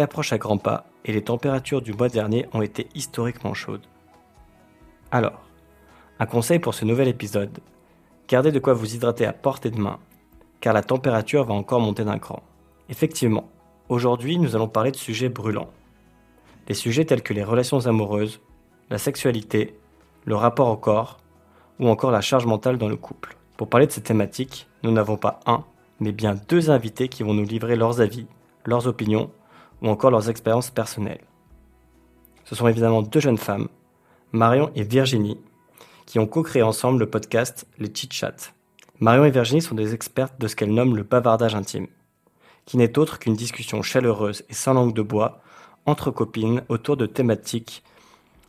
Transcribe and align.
Approche 0.00 0.32
à 0.32 0.38
grands 0.38 0.58
pas 0.58 0.86
et 1.04 1.12
les 1.12 1.22
températures 1.22 1.82
du 1.82 1.92
mois 1.92 2.08
dernier 2.08 2.46
ont 2.52 2.62
été 2.62 2.88
historiquement 2.94 3.52
chaudes. 3.52 3.86
Alors, 5.10 5.42
un 6.18 6.26
conseil 6.26 6.58
pour 6.58 6.74
ce 6.74 6.84
nouvel 6.84 7.08
épisode, 7.08 7.58
gardez 8.26 8.52
de 8.52 8.58
quoi 8.58 8.72
vous 8.72 8.94
hydrater 8.94 9.26
à 9.26 9.32
portée 9.32 9.70
de 9.70 9.78
main, 9.78 9.98
car 10.60 10.72
la 10.72 10.82
température 10.82 11.44
va 11.44 11.54
encore 11.54 11.80
monter 11.80 12.04
d'un 12.04 12.18
cran. 12.18 12.42
Effectivement, 12.88 13.50
aujourd'hui 13.88 14.38
nous 14.38 14.56
allons 14.56 14.68
parler 14.68 14.92
de 14.92 14.96
sujets 14.96 15.28
brûlants. 15.28 15.70
Des 16.66 16.74
sujets 16.74 17.04
tels 17.04 17.22
que 17.22 17.34
les 17.34 17.44
relations 17.44 17.86
amoureuses, 17.86 18.40
la 18.88 18.98
sexualité, 18.98 19.76
le 20.24 20.36
rapport 20.36 20.68
au 20.68 20.76
corps, 20.76 21.18
ou 21.78 21.88
encore 21.88 22.12
la 22.12 22.20
charge 22.20 22.46
mentale 22.46 22.78
dans 22.78 22.88
le 22.88 22.96
couple. 22.96 23.36
Pour 23.56 23.68
parler 23.68 23.86
de 23.86 23.92
ces 23.92 24.02
thématiques, 24.02 24.68
nous 24.84 24.92
n'avons 24.92 25.16
pas 25.16 25.40
un, 25.46 25.64
mais 26.00 26.12
bien 26.12 26.34
deux 26.48 26.70
invités 26.70 27.08
qui 27.08 27.22
vont 27.22 27.34
nous 27.34 27.44
livrer 27.44 27.76
leurs 27.76 28.00
avis, 28.00 28.26
leurs 28.64 28.86
opinions 28.86 29.30
ou 29.82 29.88
encore 29.88 30.10
leurs 30.10 30.30
expériences 30.30 30.70
personnelles. 30.70 31.20
Ce 32.44 32.54
sont 32.54 32.68
évidemment 32.68 33.02
deux 33.02 33.20
jeunes 33.20 33.38
femmes, 33.38 33.68
Marion 34.32 34.70
et 34.74 34.84
Virginie, 34.84 35.38
qui 36.06 36.18
ont 36.18 36.26
co-créé 36.26 36.62
ensemble 36.62 37.00
le 37.00 37.10
podcast 37.10 37.66
Les 37.78 37.92
Chit 37.92 38.12
Chats. 38.12 38.52
Marion 39.00 39.24
et 39.24 39.30
Virginie 39.30 39.62
sont 39.62 39.74
des 39.74 39.94
expertes 39.94 40.40
de 40.40 40.48
ce 40.48 40.56
qu'elles 40.56 40.72
nomment 40.72 40.96
le 40.96 41.02
bavardage 41.02 41.54
intime, 41.54 41.88
qui 42.64 42.76
n'est 42.76 42.98
autre 42.98 43.18
qu'une 43.18 43.34
discussion 43.34 43.82
chaleureuse 43.82 44.44
et 44.48 44.54
sans 44.54 44.74
langue 44.74 44.94
de 44.94 45.02
bois 45.02 45.40
entre 45.86 46.10
copines 46.10 46.62
autour 46.68 46.96
de 46.96 47.06
thématiques 47.06 47.82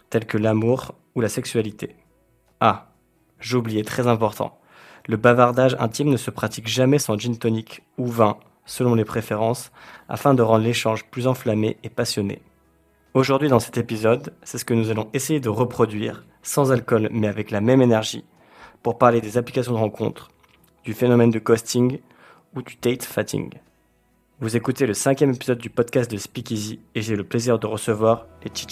telles 0.10 0.28
que 0.28 0.38
l'amour 0.38 0.94
ou 1.16 1.22
la 1.22 1.30
sexualité. 1.30 1.96
Ah, 2.60 2.94
oublié, 3.54 3.84
très 3.84 4.08
important. 4.08 4.60
Le 5.08 5.18
bavardage 5.18 5.76
intime 5.80 6.10
ne 6.10 6.18
se 6.18 6.32
pratique 6.32 6.68
jamais 6.68 7.00
sans 7.00 7.18
gin 7.18 7.38
tonic 7.38 7.82
ou 7.98 8.06
vin, 8.06 8.38
selon 8.66 8.96
les 8.96 9.06
préférences, 9.06 9.72
afin 10.10 10.34
de 10.34 10.42
rendre 10.42 10.64
l'échange 10.64 11.06
plus 11.06 11.28
enflammé 11.28 11.78
et 11.84 11.90
passionné. 11.90 12.42
Aujourd'hui 13.14 13.50
dans 13.50 13.60
cet 13.60 13.78
épisode, 13.78 14.34
c'est 14.44 14.58
ce 14.58 14.66
que 14.66 14.74
nous 14.74 14.90
allons 14.90 15.10
essayer 15.14 15.40
de 15.40 15.50
reproduire, 15.50 16.26
sans 16.42 16.72
alcool 16.72 17.10
mais 17.12 17.28
avec 17.28 17.52
la 17.52 17.62
même 17.62 17.82
énergie, 17.82 18.26
pour 18.82 18.98
parler 18.98 19.22
des 19.22 19.38
applications 19.38 19.74
de 19.74 19.78
rencontre, 19.78 20.30
du 20.84 20.94
phénomène 20.94 21.30
de 21.30 21.40
costing 21.40 22.00
ou 22.56 22.62
du 22.62 22.76
date 22.82 23.04
fatting. 23.04 23.52
Vous 24.40 24.58
écoutez 24.58 24.86
le 24.86 24.94
cinquième 24.94 25.32
épisode 25.32 25.60
du 25.60 25.70
podcast 25.70 26.12
de 26.12 26.18
Speakeasy 26.18 26.80
et 26.96 27.02
j'ai 27.02 27.16
le 27.16 27.24
plaisir 27.24 27.60
de 27.60 27.68
recevoir 27.68 28.26
les 28.44 28.52
chit 28.54 28.68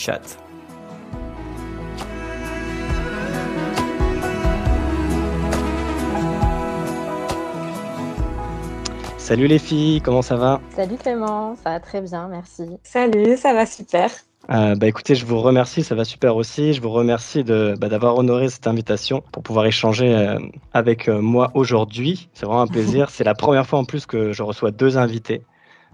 Salut 9.32 9.48
les 9.48 9.60
filles, 9.60 10.02
comment 10.02 10.22
ça 10.22 10.36
va 10.36 10.60
Salut 10.76 10.98
Clément, 10.98 11.56
ça 11.56 11.70
va 11.70 11.80
très 11.80 12.02
bien, 12.02 12.28
merci. 12.28 12.64
Salut, 12.84 13.38
ça 13.38 13.54
va 13.54 13.66
super. 13.66 14.12
Euh, 14.50 14.76
bah 14.76 14.88
écoutez, 14.88 15.16
je 15.16 15.26
vous 15.26 15.40
remercie, 15.40 15.84
ça 15.84 15.96
va 15.96 16.04
super 16.04 16.36
aussi. 16.36 16.74
Je 16.74 16.82
vous 16.82 16.90
remercie 16.90 17.46
de 17.46 17.74
bah, 17.80 17.88
d'avoir 17.88 18.18
honoré 18.18 18.50
cette 18.50 18.68
invitation 18.68 19.24
pour 19.32 19.42
pouvoir 19.42 19.68
échanger 19.68 20.14
euh, 20.14 20.38
avec 20.74 21.08
euh, 21.08 21.22
moi 21.22 21.50
aujourd'hui. 21.54 22.28
C'est 22.34 22.46
vraiment 22.46 22.64
un 22.64 22.68
plaisir. 22.76 23.10
c'est 23.10 23.24
la 23.24 23.34
première 23.34 23.66
fois 23.66 23.80
en 23.80 23.86
plus 23.86 24.06
que 24.06 24.34
je 24.34 24.44
reçois 24.44 24.72
deux 24.72 24.98
invités, 24.98 25.44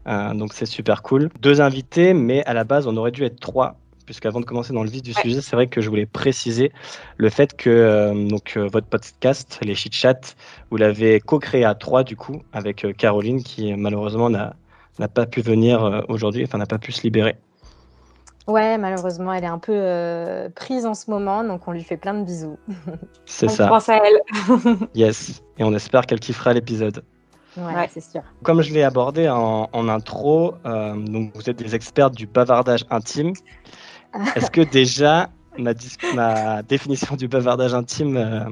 donc 0.07 0.53
c'est 0.53 0.65
super 0.65 1.03
cool. 1.03 1.29
Deux 1.39 1.61
invités, 1.61 2.15
mais 2.15 2.43
à 2.45 2.55
la 2.55 2.63
base 2.63 2.87
on 2.87 2.97
aurait 2.97 3.11
dû 3.11 3.23
être 3.23 3.39
trois 3.39 3.75
puisqu'avant 4.07 4.39
de 4.39 4.45
commencer 4.45 4.73
dans 4.73 4.83
le 4.83 4.89
vif 4.89 5.03
du 5.03 5.13
sujet, 5.13 5.41
c'est 5.41 5.55
vrai 5.55 5.67
que 5.67 5.81
je 5.81 5.89
voulais 5.89 6.07
préciser 6.07 6.71
le 7.17 7.29
fait 7.29 7.55
que 7.55 7.69
euh, 7.69 8.27
donc, 8.27 8.53
euh, 8.55 8.67
votre 8.71 8.87
podcast, 8.87 9.59
les 9.61 9.75
Chit 9.75 9.93
Chat, 9.93 10.35
vous 10.71 10.77
l'avez 10.77 11.19
co-créé 11.19 11.65
à 11.65 11.75
trois, 11.75 12.03
du 12.03 12.15
coup, 12.15 12.41
avec 12.53 12.85
euh, 12.85 12.93
Caroline, 12.93 13.43
qui 13.43 13.73
malheureusement 13.73 14.29
n'a 14.29 14.53
pas 15.13 15.25
pu 15.25 15.41
venir 15.41 16.05
aujourd'hui, 16.07 16.43
enfin 16.45 16.57
n'a 16.57 16.65
pas 16.65 16.79
pu 16.79 16.91
se 16.91 17.03
libérer. 17.03 17.35
Ouais, 18.47 18.77
malheureusement, 18.77 19.33
elle 19.33 19.43
est 19.43 19.47
un 19.47 19.59
peu 19.59 20.49
prise 20.55 20.85
en 20.85 20.93
ce 20.93 21.11
moment, 21.11 21.43
donc 21.43 21.67
on 21.67 21.73
lui 21.73 21.83
fait 21.83 21.97
plein 21.97 22.13
de 22.13 22.23
bisous. 22.23 22.57
C'est 23.25 23.49
ça. 23.49 23.65
On 23.65 23.69
pense 23.69 23.89
à 23.89 23.97
elle. 23.97 24.77
yes, 24.95 25.43
et 25.57 25.65
on 25.65 25.73
espère 25.73 26.05
qu'elle 26.05 26.21
kiffera 26.21 26.53
l'épisode. 26.53 27.03
Ouais, 27.57 27.89
c'est 27.91 28.01
sûr. 28.01 28.21
Comme 28.43 28.61
je 28.61 28.71
l'ai 28.71 28.83
abordé 28.83 29.27
en, 29.27 29.89
intro, 29.89 30.53
donc 30.63 31.31
vous 31.33 31.49
êtes 31.49 31.57
des 31.57 31.73
experts 31.73 32.11
du 32.11 32.27
bavardage 32.27 32.85
intime. 32.91 33.33
Est-ce 34.35 34.51
que 34.51 34.61
déjà, 34.61 35.29
ma, 35.57 36.63
définition 36.63 37.15
du 37.15 37.27
bavardage 37.27 37.73
intime, 37.73 38.17
euh, 38.17 38.45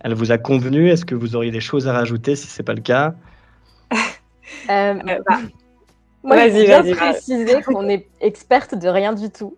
elle 0.00 0.14
vous 0.14 0.32
a 0.32 0.38
convenu? 0.38 0.90
Est-ce 0.90 1.04
que 1.04 1.14
vous 1.14 1.36
auriez 1.36 1.50
des 1.50 1.60
choses 1.60 1.88
à 1.88 1.92
rajouter 1.92 2.36
si 2.36 2.46
ce 2.46 2.60
n'est 2.60 2.64
pas 2.64 2.74
le 2.74 2.80
cas? 2.82 3.14
Euh, 4.70 4.94
euh, 5.08 5.18
bah, 5.26 5.38
Moi, 6.22 6.48
je 6.48 6.64
bien 6.64 6.94
préciser 6.94 7.62
qu'on 7.62 7.88
est 7.88 8.06
experte 8.20 8.74
de 8.74 8.88
rien 8.88 9.12
du 9.12 9.30
tout. 9.30 9.56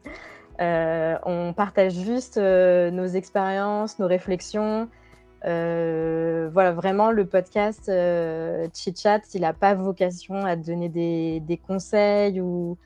on 0.60 1.52
partage 1.56 1.94
juste 1.94 2.36
nos 2.36 3.06
expériences, 3.06 3.98
nos 3.98 4.06
réflexions. 4.06 4.88
voilà, 5.42 6.72
vraiment, 6.72 7.10
le 7.10 7.24
podcast 7.24 7.90
Chit 8.74 9.00
Chat, 9.00 9.20
il 9.34 9.40
n'a 9.40 9.52
pas 9.52 9.74
vocation 9.74 10.44
à 10.44 10.54
donner 10.54 10.88
des, 10.88 11.40
des 11.40 11.56
conseils 11.56 12.40
ou 12.40 12.76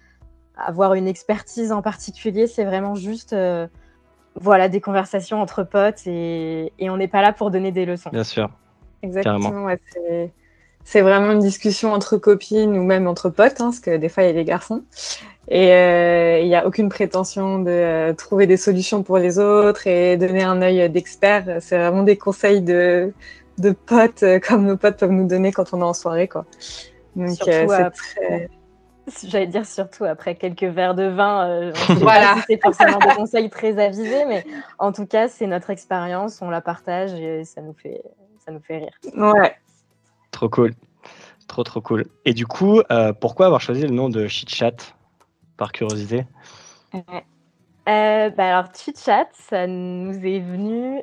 avoir 0.57 0.95
une 0.95 1.09
expertise 1.09 1.73
en 1.73 1.83
particulier. 1.83 2.47
C'est 2.47 2.65
vraiment 2.65 2.95
juste 2.95 3.33
euh, 3.33 3.67
voilà, 4.35 4.69
des 4.69 4.81
conversations 4.81 5.41
entre 5.41 5.63
potes 5.63 6.07
et, 6.07 6.73
on 6.81 6.97
n'est 6.97 7.09
pas 7.09 7.23
là 7.23 7.33
pour 7.33 7.51
donner 7.51 7.73
des 7.73 7.85
leçons. 7.85 8.11
Bien 8.11 8.25
sûr. 8.25 8.51
Exactement. 9.03 9.69
c'est 10.83 11.01
vraiment 11.03 11.33
une 11.33 11.41
discussion 11.41 11.93
entre 11.93 12.17
copines 12.17 12.77
ou 12.77 12.83
même 12.83 13.07
entre 13.07 13.29
potes, 13.29 13.61
hein, 13.61 13.67
parce 13.67 13.81
que 13.81 13.97
des 13.97 14.09
fois, 14.09 14.23
il 14.23 14.27
y 14.27 14.31
a 14.31 14.33
des 14.33 14.45
garçons. 14.45 14.83
Et 15.49 15.73
euh, 15.73 16.39
il 16.41 16.49
n'y 16.49 16.57
a 16.57 16.67
aucune 16.67 16.89
prétention 16.89 17.59
de 17.59 17.71
euh, 17.71 18.15
trouver 18.15 18.47
des 18.47 18.57
solutions 18.57 19.03
pour 19.03 19.19
les 19.19 19.39
autres 19.39 19.87
et 19.87 20.17
donner 20.17 20.43
un 20.43 20.63
œil 20.63 20.89
d'expert. 20.89 21.59
C'est 21.61 21.77
vraiment 21.77 22.03
des 22.03 22.17
conseils 22.17 22.63
de, 22.63 23.13
de 23.59 23.73
potes, 23.73 24.25
comme 24.49 24.65
nos 24.65 24.79
potes 24.79 24.97
peuvent 24.97 25.11
nous 25.11 25.29
donner 25.29 25.53
quand 25.53 25.75
on 25.75 25.81
est 25.81 25.85
en 25.85 25.93
soirée. 25.93 26.29
Quoi. 26.29 26.47
Donc, 27.15 27.37
c'est 27.45 27.67
très 27.67 28.49
J'allais 29.25 29.47
dire 29.47 29.67
surtout 29.67 30.05
après 30.05 30.35
quelques 30.35 30.65
verres 30.65 30.95
de 30.95 31.05
vin, 31.05 31.49
euh, 31.49 31.73
voilà. 32.01 32.37
c'est 32.47 32.61
forcément 32.61 32.99
des 32.99 33.15
conseils 33.15 33.51
très 33.51 33.79
avisés, 33.79 34.25
mais 34.27 34.45
en 34.79 34.93
tout 34.93 35.07
cas, 35.07 35.29
c'est 35.29 35.47
notre 35.47 35.71
expérience, 35.71 36.41
on 36.41 36.51
la 36.51 36.61
partage 36.61 37.13
et 37.15 37.45
ça 37.45 37.61
nous 37.61 37.75
fait, 37.75 38.03
ça 38.45 38.53
nous 38.53 38.61
fait 38.61 38.79
rire. 38.79 38.93
Ouais. 39.17 39.57
Trop 40.31 40.49
cool. 40.49 40.73
Trop, 41.49 41.63
trop 41.63 41.81
cool. 41.81 42.07
Et 42.25 42.33
du 42.33 42.47
coup, 42.47 42.81
euh, 42.91 43.13
pourquoi 43.13 43.47
avoir 43.47 43.61
choisi 43.61 43.83
le 43.83 43.91
nom 43.91 44.09
de 44.09 44.27
Chit 44.27 44.49
Chat 44.49 44.95
Par 45.57 45.73
curiosité? 45.73 46.25
Euh, 47.87 48.31
bah 48.31 48.57
alors, 48.57 48.73
Chit 48.75 48.99
Chat, 48.99 49.29
ça 49.33 49.67
nous 49.67 50.15
est 50.25 50.41
venu 50.41 51.03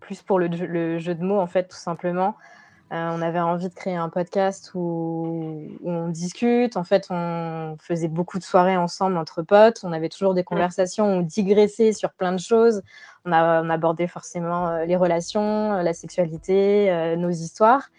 plus 0.00 0.22
pour 0.22 0.38
le, 0.38 0.46
le, 0.46 0.98
jeu 0.98 1.14
de 1.14 1.22
mots, 1.22 1.40
en 1.40 1.46
fait, 1.46 1.68
tout 1.68 1.76
simplement. 1.76 2.36
Euh, 2.92 3.10
on 3.12 3.20
avait 3.20 3.40
envie 3.40 3.68
de 3.68 3.74
créer 3.74 3.96
un 3.96 4.08
podcast 4.08 4.70
où, 4.74 5.68
on 5.84 6.08
discute. 6.08 6.76
En 6.76 6.84
fait, 6.84 7.08
on 7.10 7.76
faisait 7.80 8.08
beaucoup 8.08 8.38
de 8.38 8.44
soirées 8.44 8.76
ensemble 8.76 9.16
entre 9.16 9.42
potes. 9.42 9.80
On 9.82 9.92
avait 9.92 10.08
toujours 10.08 10.34
des 10.34 10.44
conversations, 10.44 11.04
on 11.06 11.20
digressait 11.20 11.92
sur 11.92 12.12
plein 12.12 12.32
de 12.32 12.38
choses. 12.38 12.82
On, 13.24 13.32
a, 13.32 13.72
abordait 13.72 14.06
forcément 14.06 14.68
euh, 14.68 14.84
les 14.84 14.94
relations, 14.94 15.74
euh, 15.74 15.82
la 15.82 15.94
sexualité, 15.94 17.16
nos 17.16 17.30
histoires. 17.30 17.90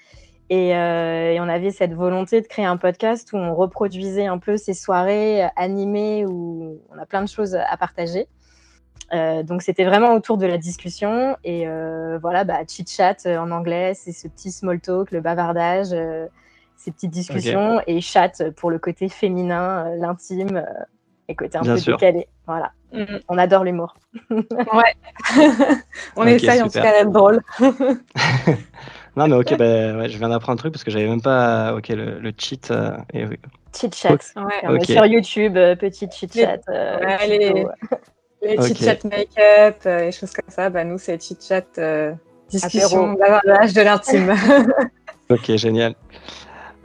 Et, 0.49 0.69
et, 0.69 1.39
on 1.41 1.49
avait 1.49 1.71
cette 1.71 1.93
volonté 1.93 2.39
de 2.39 2.47
créer 2.47 2.65
un 2.65 2.77
podcast 2.77 3.33
où 3.33 3.37
on 3.37 3.53
reproduisait 3.53 4.27
un 4.27 4.37
peu 4.37 4.55
ces 4.55 4.73
soirées 4.73 5.43
animées 5.57 6.25
où 6.25 6.79
on 6.89 6.97
a 6.97 7.05
plein 7.05 7.21
de 7.21 7.27
choses 7.27 7.55
à 7.55 7.75
partager. 7.75 8.29
Euh, 9.13 9.41
donc 9.41 9.61
c'était 9.61 9.85
vraiment 9.85 10.13
autour 10.13 10.37
de 10.37 10.45
la 10.45 10.57
discussion 10.57 11.37
et 11.45 11.65
euh, 11.65 12.19
voilà, 12.21 12.43
bah, 12.43 12.59
chit 12.67 12.89
chat 12.89 13.25
euh, 13.25 13.37
en 13.37 13.51
anglais, 13.51 13.93
c'est 13.95 14.11
ce 14.11 14.27
petit 14.27 14.51
small 14.51 14.81
talk, 14.81 15.11
le 15.11 15.21
bavardage, 15.21 15.95
ces 16.75 16.91
petites 16.91 17.11
discussions 17.11 17.81
et 17.87 18.01
chat 18.01 18.43
pour 18.57 18.69
le 18.69 18.79
côté 18.79 19.07
féminin, 19.07 19.95
l'intime 19.95 20.65
et 21.29 21.35
côté 21.35 21.57
un 21.57 21.63
peu 21.63 21.75
décalé. 21.75 22.27
Voilà, 22.45 22.71
mm. 22.91 23.17
on 23.29 23.37
adore 23.37 23.63
l'humour. 23.63 23.95
ouais, 24.29 24.95
on 26.17 26.25
essaye 26.27 26.61
en 26.61 26.67
tout 26.67 26.79
cas 26.79 27.03
d'être 27.03 27.11
drôle. 27.11 27.41
non 29.15 29.27
mais 29.27 29.35
ok, 29.35 29.57
bah, 29.57 30.07
je 30.07 30.17
viens 30.17 30.29
d'apprendre 30.29 30.53
un 30.53 30.57
truc 30.57 30.73
parce 30.73 30.83
que 30.83 30.91
j'avais 30.91 31.07
même 31.07 31.21
pas 31.21 31.73
ok 31.75 31.87
le, 31.89 32.31
cheat. 32.37 32.73
Et... 33.13 33.25
Chit 33.73 33.95
chat. 33.95 34.33
Ouais, 34.35 34.83
Sur 34.83 35.05
YouTube, 35.05 35.53
petit 35.53 36.09
chit 36.11 36.33
chat. 36.33 36.59
Allez. 36.67 37.65
Les 38.47 38.67
chit-chat 38.67 39.03
make-up 39.03 39.81
euh, 39.85 40.07
et 40.07 40.11
choses 40.11 40.31
comme 40.31 40.49
ça, 40.49 40.69
bah, 40.69 40.83
nous, 40.83 40.97
c'est 40.97 41.21
chit-chat 41.21 41.65
euh, 41.77 42.13
discussion 42.49 43.13
d'âge 43.13 43.73
de 43.73 43.81
l'intime. 43.81 44.33
ok, 45.29 45.55
génial. 45.57 45.95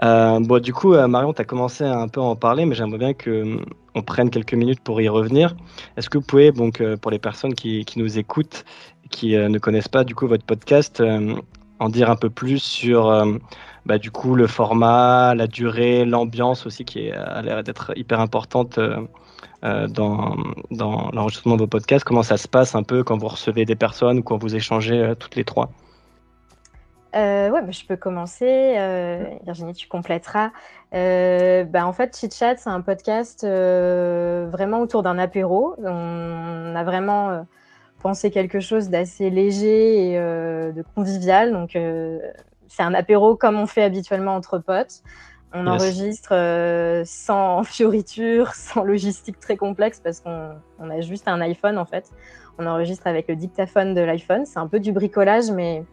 Euh, 0.03 0.41
bon, 0.41 0.61
du 0.61 0.73
coup, 0.73 0.94
Marion, 1.06 1.32
tu 1.32 1.41
as 1.41 1.44
commencé 1.44 1.85
à 1.85 1.97
un 1.97 2.09
peu 2.09 2.20
en 2.20 2.35
parler, 2.35 2.67
mais 2.67 2.75
j'aimerais 2.75 2.99
bien 2.99 3.14
qu'on 3.14 3.61
on 3.94 4.03
prenne 4.03 4.31
quelques 4.31 4.55
minutes 4.55 4.81
pour 4.81 5.00
y 5.00 5.09
revenir. 5.09 5.55
Est-ce 5.97 6.11
que 6.11 6.19
vous 6.19 6.25
pouvez, 6.25 6.50
donc, 6.50 6.82
pour 6.97 7.12
les 7.12 7.20
personnes 7.20 7.55
qui, 7.55 7.85
qui 7.85 8.00
nous 8.00 8.19
écoutent, 8.19 8.65
qui 9.11 9.37
ne 9.37 9.58
connaissent 9.58 9.88
pas 9.88 10.03
du 10.03 10.17
coup 10.17 10.26
votre 10.26 10.44
podcast, 10.44 11.00
en 11.79 11.88
dire 11.88 12.11
un 12.11 12.17
peu 12.17 12.31
plus 12.31 12.58
sur 12.58 13.12
bah, 13.87 13.99
du 13.99 14.11
coup, 14.11 14.35
le 14.35 14.49
format, 14.49 15.37
la 15.37 15.47
durée, 15.47 16.05
l'ambiance 16.05 16.67
aussi, 16.67 16.85
qui 16.85 17.12
a 17.12 17.41
l'air 17.43 17.62
d'être 17.62 17.93
hyper 17.97 18.19
importante 18.19 18.81
dans, 19.62 20.37
dans 20.71 21.11
l'enregistrement 21.12 21.56
de 21.56 21.62
vos 21.62 21.67
podcasts. 21.67 22.05
Comment 22.05 22.23
ça 22.23 22.37
se 22.37 22.49
passe 22.49 22.75
un 22.75 22.83
peu 22.83 23.05
quand 23.05 23.17
vous 23.17 23.29
recevez 23.29 23.65
des 23.65 23.77
personnes 23.77 24.19
ou 24.19 24.23
quand 24.23 24.39
vous 24.39 24.55
échangez 24.55 25.15
toutes 25.19 25.37
les 25.37 25.44
trois? 25.44 25.71
Euh, 27.15 27.50
ouais, 27.50 27.61
bah, 27.61 27.71
je 27.71 27.85
peux 27.85 27.97
commencer. 27.97 28.75
Euh, 28.79 29.25
Virginie, 29.44 29.75
tu 29.75 29.87
compléteras. 29.87 30.50
Euh, 30.94 31.65
bah, 31.65 31.87
en 31.87 31.93
fait, 31.93 32.17
Chit 32.17 32.35
Chat, 32.35 32.56
c'est 32.56 32.71
un 32.71 32.81
podcast 32.81 33.44
euh, 33.44 34.49
vraiment 34.50 34.81
autour 34.81 35.03
d'un 35.03 35.19
apéro. 35.19 35.75
On 35.83 36.75
a 36.75 36.85
vraiment 36.85 37.31
euh, 37.31 37.43
pensé 38.03 38.31
quelque 38.31 38.61
chose 38.61 38.89
d'assez 38.89 39.29
léger 39.29 40.12
et 40.12 40.17
de 40.17 40.85
convivial. 40.94 41.53
Donc, 41.53 41.79
c'est 42.69 42.83
un 42.83 42.94
apéro 42.94 43.37
comme 43.37 43.59
on 43.59 43.67
fait 43.67 43.83
habituellement 43.83 44.35
entre 44.35 44.59
potes. 44.59 45.03
On 45.55 45.67
enregistre 45.67 46.33
sans 47.05 47.63
fioriture, 47.65 48.55
sans 48.55 48.85
logistique 48.85 49.39
très 49.39 49.57
complexe 49.57 50.01
parce 50.03 50.21
qu'on 50.21 50.51
on 50.79 50.91
a 50.91 51.01
juste 51.01 51.29
un 51.29 51.41
iPhone 51.41 51.79
en 51.79 51.85
fait. 51.85 52.11
On 52.59 52.67
enregistre 52.67 53.07
avec 53.07 53.29
le 53.29 53.37
dictaphone 53.37 53.95
de 53.95 54.01
l'iPhone. 54.01 54.45
C'est 54.47 54.59
un 54.59 54.67
peu 54.67 54.81
du 54.81 54.93
bricolage, 54.93 55.51
mais 55.51 55.85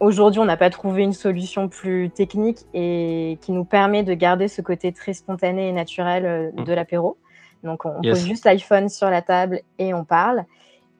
aujourd'hui, 0.00 0.40
on 0.40 0.44
n'a 0.44 0.56
pas 0.56 0.70
trouvé 0.70 1.02
une 1.02 1.12
solution 1.12 1.68
plus 1.68 2.10
technique 2.10 2.60
et 2.74 3.38
qui 3.40 3.52
nous 3.52 3.64
permet 3.64 4.02
de 4.02 4.14
garder 4.14 4.48
ce 4.48 4.62
côté 4.62 4.92
très 4.92 5.12
spontané 5.12 5.68
et 5.68 5.72
naturel 5.72 6.26
euh, 6.26 6.50
mm. 6.56 6.64
de 6.64 6.72
l'apéro. 6.72 7.16
Donc, 7.64 7.84
on 7.84 8.00
pose 8.00 8.24
juste 8.24 8.44
l'iPhone 8.44 8.88
sur 8.88 9.10
la 9.10 9.22
table 9.22 9.60
et 9.78 9.92
on 9.92 10.04
parle. 10.04 10.44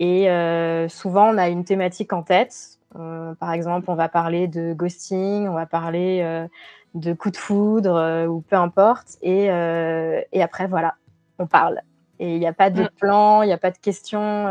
Et 0.00 0.28
euh, 0.28 0.88
souvent, 0.88 1.32
on 1.32 1.38
a 1.38 1.48
une 1.48 1.64
thématique 1.64 2.12
en 2.12 2.22
tête. 2.22 2.78
Euh, 2.98 3.34
par 3.34 3.52
exemple, 3.52 3.90
on 3.90 3.94
va 3.94 4.08
parler 4.08 4.48
de 4.48 4.72
ghosting, 4.72 5.46
on 5.46 5.54
va 5.54 5.66
parler 5.66 6.46
de 6.94 7.12
coup 7.12 7.30
de 7.30 7.36
foudre 7.36 8.26
ou 8.28 8.40
peu 8.40 8.56
importe. 8.56 9.18
Et, 9.22 9.46
et, 9.46 10.42
après, 10.42 10.66
voilà, 10.66 10.94
on 11.38 11.46
parle. 11.46 11.80
Et 12.18 12.34
il 12.34 12.40
n'y 12.40 12.46
a 12.46 12.52
pas 12.52 12.70
de 12.70 12.82
mm. 12.82 12.88
plan, 12.98 13.42
il 13.42 13.46
n'y 13.46 13.52
a 13.52 13.58
pas 13.58 13.70
de 13.70 13.78
questions 13.78 14.46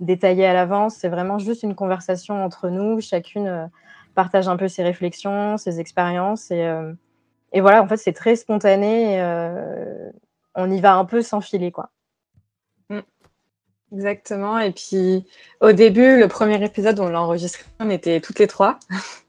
détaillé 0.00 0.46
à 0.46 0.54
l'avance. 0.54 0.96
C'est 0.96 1.08
vraiment 1.08 1.38
juste 1.38 1.62
une 1.62 1.74
conversation 1.74 2.44
entre 2.44 2.68
nous. 2.68 3.00
Chacune 3.00 3.46
euh, 3.46 3.66
partage 4.14 4.48
un 4.48 4.56
peu 4.56 4.68
ses 4.68 4.82
réflexions, 4.82 5.56
ses 5.56 5.80
expériences. 5.80 6.50
Et, 6.50 6.64
euh, 6.64 6.92
et 7.52 7.60
voilà, 7.60 7.82
en 7.82 7.88
fait, 7.88 7.96
c'est 7.96 8.12
très 8.12 8.36
spontané. 8.36 9.20
Euh, 9.20 10.10
on 10.54 10.70
y 10.70 10.80
va 10.80 10.94
un 10.94 11.04
peu 11.04 11.22
sans 11.22 11.40
filer, 11.40 11.70
quoi. 11.70 11.90
Mm. 12.90 13.00
Exactement. 13.92 14.58
Et 14.58 14.72
puis, 14.72 15.24
au 15.60 15.72
début, 15.72 16.18
le 16.18 16.28
premier 16.28 16.62
épisode, 16.62 17.00
on 17.00 17.08
l'a 17.08 17.20
enregistré, 17.20 17.64
on 17.80 17.90
était 17.90 18.20
toutes 18.20 18.38
les 18.38 18.46
trois. 18.46 18.78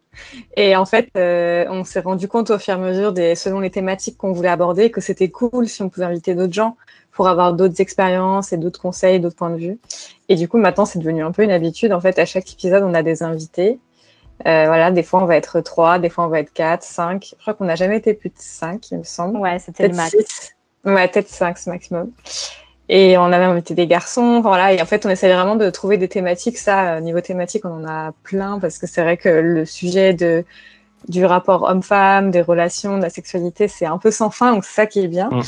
Et 0.56 0.75
en 0.75 0.86
fait, 0.86 1.10
on 1.16 1.84
s'est 1.84 2.00
rendu 2.00 2.28
compte 2.28 2.50
au 2.50 2.60
fur 2.60 2.74
et 2.74 2.78
à 2.78 2.80
mesure, 2.80 3.14
des, 3.14 3.36
selon 3.36 3.60
les 3.60 3.69
thématiques 3.69 4.18
qu'on 4.18 4.31
voulait 4.31 4.50
aborder, 4.50 4.92
que 4.92 5.02
c'était 5.02 5.30
cool 5.30 5.68
si 5.68 5.81
on 5.81 5.90
pouvait 5.90 6.06
inviter 6.06 6.36
d'autres 6.36 6.54
gens 6.54 6.78
pour 7.12 7.28
avoir 7.28 7.54
d'autres 7.54 7.81
expériences 7.81 8.54
et 8.54 8.58
d'autres 8.58 8.80
conseils, 8.80 9.19
d'autres 9.19 9.36
points 9.36 9.50
de 9.50 9.58
vue. 9.58 9.80
Et 10.30 10.36
du 10.36 10.48
coup, 10.48 10.58
maintenant, 10.58 10.86
c'est 10.86 11.00
devenu 11.00 11.24
un 11.24 11.31
peu 11.31 11.44
une 11.44 11.52
habitude. 11.52 11.92
En 11.92 12.00
fait, 12.00 12.19
à 12.19 12.25
chaque 12.25 12.52
épisode, 12.52 12.84
on 12.84 12.94
a 12.94 13.02
des 13.02 13.24
invités. 13.24 13.80
Euh, 14.46 14.66
voilà, 14.68 14.92
des 14.92 15.02
fois, 15.02 15.24
on 15.24 15.25
va 15.25 15.36
être 15.36 15.62
trois, 15.62 15.98
des 15.98 16.10
fois, 16.10 16.25
on 16.25 16.28
va 16.28 16.40
être 16.40 16.54
quatre, 16.54 16.84
cinq. 16.84 17.30
Je 17.31 17.42
crois 17.42 17.56
qu'on 17.56 17.66
n'a 17.66 17.75
jamais 17.75 17.98
été 17.98 18.13
plus 18.13 18.30
de 18.30 18.36
cinq, 18.38 18.92
il 18.92 19.00
me 19.00 19.04
semble. 19.04 19.38
Ouais, 19.40 19.58
c'était 19.58 19.88
le 19.88 19.96
max. 19.96 20.16
Ouais, 20.86 21.08
peut-être 21.08 21.28
cinq, 21.28 21.58
c'est 21.58 21.72
maximum. 21.72 22.12
Et 22.89 23.18
on 23.18 23.25
avait 23.25 23.45
invité 23.45 23.74
des 23.74 23.88
garçons, 23.88 24.39
voilà. 24.39 24.74
Et 24.74 24.81
en 24.81 24.86
fait, 24.86 25.06
on 25.06 25.10
essaie 25.10 25.34
vraiment 25.34 25.56
de 25.56 25.69
trouver 25.69 25.98
des 25.98 26.07
thématiques. 26.07 26.57
Ça, 26.57 27.01
niveau 27.01 27.19
thématique, 27.19 27.66
on 27.66 27.84
en 27.84 27.88
a 27.88 28.12
plein 28.24 28.60
parce 28.60 28.78
que 28.78 28.88
c'est 28.88 29.01
vrai 29.01 29.18
que 29.18 29.30
le 29.30 29.66
sujet 29.66 30.13
de 30.13 30.45
du 31.07 31.25
rapport 31.25 31.63
homme-femme, 31.63 32.31
des 32.31 32.42
relations, 32.42 32.98
de 32.98 33.04
la 33.04 33.10
sexualité, 33.10 33.68
c'est 33.68 33.86
un 33.86 33.98
peu 33.98 34.12
sans 34.12 34.30
fin. 34.30 34.54
Donc, 34.54 34.66
c'est 34.66 34.74
ça 34.74 34.86
qui 34.86 35.00
est 35.00 35.07
bien. 35.07 35.30
Mmh. 35.30 35.42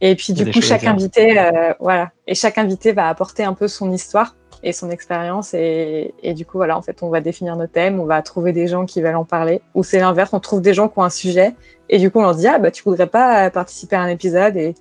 Et 0.00 0.14
puis 0.14 0.32
du 0.32 0.50
coup, 0.50 0.60
chaque 0.60 0.84
invité, 0.84 1.38
euh, 1.38 1.72
voilà, 1.80 2.10
et 2.26 2.34
chaque 2.34 2.58
invité 2.58 2.92
va 2.92 3.08
apporter 3.08 3.44
un 3.44 3.54
peu 3.54 3.66
son 3.66 3.90
histoire 3.92 4.36
et 4.62 4.72
son 4.72 4.90
expérience. 4.90 5.54
Et, 5.54 6.14
et, 6.22 6.34
du 6.34 6.44
coup, 6.44 6.58
voilà, 6.58 6.76
en 6.76 6.82
fait, 6.82 7.02
on 7.02 7.08
va 7.08 7.20
définir 7.20 7.56
nos 7.56 7.66
thèmes, 7.66 7.98
on 7.98 8.04
va 8.04 8.20
trouver 8.20 8.52
des 8.52 8.66
gens 8.66 8.84
qui 8.84 9.00
veulent 9.00 9.16
en 9.16 9.24
parler. 9.24 9.62
Ou 9.74 9.84
c'est 9.84 9.98
l'inverse, 9.98 10.30
on 10.34 10.40
trouve 10.40 10.60
des 10.60 10.74
gens 10.74 10.88
qui 10.88 10.98
ont 10.98 11.04
un 11.04 11.10
sujet 11.10 11.54
et 11.88 11.98
du 11.98 12.10
coup, 12.10 12.18
on 12.18 12.22
leur 12.22 12.34
dit 12.34 12.46
ah 12.46 12.58
bah 12.58 12.70
tu 12.70 12.82
voudrais 12.82 13.06
pas 13.06 13.50
participer 13.50 13.96
à 13.96 14.02
un 14.02 14.08
épisode 14.08 14.56
et, 14.56 14.74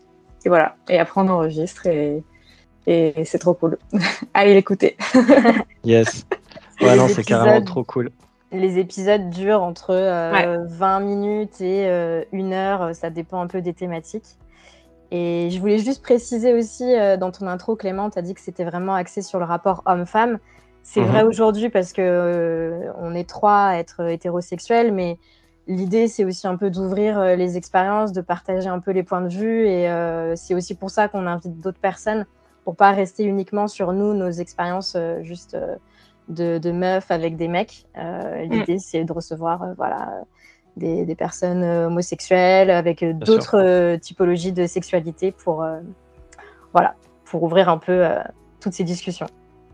et 0.45 0.49
voilà. 0.49 0.75
Et 0.89 0.99
après, 0.99 1.21
on 1.21 1.27
enregistre 1.27 1.87
et, 1.87 2.23
et 2.87 3.25
c'est 3.25 3.39
trop 3.39 3.53
cool. 3.53 3.77
Allez 4.33 4.53
l'écouter. 4.53 4.97
yes. 5.83 6.25
Ouais, 6.81 6.95
non, 6.95 7.07
c'est 7.07 7.23
carrément 7.23 7.63
trop 7.63 7.83
cool. 7.83 8.11
Les 8.51 8.77
épisodes 8.79 9.29
durent 9.29 9.63
entre 9.63 9.93
20 9.93 9.97
euh, 9.97 11.05
minutes 11.05 11.59
et 11.61 11.87
euh, 11.87 12.23
une 12.31 12.53
heure, 12.53 12.95
ça 12.95 13.09
dépend 13.09 13.41
un 13.41 13.47
peu 13.47 13.61
des 13.61 13.73
thématiques. 13.73 14.37
Et 15.11 15.49
je 15.51 15.59
voulais 15.59 15.77
juste 15.77 16.01
préciser 16.01 16.53
aussi, 16.53 16.83
euh, 16.83 17.17
dans 17.17 17.31
ton 17.31 17.47
intro, 17.47 17.75
Clément, 17.75 18.09
tu 18.09 18.19
as 18.19 18.21
dit 18.21 18.33
que 18.33 18.41
c'était 18.41 18.63
vraiment 18.63 18.95
axé 18.95 19.21
sur 19.21 19.39
le 19.39 19.45
rapport 19.45 19.83
homme-femme. 19.85 20.39
C'est 20.83 21.01
vrai 21.01 21.23
mhm. 21.23 21.29
aujourd'hui 21.29 21.69
parce 21.69 21.93
que 21.93 22.01
euh, 22.01 22.91
on 22.99 23.15
est 23.15 23.27
trois 23.27 23.65
à 23.67 23.75
être 23.77 24.07
hétérosexuels, 24.07 24.93
mais 24.93 25.17
l'idée, 25.67 26.07
c'est 26.07 26.25
aussi 26.25 26.47
un 26.47 26.57
peu 26.57 26.69
d'ouvrir 26.69 27.19
euh, 27.19 27.35
les 27.35 27.57
expériences, 27.57 28.11
de 28.11 28.21
partager 28.21 28.67
un 28.67 28.79
peu 28.79 28.91
les 28.91 29.03
points 29.03 29.21
de 29.21 29.29
vue. 29.29 29.67
Et 29.67 29.87
c'est 30.35 30.55
aussi 30.55 30.75
pour 30.75 30.89
ça 30.89 31.07
qu'on 31.07 31.27
invite 31.27 31.59
d'autres 31.59 31.79
personnes, 31.79 32.25
pour 32.63 32.75
pas 32.75 32.91
rester 32.91 33.23
uniquement 33.23 33.67
sur 33.67 33.93
nous, 33.93 34.13
nos 34.13 34.31
expériences 34.31 34.97
juste 35.21 35.57
de, 36.29 36.57
de, 36.57 36.71
meufs 36.71 37.11
avec 37.11 37.37
des 37.37 37.47
mecs. 37.47 37.85
l'idée, 37.95 38.75
mm. 38.75 38.79
c'est 38.79 39.03
de 39.03 39.13
recevoir 39.13 39.73
voilà, 39.77 40.23
des, 40.77 41.15
personnes 41.15 41.63
euh, 41.63 41.87
homosexuelles, 41.87 42.69
avec 42.69 43.03
euh, 43.03 43.13
d'autres 43.13 43.57
euh, 43.57 43.97
typologies 43.97 44.51
de 44.51 44.67
sexualité 44.67 45.31
pour, 45.31 45.65
voilà, 46.73 46.95
pour 47.25 47.43
ouvrir 47.43 47.69
un 47.69 47.77
peu 47.77 48.05
toutes 48.59 48.73
ces 48.73 48.83
discussions. 48.83 49.27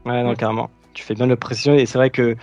Ouais, 0.05 0.23
non, 0.23 0.35
carrément. 0.35 0.69
Tu 0.93 1.03
fais 1.03 1.13
bien 1.13 1.27
le 1.27 1.35
précision 1.35 1.73
et 1.73 1.85
c'est 1.85 1.97
vrai 1.97 2.09
que 2.09 2.35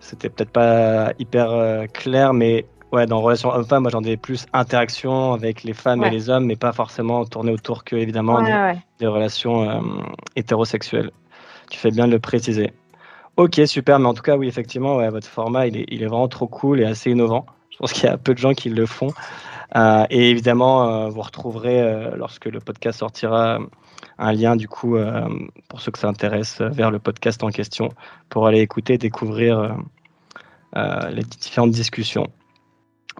c'était 0.00 0.28
peut-être 0.28 0.50
pas 0.50 1.12
hyper 1.18 1.86
clair, 1.92 2.32
mais 2.32 2.66
ouais, 2.92 3.06
dans 3.06 3.20
relation 3.20 3.50
homme-femme, 3.50 3.82
moi 3.82 3.90
j'en 3.90 4.02
ai 4.02 4.16
plus 4.16 4.46
interaction 4.52 5.32
avec 5.32 5.62
les 5.62 5.74
femmes 5.74 6.02
et 6.04 6.10
les 6.10 6.30
hommes, 6.30 6.46
mais 6.46 6.56
pas 6.56 6.72
forcément 6.72 7.24
tourné 7.24 7.52
autour 7.52 7.84
que 7.84 7.96
évidemment 7.96 8.42
des, 8.98 9.06
relations 9.06 9.82
hétérosexuelles. 10.36 11.10
Tu 11.70 11.78
fais 11.78 11.90
bien 11.90 12.06
de 12.06 12.12
le 12.12 12.18
préciser. 12.18 12.72
Ok, 13.36 13.60
super, 13.66 13.98
mais 13.98 14.06
en 14.06 14.14
tout 14.14 14.22
cas, 14.22 14.36
oui, 14.36 14.48
effectivement, 14.48 14.96
votre 15.10 15.28
format, 15.28 15.66
il 15.66 15.76
est, 15.76 15.84
il 15.88 16.02
est 16.02 16.06
vraiment 16.06 16.28
trop 16.28 16.46
cool 16.46 16.80
et 16.80 16.84
assez 16.84 17.10
innovant. 17.10 17.46
Je 17.70 17.76
pense 17.76 17.92
qu'il 17.92 18.04
y 18.04 18.08
a 18.08 18.18
peu 18.18 18.34
de 18.34 18.38
gens 18.38 18.54
qui 18.54 18.70
le 18.70 18.86
font. 18.86 19.12
Euh, 19.76 20.04
et 20.10 20.30
évidemment, 20.30 20.88
euh, 20.88 21.08
vous 21.08 21.20
retrouverez, 21.20 21.80
euh, 21.80 22.16
lorsque 22.16 22.46
le 22.46 22.60
podcast 22.60 22.98
sortira, 23.00 23.58
un 24.18 24.32
lien 24.32 24.56
du 24.56 24.66
coup, 24.66 24.96
pour 25.68 25.80
ceux 25.80 25.92
que 25.92 25.98
ça 25.98 26.08
intéresse, 26.08 26.60
vers 26.60 26.90
le 26.90 26.98
podcast 26.98 27.42
en 27.44 27.50
question, 27.50 27.90
pour 28.28 28.48
aller 28.48 28.60
écouter, 28.60 28.98
découvrir 28.98 29.76
les 30.74 31.22
différentes 31.22 31.70
discussions. 31.70 32.26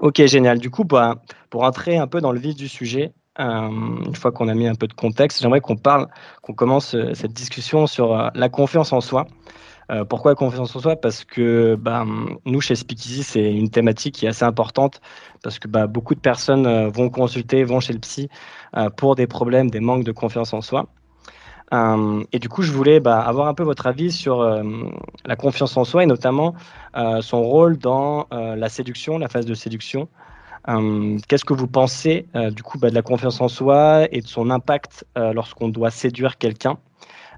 Ok, 0.01 0.25
génial. 0.27 0.59
Du 0.59 0.71
coup, 0.71 0.85
bah, 0.85 1.23
pour 1.51 1.65
entrer 1.65 1.97
un 1.97 2.07
peu 2.07 2.21
dans 2.21 2.33
le 2.33 2.39
vif 2.39 2.55
du 2.55 2.69
sujet, 2.69 3.13
une 3.39 4.15
fois 4.17 4.33
qu'on 4.33 4.49
a 4.49 4.55
mis 4.55 4.67
un 4.67 4.75
peu 4.75 4.87
de 4.89 4.93
contexte, 4.93 5.41
j'aimerais 5.41 5.61
qu'on 5.61 5.77
parle, 5.77 6.09
qu'on 6.43 6.55
commence 6.55 6.97
cette 7.15 7.33
discussion 7.33 7.87
sur 7.87 8.31
la 8.35 8.49
confiance 8.49 8.93
en 8.93 9.01
soi. 9.01 9.27
Euh, 9.91 10.05
pourquoi 10.05 10.35
confiance 10.35 10.75
en 10.77 10.81
soi? 10.81 10.97
Parce 10.97 11.25
que 11.25 11.75
bah, 11.77 12.05
nous, 12.45 12.61
chez 12.61 12.75
Speakeasy, 12.75 13.23
c'est 13.23 13.53
une 13.55 13.71
thématique 13.71 14.17
qui 14.17 14.27
est 14.27 14.29
assez 14.29 14.45
importante 14.45 15.01
parce 15.43 15.59
que 15.59 15.67
bah, 15.69 15.87
beaucoup 15.87 16.15
de 16.15 16.21
personnes 16.21 16.67
euh, 16.67 16.89
vont 16.91 17.09
consulter, 17.09 17.65
vont 17.65 17.81
chez 17.81 17.95
le 17.95 17.99
psy 18.01 18.29
euh, 18.77 18.91
pour 18.91 19.15
des 19.15 19.27
problèmes, 19.27 19.71
des 19.71 19.81
manques 19.81 20.05
de 20.05 20.13
confiance 20.13 20.53
en 20.53 20.61
soi. 20.61 20.89
Et 21.71 22.39
du 22.39 22.49
coup, 22.49 22.63
je 22.63 22.73
voulais 22.73 22.99
bah, 22.99 23.21
avoir 23.21 23.49
un 23.49 23.55
peu 23.55 23.63
votre 23.63 23.87
avis 23.87 24.11
sur 24.11 24.43
la 24.43 25.37
confiance 25.37 25.77
en 25.77 25.85
soi 25.85 26.03
et 26.03 26.07
notamment 26.07 26.55
son 27.21 27.43
rôle 27.43 27.77
dans 27.77 28.27
la 28.31 28.69
séduction, 28.69 29.19
la 29.19 29.29
phase 29.29 29.45
de 29.45 29.55
séduction. 29.55 30.09
Qu'est-ce 30.67 31.45
que 31.45 31.53
vous 31.53 31.67
pensez 31.67 32.27
du 32.53 32.63
coup 32.63 32.79
de 32.79 32.89
la 32.89 33.03
confiance 33.03 33.41
en 33.43 33.49
soi 33.49 34.07
et 34.13 34.23
de 34.23 34.27
son 34.27 34.49
impact 34.49 35.05
lorsqu'on 35.17 35.69
doit 35.69 35.91
séduire 35.91 36.39
quelqu'un? 36.39 36.79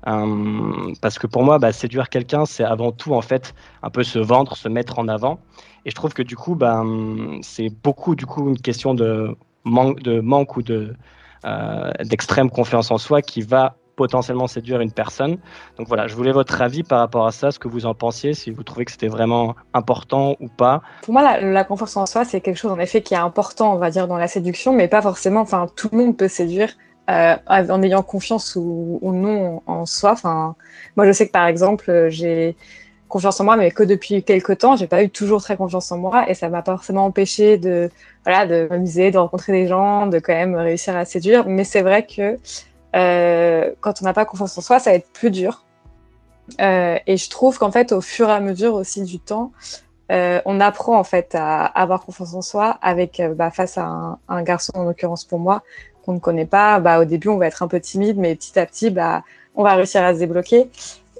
Euh, 0.06 0.94
parce 1.00 1.18
que 1.18 1.26
pour 1.26 1.42
moi, 1.42 1.58
bah, 1.58 1.72
séduire 1.72 2.08
quelqu'un, 2.08 2.46
c'est 2.46 2.64
avant 2.64 2.92
tout 2.92 3.14
en 3.14 3.20
fait 3.20 3.54
un 3.82 3.90
peu 3.90 4.02
se 4.02 4.18
vendre, 4.18 4.56
se 4.56 4.68
mettre 4.68 4.98
en 4.98 5.08
avant. 5.08 5.40
Et 5.84 5.90
je 5.90 5.94
trouve 5.94 6.12
que 6.12 6.22
du 6.22 6.36
coup, 6.36 6.54
bah, 6.54 6.82
c'est 7.42 7.70
beaucoup 7.82 8.14
du 8.14 8.26
coup 8.26 8.48
une 8.48 8.60
question 8.60 8.94
de 8.94 9.36
de 9.66 10.20
manque 10.20 10.56
ou 10.56 10.62
de 10.62 10.94
euh, 11.44 11.90
d'extrême 12.04 12.50
confiance 12.50 12.90
en 12.90 12.98
soi 12.98 13.20
qui 13.20 13.42
va 13.42 13.76
potentiellement 14.00 14.46
séduire 14.46 14.80
une 14.80 14.92
personne. 14.92 15.36
Donc 15.76 15.86
voilà, 15.86 16.06
je 16.06 16.14
voulais 16.14 16.32
votre 16.32 16.62
avis 16.62 16.82
par 16.82 17.00
rapport 17.00 17.26
à 17.26 17.32
ça, 17.32 17.50
ce 17.50 17.58
que 17.58 17.68
vous 17.68 17.84
en 17.84 17.92
pensiez, 17.92 18.32
si 18.32 18.50
vous 18.50 18.62
trouvez 18.62 18.86
que 18.86 18.92
c'était 18.92 19.08
vraiment 19.08 19.56
important 19.74 20.36
ou 20.40 20.48
pas. 20.48 20.80
Pour 21.02 21.12
moi, 21.12 21.38
la, 21.38 21.64
confiance 21.64 21.98
en 21.98 22.06
soi, 22.06 22.24
c'est 22.24 22.40
quelque 22.40 22.56
chose 22.56 22.72
en 22.72 22.78
effet 22.78 23.02
qui 23.02 23.12
est 23.12 23.18
important, 23.18 23.74
on 23.74 23.76
va 23.76 23.90
dire, 23.90 24.08
dans 24.08 24.16
la 24.16 24.26
séduction, 24.26 24.72
mais 24.72 24.88
pas 24.88 25.02
forcément, 25.02 25.42
enfin, 25.42 25.66
tout 25.76 25.90
le 25.92 25.98
monde 25.98 26.16
peut 26.16 26.28
séduire. 26.28 26.70
Euh, 27.10 27.34
en 27.48 27.82
ayant 27.82 28.02
confiance 28.02 28.56
ou, 28.56 29.00
non 29.02 29.62
en 29.66 29.84
soi. 29.84 30.12
Enfin, 30.12 30.54
moi, 30.96 31.06
je 31.06 31.12
sais 31.12 31.26
que 31.26 31.32
par 31.32 31.46
exemple, 31.46 32.06
j'ai 32.08 32.56
confiance 33.08 33.38
en 33.40 33.44
moi, 33.44 33.56
mais 33.56 33.70
que 33.70 33.82
depuis 33.82 34.22
quelques 34.22 34.56
temps. 34.58 34.76
J'ai 34.76 34.86
pas 34.86 35.02
eu 35.02 35.10
toujours 35.10 35.42
très 35.42 35.56
confiance 35.58 35.92
en 35.92 35.98
moi 35.98 36.30
et 36.30 36.34
ça 36.34 36.48
m'a 36.48 36.62
pas 36.62 36.72
forcément 36.72 37.04
empêché 37.04 37.58
de, 37.58 37.90
voilà, 38.24 38.46
de 38.46 38.68
m'amuser, 38.70 39.10
de 39.10 39.18
rencontrer 39.18 39.52
des 39.52 39.66
gens, 39.66 40.06
de 40.06 40.18
quand 40.20 40.32
même 40.32 40.54
réussir 40.54 40.96
à 40.96 41.04
séduire. 41.04 41.46
Mais 41.46 41.64
c'est 41.64 41.82
vrai 41.82 42.06
que 42.06 42.38
euh, 42.96 43.70
quand 43.80 44.02
on 44.02 44.04
n'a 44.04 44.12
pas 44.12 44.24
confiance 44.24 44.56
en 44.58 44.60
soi, 44.60 44.78
ça 44.78 44.90
va 44.90 44.96
être 44.96 45.10
plus 45.12 45.30
dur. 45.30 45.64
Euh, 46.60 46.98
et 47.06 47.16
je 47.16 47.30
trouve 47.30 47.58
qu'en 47.58 47.70
fait, 47.70 47.92
au 47.92 48.00
fur 48.00 48.28
et 48.28 48.32
à 48.32 48.40
mesure 48.40 48.74
aussi 48.74 49.02
du 49.02 49.20
temps, 49.20 49.52
euh, 50.10 50.40
on 50.44 50.60
apprend 50.60 50.98
en 50.98 51.04
fait 51.04 51.36
à 51.36 51.64
avoir 51.64 52.02
confiance 52.04 52.34
en 52.34 52.42
soi 52.42 52.78
avec 52.82 53.22
bah, 53.36 53.52
face 53.52 53.78
à 53.78 54.18
un, 54.28 54.42
garçon 54.42 54.72
en 54.74 54.82
l'occurrence 54.82 55.24
pour 55.24 55.38
moi 55.38 55.62
qu'on 56.04 56.14
ne 56.14 56.18
connaît 56.18 56.46
pas. 56.46 56.80
Bah, 56.80 57.00
au 57.00 57.04
début, 57.04 57.28
on 57.28 57.38
va 57.38 57.46
être 57.46 57.62
un 57.62 57.68
peu 57.68 57.80
timide, 57.80 58.18
mais 58.18 58.34
petit 58.34 58.58
à 58.58 58.66
petit, 58.66 58.90
bah, 58.90 59.22
on 59.54 59.62
va 59.62 59.74
réussir 59.74 60.02
à 60.02 60.14
se 60.14 60.18
débloquer. 60.18 60.70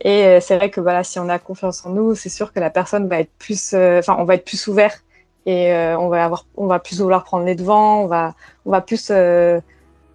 Et 0.02 0.40
c'est 0.40 0.56
vrai 0.56 0.70
que 0.70 0.80
voilà, 0.80 1.04
si 1.04 1.18
on 1.18 1.28
a 1.28 1.38
confiance 1.38 1.84
en 1.84 1.90
nous, 1.90 2.14
c'est 2.14 2.30
sûr 2.30 2.54
que 2.54 2.58
la 2.58 2.70
personne 2.70 3.06
va 3.06 3.20
être 3.20 3.30
plus, 3.38 3.74
enfin, 3.74 4.16
on 4.18 4.24
va 4.24 4.36
être 4.36 4.46
plus 4.46 4.66
ouvert 4.66 4.94
et 5.44 5.74
on 5.74 6.08
va 6.08 6.24
avoir, 6.24 6.46
on 6.56 6.66
va 6.66 6.78
plus 6.78 7.00
vouloir 7.00 7.22
prendre 7.22 7.44
les 7.44 7.54
devants, 7.54 8.00
on 8.02 8.06
va, 8.06 8.34
on 8.64 8.70
va 8.70 8.80
plus 8.80 9.12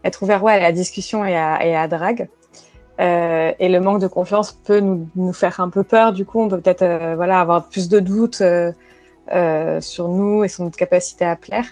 être 0.06 0.22
ouvert 0.24 0.44
ouais, 0.44 0.54
à 0.54 0.60
la 0.60 0.72
discussion 0.72 1.26
et 1.26 1.36
à, 1.36 1.66
et 1.66 1.76
à 1.76 1.88
drague. 1.88 2.30
Euh, 3.02 3.52
et 3.60 3.68
le 3.68 3.80
manque 3.82 4.00
de 4.00 4.08
confiance 4.08 4.54
peut 4.54 4.80
nous, 4.80 5.34
faire 5.34 5.60
un 5.60 5.70
peu 5.70 5.84
peur. 5.84 6.14
Du 6.14 6.26
coup, 6.26 6.42
on 6.42 6.48
peut 6.48 6.62
peut-être 6.62 6.84
euh, 6.84 7.16
voilà 7.16 7.42
avoir 7.42 7.68
plus 7.68 7.90
de 7.90 8.00
doutes 8.00 8.42
euh, 8.42 9.82
sur 9.82 10.08
nous 10.08 10.44
et 10.44 10.48
sur 10.48 10.64
notre 10.64 10.78
capacité 10.78 11.26
à 11.26 11.36
plaire. 11.36 11.66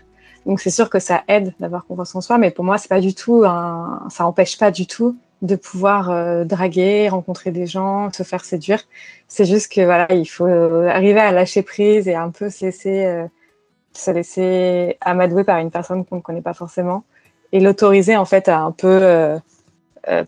Donc 0.45 0.59
c'est 0.59 0.71
sûr 0.71 0.89
que 0.89 0.99
ça 0.99 1.23
aide 1.29 1.53
d'avoir 1.59 1.85
confiance 1.85 2.13
en 2.15 2.21
soi, 2.21 2.37
mais 2.37 2.51
pour 2.51 2.65
moi 2.65 2.75
pas 2.89 2.99
du 2.99 3.15
tout 3.15 3.43
ça 3.43 4.25
empêche 4.25 4.57
pas 4.57 4.71
du 4.71 4.87
tout 4.87 5.15
de 5.41 5.55
pouvoir 5.55 6.45
draguer, 6.45 7.07
rencontrer 7.07 7.51
des 7.51 7.65
gens, 7.65 8.11
se 8.11 8.23
faire 8.23 8.43
séduire. 8.43 8.81
C'est 9.29 9.45
juste 9.45 9.71
que 9.71 9.79
voilà, 9.79 10.11
il 10.11 10.25
faut 10.25 10.45
arriver 10.45 11.21
à 11.21 11.31
lâcher 11.31 11.61
prise 11.61 12.09
et 12.09 12.15
un 12.15 12.29
peu 12.29 12.49
se 12.49 14.11
laisser 14.11 14.97
amadouer 14.99 15.45
par 15.45 15.59
une 15.59 15.71
personne 15.71 16.03
qu'on 16.03 16.17
ne 16.17 16.21
connaît 16.21 16.41
pas 16.41 16.53
forcément 16.53 17.05
et 17.53 17.59
l'autoriser 17.59 18.17
en 18.17 18.25
fait 18.25 18.49
à 18.49 18.59
un 18.59 18.71
peu 18.71 18.87
euh, 19.01 19.39
euh, 20.09 20.25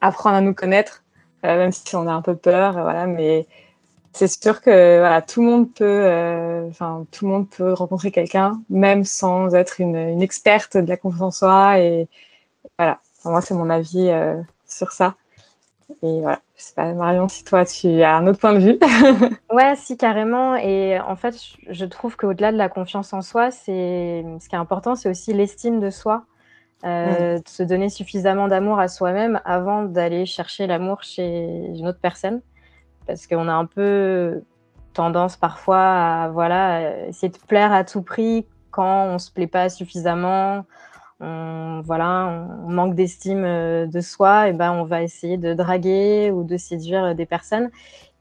apprendre 0.00 0.36
à 0.36 0.40
nous 0.42 0.54
connaître, 0.54 1.02
euh, 1.44 1.56
même 1.56 1.72
si 1.72 1.96
on 1.96 2.06
a 2.06 2.12
un 2.12 2.22
peu 2.22 2.36
peur, 2.36 2.74
voilà. 2.74 3.06
Mais 3.06 3.46
c'est 4.12 4.28
sûr 4.28 4.60
que 4.60 4.98
voilà, 5.00 5.22
tout 5.22 5.40
le 5.40 5.48
monde 5.48 5.72
peut, 5.72 6.66
enfin 6.68 7.06
tout 7.10 7.24
le 7.24 7.32
monde 7.32 7.48
peut 7.48 7.72
rencontrer 7.72 8.10
quelqu'un, 8.12 8.60
même 8.68 9.04
sans 9.04 9.54
être 9.54 9.80
une, 9.80 10.22
experte 10.22 10.76
de 10.76 10.88
la 10.88 10.96
confiance 10.96 11.22
en 11.42 11.46
soi. 11.46 11.78
Et 11.80 12.08
voilà, 12.78 13.00
moi 13.24 13.40
c'est 13.40 13.54
mon 13.54 13.70
avis 13.70 14.10
sur 14.66 14.92
ça. 14.92 15.14
Et 16.02 16.20
voilà, 16.20 16.40
je 16.56 16.62
sais 16.62 16.74
pas, 16.74 16.92
Marion, 16.92 17.28
si 17.28 17.42
toi 17.42 17.64
tu 17.64 18.02
as 18.02 18.16
un 18.16 18.26
autre 18.26 18.38
point 18.38 18.52
de 18.52 18.58
vue. 18.58 18.78
ouais, 19.50 19.74
si, 19.76 19.96
carrément. 19.96 20.56
Et 20.56 21.00
en 21.00 21.16
fait, 21.16 21.34
je 21.68 21.84
trouve 21.86 22.16
qu'au-delà 22.16 22.52
de 22.52 22.56
la 22.58 22.68
confiance 22.68 23.12
en 23.12 23.22
soi, 23.22 23.50
c'est 23.50 24.24
ce 24.40 24.48
qui 24.48 24.54
est 24.54 24.58
important, 24.58 24.94
c'est 24.94 25.08
aussi 25.08 25.32
l'estime 25.32 25.80
de 25.80 25.90
soi. 25.90 26.24
Euh, 26.82 27.36
mmh. 27.36 27.40
de 27.42 27.48
se 27.48 27.62
donner 27.62 27.90
suffisamment 27.90 28.48
d'amour 28.48 28.78
à 28.78 28.88
soi-même 28.88 29.38
avant 29.44 29.82
d'aller 29.82 30.24
chercher 30.24 30.66
l'amour 30.66 31.02
chez 31.02 31.46
une 31.74 31.86
autre 31.86 31.98
personne. 32.00 32.40
Parce 33.06 33.26
qu'on 33.26 33.48
a 33.48 33.52
un 33.52 33.66
peu 33.66 34.42
tendance 34.94 35.36
parfois 35.36 35.82
à 35.82 36.28
voilà, 36.30 37.06
essayer 37.06 37.28
de 37.28 37.38
plaire 37.46 37.72
à 37.72 37.84
tout 37.84 38.00
prix 38.02 38.46
quand 38.70 39.04
on 39.08 39.18
se 39.18 39.30
plaît 39.30 39.46
pas 39.46 39.68
suffisamment, 39.68 40.64
on, 41.20 41.82
voilà, 41.84 42.46
on 42.64 42.70
manque 42.70 42.94
d'estime 42.94 43.42
de 43.42 44.00
soi, 44.00 44.48
et 44.48 44.52
ben 44.52 44.72
on 44.72 44.84
va 44.84 45.02
essayer 45.02 45.36
de 45.36 45.52
draguer 45.52 46.30
ou 46.30 46.44
de 46.44 46.56
séduire 46.56 47.14
des 47.14 47.26
personnes. 47.26 47.68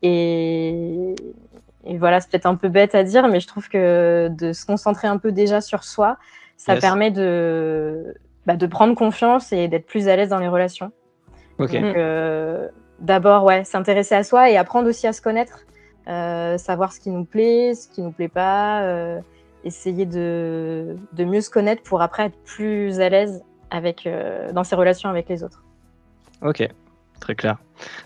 Et, 0.01 1.15
et 1.85 1.97
voilà, 1.97 2.19
c'est 2.19 2.29
peut-être 2.29 2.45
un 2.45 2.55
peu 2.55 2.67
bête 2.67 2.93
à 2.93 3.03
dire, 3.03 3.27
mais 3.27 3.39
je 3.39 3.47
trouve 3.47 3.69
que 3.69 4.27
de 4.29 4.51
se 4.51 4.65
concentrer 4.65 5.07
un 5.07 5.17
peu 5.17 5.31
déjà 5.31 5.61
sur 5.61 5.83
soi, 5.83 6.17
ça 6.57 6.73
yes. 6.73 6.81
permet 6.81 7.11
de, 7.11 8.15
bah, 8.45 8.55
de 8.55 8.65
prendre 8.65 8.95
confiance 8.95 9.51
et 9.51 9.67
d'être 9.67 9.85
plus 9.85 10.07
à 10.07 10.15
l'aise 10.15 10.29
dans 10.29 10.39
les 10.39 10.47
relations. 10.47 10.91
Okay. 11.59 11.81
Donc, 11.81 11.95
euh, 11.95 12.67
d'abord, 12.99 13.43
ouais, 13.43 13.63
s'intéresser 13.63 14.15
à 14.15 14.23
soi 14.23 14.49
et 14.49 14.57
apprendre 14.57 14.87
aussi 14.87 15.07
à 15.07 15.13
se 15.13 15.21
connaître, 15.21 15.65
euh, 16.07 16.57
savoir 16.57 16.93
ce 16.93 16.99
qui 16.99 17.09
nous 17.09 17.25
plaît, 17.25 17.73
ce 17.75 17.87
qui 17.87 18.01
nous 18.01 18.11
plaît 18.11 18.29
pas, 18.29 18.83
euh, 18.83 19.19
essayer 19.63 20.05
de, 20.05 20.95
de, 21.13 21.23
mieux 21.25 21.41
se 21.41 21.49
connaître 21.49 21.83
pour 21.83 22.01
après 22.01 22.25
être 22.25 22.37
plus 22.45 22.99
à 23.01 23.09
l'aise 23.09 23.43
avec 23.71 24.09
dans 24.53 24.63
ses 24.63 24.75
relations 24.75 25.09
avec 25.09 25.29
les 25.29 25.43
autres. 25.43 25.63
Ok, 26.41 26.67
très 27.19 27.35
clair. 27.35 27.57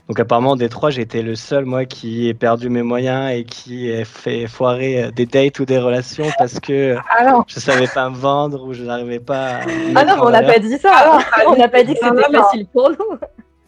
Donc 0.07 0.19
apparemment 0.19 0.55
des 0.55 0.69
trois, 0.69 0.89
j'ai 0.89 1.01
été 1.01 1.21
le 1.21 1.35
seul 1.35 1.65
moi 1.65 1.85
qui 1.85 2.27
ai 2.27 2.33
perdu 2.33 2.69
mes 2.69 2.83
moyens 2.83 3.31
et 3.31 3.43
qui 3.43 3.89
ai 3.89 4.05
fait 4.05 4.47
foirer 4.47 5.11
des 5.15 5.25
dates 5.25 5.59
ou 5.59 5.65
des 5.65 5.79
relations 5.79 6.27
parce 6.37 6.59
que 6.59 6.95
Alors. 7.17 7.45
je 7.47 7.59
savais 7.59 7.87
pas 7.87 8.09
me 8.09 8.15
vendre 8.15 8.67
ou 8.67 8.73
je 8.73 8.83
n'arrivais 8.83 9.19
pas. 9.19 9.55
À 9.55 9.61
ah 9.95 10.05
non, 10.05 10.15
mais 10.15 10.21
on 10.21 10.29
n'a 10.29 10.43
pas 10.43 10.59
dit 10.59 10.77
ça. 10.77 10.91
Ah 10.93 11.43
on 11.47 11.55
n'a 11.55 11.67
pas 11.67 11.83
dit 11.83 11.93
que 11.93 11.99
c'était 12.01 12.37
facile 12.37 12.67
pour 12.67 12.89
nous. 12.89 13.17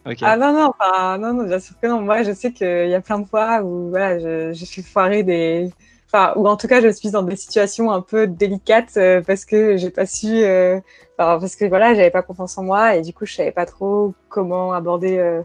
Okay. 0.06 0.24
Ah 0.24 0.36
non, 0.36 0.52
non, 0.52 0.72
enfin, 0.78 1.18
non, 1.18 1.34
non, 1.34 1.44
bien 1.44 1.58
sûr 1.58 1.74
que 1.82 1.88
non. 1.88 2.00
Moi, 2.00 2.22
je 2.22 2.30
sais 2.30 2.52
qu'il 2.52 2.88
y 2.88 2.94
a 2.94 3.00
plein 3.00 3.18
de 3.18 3.26
fois 3.26 3.62
où 3.62 3.90
voilà, 3.90 4.20
je, 4.20 4.52
je 4.52 4.64
suis 4.64 4.82
foirée 4.82 5.24
des. 5.24 5.70
Enfin, 6.06 6.32
ou 6.36 6.46
en 6.46 6.56
tout 6.56 6.68
cas, 6.68 6.80
je 6.80 6.88
suis 6.88 7.10
dans 7.10 7.24
des 7.24 7.34
situations 7.34 7.90
un 7.90 8.02
peu 8.02 8.28
délicates 8.28 8.96
euh, 8.96 9.20
parce 9.26 9.44
que 9.44 9.76
j'ai 9.76 9.90
pas 9.90 10.06
su. 10.06 10.28
Euh... 10.28 10.78
Enfin, 11.18 11.38
parce 11.40 11.56
que 11.56 11.64
voilà, 11.64 11.94
j'avais 11.94 12.10
pas 12.10 12.22
confiance 12.22 12.58
en 12.58 12.62
moi 12.62 12.96
et 12.96 13.02
du 13.02 13.12
coup, 13.12 13.24
je 13.24 13.34
savais 13.34 13.52
pas 13.52 13.66
trop 13.66 14.14
comment 14.28 14.72
aborder 14.72 15.18
euh, 15.18 15.42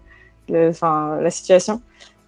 le, 0.49 0.69
enfin, 0.69 1.17
la 1.21 1.29
situation. 1.29 1.81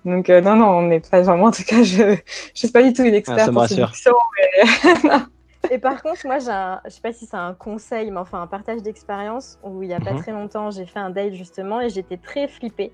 Donc, 0.05 0.29
euh, 0.29 0.41
non, 0.41 0.55
non, 0.55 0.67
on 0.67 0.81
n'est 0.83 0.99
pas 0.99 1.21
vraiment. 1.21 1.45
En 1.45 1.51
tout 1.51 1.63
cas, 1.63 1.83
je 1.83 2.03
ne 2.03 2.17
suis 2.53 2.69
pas 2.69 2.83
du 2.83 2.93
tout 2.93 3.03
une 3.03 3.13
experte 3.13 3.41
ah, 3.53 3.57
en 3.57 3.67
séduction. 3.67 4.13
Mais... 4.37 5.11
Et 5.71 5.77
par 5.77 6.01
contre, 6.01 6.25
moi, 6.25 6.39
j'ai 6.39 6.49
un, 6.49 6.81
je 6.85 6.89
sais 6.89 7.01
pas 7.01 7.13
si 7.13 7.25
c'est 7.25 7.37
un 7.37 7.53
conseil, 7.53 8.11
mais 8.11 8.19
enfin 8.19 8.41
un 8.41 8.47
partage 8.47 8.81
d'expérience 8.81 9.59
où 9.63 9.81
il 9.81 9.89
y 9.89 9.93
a 9.93 9.99
pas 9.99 10.11
Mhm. 10.11 10.19
très 10.19 10.31
longtemps, 10.33 10.71
j'ai 10.71 10.85
fait 10.85 10.99
un 10.99 11.09
date 11.09 11.33
justement 11.33 11.79
et 11.79 11.89
j'étais 11.89 12.17
très 12.17 12.49
flippée 12.49 12.91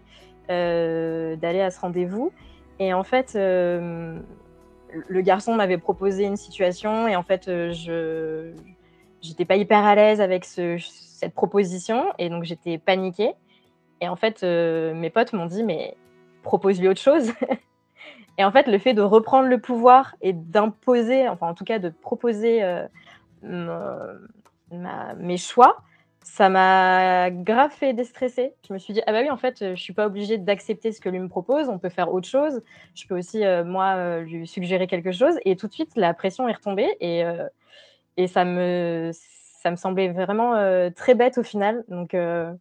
euh, 0.51 1.35
d'aller 1.35 1.61
à 1.61 1.71
ce 1.71 1.79
rendez-vous. 1.79 2.31
Et 2.77 2.93
en 2.93 3.03
fait, 3.03 3.33
euh, 3.35 4.19
le 5.07 5.21
garçon 5.21 5.55
m'avait 5.55 5.79
proposé 5.79 6.25
une 6.25 6.37
situation 6.37 7.07
et 7.07 7.15
en 7.15 7.23
fait, 7.23 7.47
euh, 7.47 7.71
je 7.71 8.53
j'étais 9.21 9.45
pas 9.45 9.55
hyper 9.55 9.83
à 9.85 9.95
l'aise 9.95 10.21
avec 10.21 10.45
ce, 10.45 10.77
cette 10.79 11.33
proposition 11.33 12.05
et 12.17 12.29
donc 12.29 12.43
j'étais 12.43 12.77
paniquée. 12.77 13.33
Et 14.01 14.07
en 14.07 14.15
fait, 14.15 14.43
euh, 14.43 14.93
mes 14.93 15.09
potes 15.09 15.33
m'ont 15.33 15.45
dit 15.45 15.63
mais 15.63 15.95
propose-lui 16.43 16.87
autre 16.87 17.01
chose. 17.01 17.31
Et 18.37 18.45
en 18.45 18.53
fait, 18.53 18.67
le 18.67 18.77
fait 18.77 18.93
de 18.93 19.01
reprendre 19.01 19.49
le 19.49 19.59
pouvoir 19.59 20.15
et 20.21 20.31
d'imposer, 20.31 21.27
enfin 21.27 21.49
en 21.49 21.53
tout 21.53 21.65
cas 21.65 21.77
de 21.77 21.89
proposer 21.89 22.63
euh, 22.63 22.87
mes 25.17 25.35
choix, 25.35 25.83
ça 26.23 26.49
m'a 26.49 27.31
grave 27.31 27.71
fait 27.71 27.93
déstresser. 27.93 28.53
Je 28.67 28.73
me 28.73 28.77
suis 28.77 28.93
dit, 28.93 29.01
ah 29.07 29.11
bah 29.11 29.21
oui, 29.21 29.29
en 29.29 29.37
fait, 29.37 29.57
je 29.59 29.81
suis 29.81 29.93
pas 29.93 30.05
obligée 30.05 30.37
d'accepter 30.37 30.91
ce 30.91 31.01
que 31.01 31.09
lui 31.09 31.19
me 31.19 31.27
propose, 31.27 31.69
on 31.69 31.79
peut 31.79 31.89
faire 31.89 32.13
autre 32.13 32.27
chose. 32.27 32.61
Je 32.95 33.07
peux 33.07 33.17
aussi, 33.17 33.43
euh, 33.45 33.63
moi, 33.63 33.95
euh, 33.95 34.21
lui 34.21 34.47
suggérer 34.47 34.87
quelque 34.87 35.11
chose. 35.11 35.35
Et 35.45 35.55
tout 35.55 35.67
de 35.67 35.73
suite, 35.73 35.91
la 35.95 36.13
pression 36.13 36.47
est 36.47 36.53
retombée 36.53 36.89
et, 36.99 37.23
euh, 37.23 37.47
et 38.19 38.27
ça, 38.27 38.43
me, 38.43 39.11
ça 39.63 39.71
me 39.71 39.77
semblait 39.77 40.09
vraiment 40.09 40.55
euh, 40.55 40.89
très 40.89 41.15
bête 41.15 41.37
au 41.37 41.43
final. 41.43 41.85
Donc 41.87 42.13
euh, 42.13 42.51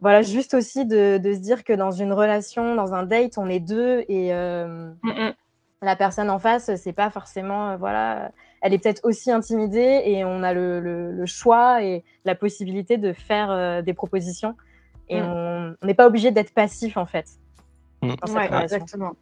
voilà, 0.00 0.22
juste 0.22 0.54
aussi 0.54 0.86
de, 0.86 1.18
de, 1.18 1.32
se 1.34 1.38
dire 1.40 1.64
que 1.64 1.72
dans 1.72 1.90
une 1.90 2.12
relation, 2.12 2.76
dans 2.76 2.94
un 2.94 3.02
date, 3.02 3.36
on 3.36 3.48
est 3.48 3.58
deux 3.58 4.04
et 4.08 4.32
euh, 4.32 4.92
mm 5.02 5.10
-mm. 5.10 5.34
la 5.82 5.96
personne 5.96 6.30
en 6.30 6.38
face, 6.38 6.70
c'est 6.76 6.92
pas 7.02 7.10
forcément, 7.10 7.62
euh, 7.70 7.76
voilà, 7.76 8.30
elle 8.62 8.72
est 8.74 8.78
peut-être 8.82 9.04
aussi 9.04 9.30
intimidée 9.32 10.02
et 10.04 10.24
on 10.24 10.42
a 10.44 10.52
le, 10.52 10.80
le, 10.80 10.96
le, 11.20 11.26
choix 11.26 11.82
et 11.82 12.04
la 12.24 12.34
possibilité 12.34 12.96
de 13.06 13.12
faire 13.12 13.50
euh, 13.50 13.82
des 13.82 13.94
propositions 13.94 14.54
et 15.08 15.20
mm. 15.20 15.76
on 15.82 15.86
n'est 15.86 15.98
pas 16.00 16.06
obligé 16.06 16.30
d'être 16.36 16.52
passif 16.62 16.96
en 16.96 17.06
fait. 17.06 17.26
Ouais, 18.02 18.48
exactement. 18.62 19.12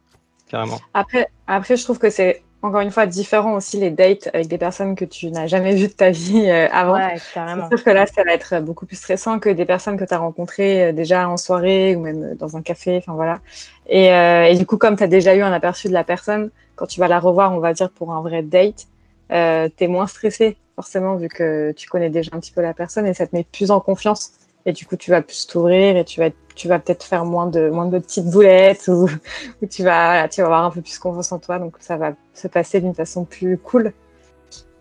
Carrément. 0.51 0.79
Après, 0.93 1.25
après, 1.47 1.75
je 1.79 1.83
trouve 1.87 1.99
que 2.05 2.11
c'est 2.17 2.33
encore 2.65 2.81
une 2.81 2.91
fois 2.91 3.05
différent 3.05 3.53
aussi 3.53 3.77
les 3.77 3.91
dates 3.91 4.29
avec 4.33 4.47
des 4.47 4.57
personnes 4.57 4.95
que 4.95 5.05
tu 5.05 5.31
n'as 5.31 5.47
jamais 5.47 5.75
vues 5.75 5.87
de 5.87 5.93
ta 5.93 6.11
vie 6.11 6.49
euh, 6.49 6.67
avant. 6.71 6.95
Ouais. 6.95 7.17
C'est 7.17 7.75
sûr 7.75 7.83
que 7.83 7.89
là, 7.89 8.05
ça 8.05 8.23
va 8.23 8.33
être 8.33 8.61
beaucoup 8.61 8.85
plus 8.85 8.97
stressant 8.97 9.39
que 9.39 9.49
des 9.49 9.65
personnes 9.65 9.97
que 9.97 10.05
tu 10.05 10.13
as 10.13 10.17
rencontrées 10.17 10.87
euh, 10.87 10.91
déjà 10.91 11.29
en 11.29 11.37
soirée 11.37 11.95
ou 11.95 12.01
même 12.01 12.35
dans 12.35 12.57
un 12.57 12.61
café. 12.61 12.97
Enfin 12.97 13.13
voilà. 13.13 13.39
Et, 13.87 14.11
euh, 14.11 14.45
et, 14.45 14.55
du 14.55 14.65
coup, 14.65 14.77
comme 14.77 14.95
tu 14.95 15.03
as 15.03 15.07
déjà 15.07 15.35
eu 15.35 15.41
un 15.41 15.53
aperçu 15.53 15.87
de 15.87 15.93
la 15.93 16.03
personne, 16.03 16.49
quand 16.75 16.87
tu 16.87 16.99
vas 16.99 17.07
la 17.07 17.19
revoir, 17.19 17.53
on 17.53 17.59
va 17.59 17.73
dire 17.73 17.89
pour 17.89 18.13
un 18.13 18.21
vrai 18.21 18.41
date, 18.41 18.87
euh, 19.31 19.69
tu 19.75 19.83
es 19.83 19.87
moins 19.87 20.07
stressé 20.07 20.57
forcément 20.75 21.15
vu 21.15 21.29
que 21.29 21.71
tu 21.71 21.87
connais 21.87 22.09
déjà 22.09 22.31
un 22.33 22.39
petit 22.39 22.51
peu 22.51 22.61
la 22.61 22.73
personne 22.73 23.07
et 23.07 23.13
ça 23.13 23.25
te 23.25 23.35
met 23.35 23.45
plus 23.49 23.71
en 23.71 23.79
confiance. 23.79 24.31
Et 24.65 24.73
du 24.73 24.85
coup, 24.85 24.95
tu 24.95 25.11
vas 25.11 25.21
plus 25.21 25.45
t'ouvrir 25.47 25.95
et 25.95 26.05
tu 26.05 26.19
vas, 26.19 26.29
tu 26.55 26.67
vas 26.67 26.79
peut-être 26.79 27.03
faire 27.03 27.25
moins 27.25 27.47
de, 27.47 27.69
moins 27.69 27.85
de 27.85 27.99
petites 27.99 28.25
boulettes 28.25 28.87
ou, 28.87 29.07
ou 29.61 29.65
tu, 29.67 29.83
vas, 29.83 30.05
voilà, 30.07 30.27
tu 30.27 30.41
vas 30.41 30.47
avoir 30.47 30.63
un 30.65 30.71
peu 30.71 30.81
plus 30.81 30.97
confiance 30.97 31.31
en 31.31 31.39
toi. 31.39 31.59
Donc, 31.59 31.75
ça 31.79 31.97
va 31.97 32.13
se 32.33 32.47
passer 32.47 32.81
d'une 32.81 32.95
façon 32.95 33.25
plus 33.25 33.57
cool. 33.57 33.93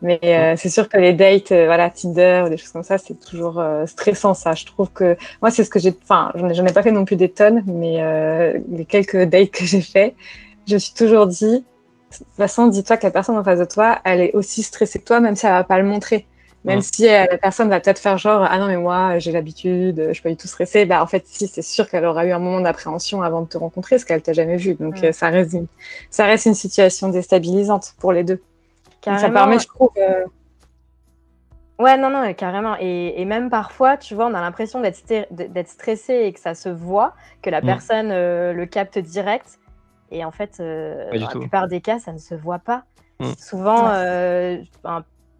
Mais 0.03 0.21
euh, 0.23 0.55
c'est 0.59 0.69
sûr 0.69 0.89
que 0.89 0.99
les 0.99 1.15
dates, 1.15 1.53
euh, 1.53 1.65
voilà, 1.65 1.89
Tinder 1.89 2.43
ou 2.45 2.51
des 2.51 2.59
choses 2.59 2.73
comme 2.73 2.83
ça, 2.83 2.99
c'est 2.99 3.19
toujours 3.19 3.59
euh, 3.59 3.87
stressant, 3.87 4.35
ça. 4.35 4.55
Je 4.55 4.67
trouve 4.67 4.91
que 4.91 5.17
moi, 5.41 5.51
c'est 5.51 5.65
ce 5.65 5.71
que 5.71 5.79
j'ai. 5.79 5.95
Enfin, 6.03 6.31
j'en 6.35 6.67
ai, 6.67 6.71
ai, 6.71 6.73
pas 6.75 6.83
fait 6.83 6.93
non 6.93 7.07
plus 7.07 7.17
des 7.17 7.31
tonnes, 7.31 7.63
mais 7.67 8.03
euh, 8.03 8.59
les 8.69 8.85
quelques 8.85 9.23
dates 9.23 9.51
que 9.51 9.65
j'ai 9.65 9.81
fait, 9.81 10.15
je 10.69 10.75
me 10.75 10.79
suis 10.79 10.93
toujours 10.93 11.27
dit, 11.27 11.65
de 12.11 12.19
toute 12.19 12.27
façon, 12.37 12.67
dis-toi 12.67 12.99
que 12.99 13.07
la 13.07 13.13
personne 13.13 13.37
en 13.39 13.45
face 13.45 13.59
de 13.59 13.65
toi, 13.65 13.99
elle 14.05 14.21
est 14.21 14.35
aussi 14.35 14.63
stressée 14.63 14.99
que 14.99 15.05
toi, 15.05 15.21
même 15.21 15.37
si 15.37 15.47
elle 15.47 15.53
va 15.53 15.65
pas 15.65 15.79
le 15.79 15.85
montrer. 15.85 16.27
Même 16.65 16.81
si 16.81 17.07
euh, 17.07 17.27
la 17.31 17.37
personne 17.37 17.69
va 17.69 17.79
peut-être 17.79 17.99
faire 17.99 18.17
genre, 18.17 18.47
ah 18.49 18.59
non, 18.59 18.67
mais 18.67 18.79
moi, 18.79 19.19
j'ai 19.19 19.33
l'habitude, 19.33 20.03
je 20.09 20.13
suis 20.13 20.23
pas 20.23 20.31
du 20.31 20.37
tout 20.37 20.49
stressée. 20.49 20.87
Bah, 20.87 21.03
en 21.03 21.07
fait, 21.07 21.27
si, 21.27 21.47
c'est 21.47 21.63
sûr 21.63 21.89
qu'elle 21.91 22.07
aura 22.07 22.25
eu 22.25 22.33
un 22.33 22.39
moment 22.39 22.61
d'appréhension 22.61 23.23
avant 23.23 23.43
de 23.43 23.49
te 23.49 23.59
rencontrer, 23.59 23.97
parce 23.97 24.05
qu'elle 24.05 24.23
t'a 24.23 24.33
jamais 24.33 24.57
vu. 24.57 24.75
Donc, 24.75 25.03
euh, 25.05 25.13
ça, 25.13 25.29
reste 25.29 25.53
une, 25.53 25.67
ça 26.09 26.25
reste 26.25 26.47
une 26.47 26.55
situation 26.55 27.11
déstabilisante 27.11 27.95
pour 27.99 28.13
les 28.13 28.25
deux. 28.25 28.43
ça 29.05 29.29
permet, 29.29 29.59
je 29.59 29.67
trouve. 29.67 29.91
Euh, 29.99 30.25
ouais, 31.79 31.99
non, 31.99 32.09
non, 32.09 32.33
carrément. 32.33 32.77
Et, 32.81 33.21
et, 33.21 33.27
même 33.27 33.51
parfois, 33.51 33.99
tu 33.99 34.15
vois, 34.15 34.27
on 34.27 34.35
a 34.35 34.41
l'impression 34.41 34.81
d'être 34.81 35.69
stressé 35.69 36.15
et 36.15 36.33
que 36.33 36.41
ça 36.41 36.55
se 36.55 36.71
voit, 36.71 37.13
que 37.43 37.51
la 37.51 37.61
mm. 37.61 37.67
personne 37.67 38.09
le 38.09 38.65
capte 38.65 38.99
direct. 38.99 39.59
Et 40.11 40.25
en 40.25 40.31
fait, 40.31 40.57
dans 40.61 41.11
la 41.13 41.27
plupart 41.27 41.69
des 41.69 41.83
cas, 41.83 41.99
ça 41.99 42.13
ne 42.13 42.19
se 42.19 42.35
voit 42.35 42.59
pas. 42.59 42.85
Mm. 43.21 43.33
Souvent, 43.37 43.91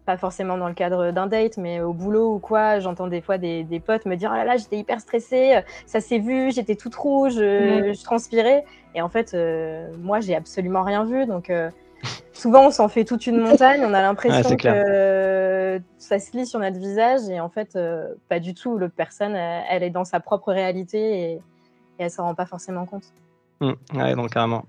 pas 0.05 0.17
forcément 0.17 0.57
dans 0.57 0.67
le 0.67 0.73
cadre 0.73 1.11
d'un 1.11 1.27
date, 1.27 1.57
mais 1.57 1.81
au 1.81 1.93
boulot 1.93 2.35
ou 2.35 2.39
quoi, 2.39 2.79
j'entends 2.79 3.07
des 3.07 3.21
fois 3.21 3.37
des, 3.37 3.81
potes 3.85 4.05
me 4.05 4.15
dire 4.15 4.29
Oh 4.33 4.37
là 4.37 4.45
là, 4.45 4.57
j'étais 4.57 4.77
hyper 4.77 4.99
stressée, 4.99 5.61
ça 5.85 5.99
s'est 5.99 6.19
vu, 6.19 6.51
j'étais 6.51 6.75
toute 6.75 6.95
rouge, 6.95 7.35
je 7.35 8.03
transpirais. 8.03 8.63
Et 8.95 9.01
en 9.01 9.09
fait, 9.09 9.33
euh, 9.33 9.89
moi, 9.99 10.21
j'ai 10.21 10.35
absolument 10.35 10.81
rien 10.81 11.03
vu. 11.03 11.25
Donc, 11.25 11.49
euh, 11.49 11.69
souvent, 12.31 12.67
on 12.67 12.71
s'en 12.71 12.87
fait 12.87 13.03
toute 13.03 13.27
une 13.27 13.39
montagne, 13.41 13.81
on 13.83 13.93
a 13.93 14.01
l'impression 14.01 14.55
que 14.55 15.81
ça 15.97 16.17
se 16.17 16.35
lit 16.35 16.47
sur 16.47 16.59
notre 16.59 16.79
visage. 16.79 17.29
Et 17.29 17.41
en 17.41 17.49
fait, 17.49 17.75
euh, 17.75 18.13
pas 18.29 18.39
du 18.39 18.53
tout. 18.53 18.77
L'autre 18.77 18.95
personne, 18.95 19.35
elle, 19.35 19.83
est 19.83 19.89
dans 19.89 20.05
sa 20.05 20.21
propre 20.21 20.51
réalité 20.51 21.31
et, 21.31 21.41
elle 21.97 22.05
ne 22.05 22.09
s'en 22.09 22.23
rend 22.23 22.35
pas 22.35 22.45
forcément 22.45 22.85
compte. 22.85 23.13
Mmh, 23.61 23.71
ouais, 23.93 24.15
donc 24.15 24.31
carrément. 24.31 24.65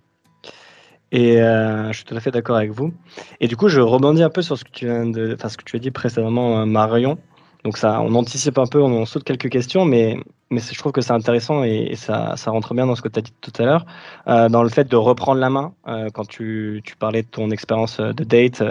Et 1.17 1.41
euh, 1.41 1.91
je 1.93 1.97
suis 1.97 2.05
tout 2.05 2.15
à 2.15 2.21
fait 2.21 2.31
d'accord 2.31 2.57
avec 2.57 2.73
vous. 2.73 2.93
Et 3.41 3.49
du 3.49 3.57
coup, 3.57 3.69
je 3.69 3.81
rebondis 3.81 4.23
un 4.23 4.29
peu 4.29 4.43
sur 4.43 4.59
ce 4.59 4.65
que 4.65 4.71
tu 4.71 4.91
as 4.91 5.79
dit 5.79 5.91
précédemment, 5.91 6.61
euh, 6.61 6.65
Marion. 6.67 7.17
Donc 7.65 7.79
ça, 7.79 8.03
on 8.03 8.15
anticipe 8.15 8.59
un 8.59 8.67
peu, 8.67 8.83
on, 8.83 9.07
saute 9.07 9.25
quelques 9.25 9.49
questions, 9.49 9.87
mais 9.87 10.19
je 10.51 10.79
trouve 10.79 10.93
que 10.93 11.01
c'est 11.01 11.15
intéressant 11.15 11.65
et, 11.65 11.95
ça, 11.97 12.35
rentre 12.45 12.75
bien 12.75 12.87
dans 12.87 12.95
ce 12.95 13.01
que 13.01 13.09
tu 13.09 13.19
as 13.19 13.23
dit 13.23 13.33
tout 13.41 13.53
à 13.59 13.65
l'heure, 13.65 13.87
euh, 14.29 14.51
dans 14.51 14.63
le 14.63 14.69
fait 14.69 14.91
de 14.91 14.97
reprendre 14.97 15.41
la 15.41 15.49
main 15.49 15.73
quand 16.13 16.29
tu, 16.29 16.83
parlais 16.99 17.23
de 17.23 17.29
ton 17.29 17.51
expérience 17.51 17.99
de 17.99 18.23
date 18.23 18.63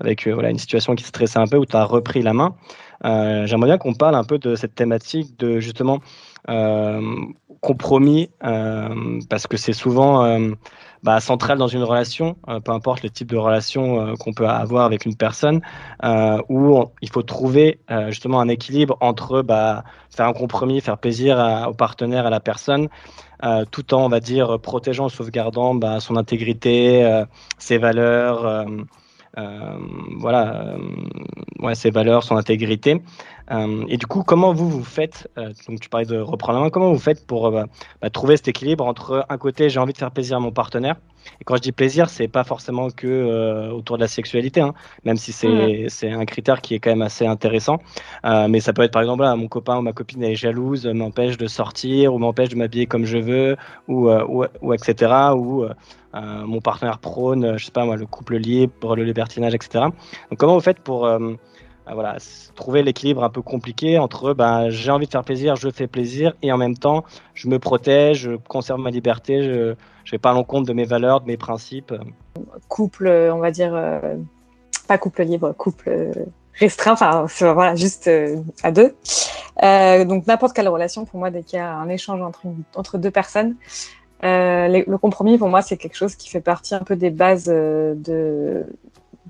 avec 0.00 0.26
une 0.26 0.58
situation 0.58 0.96
qui 0.96 1.04
stressait 1.04 1.38
un 1.38 1.46
peu 1.46 1.58
où 1.58 1.64
tu 1.64 1.76
as 1.76 1.84
repris 1.84 2.22
la 2.22 2.32
main. 2.34 2.56
J'aimerais 3.04 3.68
bien 3.68 3.78
qu'on 3.78 3.94
parle 3.94 4.16
un 4.16 4.24
peu 4.24 4.38
de 4.38 4.56
cette 4.56 4.74
thématique 4.74 5.38
de 5.38 5.60
justement 5.60 6.00
compromis 7.60 8.30
parce 8.40 9.46
que 9.46 9.56
c'est 9.56 9.72
souvent 9.72 10.38
bah, 11.04 11.20
centrale 11.20 11.58
dans 11.58 11.68
une 11.68 11.82
relation, 11.82 12.36
euh, 12.48 12.60
peu 12.60 12.72
importe 12.72 13.02
le 13.02 13.10
type 13.10 13.28
de 13.28 13.36
relation 13.36 14.00
euh, 14.00 14.14
qu'on 14.14 14.32
peut 14.32 14.48
avoir 14.48 14.86
avec 14.86 15.04
une 15.04 15.14
personne, 15.14 15.60
euh, 16.02 16.40
où 16.48 16.82
il 17.02 17.10
faut 17.10 17.22
trouver 17.22 17.78
justement 18.08 18.40
un 18.40 18.48
équilibre 18.48 18.96
entre 19.00 19.42
bah, 19.42 19.84
faire 20.08 20.26
un 20.26 20.32
compromis, 20.32 20.80
faire 20.80 20.96
plaisir 20.96 21.66
au 21.68 21.74
partenaire, 21.74 22.26
à 22.26 22.30
la 22.30 22.40
personne, 22.40 22.88
tout 23.70 23.92
en, 23.92 24.06
on 24.06 24.08
va 24.08 24.20
dire, 24.20 24.58
protégeant, 24.58 25.10
sauvegardant 25.10 25.74
bah, 25.74 26.00
son 26.00 26.16
intégrité, 26.16 27.22
ses 27.58 27.76
valeurs. 27.76 28.66
voilà, 30.16 30.76
ses 31.74 31.90
valeurs, 31.90 32.22
son 32.22 32.36
intégrité. 32.36 33.02
Euh, 33.50 33.84
et 33.88 33.96
du 33.96 34.06
coup, 34.06 34.22
comment 34.22 34.52
vous 34.52 34.68
vous 34.68 34.84
faites 34.84 35.28
euh, 35.38 35.52
Donc, 35.68 35.80
tu 35.80 35.88
parlais 35.88 36.06
de 36.06 36.18
reprendre 36.18 36.58
la 36.58 36.64
main. 36.64 36.70
Comment 36.70 36.92
vous 36.92 36.98
faites 36.98 37.26
pour 37.26 37.46
euh, 37.46 37.64
bah, 38.00 38.10
trouver 38.10 38.36
cet 38.36 38.48
équilibre 38.48 38.86
entre 38.86 39.26
un 39.28 39.38
côté, 39.38 39.68
j'ai 39.68 39.80
envie 39.80 39.92
de 39.92 39.98
faire 39.98 40.10
plaisir 40.10 40.38
à 40.38 40.40
mon 40.40 40.52
partenaire, 40.52 40.96
et 41.40 41.44
quand 41.44 41.56
je 41.56 41.62
dis 41.62 41.72
plaisir, 41.72 42.08
c'est 42.08 42.28
pas 42.28 42.44
forcément 42.44 42.90
que 42.90 43.70
autour 43.70 43.96
de 43.96 44.02
la 44.02 44.08
sexualité, 44.08 44.60
hein, 44.60 44.74
même 45.04 45.16
si 45.16 45.32
c'est 45.32 46.10
un 46.10 46.24
critère 46.26 46.60
qui 46.60 46.74
est 46.74 46.78
quand 46.78 46.90
même 46.90 47.02
assez 47.02 47.26
intéressant. 47.26 47.78
mais 48.24 48.60
ça 48.60 48.74
peut 48.74 48.82
être 48.82 48.92
par 48.92 49.00
exemple, 49.00 49.22
là, 49.22 49.34
mon 49.34 49.48
copain 49.48 49.78
ou 49.78 49.80
ma 49.80 49.94
copine 49.94 50.22
est 50.22 50.34
jalouse, 50.34 50.86
m'empêche 50.86 51.38
de 51.38 51.46
sortir 51.46 52.14
ou 52.14 52.18
m'empêche 52.18 52.50
de 52.50 52.56
m'habiller 52.56 52.86
comme 52.86 53.06
je 53.06 53.16
veux, 53.16 53.56
ou, 53.88 54.10
ou, 54.10 54.44
ou 54.60 54.74
etc. 54.74 55.12
Ou 55.34 55.64
mon 56.14 56.60
partenaire 56.60 56.98
prône, 56.98 57.56
je 57.56 57.64
sais 57.64 57.72
pas 57.72 57.86
moi, 57.86 57.96
le 57.96 58.06
couple 58.06 58.36
libre, 58.36 58.94
le 58.94 59.04
libertinage, 59.04 59.54
etc. 59.54 59.86
Donc, 60.30 60.38
comment 60.38 60.54
vous 60.54 60.60
faites 60.60 60.80
pour 60.80 61.08
voilà, 61.92 62.16
trouver 62.54 62.82
l'équilibre 62.82 63.22
un 63.24 63.28
peu 63.28 63.42
compliqué 63.42 63.98
entre 63.98 64.32
ben, 64.32 64.70
j'ai 64.70 64.90
envie 64.90 65.06
de 65.06 65.10
faire 65.10 65.24
plaisir, 65.24 65.56
je 65.56 65.68
fais 65.70 65.86
plaisir, 65.86 66.34
et 66.42 66.50
en 66.50 66.56
même 66.56 66.76
temps, 66.76 67.04
je 67.34 67.48
me 67.48 67.58
protège, 67.58 68.20
je 68.20 68.36
conserve 68.36 68.80
ma 68.80 68.90
liberté, 68.90 69.42
je 69.42 69.50
ne 69.50 70.10
vais 70.10 70.18
pas 70.18 70.30
à 70.30 70.34
l'encontre 70.34 70.66
de 70.66 70.72
mes 70.72 70.84
valeurs, 70.84 71.20
de 71.20 71.26
mes 71.26 71.36
principes. 71.36 71.92
Couple, 72.68 73.08
on 73.32 73.38
va 73.38 73.50
dire, 73.50 73.74
euh, 73.74 74.16
pas 74.88 74.96
couple 74.96 75.24
libre, 75.24 75.52
couple 75.52 76.12
restreint, 76.54 76.92
enfin 76.92 77.26
voilà, 77.52 77.74
juste 77.74 78.06
euh, 78.06 78.36
à 78.62 78.70
deux. 78.70 78.94
Euh, 79.62 80.04
donc 80.04 80.26
n'importe 80.26 80.54
quelle 80.54 80.68
relation, 80.68 81.04
pour 81.04 81.18
moi, 81.18 81.30
dès 81.30 81.42
qu'il 81.42 81.58
y 81.58 81.62
a 81.62 81.74
un 81.74 81.88
échange 81.88 82.22
entre, 82.22 82.42
entre 82.74 82.96
deux 82.96 83.10
personnes, 83.10 83.56
le 84.22 84.96
compromis, 84.96 85.36
pour 85.36 85.50
moi, 85.50 85.60
c'est 85.60 85.76
quelque 85.76 85.96
chose 85.96 86.16
qui 86.16 86.30
fait 86.30 86.40
partie 86.40 86.74
un 86.74 86.80
peu 86.80 86.96
des 86.96 87.10
bases 87.10 87.44
de, 87.44 88.64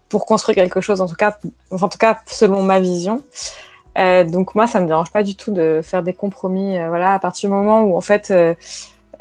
pour 0.09 0.27
construire 0.27 0.55
quelque 0.55 0.81
chose, 0.81 1.01
en 1.01 1.07
tout 1.07 1.15
cas, 1.15 1.39
en 1.71 1.89
tout 1.89 1.99
cas 1.99 2.21
selon 2.27 2.63
ma 2.63 2.81
vision. 2.81 3.23
Euh, 3.99 4.25
donc 4.25 4.55
moi, 4.55 4.67
ça 4.67 4.81
me 4.81 4.87
dérange 4.87 5.11
pas 5.11 5.23
du 5.23 5.37
tout 5.37 5.53
de 5.53 5.81
faire 5.83 6.03
des 6.03 6.13
compromis. 6.13 6.79
Euh, 6.79 6.89
voilà, 6.89 7.15
à 7.15 7.19
partir 7.19 7.49
du 7.51 7.55
moment 7.55 7.83
où 7.83 7.97
en 7.97 8.01
fait 8.01 8.31
euh, 8.31 8.55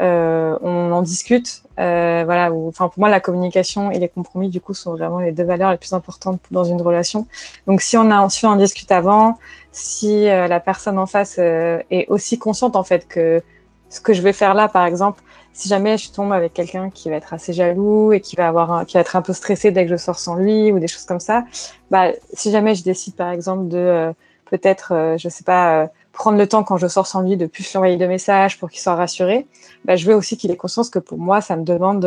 euh 0.01 0.57
on 0.61 0.91
en 0.91 1.01
discute, 1.01 1.63
euh, 1.79 2.23
voilà, 2.25 2.51
enfin 2.51 2.89
pour 2.89 2.99
moi 2.99 3.09
la 3.09 3.19
communication 3.19 3.91
et 3.91 3.99
les 3.99 4.09
compromis 4.09 4.49
du 4.49 4.59
coup 4.61 4.73
sont 4.73 4.93
vraiment 4.93 5.19
les 5.19 5.31
deux 5.31 5.43
valeurs 5.43 5.71
les 5.71 5.77
plus 5.77 5.93
importantes 5.93 6.39
dans 6.51 6.63
une 6.63 6.81
relation. 6.81 7.27
Donc 7.67 7.81
si 7.81 7.97
on 7.97 8.09
a, 8.11 8.27
si 8.29 8.45
on 8.45 8.49
en 8.49 8.55
discute 8.55 8.91
avant, 8.91 9.37
si 9.71 10.25
la 10.25 10.59
personne 10.59 10.97
en 10.99 11.05
face 11.07 11.37
est 11.39 12.05
aussi 12.09 12.39
consciente 12.39 12.75
en 12.75 12.83
fait 12.83 13.07
que 13.07 13.41
ce 13.89 14.01
que 14.01 14.13
je 14.13 14.21
vais 14.21 14.33
faire 14.33 14.53
là, 14.55 14.67
par 14.67 14.85
exemple, 14.85 15.21
si 15.53 15.69
jamais 15.69 15.97
je 15.97 16.11
tombe 16.11 16.33
avec 16.33 16.53
quelqu'un 16.53 16.89
qui 16.89 17.09
va 17.09 17.15
être 17.15 17.33
assez 17.33 17.53
jaloux 17.53 18.11
et 18.11 18.19
qui 18.19 18.35
va 18.35 18.47
avoir 18.47 18.85
qui 18.85 18.95
va 18.95 19.01
être 19.01 19.15
un 19.15 19.21
peu 19.21 19.33
stressé 19.33 19.71
dès 19.71 19.85
que 19.85 19.91
je 19.91 19.95
sors 19.95 20.17
sans 20.17 20.35
lui 20.35 20.71
ou 20.71 20.79
des 20.79 20.87
choses 20.87 21.05
comme 21.05 21.19
ça, 21.19 21.45
bah 21.91 22.11
si 22.33 22.51
jamais 22.51 22.73
je 22.75 22.83
décide 22.83 23.15
par 23.15 23.29
exemple 23.29 23.67
de 23.67 23.77
euh, 23.77 24.13
peut-être 24.49 24.93
euh, 24.93 25.17
je 25.17 25.29
sais 25.29 25.43
pas 25.43 25.83
euh, 25.83 25.87
prendre 26.11 26.39
le 26.39 26.47
temps 26.47 26.63
quand 26.63 26.77
je 26.77 26.87
sors 26.87 27.05
sans 27.05 27.21
lui 27.21 27.37
de 27.37 27.45
plus 27.45 27.69
lui 27.69 27.77
envoyer 27.77 27.97
de 27.97 28.07
messages 28.07 28.59
pour 28.59 28.69
qu'il 28.69 28.81
soit 28.81 28.95
rassuré, 28.95 29.45
bah 29.85 29.95
je 29.95 30.07
veux 30.07 30.15
aussi 30.15 30.37
qu'il 30.37 30.49
ait 30.49 30.57
conscience 30.57 30.89
que 30.89 30.99
pour 30.99 31.19
moi 31.19 31.39
ça 31.39 31.55
me 31.55 31.63
demande 31.63 32.03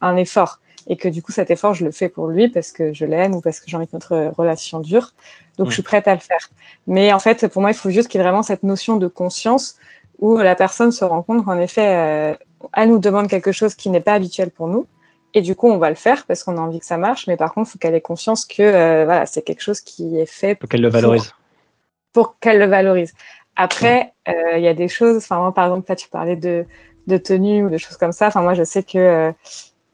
un 0.00 0.16
effort 0.16 0.60
et 0.88 0.96
que 0.96 1.08
du 1.08 1.20
coup 1.20 1.32
cet 1.32 1.50
effort 1.50 1.74
je 1.74 1.84
le 1.84 1.90
fais 1.90 2.08
pour 2.08 2.28
lui 2.28 2.48
parce 2.48 2.70
que 2.70 2.92
je 2.92 3.04
l'aime 3.04 3.34
ou 3.34 3.40
parce 3.40 3.58
que 3.58 3.66
j'ai 3.68 3.76
envie 3.76 3.86
que 3.86 3.94
notre 3.94 4.32
relation 4.36 4.78
dure. 4.78 5.12
Donc 5.58 5.68
je 5.68 5.74
suis 5.74 5.82
prête 5.82 6.08
à 6.08 6.14
le 6.14 6.20
faire. 6.20 6.48
Mais 6.86 7.12
en 7.12 7.18
fait 7.18 7.48
pour 7.48 7.60
moi 7.60 7.72
il 7.72 7.76
faut 7.76 7.90
juste 7.90 8.08
qu'il 8.08 8.20
y 8.20 8.20
ait 8.20 8.26
vraiment 8.26 8.44
cette 8.44 8.62
notion 8.62 8.96
de 8.98 9.08
conscience 9.08 9.76
où 10.18 10.36
la 10.36 10.54
personne 10.54 10.92
se 10.92 11.04
rend 11.04 11.22
compte 11.22 11.44
qu'en 11.44 11.58
effet, 11.58 12.36
elle 12.74 12.88
nous 12.88 12.98
demande 12.98 13.28
quelque 13.28 13.52
chose 13.52 13.74
qui 13.74 13.90
n'est 13.90 14.00
pas 14.00 14.14
habituel 14.14 14.50
pour 14.50 14.68
nous. 14.68 14.86
Et 15.34 15.40
du 15.40 15.54
coup, 15.56 15.68
on 15.68 15.78
va 15.78 15.88
le 15.88 15.96
faire 15.96 16.26
parce 16.26 16.44
qu'on 16.44 16.58
a 16.58 16.60
envie 16.60 16.80
que 16.80 16.86
ça 16.86 16.98
marche. 16.98 17.26
Mais 17.26 17.36
par 17.36 17.54
contre, 17.54 17.70
il 17.70 17.72
faut 17.72 17.78
qu'elle 17.78 17.94
ait 17.94 18.00
conscience 18.00 18.44
que 18.44 18.62
euh, 18.62 19.04
voilà, 19.04 19.26
c'est 19.26 19.42
quelque 19.42 19.62
chose 19.62 19.80
qui 19.80 20.18
est 20.18 20.26
fait 20.26 20.54
pour 20.54 20.68
qu'elle 20.68 20.82
le 20.82 20.88
valorise. 20.88 21.32
Pour, 22.12 22.38
qu'elle 22.38 22.58
le 22.58 22.66
valorise. 22.66 23.14
Après, 23.56 24.12
euh, 24.28 24.56
il 24.56 24.62
y 24.62 24.68
a 24.68 24.74
des 24.74 24.88
choses. 24.88 25.16
Enfin, 25.16 25.38
moi, 25.38 25.54
par 25.54 25.66
exemple, 25.66 25.86
là, 25.88 25.96
tu 25.96 26.08
parlais 26.08 26.36
de, 26.36 26.66
de 27.06 27.16
tenue 27.16 27.64
ou 27.64 27.70
de 27.70 27.78
choses 27.78 27.96
comme 27.96 28.12
ça. 28.12 28.26
Enfin, 28.26 28.42
moi, 28.42 28.54
je 28.54 28.62
sais 28.62 28.82
que 28.82 29.32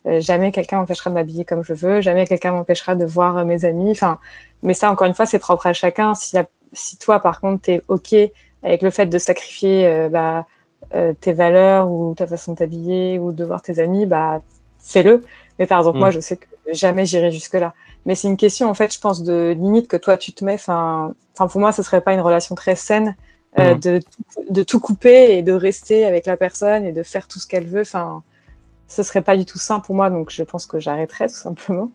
euh, 0.07 0.21
jamais 0.21 0.51
quelqu'un 0.51 0.79
m'empêchera 0.79 1.11
de 1.11 1.15
m'habiller 1.15 1.45
comme 1.45 1.63
je 1.63 1.73
veux. 1.73 2.01
Jamais 2.01 2.27
quelqu'un 2.27 2.53
m'empêchera 2.53 2.97
de 2.97 3.05
voir 3.05 3.45
mes 3.45 3.65
amis. 3.65 3.93
Enfin, 3.93 4.19
mais 4.63 4.75
ça, 4.75 4.91
encore 4.91 5.07
une 5.07 5.15
fois, 5.15 5.27
c'est 5.27 5.39
propre 5.39 5.69
à 5.69 5.73
chacun. 5.73 6.15
Si, 6.17 6.37
si 6.73 6.99
toi, 6.99 7.21
par 7.21 7.41
contre, 7.41 7.63
tu 7.63 7.73
es 7.73 7.83
OK 7.87 8.15
avec 8.65 8.83
le 8.83 8.91
fait 8.91 9.07
de 9.07 9.19
sacrifier 9.19 10.09
bah, 10.11 10.47
euh, 10.95 11.13
tes 11.21 11.33
valeurs 11.33 11.91
ou 11.91 12.15
ta 12.15 12.27
façon 12.27 12.53
de 12.53 12.59
t'habiller 12.59 13.19
ou 13.19 13.33
de 13.33 13.45
voir 13.45 13.63
tes 13.63 13.79
amis, 13.79 14.07
bah 14.07 14.41
fais-le. 14.79 15.25
Mais 15.59 15.67
par 15.67 15.79
exemple, 15.81 15.99
moi, 15.99 16.09
mm. 16.09 16.13
je 16.13 16.21
sais 16.21 16.37
que 16.37 16.47
jamais 16.73 17.05
j'irai 17.05 17.31
jusque-là. 17.31 17.75
Mais 18.07 18.15
c'est 18.15 18.29
une 18.29 18.37
question, 18.37 18.71
en 18.71 18.75
fait, 18.75 18.93
je 18.95 19.01
pense, 19.01 19.23
de 19.23 19.55
limite 19.59 19.89
que 19.89 19.97
toi, 19.97 20.17
tu 20.17 20.33
te 20.33 20.45
mets. 20.45 20.55
Enfin, 20.55 21.15
pour 21.35 21.61
moi, 21.61 21.73
ce 21.73 21.83
serait 21.83 22.01
pas 22.01 22.15
une 22.15 22.21
relation 22.21 22.55
très 22.55 22.75
saine 22.75 23.17
euh, 23.59 23.75
mm. 23.75 23.81
de, 23.81 24.01
de 24.51 24.63
tout 24.63 24.81
couper 24.81 25.37
et 25.37 25.43
de 25.43 25.53
rester 25.53 26.05
avec 26.05 26.27
la 26.27 26.37
personne 26.37 26.85
et 26.85 26.93
de 26.93 27.03
faire 27.03 27.29
tout 27.29 27.39
ce 27.39 27.47
qu'elle 27.47 27.67
veut. 27.67 27.83
Enfin, 27.83 28.23
ce 28.87 29.03
serait 29.03 29.23
pas 29.23 29.37
du 29.37 29.45
tout 29.45 29.59
sain 29.59 29.81
pour 29.81 29.95
moi. 29.95 30.11
Donc, 30.11 30.31
je 30.31 30.43
pense 30.43 30.67
que 30.67 30.79
j'arrêterais 30.79 31.29
tout 31.29 31.35
simplement. 31.35 31.91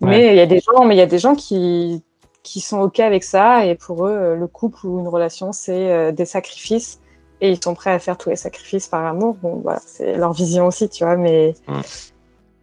Mais 0.00 0.28
il 0.28 0.36
y 0.36 0.40
a 0.40 0.46
des 0.46 0.60
gens, 0.60 0.84
mais 0.84 0.94
il 0.94 0.98
y 0.98 1.02
a 1.02 1.06
des 1.06 1.18
gens 1.18 1.34
qui 1.34 2.02
qui 2.42 2.60
sont 2.60 2.78
ok 2.78 3.00
avec 3.00 3.24
ça 3.24 3.66
et 3.66 3.74
pour 3.74 4.06
eux, 4.06 4.36
le 4.36 4.46
couple 4.46 4.86
ou 4.86 5.00
une 5.00 5.08
relation, 5.08 5.50
c'est 5.50 5.90
euh, 5.90 6.12
des 6.12 6.24
sacrifices 6.24 7.00
et 7.40 7.50
ils 7.50 7.62
sont 7.62 7.74
prêts 7.74 7.92
à 7.92 7.98
faire 7.98 8.16
tous 8.16 8.30
les 8.30 8.36
sacrifices 8.36 8.88
par 8.88 9.04
amour. 9.04 9.36
Bon, 9.42 9.60
voilà, 9.62 9.80
c'est 9.84 10.16
leur 10.16 10.32
vision 10.32 10.66
aussi, 10.66 10.88
tu 10.88 11.04
vois. 11.04 11.16
Mais, 11.16 11.54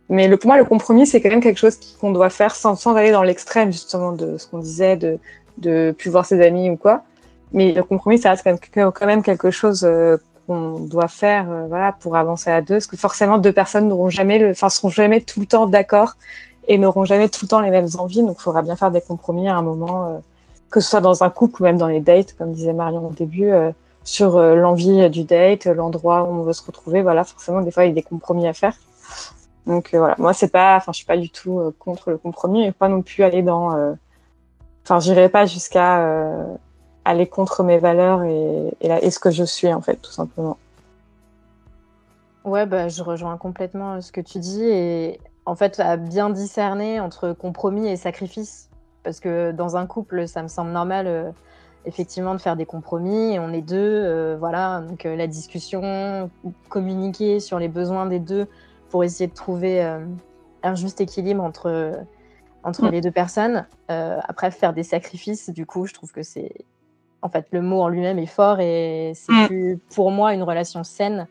mais 0.09 0.27
le, 0.27 0.37
pour 0.37 0.47
moi, 0.47 0.57
le 0.57 0.65
compromis, 0.65 1.05
c'est 1.05 1.21
quand 1.21 1.29
même 1.29 1.41
quelque 1.41 1.59
chose 1.59 1.77
qu'on 1.99 2.11
doit 2.11 2.29
faire 2.29 2.55
sans, 2.55 2.75
sans 2.75 2.95
aller 2.95 3.11
dans 3.11 3.23
l'extrême, 3.23 3.71
justement, 3.71 4.11
de 4.11 4.37
ce 4.37 4.47
qu'on 4.47 4.59
disait, 4.59 4.97
de, 4.97 5.19
de 5.59 5.93
plus 5.97 6.09
voir 6.09 6.25
ses 6.25 6.41
amis 6.41 6.69
ou 6.69 6.77
quoi. 6.77 7.03
Mais 7.51 7.71
le 7.71 7.83
compromis, 7.83 8.17
ça 8.17 8.31
reste 8.31 8.43
quand 8.43 8.57
même, 8.75 8.91
quand 8.91 9.05
même 9.05 9.21
quelque 9.21 9.51
chose 9.51 9.83
euh, 9.83 10.17
qu'on 10.47 10.79
doit 10.79 11.07
faire 11.07 11.45
voilà, 11.69 11.91
pour 11.91 12.15
avancer 12.15 12.49
à 12.49 12.61
deux. 12.61 12.75
Parce 12.75 12.87
que 12.87 12.97
forcément, 12.97 13.37
deux 13.37 13.53
personnes 13.53 13.87
n'auront 13.87 14.09
jamais, 14.09 14.39
le, 14.39 14.51
enfin, 14.51 14.69
seront 14.69 14.89
jamais 14.89 15.21
tout 15.21 15.39
le 15.39 15.45
temps 15.45 15.67
d'accord 15.67 16.15
et 16.67 16.79
n'auront 16.79 17.05
jamais 17.05 17.29
tout 17.29 17.41
le 17.43 17.49
temps 17.49 17.59
les 17.59 17.69
mêmes 17.69 17.89
envies. 17.99 18.23
Donc, 18.23 18.37
il 18.39 18.41
faudra 18.41 18.63
bien 18.63 18.75
faire 18.75 18.89
des 18.89 19.01
compromis 19.01 19.47
à 19.49 19.55
un 19.55 19.61
moment, 19.61 20.19
que 20.71 20.79
ce 20.79 20.89
soit 20.89 21.01
dans 21.01 21.23
un 21.23 21.29
couple 21.29 21.61
ou 21.61 21.65
même 21.65 21.77
dans 21.77 21.87
les 21.87 21.99
dates, 21.99 22.33
comme 22.37 22.53
disait 22.53 22.73
Marion 22.73 23.05
au 23.05 23.11
début, 23.11 23.51
sur 24.03 24.39
l'envie 24.39 25.09
du 25.09 25.23
date, 25.23 25.65
l'endroit 25.65 26.23
où 26.23 26.27
on 26.27 26.43
veut 26.43 26.53
se 26.53 26.65
retrouver. 26.65 27.01
Voilà, 27.01 27.23
forcément, 27.23 27.61
des 27.61 27.71
fois, 27.71 27.85
il 27.85 27.89
y 27.89 27.91
a 27.91 27.95
des 27.95 28.03
compromis 28.03 28.47
à 28.47 28.53
faire. 28.53 28.73
Donc 29.65 29.91
voilà, 29.93 30.15
moi 30.17 30.33
c'est 30.33 30.49
pas, 30.49 30.75
enfin 30.75 30.91
je 30.91 30.97
suis 30.97 31.05
pas 31.05 31.15
du 31.15 31.29
tout 31.29 31.73
contre 31.79 32.11
le 32.11 32.17
compromis, 32.17 32.65
et 32.65 32.73
pas 32.73 32.89
non 32.89 33.01
plus 33.01 33.23
aller 33.23 33.41
dans, 33.41 33.95
enfin 34.83 34.99
j'irai 34.99 35.29
pas 35.29 35.45
jusqu'à 35.45 36.05
aller 37.05 37.27
contre 37.27 37.63
mes 37.63 37.79
valeurs 37.79 38.23
et, 38.23 39.11
ce 39.11 39.19
que 39.19 39.31
je 39.31 39.43
suis, 39.43 39.71
en 39.73 39.81
fait, 39.81 39.97
tout 39.97 40.11
simplement. 40.11 40.57
Ouais, 42.43 42.65
bah, 42.65 42.89
je 42.89 43.03
rejoins 43.03 43.37
complètement 43.37 44.01
ce 44.01 44.11
que 44.11 44.21
tu 44.21 44.39
dis. 44.39 44.63
Et 44.63 45.19
en 45.45 45.55
fait, 45.55 45.79
à 45.79 45.97
bien 45.97 46.29
discerner 46.29 46.99
entre 46.99 47.33
compromis 47.33 47.87
et 47.87 47.95
sacrifice. 47.95 48.69
Parce 49.03 49.19
que 49.19 49.51
dans 49.51 49.75
un 49.75 49.85
couple, 49.85 50.27
ça 50.27 50.41
me 50.43 50.47
semble 50.47 50.71
normal, 50.71 51.07
euh, 51.07 51.31
effectivement, 51.85 52.33
de 52.33 52.41
faire 52.41 52.55
des 52.55 52.65
compromis. 52.65 53.33
Et 53.33 53.39
on 53.39 53.51
est 53.51 53.61
deux, 53.61 53.77
euh, 53.77 54.35
voilà. 54.39 54.81
Donc, 54.81 55.05
euh, 55.05 55.15
la 55.15 55.27
discussion, 55.27 56.29
communiquer 56.69 57.39
sur 57.39 57.59
les 57.59 57.67
besoins 57.67 58.05
des 58.05 58.19
deux 58.19 58.47
pour 58.89 59.03
essayer 59.03 59.27
de 59.27 59.33
trouver 59.33 59.81
un 60.61 60.75
juste 60.75 61.01
équilibre 61.01 61.43
entre, 61.43 61.93
entre 62.63 62.85
mm. 62.85 62.91
les 62.91 63.01
deux 63.01 63.11
personnes. 63.11 63.65
après, 63.87 64.51
faire 64.51 64.73
des 64.73 64.83
sacrifices, 64.83 65.49
du 65.49 65.65
coup, 65.65 65.87
je 65.87 65.93
trouve 65.93 66.11
que 66.11 66.21
c'est 66.21 66.65
en 67.23 67.29
fait, 67.29 67.47
le 67.51 67.61
mot 67.61 67.81
en 67.81 67.87
lui-même 67.87 68.19
est 68.19 68.27
fort 68.27 68.59
et 68.59 69.13
c'est 69.15 69.31
mm. 69.31 69.47
plus 69.47 69.79
pour 69.95 70.11
moi 70.11 70.33
une 70.33 70.43
relation 70.43 70.83
saine. 70.83 71.27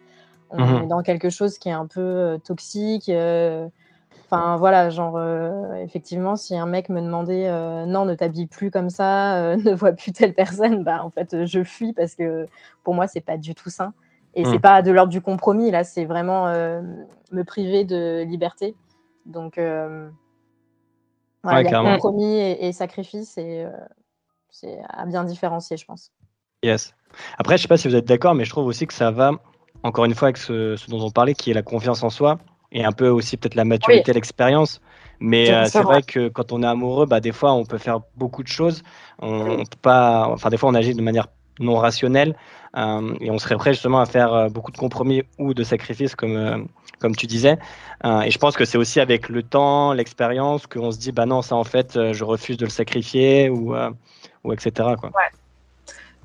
On 0.51 0.59
mm-hmm. 0.59 0.85
est 0.85 0.87
dans 0.87 1.03
quelque 1.03 1.31
chose 1.31 1.59
qui 1.59 1.69
est 1.69 1.73
un 1.73 1.87
peu 1.87 2.01
euh, 2.01 2.39
toxique. 2.39 3.11
Euh, 4.33 4.37
enfin, 4.37 4.57
voilà, 4.57 4.91
genre, 4.91 5.17
euh, 5.17 5.75
effectivement, 5.77 6.37
si 6.37 6.57
un 6.57 6.67
mec 6.67 6.89
me 6.89 7.01
demandait 7.01 7.51
non, 7.87 8.05
ne 8.05 8.15
t'habille 8.15 8.47
plus 8.47 8.71
comme 8.71 8.91
ça, 8.91 9.57
ne 9.57 9.75
vois 9.75 9.93
plus 9.93 10.13
telle 10.13 10.35
personne, 10.35 10.85
bah, 10.85 11.05
en 11.05 11.11
fait, 11.11 11.45
je 11.45 11.63
fuis 11.63 11.93
parce 11.93 12.15
que 12.15 12.47
pour 12.85 12.95
moi, 12.95 13.07
c'est 13.07 13.21
pas 13.21 13.37
du 13.37 13.55
tout 13.55 13.71
sain. 13.71 13.93
Et 14.35 14.45
c'est 14.45 14.59
mm. 14.59 14.63
pas 14.63 14.81
de 14.81 14.91
l'ordre 14.91 15.13
du 15.13 15.21
compromis, 15.21 15.71
là, 15.71 15.85
c'est 15.85 16.07
vraiment 16.07 16.47
me 16.47 17.43
priver 17.45 17.85
de 17.85 18.23
liberté. 18.23 18.75
Donc, 19.27 19.55
voilà, 21.43 21.63
il 21.63 21.71
y 21.71 21.75
a 21.75 21.95
compromis 21.95 22.37
et, 22.37 22.67
et 22.69 22.73
sacrifice. 22.73 23.37
Et 23.37 23.67
c'est 24.51 24.79
à 24.89 25.07
bien 25.07 25.25
différencier, 25.25 25.77
je 25.77 25.85
pense. 25.85 26.13
Yes. 26.63 26.95
Après, 27.39 27.57
je 27.57 27.63
sais 27.63 27.69
pas 27.69 27.77
si 27.77 27.89
vous 27.89 27.97
êtes 27.97 28.07
d'accord, 28.07 28.35
mais 28.35 28.45
je 28.45 28.51
trouve 28.51 28.67
aussi 28.67 28.87
que 28.87 28.95
ça 28.95 29.11
va, 29.11 29.33
encore 29.83 30.05
une 30.05 30.15
fois, 30.15 30.29
avec 30.29 30.37
ce, 30.37 30.77
dont 30.89 31.01
on 31.01 31.11
parlait, 31.11 31.35
qui 31.35 31.51
est 31.51 31.55
la 31.55 31.63
confiance 31.63 32.03
en 32.03 32.11
soi, 32.11 32.39
et 32.73 32.85
un 32.85 32.93
peu 32.93 33.09
aussi 33.09 33.37
peut-être 33.37 33.55
la 33.55 33.65
maturité, 33.65 34.13
l'expérience. 34.13 34.81
Mais 35.21 35.53
euh, 35.53 35.67
c'est 35.67 35.83
vrai 35.83 36.03
que 36.03 36.29
quand 36.29 36.51
on 36.51 36.63
est 36.63 36.67
amoureux, 36.67 37.07
bah, 37.07 37.21
des 37.21 37.31
fois, 37.31 37.53
on 37.53 37.65
peut 37.65 37.79
faire 37.79 38.01
beaucoup 38.17 38.43
de 38.43 38.49
choses. 38.49 38.83
On, 39.21 39.59
peut 39.59 39.79
pas, 39.81 40.27
enfin, 40.29 40.51
des 40.51 40.57
fois, 40.57 40.71
on 40.71 40.75
agit 40.75 40.95
de 40.95 41.03
manière 41.03 41.29
non 41.61 41.77
rationnelle, 41.77 42.35
euh, 42.77 43.15
et 43.21 43.31
on 43.31 43.39
serait 43.39 43.57
prêt 43.57 43.73
justement 43.73 44.01
à 44.01 44.07
faire 44.07 44.33
euh, 44.33 44.49
beaucoup 44.49 44.73
de 44.73 44.79
compromis 44.79 45.23
ou 45.39 45.55
de 45.55 45.63
sacrifices, 45.63 46.17
comme 46.17 46.67
comme 46.99 47.17
tu 47.17 47.27
disais. 47.27 47.59
et 48.05 48.31
je 48.31 48.39
pense 48.39 48.57
que 48.57 48.65
c'est 48.65 48.79
aussi 48.79 49.01
avec 49.01 49.29
le 49.29 49.43
temps, 49.43 49.93
l'expérience, 49.93 50.69
qu'on 50.69 50.93
se 50.93 50.99
dit, 50.99 51.11
bah 51.11 51.27
non, 51.27 51.43
ça 51.43 51.57
en 51.57 51.65
fait, 51.65 52.13
je 52.13 52.25
refuse 52.25 52.57
de 52.57 52.65
le 52.65 52.71
sacrifier 52.71 53.51
ou 53.51 53.75
ou 54.45 54.53
etc. 54.53 54.91
Quoi. 54.99 55.11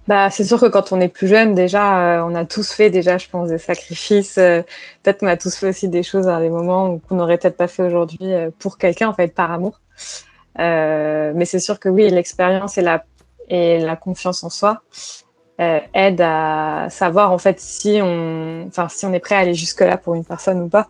Bah, 0.08 0.30
c'est 0.30 0.46
sûr 0.46 0.60
que 0.60 0.68
quand 0.68 0.94
on 0.94 1.02
est 1.02 1.10
plus 1.10 1.28
jeune, 1.28 1.54
déjà, 1.54 2.20
euh, 2.20 2.24
on 2.26 2.34
a 2.34 2.46
tous 2.46 2.72
fait 2.72 2.90
déjà, 2.90 3.18
je 3.18 3.28
pense, 3.30 3.50
des 3.50 3.58
sacrifices. 3.58 4.38
Euh, 4.38 4.62
peut-être 5.04 5.20
qu'on 5.20 5.28
a 5.28 5.36
tous 5.36 5.56
fait 5.56 5.70
aussi 5.70 5.90
des 5.90 6.02
choses 6.02 6.30
à 6.30 6.40
des 6.40 6.50
moments 6.50 6.98
qu'on 7.00 7.16
n'aurait 7.16 7.38
peut-être 7.38 7.58
pas 7.58 7.68
fait 7.68 7.84
aujourd'hui 7.84 8.34
euh, 8.34 8.50
pour 8.58 8.78
quelqu'un, 8.78 9.10
en 9.10 9.14
fait, 9.14 9.34
par 9.34 9.52
amour. 9.52 9.82
mais 10.58 11.46
c'est 11.46 11.60
sûr 11.60 11.80
que 11.80 11.90
oui, 11.90 12.10
l'expérience 12.10 12.78
et 12.78 12.82
la, 12.82 13.04
et 13.50 13.80
la 13.80 13.96
confiance 13.98 14.44
en 14.44 14.50
soi 14.50 14.82
aident 15.60 16.22
à 16.22 16.88
savoir, 16.90 17.32
en 17.32 17.38
fait, 17.38 17.60
si 17.60 18.00
on, 18.02 18.66
enfin, 18.68 18.88
si 18.90 19.06
on 19.06 19.14
est 19.14 19.20
prêt 19.20 19.36
à 19.36 19.40
aller 19.40 19.56
jusque-là 19.56 19.98
pour 19.98 20.16
une 20.16 20.24
personne 20.24 20.62
ou 20.62 20.70
pas. 20.70 20.88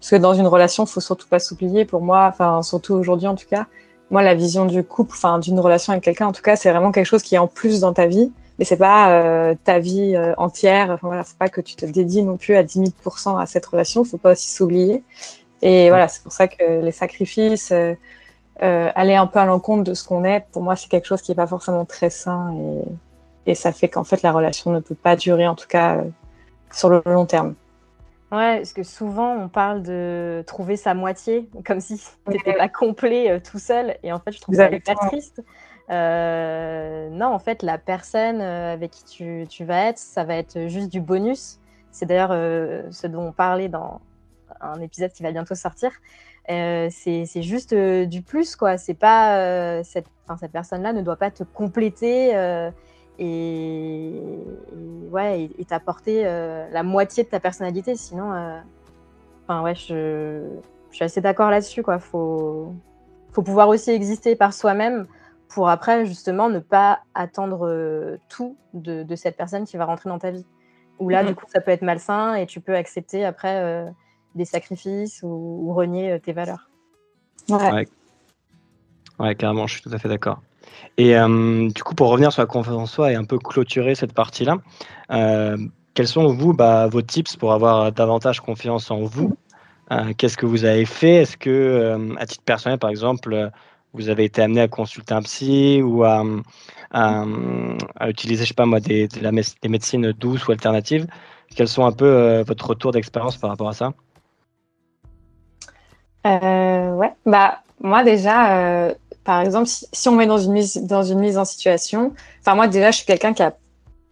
Parce 0.00 0.10
que 0.10 0.16
dans 0.16 0.34
une 0.34 0.46
relation, 0.46 0.84
il 0.84 0.90
faut 0.90 1.00
surtout 1.00 1.28
pas 1.28 1.38
s'oublier. 1.38 1.84
Pour 1.84 2.02
moi, 2.02 2.28
enfin, 2.30 2.62
surtout 2.62 2.94
aujourd'hui 2.94 3.28
en 3.28 3.34
tout 3.34 3.46
cas, 3.48 3.66
moi, 4.10 4.22
la 4.22 4.34
vision 4.34 4.66
du 4.66 4.84
couple, 4.84 5.12
enfin 5.14 5.38
d'une 5.38 5.60
relation 5.60 5.92
avec 5.92 6.04
quelqu'un, 6.04 6.26
en 6.26 6.32
tout 6.32 6.42
cas, 6.42 6.56
c'est 6.56 6.70
vraiment 6.70 6.92
quelque 6.92 7.06
chose 7.06 7.22
qui 7.22 7.34
est 7.34 7.38
en 7.38 7.46
plus 7.46 7.80
dans 7.80 7.92
ta 7.92 8.06
vie, 8.06 8.32
mais 8.58 8.64
c'est 8.64 8.76
pas 8.76 9.10
euh, 9.10 9.54
ta 9.64 9.78
vie 9.78 10.14
euh, 10.16 10.34
entière. 10.36 10.90
Enfin 10.90 11.06
voilà, 11.08 11.24
faut 11.24 11.36
pas 11.38 11.48
que 11.48 11.60
tu 11.60 11.76
te 11.76 11.86
dédies 11.86 12.22
non 12.22 12.36
plus 12.36 12.56
à 12.56 12.62
10 12.62 12.92
000 13.04 13.38
à 13.38 13.46
cette 13.46 13.66
relation. 13.66 14.04
Faut 14.04 14.18
pas 14.18 14.32
aussi 14.32 14.50
s'oublier. 14.50 15.02
Et 15.62 15.88
voilà, 15.88 16.08
c'est 16.08 16.22
pour 16.22 16.32
ça 16.32 16.48
que 16.48 16.82
les 16.82 16.92
sacrifices, 16.92 17.72
euh, 17.72 17.94
aller 18.60 19.14
un 19.14 19.26
peu 19.26 19.38
à 19.38 19.44
l'encontre 19.44 19.84
de 19.84 19.94
ce 19.94 20.04
qu'on 20.04 20.24
est, 20.24 20.44
pour 20.52 20.62
moi, 20.62 20.76
c'est 20.76 20.88
quelque 20.88 21.06
chose 21.06 21.22
qui 21.22 21.32
est 21.32 21.36
pas 21.36 21.46
forcément 21.46 21.84
très 21.84 22.10
sain 22.10 22.54
et, 23.46 23.52
et 23.52 23.54
ça 23.54 23.72
fait 23.72 23.88
qu'en 23.88 24.04
fait 24.04 24.22
la 24.22 24.32
relation 24.32 24.70
ne 24.70 24.80
peut 24.80 24.94
pas 24.94 25.16
durer, 25.16 25.48
en 25.48 25.54
tout 25.54 25.66
cas 25.66 26.04
sur 26.72 26.90
le 26.90 27.02
long 27.06 27.26
terme. 27.26 27.54
Ouais, 28.30 28.58
parce 28.58 28.74
que 28.74 28.82
souvent 28.82 29.34
on 29.34 29.48
parle 29.48 29.82
de 29.82 30.44
trouver 30.46 30.76
sa 30.76 30.92
moitié, 30.92 31.48
comme 31.64 31.80
si 31.80 31.98
n'étais 32.26 32.52
pas 32.52 32.68
complet 32.68 33.30
euh, 33.30 33.40
tout 33.40 33.58
seul. 33.58 33.96
Et 34.02 34.12
en 34.12 34.18
fait, 34.18 34.32
je 34.32 34.40
trouve 34.40 34.54
ça 34.54 34.70
hyper 34.70 34.98
triste. 34.98 35.42
Euh, 35.90 37.08
non, 37.10 37.26
en 37.26 37.38
fait, 37.38 37.62
la 37.62 37.78
personne 37.78 38.40
euh, 38.40 38.72
avec 38.72 38.90
qui 38.90 39.46
tu, 39.48 39.64
vas 39.64 39.86
être, 39.86 39.98
ça 39.98 40.24
va 40.24 40.36
être 40.36 40.68
juste 40.68 40.90
du 40.90 41.00
bonus. 41.00 41.58
C'est 41.90 42.06
d'ailleurs 42.06 42.30
ce 42.92 43.06
dont 43.06 43.28
on 43.28 43.32
parlait 43.32 43.68
dans 43.68 44.00
un 44.60 44.80
épisode 44.80 45.10
qui 45.12 45.22
va 45.22 45.32
bientôt 45.32 45.54
sortir. 45.54 45.90
c'est 46.46 47.42
juste 47.42 47.74
du 47.74 48.22
plus, 48.22 48.56
quoi. 48.56 48.76
C'est 48.76 48.94
pas 48.94 49.82
cette, 49.84 50.06
personne-là 50.52 50.92
ne 50.92 51.02
doit 51.02 51.16
pas 51.16 51.30
te 51.30 51.42
compléter 51.42 52.34
et, 53.18 54.20
ouais, 55.10 55.50
et 55.58 55.64
t'apporter 55.64 56.22
euh, 56.24 56.68
la 56.70 56.82
moitié 56.82 57.24
de 57.24 57.28
ta 57.28 57.40
personnalité. 57.40 57.96
Sinon, 57.96 58.32
euh, 58.32 58.58
enfin 59.44 59.62
ouais, 59.62 59.74
je, 59.74 60.42
suis 60.90 61.04
assez 61.04 61.20
d'accord 61.20 61.50
là-dessus. 61.50 61.82
Quoi, 61.82 61.98
faut 61.98 62.74
pouvoir 63.32 63.68
aussi 63.68 63.90
exister 63.90 64.36
par 64.36 64.52
soi-même 64.52 65.06
pour 65.48 65.68
après 65.68 66.06
justement 66.06 66.48
ne 66.48 66.58
pas 66.58 67.00
attendre 67.14 67.66
euh, 67.66 68.18
tout 68.28 68.56
de, 68.74 69.02
de, 69.02 69.16
cette 69.16 69.36
personne 69.36 69.64
qui 69.64 69.76
va 69.76 69.84
rentrer 69.84 70.08
dans 70.08 70.18
ta 70.18 70.30
vie. 70.30 70.46
Ou 70.98 71.08
là, 71.10 71.24
du 71.24 71.34
coup, 71.34 71.44
ça 71.48 71.60
peut 71.60 71.70
être 71.70 71.82
malsain 71.82 72.34
et 72.34 72.46
tu 72.46 72.60
peux 72.60 72.74
accepter 72.74 73.24
après 73.24 73.86
des 74.34 74.44
sacrifices 74.44 75.22
ou, 75.22 75.28
ou, 75.62 75.72
renier 75.72 76.18
tes 76.18 76.32
valeurs. 76.32 76.68
Ouais. 77.48 77.70
ouais. 77.70 77.88
ouais. 79.20 79.34
carrément, 79.36 79.68
je 79.68 79.74
suis 79.74 79.82
tout 79.82 79.92
à 79.92 79.98
fait 79.98 80.08
d'accord. 80.08 80.40
Et 80.96 81.16
euh, 81.16 81.68
du 81.70 81.82
coup, 81.82 81.94
pour 81.94 82.08
revenir 82.08 82.32
sur 82.32 82.42
la 82.42 82.46
confiance 82.46 82.76
en 82.76 82.86
soi 82.86 83.12
et 83.12 83.14
un 83.14 83.24
peu 83.24 83.38
clôturer 83.38 83.94
cette 83.94 84.12
partie-là, 84.12 84.58
euh, 85.12 85.56
quels 85.94 86.08
sont 86.08 86.26
vous 86.28 86.52
bah, 86.52 86.86
vos 86.88 87.02
tips 87.02 87.36
pour 87.36 87.52
avoir 87.52 87.92
davantage 87.92 88.40
confiance 88.40 88.90
en 88.90 89.02
vous? 89.02 89.36
Euh, 89.90 90.12
Qu'est-ce 90.16 90.36
que 90.36 90.46
vous 90.46 90.64
avez 90.64 90.84
fait? 90.84 91.16
Est-ce 91.16 91.36
que, 91.36 92.14
à 92.18 92.26
titre 92.26 92.44
personnel, 92.44 92.78
par 92.78 92.90
exemple, 92.90 93.50
vous 93.94 94.08
avez 94.08 94.24
été 94.24 94.42
amené 94.42 94.60
à 94.60 94.68
consulter 94.68 95.14
un 95.14 95.22
psy 95.22 95.82
ou 95.82 96.04
à, 96.04 96.24
utiliser, 98.06 98.44
je 98.44 98.48
sais 98.48 98.54
pas 98.54 98.66
moi, 98.66 98.80
des, 98.80 99.08
médecines 99.68 100.12
douces 100.12 100.46
ou 100.46 100.52
alternatives 100.52 101.06
Quels 101.54 101.68
sont 101.68 101.84
un 101.84 101.92
peu 101.92 102.42
votre 102.46 102.68
retour 102.68 102.92
d'expérience 102.92 103.36
par 103.36 103.50
rapport 103.50 103.68
à 103.68 103.74
ça? 103.74 103.92
Ouais, 106.24 107.12
bah 107.24 107.62
moi 107.80 108.04
déjà 108.04 108.94
par 109.28 109.42
exemple, 109.42 109.68
si, 109.68 110.08
on 110.08 110.12
met 110.12 110.26
dans 110.26 110.38
une 110.38 110.52
mise, 110.52 110.82
dans 110.86 111.02
une 111.02 111.18
mise 111.18 111.36
en 111.36 111.44
situation, 111.44 112.14
enfin 112.40 112.54
moi 112.54 112.66
déjà, 112.66 112.90
je 112.90 112.96
suis 112.96 113.04
quelqu'un 113.04 113.34
qui 113.34 113.42
a, 113.42 113.54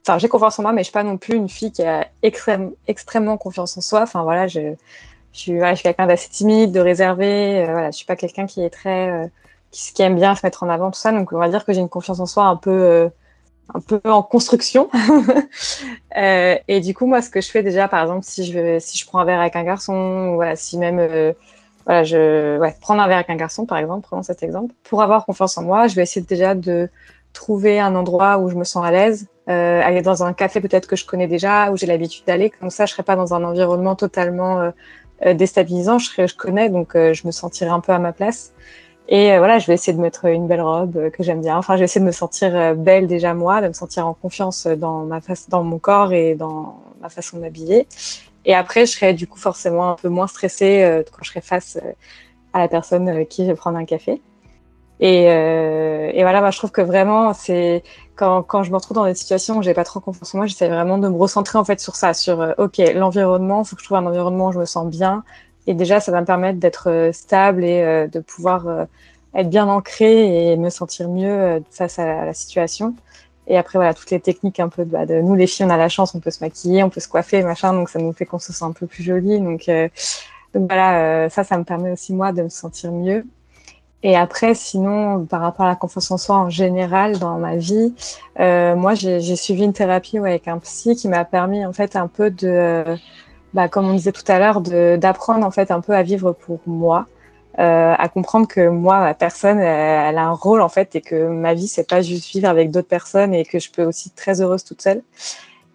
enfin 0.06 0.18
j'ai 0.18 0.28
confiance 0.28 0.58
en 0.58 0.62
moi, 0.62 0.74
mais 0.74 0.82
je 0.82 0.88
suis 0.88 0.92
pas 0.92 1.04
non 1.04 1.16
plus 1.16 1.36
une 1.36 1.48
fille 1.48 1.72
qui 1.72 1.82
a 1.84 2.06
extrême, 2.22 2.72
extrêmement 2.86 3.38
confiance 3.38 3.78
en 3.78 3.80
soi. 3.80 4.02
Enfin 4.02 4.24
voilà, 4.24 4.46
je, 4.46 4.74
je 5.32 5.38
suis, 5.38 5.58
quelqu'un 5.82 6.06
d'assez 6.06 6.28
timide, 6.28 6.70
de 6.70 6.80
réservé. 6.80 7.62
Euh, 7.62 7.72
voilà, 7.72 7.90
je 7.92 7.96
suis 7.96 8.04
pas 8.04 8.14
quelqu'un 8.14 8.44
qui 8.44 8.60
est 8.62 8.68
très, 8.68 9.10
euh, 9.10 9.26
qui, 9.76 9.92
qui, 9.92 10.02
aime 10.02 10.16
bien 10.16 10.34
se 10.34 10.44
mettre 10.44 10.62
en 10.62 10.68
avant 10.68 10.90
tout 10.90 10.98
ça. 10.98 11.12
Donc 11.12 11.32
on 11.32 11.38
va 11.38 11.48
dire 11.48 11.64
que 11.64 11.72
j'ai 11.72 11.80
une 11.80 11.88
confiance 11.88 12.20
en 12.20 12.26
soi 12.26 12.44
un 12.44 12.56
peu, 12.56 12.70
euh, 12.70 13.08
un 13.74 13.80
peu 13.80 14.00
en 14.04 14.22
construction. 14.22 14.88
et 16.16 16.80
du 16.80 16.94
coup, 16.94 17.06
moi, 17.06 17.22
ce 17.22 17.30
que 17.30 17.40
je 17.40 17.50
fais 17.50 17.62
déjà, 17.62 17.88
par 17.88 18.02
exemple, 18.02 18.24
si 18.24 18.44
je, 18.44 18.78
si 18.78 18.98
je 18.98 19.06
prends 19.06 19.18
un 19.18 19.24
verre 19.24 19.40
avec 19.40 19.56
un 19.56 19.64
garçon, 19.64 20.34
voilà, 20.34 20.56
si 20.56 20.78
même 20.78 21.34
voilà, 21.86 22.02
je 22.02 22.58
ouais, 22.58 22.74
prendre 22.80 23.00
un 23.00 23.06
verre 23.06 23.18
avec 23.18 23.30
un 23.30 23.36
garçon, 23.36 23.64
par 23.64 23.78
exemple, 23.78 24.06
prenons 24.06 24.22
cet 24.22 24.42
exemple. 24.42 24.74
Pour 24.82 25.02
avoir 25.02 25.24
confiance 25.24 25.56
en 25.56 25.62
moi, 25.62 25.86
je 25.86 25.94
vais 25.94 26.02
essayer 26.02 26.24
déjà 26.26 26.54
de 26.54 26.90
trouver 27.32 27.78
un 27.78 27.94
endroit 27.94 28.38
où 28.38 28.50
je 28.50 28.56
me 28.56 28.64
sens 28.64 28.84
à 28.84 28.90
l'aise, 28.90 29.28
euh, 29.48 29.80
aller 29.82 30.02
dans 30.02 30.24
un 30.24 30.32
café 30.32 30.60
peut-être 30.60 30.88
que 30.88 30.96
je 30.96 31.06
connais 31.06 31.28
déjà, 31.28 31.70
où 31.70 31.76
j'ai 31.76 31.86
l'habitude 31.86 32.24
d'aller. 32.26 32.50
Comme 32.50 32.70
ça, 32.70 32.86
je 32.86 32.92
serai 32.92 33.04
pas 33.04 33.14
dans 33.14 33.34
un 33.34 33.44
environnement 33.44 33.94
totalement 33.94 34.60
euh, 34.60 34.70
euh 35.24 35.34
déstabilisant. 35.34 35.98
Je, 35.98 36.26
je 36.26 36.34
connais, 36.34 36.70
donc 36.70 36.96
euh, 36.96 37.12
je 37.12 37.26
me 37.26 37.30
sentirai 37.32 37.70
un 37.70 37.80
peu 37.80 37.92
à 37.92 38.00
ma 38.00 38.12
place. 38.12 38.52
Et 39.08 39.38
voilà, 39.38 39.58
je 39.58 39.66
vais 39.66 39.74
essayer 39.74 39.96
de 39.96 40.02
mettre 40.02 40.24
une 40.26 40.48
belle 40.48 40.62
robe 40.62 41.10
que 41.10 41.22
j'aime 41.22 41.40
bien. 41.40 41.56
Enfin, 41.56 41.74
je 41.74 41.80
vais 41.80 41.84
essayer 41.84 42.00
de 42.00 42.06
me 42.06 42.12
sentir 42.12 42.74
belle 42.74 43.06
déjà 43.06 43.34
moi, 43.34 43.60
de 43.60 43.68
me 43.68 43.72
sentir 43.72 44.06
en 44.06 44.14
confiance 44.14 44.66
dans 44.66 45.04
ma 45.04 45.20
face, 45.20 45.48
dans 45.48 45.62
mon 45.62 45.78
corps 45.78 46.12
et 46.12 46.34
dans 46.34 46.80
ma 47.00 47.08
façon 47.08 47.38
d'habiller. 47.38 47.86
Et 48.44 48.54
après, 48.54 48.84
je 48.86 48.92
serai 48.92 49.14
du 49.14 49.26
coup 49.28 49.38
forcément 49.38 49.92
un 49.92 49.94
peu 49.94 50.08
moins 50.08 50.26
stressée 50.26 51.02
quand 51.12 51.22
je 51.22 51.30
serai 51.30 51.40
face 51.40 51.78
à 52.52 52.58
la 52.58 52.68
personne 52.68 53.26
qui 53.26 53.46
je 53.46 53.52
prendre 53.52 53.78
un 53.78 53.84
café. 53.84 54.20
Et, 54.98 55.26
euh, 55.28 56.10
et 56.14 56.22
voilà, 56.22 56.40
bah, 56.40 56.50
je 56.50 56.58
trouve 56.58 56.70
que 56.70 56.80
vraiment, 56.80 57.34
c'est 57.34 57.82
quand, 58.14 58.42
quand 58.42 58.62
je 58.62 58.70
me 58.70 58.76
retrouve 58.76 58.94
dans 58.94 59.04
des 59.04 59.14
situations 59.14 59.58
où 59.58 59.62
j'ai 59.62 59.74
pas 59.74 59.84
trop 59.84 60.00
confiance 60.00 60.34
en 60.34 60.38
moi, 60.38 60.46
j'essaie 60.46 60.68
vraiment 60.68 60.96
de 60.98 61.08
me 61.08 61.16
recentrer 61.16 61.58
en 61.58 61.64
fait 61.64 61.80
sur 61.80 61.96
ça, 61.96 62.14
sur 62.14 62.40
euh, 62.40 62.52
ok, 62.58 62.78
l'environnement, 62.94 63.62
faut 63.64 63.76
que 63.76 63.82
je 63.82 63.86
trouve 63.86 63.98
un 63.98 64.06
environnement 64.06 64.48
où 64.48 64.52
je 64.52 64.58
me 64.58 64.64
sens 64.64 64.86
bien. 64.88 65.22
Et 65.66 65.74
déjà, 65.74 66.00
ça 66.00 66.12
va 66.12 66.20
me 66.20 66.26
permettre 66.26 66.58
d'être 66.58 66.90
euh, 66.90 67.12
stable 67.12 67.64
et 67.64 67.82
euh, 67.82 68.06
de 68.06 68.20
pouvoir 68.20 68.68
euh, 68.68 68.84
être 69.34 69.50
bien 69.50 69.66
ancré 69.68 70.52
et 70.52 70.56
me 70.56 70.70
sentir 70.70 71.08
mieux 71.08 71.62
face 71.70 71.98
à 71.98 72.24
la, 72.24 72.34
situation. 72.34 72.94
Et 73.48 73.58
après, 73.58 73.78
voilà, 73.78 73.94
toutes 73.94 74.10
les 74.10 74.20
techniques 74.20 74.60
un 74.60 74.68
peu 74.68 74.84
de, 74.84 74.90
bah, 74.90 75.06
de, 75.06 75.20
nous 75.20 75.34
les 75.34 75.46
filles, 75.46 75.66
on 75.66 75.70
a 75.70 75.76
la 75.76 75.88
chance, 75.88 76.14
on 76.14 76.20
peut 76.20 76.30
se 76.30 76.42
maquiller, 76.42 76.82
on 76.82 76.90
peut 76.90 77.00
se 77.00 77.08
coiffer, 77.08 77.42
machin, 77.42 77.72
donc 77.72 77.90
ça 77.90 77.98
nous 77.98 78.12
fait 78.12 78.26
qu'on 78.26 78.38
se 78.38 78.52
sent 78.52 78.64
un 78.64 78.72
peu 78.72 78.86
plus 78.86 79.02
jolie. 79.02 79.38
Donc, 79.40 79.66
donc 80.54 80.68
voilà, 80.68 81.28
ça, 81.28 81.44
ça 81.44 81.58
me 81.58 81.64
permet 81.64 81.92
aussi 81.92 82.14
moi 82.14 82.32
de 82.32 82.42
me 82.42 82.48
sentir 82.48 82.92
mieux. 82.92 83.24
Et 84.02 84.14
après, 84.16 84.54
sinon, 84.54 85.24
par 85.26 85.40
rapport 85.40 85.66
à 85.66 85.70
la 85.70 85.74
confiance 85.74 86.10
en 86.12 86.16
soi 86.16 86.36
en 86.36 86.50
général 86.50 87.18
dans 87.18 87.38
ma 87.38 87.56
vie, 87.56 87.94
euh, 88.38 88.76
moi, 88.76 88.94
j'ai 88.94 89.36
suivi 89.36 89.64
une 89.64 89.72
thérapie 89.72 90.20
ouais, 90.20 90.30
avec 90.30 90.48
un 90.48 90.58
psy 90.58 90.94
qui 90.94 91.08
m'a 91.08 91.24
permis 91.24 91.66
en 91.66 91.72
fait 91.72 91.96
un 91.96 92.06
peu 92.06 92.30
de, 92.30 92.84
bah, 93.54 93.68
comme 93.68 93.88
on 93.88 93.94
disait 93.94 94.12
tout 94.12 94.24
à 94.28 94.38
l'heure, 94.38 94.60
d'apprendre 94.60 95.46
en 95.46 95.50
fait 95.50 95.70
un 95.70 95.80
peu 95.80 95.94
à 95.94 96.02
vivre 96.02 96.32
pour 96.32 96.60
moi, 96.66 97.06
euh, 97.58 97.94
à 97.96 98.08
comprendre 98.08 98.46
que 98.46 98.68
moi, 98.68 99.00
ma 99.00 99.14
personne, 99.14 99.58
elle, 99.58 100.18
a 100.18 100.26
un 100.26 100.32
rôle 100.32 100.60
en 100.60 100.68
fait 100.68 100.94
et 100.96 101.00
que 101.00 101.28
ma 101.28 101.54
vie, 101.54 101.68
c'est 101.68 101.88
pas 101.88 102.02
juste 102.02 102.30
vivre 102.32 102.48
avec 102.48 102.70
d'autres 102.70 102.88
personnes 102.88 103.32
et 103.34 103.44
que 103.44 103.58
je 103.58 103.70
peux 103.70 103.84
aussi 103.84 104.08
être 104.08 104.16
très 104.16 104.40
heureuse 104.40 104.64
toute 104.64 104.82
seule. 104.82 105.02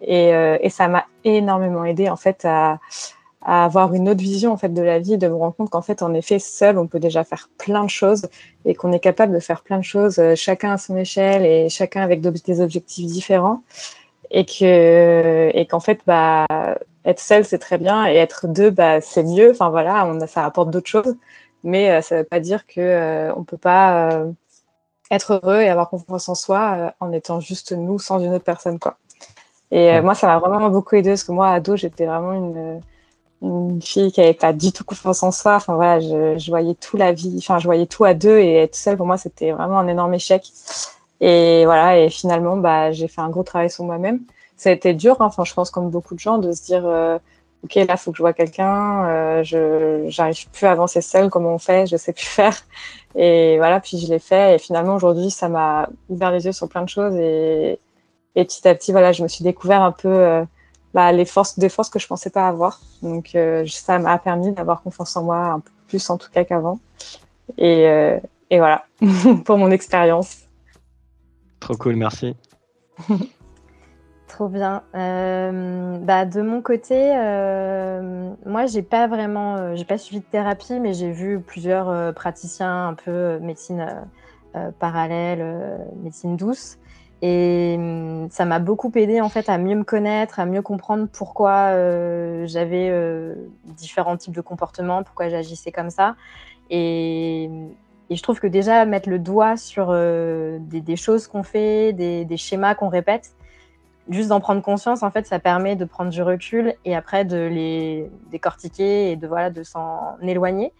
Et, 0.00 0.34
euh, 0.34 0.58
et 0.60 0.70
ça 0.70 0.88
m'a 0.88 1.06
énormément 1.24 1.84
aidé 1.84 2.08
en 2.08 2.16
fait 2.16 2.44
à 2.44 2.78
à 3.44 3.64
avoir 3.64 3.92
une 3.94 4.08
autre 4.08 4.20
vision 4.20 4.52
en 4.52 4.56
fait 4.56 4.72
de 4.72 4.82
la 4.82 4.98
vie, 4.98 5.18
de 5.18 5.26
me 5.26 5.34
rendre 5.34 5.54
compte 5.54 5.70
qu'en 5.70 5.82
fait 5.82 6.02
en 6.02 6.14
effet 6.14 6.38
seul 6.38 6.78
on 6.78 6.86
peut 6.86 7.00
déjà 7.00 7.24
faire 7.24 7.48
plein 7.58 7.84
de 7.84 7.90
choses 7.90 8.28
et 8.64 8.74
qu'on 8.74 8.92
est 8.92 9.00
capable 9.00 9.32
de 9.32 9.40
faire 9.40 9.62
plein 9.62 9.78
de 9.78 9.84
choses 9.84 10.18
euh, 10.18 10.34
chacun 10.36 10.72
à 10.72 10.78
son 10.78 10.96
échelle 10.96 11.44
et 11.44 11.68
chacun 11.68 12.02
avec 12.02 12.20
des 12.20 12.60
objectifs 12.60 13.06
différents 13.06 13.62
et 14.30 14.44
que 14.44 15.50
et 15.54 15.66
qu'en 15.66 15.80
fait 15.80 16.00
bah 16.06 16.46
être 17.04 17.20
seul 17.20 17.44
c'est 17.44 17.58
très 17.58 17.78
bien 17.78 18.06
et 18.06 18.14
être 18.16 18.46
deux 18.46 18.70
bah 18.70 19.00
c'est 19.00 19.24
mieux 19.24 19.50
enfin 19.50 19.70
voilà 19.70 20.06
on 20.06 20.26
ça 20.26 20.44
apporte 20.44 20.70
d'autres 20.70 20.88
choses 20.88 21.16
mais 21.64 21.90
euh, 21.90 22.00
ça 22.00 22.18
veut 22.18 22.24
pas 22.24 22.40
dire 22.40 22.66
que 22.66 22.80
euh, 22.80 23.34
on 23.34 23.44
peut 23.44 23.56
pas 23.56 24.12
euh, 24.12 24.32
être 25.10 25.40
heureux 25.42 25.60
et 25.60 25.68
avoir 25.68 25.90
confiance 25.90 26.28
en 26.28 26.34
soi 26.34 26.74
euh, 26.78 26.90
en 27.00 27.12
étant 27.12 27.40
juste 27.40 27.72
nous 27.72 27.98
sans 27.98 28.20
une 28.20 28.32
autre 28.34 28.44
personne 28.44 28.78
quoi 28.78 28.98
et 29.70 30.02
moi 30.02 30.14
ça 30.14 30.26
m'a 30.26 30.38
vraiment 30.38 30.68
beaucoup 30.68 30.96
aidé 30.96 31.10
parce 31.10 31.24
que 31.24 31.32
moi 31.32 31.48
ado 31.50 31.76
j'étais 31.76 32.04
vraiment 32.04 32.32
une 32.32 32.82
une 33.42 33.82
fille 33.82 34.12
qui 34.12 34.20
avait 34.20 34.34
pas 34.34 34.52
du 34.52 34.72
tout 34.72 34.84
confiance 34.84 35.22
en 35.22 35.32
soi. 35.32 35.56
Enfin 35.56 35.74
voilà, 35.74 36.00
je, 36.00 36.38
je, 36.38 36.50
voyais 36.50 36.74
tout 36.74 36.96
la 36.96 37.12
vie, 37.12 37.34
enfin 37.38 37.58
je 37.58 37.64
voyais 37.64 37.86
tout 37.86 38.04
à 38.04 38.14
deux 38.14 38.38
et 38.38 38.54
être 38.56 38.76
seule 38.76 38.96
pour 38.96 39.06
moi 39.06 39.16
c'était 39.18 39.50
vraiment 39.50 39.78
un 39.78 39.88
énorme 39.88 40.14
échec. 40.14 40.44
Et 41.20 41.64
voilà, 41.64 41.98
et 41.98 42.08
finalement 42.10 42.56
bah 42.56 42.92
j'ai 42.92 43.08
fait 43.08 43.20
un 43.20 43.30
gros 43.30 43.42
travail 43.42 43.70
sur 43.70 43.84
moi-même. 43.84 44.20
Ça 44.62 44.70
a 44.70 44.72
été 44.74 44.94
dur, 44.94 45.16
hein. 45.18 45.26
enfin 45.26 45.42
je 45.42 45.52
pense 45.54 45.72
comme 45.72 45.90
beaucoup 45.90 46.14
de 46.14 46.20
gens 46.20 46.38
de 46.38 46.52
se 46.52 46.62
dire 46.62 46.86
euh, 46.86 47.18
ok 47.64 47.74
là 47.74 47.96
faut 47.96 48.12
que 48.12 48.16
je 48.16 48.22
vois 48.22 48.32
quelqu'un, 48.32 49.04
euh, 49.06 49.42
je 49.42 50.04
j'arrive 50.06 50.48
plus 50.50 50.66
à 50.66 50.70
avancer 50.70 51.00
seule, 51.00 51.30
comment 51.30 51.52
on 51.54 51.58
fait, 51.58 51.88
je 51.88 51.96
sais 51.96 52.12
plus 52.12 52.26
faire. 52.40 52.56
Et 53.16 53.56
voilà, 53.56 53.80
puis 53.80 53.98
je 53.98 54.06
l'ai 54.06 54.20
fait 54.20 54.54
et 54.54 54.58
finalement 54.60 54.94
aujourd'hui 54.94 55.32
ça 55.32 55.48
m'a 55.48 55.88
ouvert 56.08 56.30
les 56.30 56.44
yeux 56.44 56.52
sur 56.52 56.68
plein 56.68 56.82
de 56.82 56.88
choses 56.88 57.16
et, 57.16 57.80
et 58.36 58.44
petit 58.44 58.68
à 58.68 58.76
petit 58.76 58.92
voilà 58.92 59.10
je 59.10 59.24
me 59.24 59.28
suis 59.28 59.42
découvert 59.42 59.82
un 59.82 59.90
peu 59.90 60.08
euh, 60.08 60.44
bah, 60.94 61.10
les 61.10 61.24
forces, 61.24 61.58
des 61.58 61.68
forces 61.68 61.90
que 61.90 61.98
je 61.98 62.06
pensais 62.06 62.30
pas 62.30 62.46
avoir. 62.46 62.80
Donc 63.02 63.36
ça 63.66 63.98
m'a 63.98 64.16
permis 64.18 64.52
d'avoir 64.52 64.80
confiance 64.82 65.16
en 65.16 65.24
moi 65.24 65.38
un 65.38 65.58
peu 65.58 65.72
plus 65.88 66.08
en 66.08 66.18
tout 66.18 66.30
cas 66.30 66.44
qu'avant. 66.44 66.78
Et, 67.58 67.82
et, 68.48 68.58
voilà 68.58 68.84
pour 69.44 69.58
mon 69.58 69.72
expérience. 69.72 70.42
Trop 71.58 71.74
cool, 71.74 71.96
merci. 71.96 72.36
Trop 74.32 74.48
bien. 74.48 74.82
Euh, 74.94 75.98
bah, 75.98 76.24
de 76.24 76.40
mon 76.40 76.62
côté, 76.62 77.12
euh, 77.14 78.32
moi, 78.46 78.64
j'ai 78.64 78.80
pas 78.80 79.06
vraiment, 79.06 79.56
euh, 79.56 79.76
j'ai 79.76 79.84
pas 79.84 79.98
suivi 79.98 80.20
de 80.20 80.24
thérapie, 80.24 80.80
mais 80.80 80.94
j'ai 80.94 81.12
vu 81.12 81.38
plusieurs 81.38 82.14
praticiens 82.14 82.88
un 82.88 82.94
peu 82.94 83.38
médecine 83.40 83.86
parallèle, 84.78 85.44
médecine 86.02 86.38
douce. 86.38 86.78
Et 87.20 87.74
hum, 87.78 88.28
ça 88.30 88.46
m'a 88.46 88.58
beaucoup 88.58 88.90
aidé 88.94 89.20
en 89.20 89.28
fait 89.28 89.50
à 89.50 89.58
mieux 89.58 89.76
me 89.76 89.84
connaître, 89.84 90.40
à 90.40 90.46
mieux 90.46 90.62
comprendre 90.62 91.08
pourquoi 91.12 91.68
euh, 91.72 92.46
j'avais 92.46 92.88
euh, 92.88 93.34
différents 93.66 94.16
types 94.16 94.34
de 94.34 94.40
comportements, 94.40 95.02
pourquoi 95.02 95.28
j'agissais 95.28 95.72
comme 95.72 95.90
ça. 95.90 96.16
Et, 96.70 97.50
je 98.10 98.22
trouve 98.22 98.40
que 98.40 98.46
déjà 98.46 98.84
mettre 98.84 99.08
le 99.08 99.18
doigt 99.18 99.56
sur 99.56 99.88
euh, 99.88 100.58
des, 100.60 100.96
choses 100.96 101.26
qu'on 101.26 101.42
fait, 101.42 101.94
des 101.94 102.36
schémas 102.36 102.74
qu'on 102.74 102.90
répète, 102.90 103.34
juste 104.08 104.28
d'en 104.28 104.40
prendre 104.40 104.62
conscience, 104.62 105.02
en 105.02 105.10
fait, 105.10 105.26
ça 105.26 105.38
permet 105.38 105.76
de 105.76 105.84
prendre 105.84 106.10
du 106.10 106.22
recul 106.22 106.74
et 106.84 106.94
après 106.96 107.24
de 107.24 107.36
les 107.36 108.10
décortiquer 108.30 109.12
et 109.12 109.16
de 109.16 109.26
voilà 109.26 109.50
de 109.50 109.62
s'en 109.62 110.16
éloigner. 110.22 110.72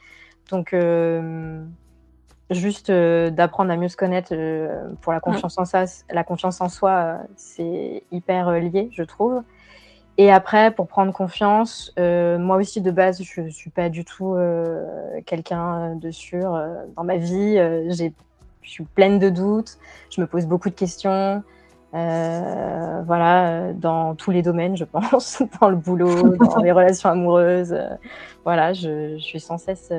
Donc 0.51 0.73
euh, 0.73 1.65
juste 2.51 2.91
euh, 2.91 3.31
d'apprendre 3.31 3.71
à 3.73 3.77
mieux 3.77 3.89
se 3.89 3.97
connaître 3.97 4.33
euh, 4.33 4.91
pour 5.01 5.13
la 5.13 5.21
confiance 5.21 5.57
en 5.59 5.65
ça, 5.65 5.85
la 6.11 6.25
confiance 6.25 6.61
en 6.61 6.69
soi, 6.69 7.19
c'est 7.37 8.03
hyper 8.11 8.51
lié, 8.53 8.89
je 8.93 9.03
trouve. 9.03 9.43
Et 10.19 10.31
après, 10.31 10.71
pour 10.73 10.89
prendre 10.89 11.11
confiance, 11.11 11.91
moi 11.97 12.57
aussi 12.57 12.83
de 12.83 12.91
base, 12.91 13.23
je 13.23 13.49
suis 13.49 13.71
pas 13.71 13.89
du 13.89 14.05
tout 14.05 14.37
quelqu'un 15.25 15.97
de 15.97 16.11
sûr 16.11 16.63
dans 16.97 17.03
ma 17.03 17.17
vie. 17.17 17.57
je 17.57 18.11
suis 18.71 18.85
pleine 18.85 19.19
de 19.19 19.31
doutes, 19.31 19.79
je 20.11 20.21
me 20.21 20.27
pose 20.27 20.45
beaucoup 20.45 20.69
de 20.69 20.75
questions. 20.75 21.43
Voilà, 21.92 23.72
dans 23.74 24.14
tous 24.14 24.31
les 24.31 24.42
domaines, 24.42 24.76
je 24.76 24.85
pense, 24.85 25.42
dans 25.61 25.68
le 25.68 25.76
boulot, 25.76 26.37
dans 26.37 26.62
les 26.62 26.72
relations 26.72 27.11
amoureuses. 27.11 27.76
voilà, 28.44 28.72
je, 28.72 29.18
suis 29.18 29.40
sans 29.40 29.59
cesse 29.59 29.92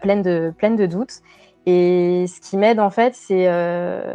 pleine 0.00 0.22
de, 0.22 0.52
pleine 0.56 0.76
de 0.76 0.86
doutes. 0.86 1.20
Et 1.66 2.26
ce 2.26 2.40
qui 2.40 2.56
m'aide, 2.56 2.80
en 2.80 2.90
fait, 2.90 3.14
c'est 3.14 3.46
euh, 3.48 4.14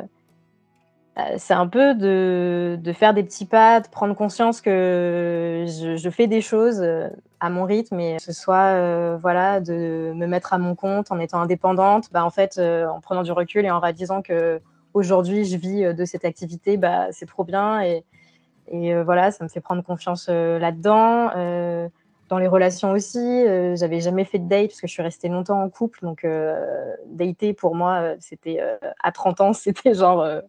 euh, 1.17 1.37
un 1.49 1.67
peu 1.67 1.95
de, 1.95 2.77
de, 2.81 2.93
faire 2.93 3.13
des 3.13 3.23
petits 3.23 3.45
pas, 3.45 3.79
de 3.79 3.87
prendre 3.87 4.15
conscience 4.15 4.61
que 4.61 5.65
je, 5.67 6.09
fais 6.09 6.27
des 6.27 6.41
choses 6.41 6.81
euh, 6.81 7.07
à 7.39 7.49
mon 7.49 7.63
rythme 7.63 7.99
et 7.99 8.17
que 8.17 8.23
ce 8.23 8.33
soit 8.33 8.73
euh, 8.73 9.17
voilà, 9.21 9.61
de 9.61 10.11
me 10.13 10.27
mettre 10.27 10.53
à 10.53 10.57
mon 10.57 10.75
compte 10.75 11.11
en 11.11 11.19
étant 11.19 11.39
indépendante, 11.39 12.09
bah, 12.11 12.25
en 12.25 12.29
fait, 12.31 12.57
euh, 12.57 12.87
en 12.87 12.99
prenant 12.99 13.23
du 13.23 13.31
recul 13.31 13.65
et 13.65 13.71
en 13.71 13.79
réalisant 13.79 14.21
que 14.21 14.61
aujourd'hui 14.93 15.45
je 15.45 15.57
vis 15.57 15.93
de 15.93 16.05
cette 16.05 16.25
activité, 16.25 16.77
bah, 16.77 17.07
c'est 17.11 17.25
trop 17.25 17.43
bien 17.43 17.81
et, 17.81 18.03
et 18.67 18.93
euh, 18.93 19.03
voilà, 19.03 19.31
ça 19.31 19.43
me 19.43 19.49
fait 19.49 19.61
prendre 19.61 19.83
confiance 19.83 20.29
là-dedans 20.29 21.31
dans 22.29 22.37
les 22.37 22.47
relations 22.47 22.91
aussi, 22.91 23.19
euh, 23.19 23.75
j'avais 23.75 24.01
jamais 24.01 24.25
fait 24.25 24.39
de 24.39 24.47
date 24.47 24.69
parce 24.69 24.81
que 24.81 24.87
je 24.87 24.91
suis 24.91 25.01
restée 25.01 25.29
longtemps 25.29 25.61
en 25.61 25.69
couple. 25.69 25.99
Donc, 26.01 26.25
euh, 26.25 26.93
dater 27.07 27.53
pour 27.53 27.75
moi, 27.75 27.99
euh, 28.01 28.15
c'était 28.19 28.57
euh, 28.59 28.75
à 29.01 29.11
30 29.11 29.41
ans, 29.41 29.53
c'était 29.53 29.93
genre 29.93 30.21
euh, 30.21 30.41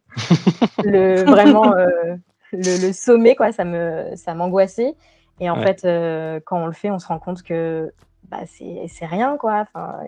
le, 0.84 1.22
vraiment 1.26 1.72
le, 1.72 2.18
le, 2.52 2.92
sommet, 2.92 3.36
quoi. 3.36 3.52
Ça 3.52 3.64
me, 3.64 4.12
ça 4.16 4.34
m'angoissait. 4.34 4.94
Et 5.40 5.48
en 5.50 5.58
ouais. 5.60 5.76
fait, 5.76 6.42
quand 6.44 6.60
on 6.60 6.66
le 6.66 6.72
fait, 6.72 6.90
on 6.90 6.98
se 6.98 7.06
rend 7.06 7.20
compte 7.20 7.42
que 7.42 7.92
bah, 8.28 8.40
c'est 8.46 9.06
rien, 9.06 9.36
quoi. 9.36 9.64
Enfin, 9.72 10.00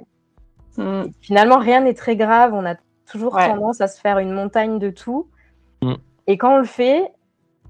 mm. 0.77 1.11
Finalement, 1.21 1.59
rien 1.59 1.83
n'est 1.83 1.95
très 1.95 2.17
grave. 2.17 2.53
On 2.53 2.67
a 2.67 2.75
toujours 3.11 3.35
ouais. 3.35 3.49
tendance 3.49 3.81
à 3.81 3.89
se 3.89 4.01
faire 4.01 4.19
une 4.19 4.33
montagne 4.33 4.79
de 4.79 4.91
tout. 4.91 5.29
Mm. 5.83 5.95
Et 6.27 6.39
quand 6.39 6.55
on 6.55 6.59
le 6.59 6.65
fait, 6.65 7.13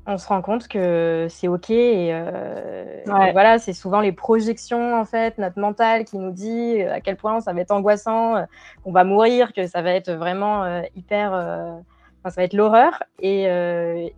on 0.06 0.18
se 0.18 0.26
rend 0.26 0.42
compte 0.42 0.68
que 0.68 1.26
c'est 1.28 1.48
ok 1.48 1.70
et, 1.70 2.10
euh, 2.12 3.02
ouais. 3.06 3.30
et 3.30 3.32
voilà 3.32 3.58
c'est 3.58 3.72
souvent 3.72 4.00
les 4.00 4.12
projections 4.12 4.98
en 4.98 5.04
fait 5.04 5.38
notre 5.38 5.58
mental 5.58 6.04
qui 6.04 6.18
nous 6.18 6.32
dit 6.32 6.82
euh, 6.82 6.94
à 6.94 7.00
quel 7.00 7.16
point 7.16 7.40
ça 7.40 7.52
va 7.52 7.60
être 7.60 7.70
angoissant 7.70 8.36
euh, 8.36 8.42
qu'on 8.82 8.92
va 8.92 9.04
mourir 9.04 9.52
que 9.52 9.66
ça 9.66 9.82
va 9.82 9.92
être 9.92 10.10
vraiment 10.10 10.64
euh, 10.64 10.82
hyper 10.96 11.34
euh, 11.34 11.72
enfin, 12.20 12.30
ça 12.30 12.40
va 12.40 12.44
être 12.44 12.54
l'horreur 12.54 13.02
et, 13.20 13.48
euh, 13.48 14.08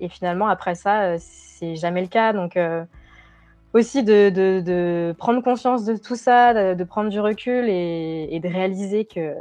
et 0.00 0.08
finalement 0.08 0.48
après 0.48 0.74
ça 0.74 1.18
c'est 1.18 1.76
jamais 1.76 2.00
le 2.00 2.08
cas 2.08 2.32
donc 2.32 2.58
aussi 3.72 4.04
de, 4.04 4.30
de, 4.30 4.60
de, 4.60 5.14
prendre 5.18 5.42
conscience 5.42 5.84
de 5.84 5.96
tout 5.96 6.16
ça 6.16 6.54
de, 6.54 6.74
de 6.74 6.84
prendre 6.84 7.10
du 7.10 7.18
recul 7.18 7.68
et, 7.68 8.28
et 8.30 8.38
de 8.38 8.48
réaliser 8.48 9.04
que 9.04 9.34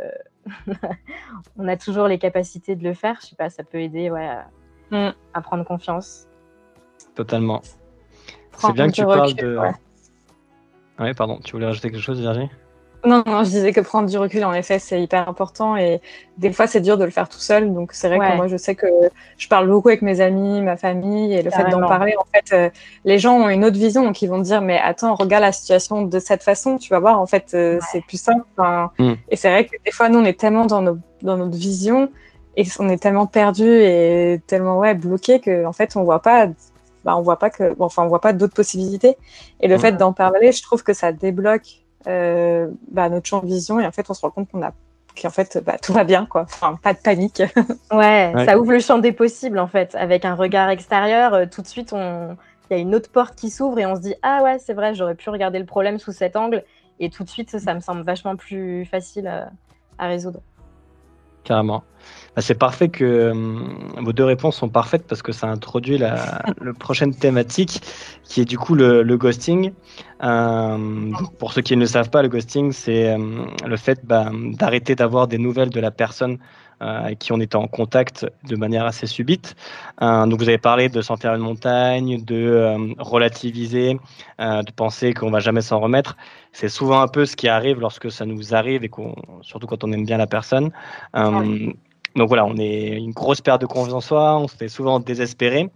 on 1.57 1.67
a 1.67 1.77
toujours 1.77 2.07
les 2.07 2.19
capacités 2.19 2.75
de 2.75 2.83
le 2.83 2.93
faire 2.93 3.17
je 3.21 3.27
sais 3.27 3.35
pas 3.35 3.49
ça 3.49 3.63
peut 3.63 3.79
aider 3.79 4.09
ouais 4.09 4.29
à 5.33 5.41
prendre 5.41 5.63
confiance. 5.63 6.27
Totalement. 7.15 7.61
C'est 8.57 8.73
bien 8.73 8.87
que 8.87 8.93
tu 8.93 9.03
parles 9.03 9.33
de. 9.33 9.57
Ouais. 9.57 9.71
ouais. 10.99 11.13
pardon. 11.13 11.39
Tu 11.43 11.53
voulais 11.53 11.65
rajouter 11.65 11.89
quelque 11.89 12.01
chose, 12.01 12.19
Virginie 12.19 12.49
Non, 13.05 13.23
non, 13.25 13.43
je 13.43 13.49
disais 13.49 13.73
que 13.73 13.81
prendre 13.81 14.09
du 14.09 14.17
recul, 14.17 14.45
en 14.45 14.53
effet, 14.53 14.79
c'est 14.79 15.01
hyper 15.01 15.27
important 15.27 15.75
et 15.75 16.01
des 16.37 16.53
fois, 16.53 16.67
c'est 16.67 16.79
dur 16.79 16.97
de 16.97 17.03
le 17.03 17.11
faire 17.11 17.27
tout 17.27 17.39
seul. 17.39 17.73
Donc, 17.73 17.91
c'est 17.93 18.07
vrai 18.07 18.17
que 18.17 18.35
moi, 18.35 18.47
je 18.47 18.55
sais 18.55 18.75
que 18.75 18.87
je 19.37 19.47
parle 19.47 19.67
beaucoup 19.67 19.89
avec 19.89 20.01
mes 20.01 20.21
amis, 20.21 20.61
ma 20.61 20.77
famille 20.77 21.33
et 21.33 21.41
le 21.41 21.51
fait 21.51 21.69
d'en 21.69 21.81
parler, 21.81 22.15
en 22.17 22.25
fait, 22.33 22.53
euh, 22.55 22.69
les 23.03 23.19
gens 23.19 23.35
ont 23.35 23.49
une 23.49 23.65
autre 23.65 23.77
vision 23.77 24.03
donc 24.03 24.21
ils 24.21 24.27
vont 24.27 24.39
dire, 24.39 24.61
mais 24.61 24.79
attends, 24.79 25.15
regarde 25.15 25.43
la 25.43 25.51
situation 25.51 26.03
de 26.03 26.19
cette 26.19 26.43
façon, 26.43 26.77
tu 26.77 26.89
vas 26.89 26.99
voir, 26.99 27.19
en 27.19 27.25
fait, 27.25 27.51
euh, 27.53 27.79
c'est 27.91 28.01
plus 28.01 28.21
simple. 28.21 28.45
Mm. 28.99 29.13
Et 29.29 29.35
c'est 29.35 29.49
vrai 29.49 29.65
que 29.65 29.75
des 29.85 29.91
fois, 29.91 30.09
nous, 30.09 30.19
on 30.19 30.25
est 30.25 30.39
tellement 30.39 30.65
dans, 30.65 30.81
nos, 30.81 30.97
dans 31.21 31.37
notre 31.37 31.57
vision 31.57 32.09
et 32.55 32.63
on 32.79 32.87
est 32.87 33.01
tellement 33.01 33.25
perdu 33.25 33.67
et 33.67 34.41
tellement 34.47 34.79
ouais, 34.79 34.93
bloqué 34.93 35.39
qu'en 35.41 35.65
en 35.65 35.73
fait, 35.73 35.95
on 35.95 36.03
voit 36.03 36.21
pas 36.21 36.47
bah, 37.03 37.17
on 37.17 37.21
voit 37.21 37.37
pas 37.37 37.49
que, 37.49 37.75
enfin, 37.79 38.03
on 38.03 38.07
voit 38.07 38.21
pas 38.21 38.31
d'autres 38.31 38.53
possibilités. 38.53 39.17
Et 39.59 39.67
le 39.67 39.77
fait 39.77 39.93
d'en 39.93 40.13
parler, 40.13 40.53
je 40.53 40.63
trouve 40.63 40.83
que 40.83 40.93
ça 40.93 41.11
débloque 41.11 41.82
euh, 42.07 42.67
bah, 42.91 43.09
notre 43.09 43.27
champ 43.27 43.41
de 43.41 43.47
vision 43.47 43.79
et 43.79 43.85
en 43.85 43.91
fait 43.91 44.09
on 44.09 44.13
se 44.13 44.21
rend 44.21 44.29
compte 44.31 44.49
qu'on 44.49 44.61
a 44.61 44.71
qu'en 45.19 45.29
fait 45.29 45.61
bah, 45.63 45.77
tout 45.81 45.93
va 45.93 46.03
bien 46.03 46.25
quoi. 46.25 46.43
Enfin 46.43 46.77
pas 46.81 46.93
de 46.93 46.99
panique. 46.99 47.41
Ouais, 47.91 48.33
ça 48.45 48.57
ouvre 48.57 48.71
le 48.71 48.79
champ 48.79 48.97
des 48.97 49.11
possibles 49.11 49.59
en 49.59 49.67
fait. 49.67 49.95
Avec 49.95 50.25
un 50.25 50.35
regard 50.35 50.69
extérieur 50.69 51.33
euh, 51.33 51.45
tout 51.45 51.61
de 51.61 51.67
suite 51.67 51.93
on 51.93 52.35
il 52.69 52.77
y 52.77 52.79
a 52.79 52.81
une 52.81 52.95
autre 52.95 53.11
porte 53.11 53.35
qui 53.35 53.49
s'ouvre 53.49 53.77
et 53.77 53.85
on 53.85 53.95
se 53.95 54.01
dit 54.01 54.15
ah 54.21 54.41
ouais 54.43 54.57
c'est 54.57 54.73
vrai 54.73 54.95
j'aurais 54.95 55.15
pu 55.15 55.29
regarder 55.29 55.59
le 55.59 55.65
problème 55.65 55.99
sous 55.99 56.11
cet 56.11 56.35
angle. 56.35 56.63
Et 56.99 57.09
tout 57.09 57.23
de 57.23 57.29
suite 57.29 57.57
ça 57.59 57.73
me 57.73 57.79
semble 57.79 58.03
vachement 58.03 58.35
plus 58.35 58.85
facile 58.85 59.27
à, 59.27 59.49
à 59.97 60.07
résoudre 60.07 60.41
carrément 61.43 61.83
bah, 62.35 62.41
c'est 62.41 62.55
parfait 62.55 62.89
que 62.89 63.03
euh, 63.03 63.33
vos 64.01 64.11
deux 64.11 64.23
réponses 64.23 64.57
sont 64.57 64.69
parfaites 64.69 65.05
parce 65.07 65.21
que 65.21 65.31
ça 65.31 65.47
introduit 65.47 65.99
la, 65.99 66.41
prochaine 66.79 67.13
thématique 67.13 67.81
qui 68.23 68.41
est 68.41 68.45
du 68.45 68.57
coup 68.57 68.73
le, 68.73 69.03
ghosting. 69.17 69.71
Euh, 70.23 71.11
pour 71.37 71.53
ceux 71.53 71.61
qui 71.61 71.77
ne 71.77 71.85
savent 71.85 72.09
pas, 72.09 72.23
le 72.23 72.29
ghosting, 72.29 72.71
c'est 72.71 73.13
euh, 73.13 73.45
le 73.67 73.77
fait 73.77 73.99
bah, 74.03 74.31
d'arrêter 74.33 74.95
d'avoir 74.95 75.27
des 75.27 75.37
nouvelles 75.37 75.69
de 75.69 75.79
la 75.79 75.91
personne 75.91 76.39
avec 76.83 77.19
qui 77.19 77.31
on 77.31 77.39
était 77.39 77.55
en 77.55 77.67
contact 77.67 78.25
de 78.47 78.55
manière 78.55 78.85
assez 78.85 79.07
subite. 79.07 79.55
donc 80.01 80.37
vous 80.39 80.49
avez 80.49 80.57
parlé 80.57 80.89
de 80.89 81.01
s'en 81.01 81.17
faire 81.17 81.33
une 81.33 81.41
montagne, 81.41 82.23
de 82.23 82.75
relativiser, 82.99 83.97
de 84.39 84.71
penser 84.71 85.13
qu'on 85.13 85.31
va 85.31 85.39
jamais 85.39 85.61
s'en 85.61 85.79
remettre. 85.79 86.17
C'est 86.51 86.69
souvent 86.69 87.01
un 87.01 87.07
peu 87.07 87.25
ce 87.25 87.35
qui 87.35 87.47
arrive 87.47 87.79
lorsque 87.79 88.11
ça 88.11 88.25
nous 88.25 88.53
arrive 88.53 88.83
et 88.83 88.89
qu'on, 88.89 89.15
surtout 89.41 89.67
quand 89.67 89.83
on 89.83 89.91
aime 89.91 90.05
bien 90.05 90.17
la 90.17 90.27
personne. 90.27 90.71
Donc 92.15 92.27
voilà, 92.27 92.45
on 92.45 92.55
est 92.57 92.89
une 92.89 93.11
grosse 93.11 93.41
perte 93.41 93.61
de 93.61 93.65
confiance 93.65 93.93
en 93.93 94.01
soi, 94.01 94.37
on 94.37 94.47
se 94.47 94.55
fait 94.55 94.67
souvent 94.67 94.99
désespérer. 94.99 95.71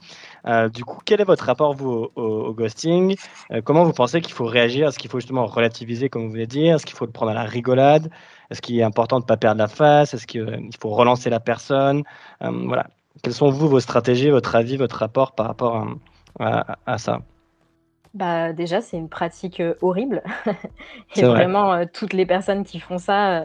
Euh, 0.46 0.70
du 0.70 0.86
coup, 0.86 1.00
quel 1.04 1.20
est 1.20 1.24
votre 1.24 1.46
rapport 1.46 1.74
vous 1.74 2.10
au, 2.16 2.54
ghosting? 2.54 3.16
Euh, 3.52 3.62
Comment 3.64 3.84
vous 3.84 3.92
pensez 3.92 4.22
qu'il 4.22 4.34
faut 4.34 4.46
réagir? 4.46 4.88
Est-ce 4.88 5.00
qu'il 5.00 5.10
faut 5.10 5.20
justement 5.20 5.46
relativiser, 5.48 6.10
comme 6.10 6.24
vous 6.24 6.30
voulez 6.30 6.48
dire? 6.48 6.76
Est-ce 6.76 6.86
qu'il 6.86 6.96
faut 6.96 7.06
le 7.06 7.12
prendre 7.12 7.32
à 7.32 7.36
la 7.36 7.44
rigolade? 7.44 8.10
Est-ce 8.50 8.62
qu'il 8.62 8.78
est 8.80 8.84
important 8.84 9.18
de 9.20 9.24
ne 9.24 9.28
pas 9.28 9.38
perdre 9.38 9.60
la 9.60 9.68
face? 9.68 10.14
Est-ce 10.14 10.26
qu'il 10.28 10.42
euh, 10.42 10.58
faut 10.80 10.90
relancer 10.90 11.30
la 11.30 11.40
personne? 11.40 12.04
Voilà. 12.42 12.88
Quelles 13.24 13.34
sont 13.34 13.50
vous 13.50 13.68
vos 13.68 13.80
stratégies, 13.80 14.30
votre 14.30 14.56
avis, 14.56 14.78
votre 14.78 14.98
rapport 14.98 15.34
par 15.34 15.48
rapport 15.48 15.88
à, 16.40 16.98
ça? 16.98 17.22
Bah, 18.14 18.54
déjà, 18.54 18.80
c'est 18.82 18.98
une 18.98 19.10
pratique 19.10 19.62
horrible. 19.82 20.22
Et 21.16 21.24
vraiment, 21.24 21.86
toutes 21.88 22.14
les 22.14 22.26
personnes 22.28 22.64
qui 22.64 22.80
font 22.80 23.00
ça. 23.00 23.42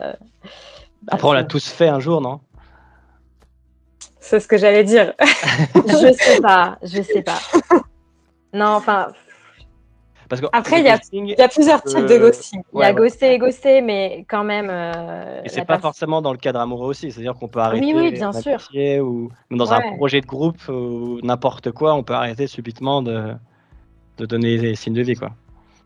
Bah, 1.02 1.14
Après, 1.14 1.28
on 1.28 1.32
l'a 1.32 1.44
tous 1.44 1.68
fait 1.68 1.88
un 1.88 2.00
jour, 2.00 2.20
non? 2.20 2.40
C'est 4.20 4.38
ce 4.38 4.46
que 4.46 4.56
j'allais 4.56 4.84
dire. 4.84 5.14
je 5.74 6.12
sais 6.12 6.40
pas, 6.40 6.78
je 6.82 7.02
sais 7.02 7.22
pas. 7.22 7.38
Non, 8.52 8.68
enfin. 8.68 9.08
Parce 10.32 10.40
que 10.40 10.46
Après, 10.54 10.80
il 10.80 10.86
y, 10.86 11.42
a 11.42 11.48
plusieurs 11.48 11.82
types 11.82 12.06
de 12.06 12.16
ghosting. 12.16 12.62
Il 12.72 12.80
y 12.80 12.84
a 12.84 12.94
ghosté 12.94 13.34
et 13.34 13.38
ghosté, 13.38 13.82
mais 13.82 14.24
quand 14.26 14.44
même. 14.44 14.68
Euh, 14.70 15.42
et 15.44 15.50
c'est 15.50 15.66
pas 15.66 15.78
forcément 15.78 16.22
dans 16.22 16.32
le 16.32 16.38
cadre 16.38 16.58
amoureux 16.58 16.88
aussi. 16.88 17.12
C'est-à-dire 17.12 17.34
qu'on 17.34 17.48
peut 17.48 17.60
arrêter. 17.60 17.84
Oui, 17.84 17.92
oui, 17.94 18.12
bien 18.12 18.32
sûr. 18.32 18.58
Ou 19.04 19.28
dans 19.50 19.74
un 19.74 19.94
projet 19.98 20.22
de 20.22 20.26
groupe 20.26 20.66
ou 20.68 21.20
n'importe 21.22 21.72
quoi, 21.72 21.92
on 21.92 22.02
peut 22.02 22.14
arrêter 22.14 22.46
subitement 22.46 23.02
de, 23.02 23.34
de 24.16 24.24
donner 24.24 24.56
des 24.56 24.74
signes 24.74 24.94
de 24.94 25.02
vie, 25.02 25.16
quoi. 25.16 25.32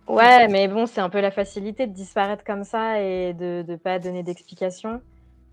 Ouais, 0.06 0.46
mais 0.46 0.68
bon, 0.68 0.87
c'est 0.87 1.00
un 1.00 1.11
peu 1.11 1.20
la 1.20 1.32
facilité 1.32 1.88
de 1.88 1.92
disparaître 1.92 2.44
comme 2.44 2.62
ça 2.62 3.02
et 3.02 3.35
de 3.35 3.64
ne 3.66 3.74
pas 3.74 3.98
donner 3.98 4.22
d'explication. 4.22 5.00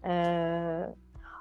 Euh, 0.06 0.86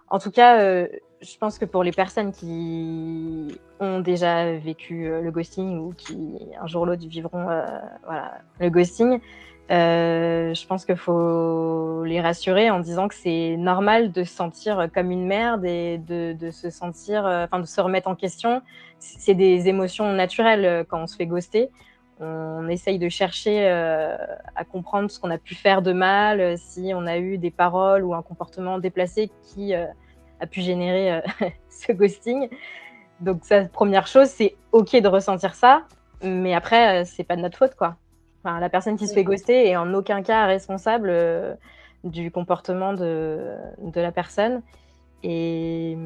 en 0.09 0.19
tout 0.19 0.31
cas, 0.31 0.59
euh, 0.63 0.89
je 1.23 1.39
pense 1.39 1.59
que 1.59 1.65
pour 1.65 1.85
les 1.85 1.93
personnes 1.93 2.33
qui 2.33 3.59
ont 3.81 4.01
déjà 4.01 4.53
vécu 4.59 5.07
euh, 5.07 5.21
le 5.21 5.31
ghosting 5.31 5.79
ou 5.79 5.93
qui 5.93 6.39
un 6.61 6.67
jour 6.67 6.83
ou 6.83 6.87
l'autre 6.87 7.07
vivront 7.07 7.49
euh, 7.49 7.65
voilà, 8.05 8.39
le 8.59 8.71
ghosting, 8.71 9.21
euh, 9.71 10.53
je 10.53 10.67
pense 10.67 10.85
qu'il 10.85 10.97
faut 10.97 12.03
les 12.05 12.21
rassurer 12.21 12.71
en 12.71 12.81
disant 12.81 13.07
que 13.07 13.15
c'est 13.15 13.57
normal 13.57 14.11
de 14.11 14.25
se 14.25 14.35
sentir 14.35 14.89
comme 14.93 15.11
une 15.11 15.27
merde 15.27 15.65
et 15.65 15.99
de, 15.99 16.51
se 16.51 16.69
sentir, 16.69 17.25
enfin 17.25 17.61
de 17.61 17.67
se 17.67 17.81
remettre 17.81 18.09
en 18.09 18.17
question. 18.17 18.61
C'est 18.99 19.35
des 19.35 19.69
émotions 19.69 20.13
naturelles 20.13 20.85
quand 20.89 21.03
on 21.03 21.07
se 21.07 21.17
fait 21.17 21.27
ghoster. 21.27 21.71
On 22.21 22.69
essaye 22.69 22.99
de 22.99 23.09
chercher 23.09 23.67
à 23.69 24.65
comprendre 24.65 25.11
ce 25.11 25.19
qu'on 25.19 25.31
a 25.31 25.39
pu 25.39 25.55
faire 25.55 25.81
de 25.81 25.93
mal, 25.93 26.59
si 26.59 26.93
on 26.95 27.07
a 27.07 27.17
eu 27.19 27.39
des 27.39 27.51
paroles 27.51 28.05
ou 28.05 28.15
un 28.15 28.23
comportement 28.23 28.79
déplacé 28.79 29.31
qui 29.43 29.75
a 30.43 30.47
pu 30.47 30.61
générer 30.61 31.13
euh, 31.13 31.21
ce 31.71 31.93
ghosting. 31.93 32.49
Donc, 33.21 33.45
sa 33.45 33.65
première 33.65 34.07
chose, 34.07 34.29
c'est 34.29 34.57
OK 34.73 34.95
de 34.97 35.09
ressentir 35.09 35.55
ça, 35.55 35.85
mais 36.23 36.53
après, 36.53 37.03
euh, 37.03 37.05
c'est 37.07 37.25
pas 37.25 37.37
de 37.37 37.41
notre 37.41 37.57
faute, 37.57 37.77
quoi. 37.77 37.97
Enfin, 38.45 38.59
la 38.59 38.69
personne 38.69 38.97
qui 38.97 39.07
se 39.07 39.15
fait 39.15 39.23
ghoster 39.23 39.69
est 39.69 39.77
en 39.77 39.95
aucun 39.95 40.23
cas 40.23 40.47
responsable 40.47 41.11
euh, 41.11 41.55
du 42.03 42.33
comportement 42.33 42.93
de, 42.93 43.55
de, 43.79 44.01
la 44.01 44.11
personne. 44.11 44.63
Et, 45.23 45.97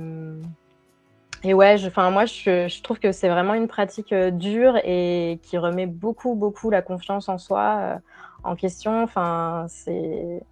et 1.42 1.55
ouais, 1.55 1.79
je, 1.79 1.88
moi, 2.11 2.27
je, 2.27 2.68
je, 2.68 2.83
trouve 2.83 2.99
que 2.99 3.11
c'est 3.12 3.31
vraiment 3.31 3.55
une 3.55 3.68
pratique 3.68 4.12
dure 4.12 4.77
et 4.85 5.40
qui 5.44 5.57
remet 5.57 5.87
beaucoup, 5.87 6.35
beaucoup 6.35 6.68
la 6.68 6.83
confiance 6.83 7.31
en 7.31 7.38
soi 7.38 8.01
en 8.44 8.55
question. 8.55 9.03
Enfin, 9.03 9.64
c'est 9.70 10.42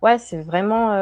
ouais, 0.00 0.18
c'est 0.18 0.42
vraiment 0.42 0.92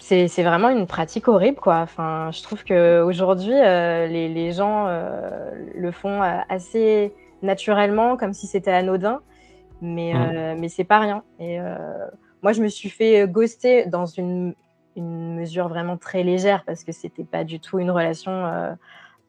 c'est 0.00 0.42
vraiment 0.42 0.70
une 0.70 0.86
pratique 0.86 1.28
horrible, 1.28 1.58
quoi. 1.58 1.76
Enfin, 1.76 2.30
je 2.32 2.42
trouve 2.42 2.64
qu'aujourd'hui, 2.64 3.52
euh, 3.54 4.06
les, 4.06 4.28
les, 4.28 4.52
gens 4.52 4.86
euh, 4.88 5.50
le 5.74 5.92
font 5.92 6.22
euh, 6.22 6.38
assez 6.48 7.12
naturellement, 7.42 8.16
comme 8.16 8.32
si 8.32 8.46
c'était 8.46 8.72
anodin, 8.72 9.20
mais, 9.82 10.12
mmh. 10.14 10.16
euh, 10.16 10.54
mais 10.58 10.68
c'est 10.68 10.84
pas 10.84 10.98
rien. 10.98 11.22
Et 11.38 11.58
moi, 12.42 12.52
je 12.52 12.62
me 12.62 12.68
suis 12.68 12.88
fait 12.88 13.28
ghoster 13.28 13.86
dans 13.86 14.06
une, 14.06 14.54
une 14.96 15.36
mesure 15.36 15.68
vraiment 15.68 15.96
très 15.96 16.22
légère, 16.22 16.64
parce 16.64 16.82
que 16.84 16.92
c'était 16.92 17.24
pas 17.24 17.44
du 17.44 17.60
tout 17.60 17.78
une 17.78 17.90
relation 17.90 18.76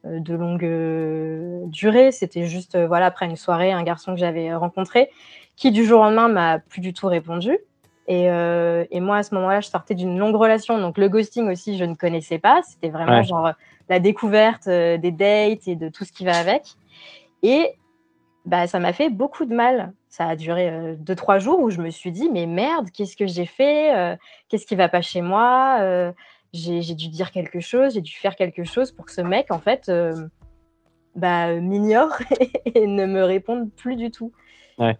de 0.04 0.34
longue 0.34 1.68
durée. 1.68 2.12
C'était 2.12 2.46
juste, 2.46 2.78
voilà, 2.78 3.06
après 3.06 3.26
une 3.26 3.36
soirée, 3.36 3.72
un 3.72 3.82
garçon 3.82 4.14
que 4.14 4.20
j'avais 4.20 4.54
rencontré, 4.54 5.10
qui 5.56 5.70
du 5.70 5.84
jour 5.84 6.00
au 6.00 6.04
lendemain 6.04 6.28
m'a 6.28 6.58
plus 6.58 6.80
du 6.80 6.92
tout 6.94 7.06
répondu. 7.06 7.58
Euh, 8.12 8.84
et, 8.90 9.00
moi, 9.00 9.18
à 9.18 9.22
ce 9.22 9.34
moment-là, 9.34 9.60
je 9.60 9.68
sortais 9.68 9.94
d'une 9.94 10.18
longue 10.18 10.36
relation. 10.36 10.78
Donc, 10.78 10.98
le 10.98 11.08
ghosting 11.08 11.48
aussi, 11.50 11.78
je 11.78 11.84
ne 11.84 11.94
connaissais 11.94 12.38
pas. 12.38 12.60
C'était 12.62 12.90
vraiment 12.90 13.22
genre 13.22 13.52
la 13.88 14.00
découverte 14.00 14.68
euh, 14.68 14.98
des 14.98 15.10
dates 15.10 15.66
et 15.66 15.76
de 15.76 15.88
tout 15.88 16.04
ce 16.04 16.12
qui 16.12 16.24
va 16.24 16.36
avec. 16.36 16.74
Et 17.42 17.74
bah, 18.44 18.66
ça 18.66 18.78
m'a 18.78 18.92
fait 18.92 19.10
beaucoup 19.10 19.44
de 19.44 19.54
mal. 19.54 19.92
Ça 20.08 20.26
a 20.26 20.36
duré 20.36 20.68
euh, 20.68 20.94
deux, 20.96 21.14
trois 21.14 21.38
jours 21.38 21.60
où 21.60 21.70
je 21.70 21.80
me 21.80 21.90
suis 21.90 22.12
dit, 22.12 22.28
mais 22.30 22.46
merde, 22.46 22.90
qu'est-ce 22.90 23.16
que 23.16 23.26
j'ai 23.26 23.46
fait 23.46 24.18
Qu'est-ce 24.48 24.66
qui 24.66 24.74
va 24.74 24.88
pas 24.88 25.02
chez 25.02 25.22
moi 25.22 26.12
J'ai 26.52 26.94
dû 26.94 27.08
dire 27.08 27.30
quelque 27.30 27.60
chose, 27.60 27.94
j'ai 27.94 28.00
dû 28.00 28.12
faire 28.12 28.36
quelque 28.36 28.64
chose 28.64 28.92
pour 28.92 29.06
que 29.06 29.12
ce 29.12 29.20
mec, 29.20 29.50
en 29.50 29.58
fait, 29.58 29.90
bah, 31.14 31.54
m'ignore 31.54 32.12
et 32.74 32.86
ne 32.86 33.06
me 33.06 33.22
réponde 33.22 33.70
plus 33.72 33.96
du 33.96 34.10
tout. 34.10 34.32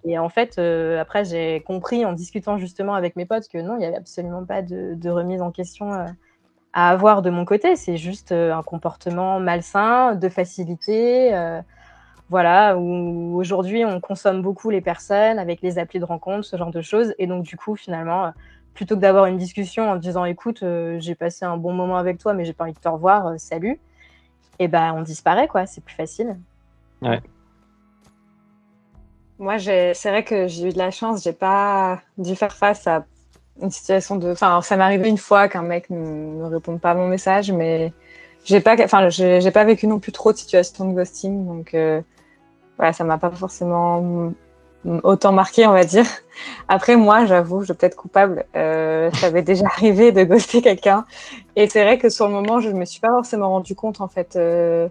Et 0.05 0.19
en 0.19 0.29
fait, 0.29 0.59
euh, 0.59 1.01
après, 1.01 1.25
j'ai 1.25 1.61
compris 1.61 2.05
en 2.05 2.13
discutant 2.13 2.59
justement 2.59 2.95
avec 2.95 3.17
mes 3.17 3.25
potes 3.25 3.49
que 3.49 3.59
non, 3.59 3.77
il 3.77 3.79
n'y 3.79 3.85
avait 3.85 3.97
absolument 3.97 4.45
pas 4.45 4.63
de, 4.63 5.09
remise 5.09 5.43
en 5.43 5.51
question 5.51 5.93
euh, 5.93 6.07
à 6.73 6.91
avoir 6.91 7.23
de 7.23 7.31
mon 7.31 7.45
côté. 7.45 7.77
C'est 7.77 7.97
juste 7.97 8.33
euh, 8.33 8.55
un 8.55 8.63
comportement 8.63 9.41
malsain, 9.41 10.15
de 10.15 10.29
facilité. 10.29 11.33
voilà, 12.31 12.77
où 12.79 13.37
aujourd'hui, 13.37 13.85
on 13.85 14.01
consomme 14.01 14.41
beaucoup 14.43 14.71
les 14.71 14.81
personnes 14.81 15.39
avec 15.39 15.61
les 15.61 15.79
applis 15.79 16.01
de 16.01 16.05
rencontre, 16.05 16.45
ce 16.45 16.57
genre 16.57 16.71
de 16.71 16.83
choses. 16.83 17.15
Et 17.19 17.27
donc, 17.27 17.45
du 17.45 17.57
coup, 17.57 17.77
finalement, 17.77 18.33
plutôt 18.75 18.97
que 18.97 19.01
d'avoir 19.01 19.27
une 19.27 19.37
discussion 19.37 19.91
en 19.91 19.97
disant 19.97 20.25
écoute, 20.25 20.65
j'ai 20.99 21.15
passé 21.15 21.45
un 21.45 21.59
bon 21.59 21.73
moment 21.73 21.97
avec 21.97 22.19
toi, 22.19 22.33
mais 22.33 22.45
j'ai 22.45 22.55
pas 22.55 22.65
envie 22.65 22.73
de 22.73 22.79
te 22.79 22.89
revoir, 22.89 23.35
salut, 23.39 23.79
et 24.59 24.69
ben 24.69 24.95
on 24.97 25.03
disparaît, 25.03 25.49
quoi. 25.49 25.67
C'est 25.67 25.85
plus 25.85 25.95
facile. 25.95 26.37
Ouais. 27.03 27.21
Moi, 29.43 29.59
c'est 29.59 30.09
vrai 30.09 30.23
que 30.23 30.47
j'ai 30.47 30.69
eu 30.69 30.73
de 30.73 30.79
la 30.79 30.93
chance, 30.93 31.25
j'ai 31.25 31.33
pas 31.33 32.01
dû 32.17 32.37
faire 32.37 32.53
face 32.53 32.87
à 32.87 33.05
une 33.61 33.73
situation 33.73 34.15
de. 34.15 34.31
Enfin, 34.31 34.63
ça 34.63 34.77
m'est 34.77 34.85
arrivé 34.85 35.09
une 35.09 35.19
fois 35.19 35.49
qu'un 35.49 35.63
mec 35.63 35.91
ne 35.91 36.45
réponde 36.45 36.81
pas 36.81 36.93
à 36.93 36.95
mon 36.95 37.09
message, 37.09 37.51
mais 37.51 37.93
j'ai 38.45 38.61
pas, 38.61 38.77
enfin, 38.85 39.09
j'ai 39.09 39.51
pas 39.51 39.65
vécu 39.65 39.89
non 39.89 39.99
plus 39.99 40.13
trop 40.13 40.31
de 40.33 40.39
situations 40.39 40.89
de 40.89 40.95
ghosting, 40.95 41.45
donc 41.45 41.75
euh, 41.75 42.01
voilà, 42.77 42.93
ça 42.93 43.03
m'a 43.03 43.19
pas 43.19 43.33
forcément 43.33 44.33
autant 44.85 45.33
marqué, 45.33 45.67
on 45.67 45.73
va 45.73 45.83
dire. 45.83 46.07
Après, 46.69 46.95
moi, 46.95 47.27
j'avoue, 47.27 47.65
je 47.65 47.73
peux 47.73 47.87
être 47.87 47.97
coupable. 47.97 48.45
Euh, 48.55 49.11
ça 49.13 49.33
m'est 49.33 49.43
déjà 49.43 49.67
arrivé 49.77 50.13
de 50.13 50.23
ghoster 50.23 50.63
quelqu'un. 50.63 51.05
Et 51.57 51.69
c'est 51.69 51.83
vrai 51.83 51.99
que 51.99 52.11
sur 52.11 52.29
le 52.29 52.33
moment, 52.35 52.61
je 52.61 52.71
me 52.71 52.85
suis 52.85 53.01
pas 53.01 53.11
forcément 53.11 53.51
rendu 53.51 53.75
compte, 53.75 54.01
en 54.01 54.09
fait, 54.09 54.37
euh, 54.37 54.89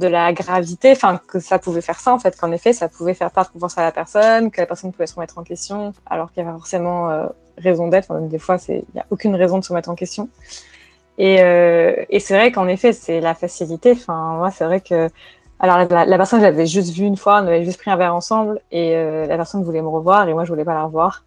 de 0.00 0.08
la 0.08 0.32
gravité, 0.32 0.92
enfin, 0.92 1.20
que 1.28 1.38
ça 1.38 1.58
pouvait 1.58 1.80
faire 1.80 2.00
ça, 2.00 2.12
en 2.12 2.18
fait, 2.18 2.36
qu'en 2.38 2.50
effet, 2.50 2.72
ça 2.72 2.88
pouvait 2.88 3.14
faire 3.14 3.30
perdre 3.30 3.50
confiance 3.52 3.78
à 3.78 3.82
la 3.82 3.92
personne, 3.92 4.50
que 4.50 4.60
la 4.60 4.66
personne 4.66 4.90
pouvait 4.92 5.06
se 5.06 5.14
remettre 5.14 5.38
en 5.38 5.44
question, 5.44 5.92
alors 6.06 6.32
qu'il 6.32 6.42
y 6.42 6.46
avait 6.46 6.56
forcément 6.56 7.10
euh, 7.10 7.26
raison 7.58 7.88
d'être. 7.88 8.10
Enfin, 8.10 8.20
des 8.22 8.38
fois, 8.38 8.56
il 8.68 8.82
n'y 8.94 9.00
a 9.00 9.06
aucune 9.10 9.36
raison 9.36 9.58
de 9.58 9.64
se 9.64 9.68
remettre 9.68 9.90
en 9.90 9.94
question. 9.94 10.28
Et, 11.18 11.42
euh, 11.42 11.94
et 12.08 12.18
c'est 12.18 12.34
vrai 12.34 12.50
qu'en 12.50 12.66
effet, 12.66 12.92
c'est 12.92 13.20
la 13.20 13.34
facilité. 13.34 13.92
Enfin, 13.92 14.36
moi, 14.38 14.50
c'est 14.50 14.64
vrai 14.64 14.80
que 14.80 15.08
alors 15.62 15.76
la, 15.90 16.16
personne, 16.16 16.40
j'avais 16.40 16.66
juste 16.66 16.94
vu 16.94 17.04
une 17.04 17.18
fois, 17.18 17.42
on 17.42 17.46
avait 17.46 17.66
juste 17.66 17.78
pris 17.78 17.90
un 17.90 17.96
verre 17.96 18.14
ensemble 18.14 18.62
et 18.72 18.96
euh, 18.96 19.26
la 19.26 19.36
personne 19.36 19.62
voulait 19.62 19.82
me 19.82 19.88
revoir 19.88 20.26
et 20.26 20.32
moi 20.32 20.44
je 20.44 20.48
voulais 20.48 20.64
pas 20.64 20.72
la 20.72 20.84
revoir. 20.84 21.24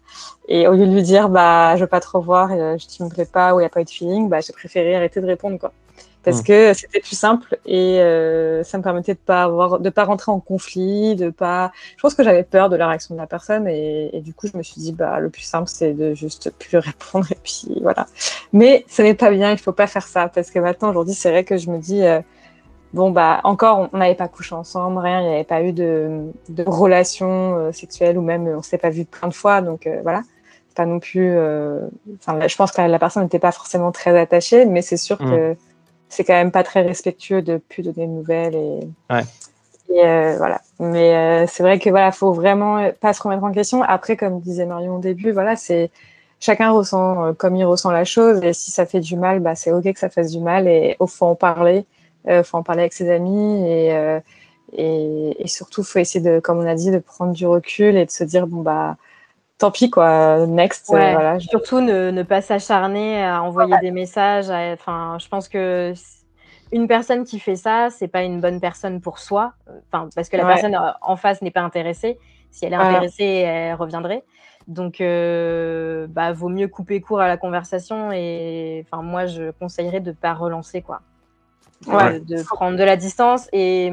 Et 0.48 0.66
au 0.66 0.72
lieu 0.72 0.88
de 0.88 0.92
lui 0.92 1.04
dire 1.04 1.28
bah 1.28 1.76
je 1.76 1.82
veux 1.82 1.86
pas 1.86 2.00
te 2.00 2.08
revoir, 2.08 2.48
je 2.48 2.84
tu 2.84 3.04
me 3.04 3.08
plais 3.08 3.26
pas 3.26 3.54
ou 3.54 3.60
il 3.60 3.62
y 3.62 3.66
a 3.66 3.68
pas 3.68 3.80
eu 3.80 3.84
de 3.84 3.90
feeling, 3.90 4.28
bah 4.28 4.40
j'ai 4.40 4.52
préféré 4.52 4.96
arrêter 4.96 5.20
de 5.20 5.26
répondre 5.26 5.56
quoi. 5.60 5.70
Parce 6.24 6.40
mmh. 6.40 6.44
que 6.44 6.74
c'était 6.74 7.00
plus 7.00 7.18
simple 7.18 7.58
et 7.66 8.00
euh, 8.00 8.62
ça 8.64 8.78
me 8.78 8.82
permettait 8.82 9.14
de 9.14 9.18
pas 9.18 9.42
avoir, 9.42 9.78
de 9.78 9.90
pas 9.90 10.04
rentrer 10.04 10.32
en 10.32 10.40
conflit, 10.40 11.16
de 11.16 11.30
pas. 11.30 11.70
Je 11.96 12.02
pense 12.02 12.14
que 12.14 12.24
j'avais 12.24 12.44
peur 12.44 12.70
de 12.70 12.76
la 12.76 12.88
réaction 12.88 13.14
de 13.14 13.20
la 13.20 13.26
personne 13.26 13.68
et, 13.68 14.16
et, 14.16 14.20
du 14.20 14.32
coup 14.32 14.46
je 14.46 14.56
me 14.56 14.62
suis 14.62 14.80
dit 14.80 14.92
bah 14.92 15.20
le 15.20 15.28
plus 15.28 15.42
simple 15.42 15.68
c'est 15.68 15.92
de 15.92 16.14
juste 16.14 16.50
plus 16.58 16.78
répondre 16.78 17.26
et 17.30 17.38
puis 17.42 17.78
voilà. 17.82 18.06
Mais 18.52 18.84
ce 18.88 19.02
n'est 19.02 19.14
pas 19.14 19.30
bien, 19.30 19.52
il 19.52 19.58
faut 19.58 19.72
pas 19.72 19.86
faire 19.86 20.06
ça 20.06 20.28
parce 20.28 20.50
que 20.50 20.58
maintenant 20.58 20.90
aujourd'hui 20.90 21.14
c'est 21.14 21.30
vrai 21.30 21.44
que 21.44 21.58
je 21.58 21.70
me 21.70 21.78
dis 21.78 22.02
euh, 22.02 22.20
bon 22.94 23.10
bah 23.10 23.40
encore 23.44 23.90
on 23.92 23.98
n'avait 23.98 24.14
pas 24.14 24.28
couché 24.28 24.54
ensemble 24.54 24.98
rien 24.98 25.20
il 25.20 25.28
n'y 25.28 25.34
avait 25.34 25.44
pas 25.44 25.62
eu 25.62 25.72
de, 25.72 26.32
de 26.48 26.64
relation 26.64 27.56
euh, 27.56 27.72
sexuelle 27.72 28.16
ou 28.16 28.22
même 28.22 28.46
on 28.46 28.62
s'est 28.62 28.78
pas 28.78 28.90
vu 28.90 29.04
plein 29.04 29.28
de 29.28 29.34
fois 29.34 29.60
donc 29.60 29.86
euh, 29.86 30.00
voilà 30.02 30.22
pas 30.76 30.86
non 30.86 31.00
plus 31.00 31.28
euh, 31.30 31.86
enfin 32.16 32.46
je 32.46 32.56
pense 32.56 32.70
que 32.70 32.80
la, 32.80 32.98
personne 32.98 33.24
n'était 33.24 33.40
pas 33.40 33.52
forcément 33.52 33.92
très 33.92 34.18
attachée 34.18 34.64
mais 34.64 34.80
c'est 34.80 34.96
sûr 34.96 35.20
mmh. 35.20 35.30
que 35.30 35.56
c'est 36.14 36.24
quand 36.24 36.34
même 36.34 36.50
pas 36.50 36.62
très 36.62 36.82
respectueux 36.82 37.42
de 37.42 37.56
plus 37.56 37.82
donner 37.82 38.06
de 38.06 38.12
nouvelles 38.12 38.54
et, 38.54 38.80
ouais. 39.10 39.22
et 39.90 40.04
euh, 40.04 40.36
voilà 40.38 40.60
mais 40.78 41.14
euh, 41.14 41.46
c'est 41.48 41.62
vrai 41.62 41.78
que 41.78 41.90
voilà 41.90 42.12
faut 42.12 42.32
vraiment 42.32 42.90
pas 43.00 43.12
se 43.12 43.22
remettre 43.22 43.44
en 43.44 43.52
question 43.52 43.82
après 43.82 44.16
comme 44.16 44.40
disait 44.40 44.66
Marion 44.66 44.96
au 44.96 45.00
début 45.00 45.32
voilà 45.32 45.56
c'est 45.56 45.90
chacun 46.40 46.70
ressent 46.70 47.34
comme 47.34 47.56
il 47.56 47.64
ressent 47.64 47.90
la 47.90 48.04
chose 48.04 48.42
et 48.42 48.52
si 48.52 48.70
ça 48.70 48.86
fait 48.86 49.00
du 49.00 49.16
mal 49.16 49.40
bah 49.40 49.54
c'est 49.54 49.72
ok 49.72 49.92
que 49.92 49.98
ça 49.98 50.10
fasse 50.10 50.30
du 50.30 50.40
mal 50.40 50.68
et 50.68 50.96
au 50.98 51.06
fond 51.06 51.26
en 51.26 51.34
parler 51.34 51.84
il 52.24 52.30
euh, 52.32 52.42
faut 52.42 52.56
en 52.56 52.62
parler 52.62 52.82
avec 52.82 52.92
ses 52.92 53.10
amis 53.10 53.68
et, 53.68 53.92
euh, 53.92 54.20
et, 54.72 55.42
et 55.42 55.48
surtout, 55.48 55.82
faut 55.82 55.98
essayer 55.98 56.24
de, 56.24 56.40
comme 56.40 56.58
on 56.58 56.66
a 56.66 56.74
dit, 56.74 56.90
de 56.90 56.98
prendre 56.98 57.32
du 57.32 57.46
recul 57.46 57.96
et 57.96 58.06
de 58.06 58.10
se 58.10 58.24
dire 58.24 58.46
bon 58.46 58.62
bah 58.62 58.96
tant 59.58 59.70
pis 59.70 59.90
quoi, 59.90 60.46
next. 60.46 60.88
Ouais, 60.88 61.12
voilà, 61.14 61.38
Surtout 61.40 61.80
ne, 61.80 62.10
ne 62.10 62.22
pas 62.22 62.40
s'acharner 62.40 63.24
à 63.24 63.42
envoyer 63.42 63.72
ouais. 63.74 63.80
des 63.80 63.90
messages. 63.90 64.50
Enfin, 64.50 65.18
je 65.20 65.28
pense 65.28 65.48
que 65.48 65.94
une 66.72 66.88
personne 66.88 67.24
qui 67.24 67.38
fait 67.38 67.56
ça, 67.56 67.88
c'est 67.90 68.08
pas 68.08 68.22
une 68.22 68.40
bonne 68.40 68.60
personne 68.60 69.00
pour 69.00 69.18
soi. 69.18 69.52
Enfin, 69.92 70.08
parce 70.14 70.28
que 70.28 70.36
la 70.36 70.44
ouais. 70.44 70.54
personne 70.54 70.78
en 71.00 71.16
face 71.16 71.42
n'est 71.42 71.50
pas 71.50 71.62
intéressée. 71.62 72.18
Si 72.50 72.64
elle 72.64 72.72
est 72.72 72.76
intéressée, 72.76 73.24
elle 73.24 73.74
reviendrait. 73.74 74.24
Donc, 74.66 75.00
euh, 75.00 76.06
bah, 76.08 76.32
vaut 76.32 76.48
mieux 76.48 76.68
couper 76.68 77.00
court 77.00 77.20
à 77.20 77.28
la 77.28 77.36
conversation. 77.36 78.12
Et 78.12 78.84
enfin, 78.86 79.02
moi, 79.02 79.26
je 79.26 79.50
conseillerais 79.52 80.00
de 80.00 80.12
pas 80.12 80.34
relancer 80.34 80.80
quoi 80.80 81.00
de, 81.86 82.18
de, 82.18 82.42
prendre 82.42 82.76
de 82.76 82.84
la 82.84 82.96
distance 82.96 83.48
et, 83.52 83.90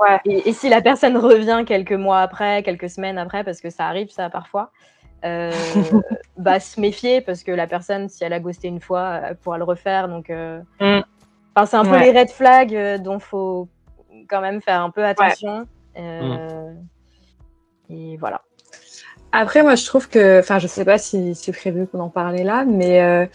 ouais. 0.00 0.20
et, 0.24 0.48
et, 0.48 0.52
si 0.52 0.68
la 0.68 0.80
personne 0.80 1.16
revient 1.16 1.64
quelques 1.66 1.92
mois 1.92 2.20
après, 2.20 2.62
quelques 2.62 2.90
semaines 2.90 3.18
après, 3.18 3.44
parce 3.44 3.60
que 3.60 3.70
ça 3.70 3.86
arrive 3.86 4.10
ça 4.10 4.30
parfois, 4.30 4.70
euh, 5.24 5.52
bah 6.36 6.60
se 6.60 6.80
méfier 6.80 7.20
parce 7.20 7.42
que 7.42 7.50
la 7.50 7.66
personne, 7.66 8.08
si 8.08 8.24
elle 8.24 8.32
a 8.32 8.40
ghosté 8.40 8.68
une 8.68 8.80
fois, 8.80 9.20
elle 9.24 9.36
pourra 9.36 9.58
le 9.58 9.64
refaire. 9.64 10.08
Donc, 10.08 10.30
euh... 10.30 10.60
mm. 10.80 11.02
enfin, 11.54 11.66
c'est 11.66 11.76
un 11.76 11.84
peu 11.84 11.90
ouais. 11.90 12.12
les 12.12 12.18
red 12.18 12.30
flags 12.30 12.74
euh, 12.74 12.98
dont 12.98 13.18
faut 13.18 13.68
quand 14.28 14.40
même 14.40 14.60
faire 14.62 14.82
un 14.82 14.90
peu 14.90 15.04
attention. 15.04 15.66
Euh, 15.96 16.72
mm. 16.72 16.76
Et 17.90 18.16
voilà. 18.16 18.42
Après, 19.32 19.62
moi, 19.62 19.74
je 19.74 19.84
trouve 19.84 20.08
que, 20.08 20.40
enfin, 20.40 20.58
je 20.58 20.66
sais 20.66 20.84
pas 20.84 20.98
si 20.98 21.34
c'est 21.34 21.52
prévu 21.52 21.86
qu'on 21.86 22.00
en 22.00 22.08
parlait 22.08 22.44
là, 22.44 22.64
mais 22.64 23.02
euh, 23.02 23.26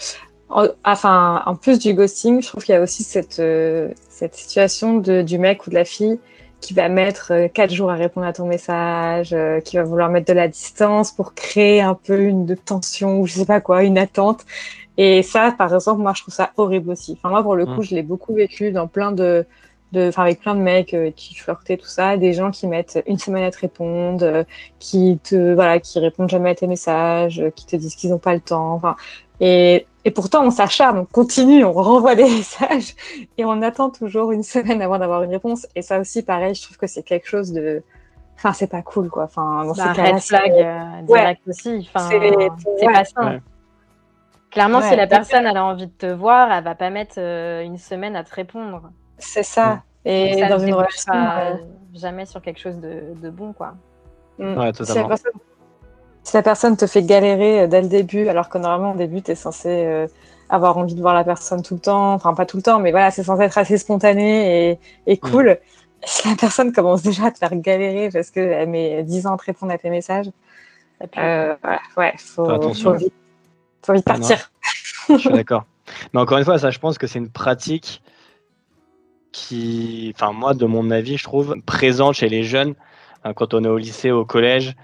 enfin, 0.83 1.43
en 1.45 1.55
plus 1.55 1.79
du 1.79 1.93
ghosting, 1.93 2.41
je 2.41 2.47
trouve 2.47 2.63
qu'il 2.63 2.73
y 2.73 2.77
a 2.77 2.81
aussi 2.81 3.03
cette, 3.03 3.39
euh, 3.39 3.89
cette 4.09 4.35
situation 4.35 4.97
de, 4.97 5.21
du 5.21 5.37
mec 5.37 5.67
ou 5.67 5.69
de 5.69 5.75
la 5.75 5.85
fille 5.85 6.19
qui 6.63 6.73
va 6.73 6.87
mettre 6.89 7.33
euh, 7.33 7.47
quatre 7.47 7.73
jours 7.73 7.91
à 7.91 7.95
répondre 7.95 8.25
à 8.25 8.33
ton 8.33 8.47
message, 8.47 9.33
euh, 9.33 9.59
qui 9.59 9.75
va 9.75 9.83
vouloir 9.83 10.09
mettre 10.09 10.27
de 10.27 10.33
la 10.33 10.47
distance 10.47 11.11
pour 11.11 11.33
créer 11.33 11.81
un 11.81 11.93
peu 11.93 12.19
une 12.21 12.45
de 12.45 12.55
tension 12.55 13.19
ou 13.19 13.27
je 13.27 13.33
sais 13.33 13.45
pas 13.45 13.59
quoi, 13.61 13.83
une 13.83 13.97
attente. 13.97 14.45
Et 14.97 15.23
ça, 15.23 15.53
par 15.57 15.73
exemple, 15.73 16.01
moi, 16.01 16.13
je 16.15 16.21
trouve 16.21 16.33
ça 16.33 16.51
horrible 16.57 16.91
aussi. 16.91 17.17
Enfin, 17.17 17.29
moi, 17.29 17.43
pour 17.43 17.55
le 17.55 17.65
coup, 17.65 17.81
mmh. 17.81 17.83
je 17.83 17.95
l'ai 17.95 18.03
beaucoup 18.03 18.33
vécu 18.33 18.71
dans 18.71 18.87
plein 18.87 19.11
de, 19.11 19.45
de, 19.91 20.07
enfin, 20.07 20.23
avec 20.23 20.39
plein 20.39 20.55
de 20.55 20.61
mecs 20.61 20.93
euh, 20.93 21.11
qui 21.11 21.35
flirtaient 21.35 21.77
tout 21.77 21.87
ça, 21.87 22.17
des 22.17 22.33
gens 22.33 22.51
qui 22.51 22.67
mettent 22.67 23.01
une 23.07 23.19
semaine 23.19 23.43
à 23.43 23.51
te 23.51 23.59
répondre, 23.59 24.23
euh, 24.23 24.43
qui 24.79 25.19
te, 25.23 25.53
voilà, 25.53 25.79
qui 25.79 25.99
répondent 25.99 26.29
jamais 26.29 26.51
à 26.51 26.55
tes 26.55 26.67
messages, 26.67 27.39
euh, 27.41 27.49
qui 27.51 27.65
te 27.65 27.75
disent 27.75 27.95
qu'ils 27.95 28.11
n'ont 28.11 28.19
pas 28.19 28.33
le 28.33 28.41
temps. 28.41 28.73
Enfin, 28.73 28.95
et, 29.39 29.85
et 30.05 30.11
pourtant, 30.11 30.45
on 30.45 30.51
s'acharne, 30.51 30.97
on 30.97 31.05
continue, 31.05 31.63
on 31.63 31.71
renvoie 31.71 32.15
des 32.15 32.23
messages 32.37 32.95
et 33.37 33.45
on 33.45 33.61
attend 33.61 33.89
toujours 33.89 34.31
une 34.31 34.43
semaine 34.43 34.81
avant 34.81 34.99
d'avoir 34.99 35.23
une 35.23 35.31
réponse. 35.31 35.65
Et 35.75 35.81
ça 35.81 35.99
aussi, 35.99 36.23
pareil, 36.23 36.55
je 36.55 36.63
trouve 36.63 36.77
que 36.77 36.87
c'est 36.87 37.03
quelque 37.03 37.27
chose 37.27 37.53
de, 37.53 37.83
enfin, 38.35 38.53
c'est 38.53 38.67
pas 38.67 38.81
cool, 38.81 39.09
quoi. 39.09 39.23
Enfin, 39.23 39.65
dans 39.65 39.73
bah, 39.73 39.93
red 39.93 40.19
flag 40.19 40.51
euh, 40.51 41.01
direct 41.03 41.41
ouais. 41.45 41.49
aussi. 41.49 41.89
Enfin, 41.93 42.09
c'est 42.09 42.19
ouais. 42.19 42.49
pas 42.93 43.05
ça. 43.05 43.25
Ouais. 43.25 43.41
Clairement, 44.51 44.81
si 44.81 44.95
la 44.95 45.07
personne 45.07 45.47
elle 45.47 45.57
a 45.57 45.65
envie 45.65 45.87
de 45.87 45.91
te 45.91 46.05
voir, 46.05 46.51
elle 46.51 46.63
va 46.63 46.75
pas 46.75 46.91
mettre 46.91 47.15
euh, 47.17 47.63
une 47.63 47.79
semaine 47.79 48.15
à 48.15 48.23
te 48.23 48.35
répondre. 48.35 48.91
C'est 49.17 49.41
ça. 49.41 49.81
Et, 50.05 50.37
ça 50.37 50.49
dans 50.49 50.59
une 50.59 50.73
relation, 50.73 51.11
pas, 51.11 51.53
jamais 51.93 52.25
sur 52.25 52.41
quelque 52.41 52.59
chose 52.59 52.77
de, 52.77 53.15
de 53.19 53.29
bon, 53.29 53.53
quoi. 53.53 53.73
Mm. 54.37 54.57
Ouais, 54.57 54.71
totalement. 54.73 55.15
Si 56.23 56.35
la 56.35 56.41
personne 56.41 56.77
te 56.77 56.87
fait 56.87 57.03
galérer 57.03 57.61
euh, 57.61 57.67
dès 57.67 57.81
le 57.81 57.87
début, 57.87 58.27
alors 58.27 58.49
que 58.49 58.57
normalement 58.57 58.93
au 58.93 58.97
début 58.97 59.21
tu 59.21 59.31
es 59.31 59.35
censé 59.35 59.67
euh, 59.69 60.07
avoir 60.49 60.77
envie 60.77 60.95
de 60.95 61.01
voir 61.01 61.13
la 61.13 61.23
personne 61.23 61.61
tout 61.61 61.73
le 61.75 61.79
temps, 61.81 62.13
enfin 62.13 62.33
pas 62.33 62.45
tout 62.45 62.57
le 62.57 62.63
temps, 62.63 62.79
mais 62.79 62.91
voilà, 62.91 63.11
c'est 63.11 63.23
censé 63.23 63.43
être 63.43 63.57
assez 63.57 63.77
spontané 63.77 64.71
et, 64.71 64.79
et 65.07 65.17
cool. 65.17 65.51
Mmh. 65.51 66.05
Si 66.05 66.27
la 66.27 66.35
personne 66.35 66.73
commence 66.73 67.01
déjà 67.01 67.25
à 67.25 67.31
te 67.31 67.37
faire 67.37 67.55
galérer 67.55 68.09
parce 68.09 68.29
qu'elle 68.29 68.69
met 68.69 69.03
10 69.03 69.27
ans 69.27 69.35
à 69.35 69.37
te 69.37 69.45
répondre 69.45 69.71
à 69.71 69.77
tes 69.77 69.89
messages, 69.89 70.29
euh, 71.17 71.55
voilà, 71.61 71.81
ouais, 71.97 72.13
faut, 72.17 72.73
faut, 72.73 72.93
vite, 72.93 73.13
faut 73.85 73.93
vite 73.93 74.05
partir. 74.05 74.51
Je 75.09 75.17
suis 75.17 75.29
d'accord. 75.29 75.65
Mais 76.13 76.19
encore 76.19 76.37
une 76.37 76.45
fois, 76.45 76.57
ça, 76.57 76.71
je 76.71 76.79
pense 76.79 76.97
que 76.97 77.07
c'est 77.07 77.19
une 77.19 77.29
pratique 77.29 78.01
qui, 79.31 80.13
enfin 80.15 80.31
moi, 80.31 80.53
de 80.53 80.65
mon 80.65 80.91
avis, 80.91 81.17
je 81.17 81.23
trouve 81.23 81.55
présente 81.65 82.15
chez 82.15 82.29
les 82.29 82.43
jeunes 82.43 82.75
quand 83.35 83.53
on 83.53 83.63
est 83.63 83.69
au 83.69 83.77
lycée, 83.77 84.11
au 84.11 84.25
collège 84.25 84.75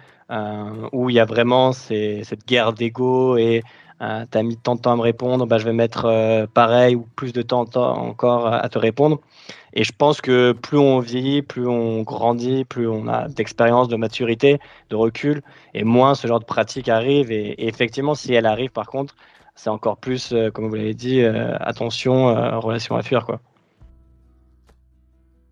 où 0.91 1.09
il 1.09 1.15
y 1.15 1.19
a 1.19 1.25
vraiment 1.25 1.71
cette 1.71 2.45
guerre 2.45 2.73
d'ego 2.73 3.37
et 3.37 3.63
euh, 4.01 4.25
tu 4.31 4.37
as 4.37 4.43
mis 4.43 4.55
tant 4.55 4.75
de 4.75 4.81
temps 4.81 4.93
à 4.93 4.95
me 4.95 5.01
répondre, 5.01 5.45
bah, 5.45 5.57
je 5.57 5.65
vais 5.65 5.73
mettre 5.73 6.05
euh, 6.05 6.47
pareil 6.47 6.95
ou 6.95 7.05
plus 7.15 7.33
de 7.33 7.41
temps, 7.41 7.65
encore 7.75 8.47
à 8.47 8.69
te 8.69 8.79
répondre. 8.79 9.19
Et 9.73 9.83
je 9.83 9.91
pense 9.91 10.21
que 10.21 10.53
plus 10.53 10.77
on 10.77 10.99
vieillit, 10.99 11.41
plus 11.41 11.67
on 11.67 12.01
grandit, 12.01 12.65
plus 12.65 12.87
on 12.87 13.07
a 13.07 13.27
d'expérience, 13.27 13.87
de 13.87 13.97
maturité, 13.97 14.59
de 14.89 14.95
recul, 14.95 15.41
et 15.73 15.83
moins 15.83 16.15
ce 16.15 16.27
genre 16.27 16.39
de 16.39 16.45
pratique 16.45 16.89
arrive. 16.89 17.31
Et, 17.31 17.67
effectivement, 17.67 18.15
si 18.15 18.33
elle 18.33 18.45
arrive, 18.45 18.71
par 18.71 18.87
contre, 18.87 19.15
c'est 19.55 19.69
encore 19.69 19.97
plus, 19.97 20.31
euh, 20.31 20.49
comme 20.49 20.69
vous 20.69 20.75
l'avez 20.75 20.93
dit, 20.93 21.21
euh, 21.21 21.55
attention, 21.59 22.29
euh, 22.29 22.57
relation 22.59 22.95
à 22.95 23.01
fuir, 23.03 23.25
quoi. 23.25 23.41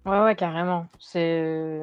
Ouais, 0.06 0.24
ouais, 0.24 0.36
carrément. 0.36 0.88
C'est 1.00 1.82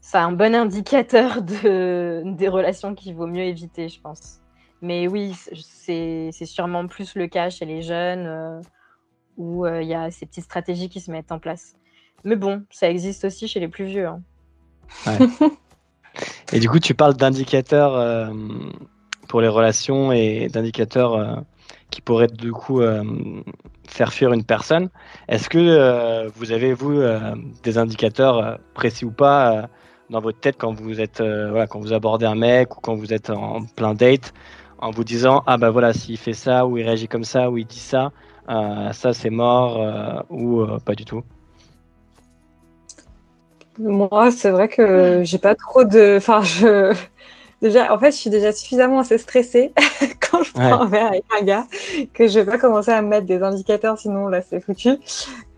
c'est 0.00 0.18
un 0.18 0.32
bon 0.32 0.54
indicateur 0.54 1.42
de, 1.42 2.22
des 2.24 2.48
relations 2.48 2.94
qu'il 2.94 3.14
vaut 3.14 3.26
mieux 3.26 3.44
éviter, 3.44 3.88
je 3.88 4.00
pense. 4.00 4.40
Mais 4.82 5.08
oui, 5.08 5.34
c'est 5.54 6.30
sûrement 6.32 6.86
plus 6.86 7.14
le 7.14 7.26
cas 7.26 7.50
chez 7.50 7.66
les 7.66 7.82
jeunes 7.82 8.26
euh, 8.26 8.60
où 9.36 9.66
il 9.66 9.72
euh, 9.72 9.82
y 9.82 9.94
a 9.94 10.10
ces 10.10 10.24
petites 10.24 10.44
stratégies 10.44 10.88
qui 10.88 11.00
se 11.00 11.10
mettent 11.10 11.32
en 11.32 11.38
place. 11.38 11.74
Mais 12.24 12.36
bon, 12.36 12.64
ça 12.70 12.88
existe 12.88 13.24
aussi 13.24 13.46
chez 13.46 13.60
les 13.60 13.68
plus 13.68 13.84
vieux. 13.84 14.06
Hein. 14.06 14.20
Et 16.52 16.60
du 16.60 16.68
coup, 16.68 16.78
tu 16.78 16.94
parles 16.94 17.14
d'indicateurs 17.14 17.94
euh, 17.94 18.30
pour 19.28 19.40
les 19.40 19.48
relations 19.48 20.12
et 20.12 20.48
d'indicateurs 20.48 21.44
qui 21.90 22.00
pourraient 22.00 22.26
du 22.26 22.50
coup 22.50 22.82
faire 23.86 24.12
fuir 24.12 24.32
une 24.32 24.42
personne. 24.42 24.90
Est-ce 25.28 25.48
que 25.48 26.26
vous 26.34 26.50
avez, 26.50 26.74
vous, 26.74 27.00
des 27.62 27.78
indicateurs 27.78 28.58
précis 28.74 29.04
ou 29.04 29.12
pas 29.12 29.68
dans 30.10 30.20
votre 30.20 30.38
tête 30.40 30.56
quand 30.58 30.72
vous 30.72 31.00
êtes 31.00 31.20
euh, 31.20 31.50
voilà 31.50 31.66
quand 31.66 31.80
vous 31.80 31.92
abordez 31.92 32.26
un 32.26 32.34
mec 32.34 32.76
ou 32.76 32.80
quand 32.80 32.94
vous 32.94 33.12
êtes 33.12 33.30
en 33.30 33.62
plein 33.64 33.94
date 33.94 34.34
en 34.78 34.90
vous 34.90 35.04
disant 35.04 35.42
ah 35.46 35.56
bah 35.56 35.70
voilà 35.70 35.92
s'il 35.92 36.18
fait 36.18 36.32
ça 36.32 36.66
ou 36.66 36.76
il 36.76 36.84
réagit 36.84 37.08
comme 37.08 37.24
ça 37.24 37.50
ou 37.50 37.58
il 37.58 37.66
dit 37.66 37.78
ça 37.78 38.12
euh, 38.48 38.92
ça 38.92 39.12
c'est 39.12 39.30
mort 39.30 39.80
euh, 39.80 40.20
ou 40.30 40.66
pas 40.84 40.94
du 40.94 41.04
tout? 41.04 41.22
Moi, 43.78 44.30
c'est 44.30 44.50
vrai 44.50 44.68
que 44.68 45.22
j'ai 45.24 45.38
pas 45.38 45.54
trop 45.54 45.84
de. 45.84 46.16
Enfin, 46.18 46.42
je. 46.42 46.94
Déjà, 47.62 47.94
en 47.94 47.98
fait, 47.98 48.10
je 48.10 48.16
suis 48.16 48.30
déjà 48.30 48.52
suffisamment 48.52 49.00
assez 49.00 49.18
stressée 49.18 49.72
quand 50.30 50.42
je 50.42 50.52
prends 50.52 50.80
un 50.80 50.86
verre 50.86 51.08
avec 51.08 51.24
un 51.38 51.44
gars 51.44 51.66
que 52.14 52.28
je 52.28 52.40
vais 52.40 52.44
pas 52.44 52.58
commencer 52.58 52.90
à 52.90 53.02
me 53.02 53.08
mettre 53.08 53.26
des 53.26 53.42
indicateurs, 53.42 53.98
sinon 53.98 54.28
là, 54.28 54.40
c'est 54.42 54.60
foutu. 54.60 54.90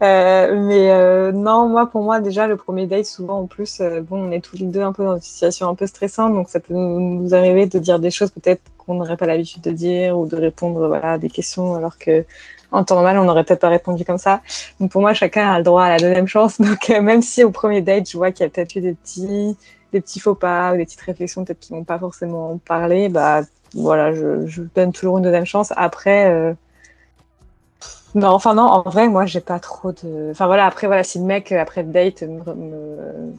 Euh, 0.02 0.56
mais 0.60 0.90
euh, 0.90 1.32
non, 1.32 1.68
moi, 1.68 1.86
pour 1.86 2.02
moi, 2.02 2.20
déjà, 2.20 2.46
le 2.46 2.56
premier 2.56 2.86
date, 2.86 3.06
souvent, 3.06 3.40
en 3.40 3.46
plus, 3.46 3.80
euh, 3.80 4.00
bon, 4.00 4.28
on 4.28 4.32
est 4.32 4.40
tous 4.40 4.56
les 4.56 4.66
deux 4.66 4.80
un 4.80 4.92
peu 4.92 5.04
dans 5.04 5.14
une 5.14 5.22
situation 5.22 5.68
un 5.68 5.74
peu 5.74 5.86
stressante, 5.86 6.34
donc 6.34 6.48
ça 6.48 6.60
peut 6.60 6.74
nous, 6.74 7.34
arriver 7.34 7.66
de 7.66 7.78
dire 7.78 7.98
des 7.98 8.10
choses 8.10 8.30
peut-être 8.30 8.62
qu'on 8.78 8.94
n'aurait 8.94 9.16
pas 9.16 9.26
l'habitude 9.26 9.62
de 9.62 9.70
dire 9.70 10.18
ou 10.18 10.26
de 10.26 10.36
répondre 10.36 10.88
voilà, 10.88 11.12
à 11.12 11.18
des 11.18 11.30
questions 11.30 11.76
alors 11.76 11.98
que 11.98 12.24
en 12.72 12.84
temps 12.84 12.96
normal, 12.96 13.18
on 13.18 13.24
n'aurait 13.24 13.44
peut-être 13.44 13.60
pas 13.60 13.68
répondu 13.68 14.04
comme 14.04 14.18
ça. 14.18 14.40
Donc 14.80 14.90
pour 14.90 15.02
moi, 15.02 15.12
chacun 15.14 15.52
a 15.52 15.58
le 15.58 15.64
droit 15.64 15.84
à 15.84 15.90
la 15.90 15.98
deuxième 15.98 16.26
chance. 16.26 16.60
Donc 16.60 16.88
même 16.88 17.20
si 17.20 17.44
au 17.44 17.50
premier 17.50 17.82
date, 17.82 18.10
je 18.10 18.16
vois 18.16 18.32
qu'il 18.32 18.44
y 18.44 18.46
a 18.46 18.50
peut-être 18.50 18.74
eu 18.74 18.80
des 18.80 18.94
petits 18.94 19.56
des 19.92 20.00
petits 20.00 20.20
faux 20.20 20.34
pas 20.34 20.72
ou 20.72 20.76
des 20.78 20.84
petites 20.86 21.02
réflexions 21.02 21.44
peut-être 21.44 21.60
qui 21.60 21.74
n'ont 21.74 21.84
pas 21.84 21.98
forcément 21.98 22.58
parlé, 22.64 23.08
bah 23.08 23.42
voilà, 23.74 24.12
je, 24.12 24.46
je, 24.46 24.62
donne 24.74 24.92
toujours 24.92 25.18
une 25.18 25.24
deuxième 25.24 25.46
chance. 25.46 25.72
Après, 25.76 26.30
euh... 26.30 26.52
non, 28.14 28.28
enfin 28.28 28.54
non, 28.54 28.64
en 28.64 28.82
vrai, 28.82 29.08
moi 29.08 29.26
j'ai 29.26 29.40
pas 29.40 29.58
trop 29.58 29.92
de. 29.92 30.30
Enfin 30.30 30.46
voilà, 30.46 30.66
après 30.66 30.86
voilà, 30.86 31.04
si 31.04 31.18
le 31.18 31.24
mec 31.24 31.52
après 31.52 31.82
le 31.82 31.90
date 31.90 32.22
me, 32.22 32.54
me, 32.54 33.32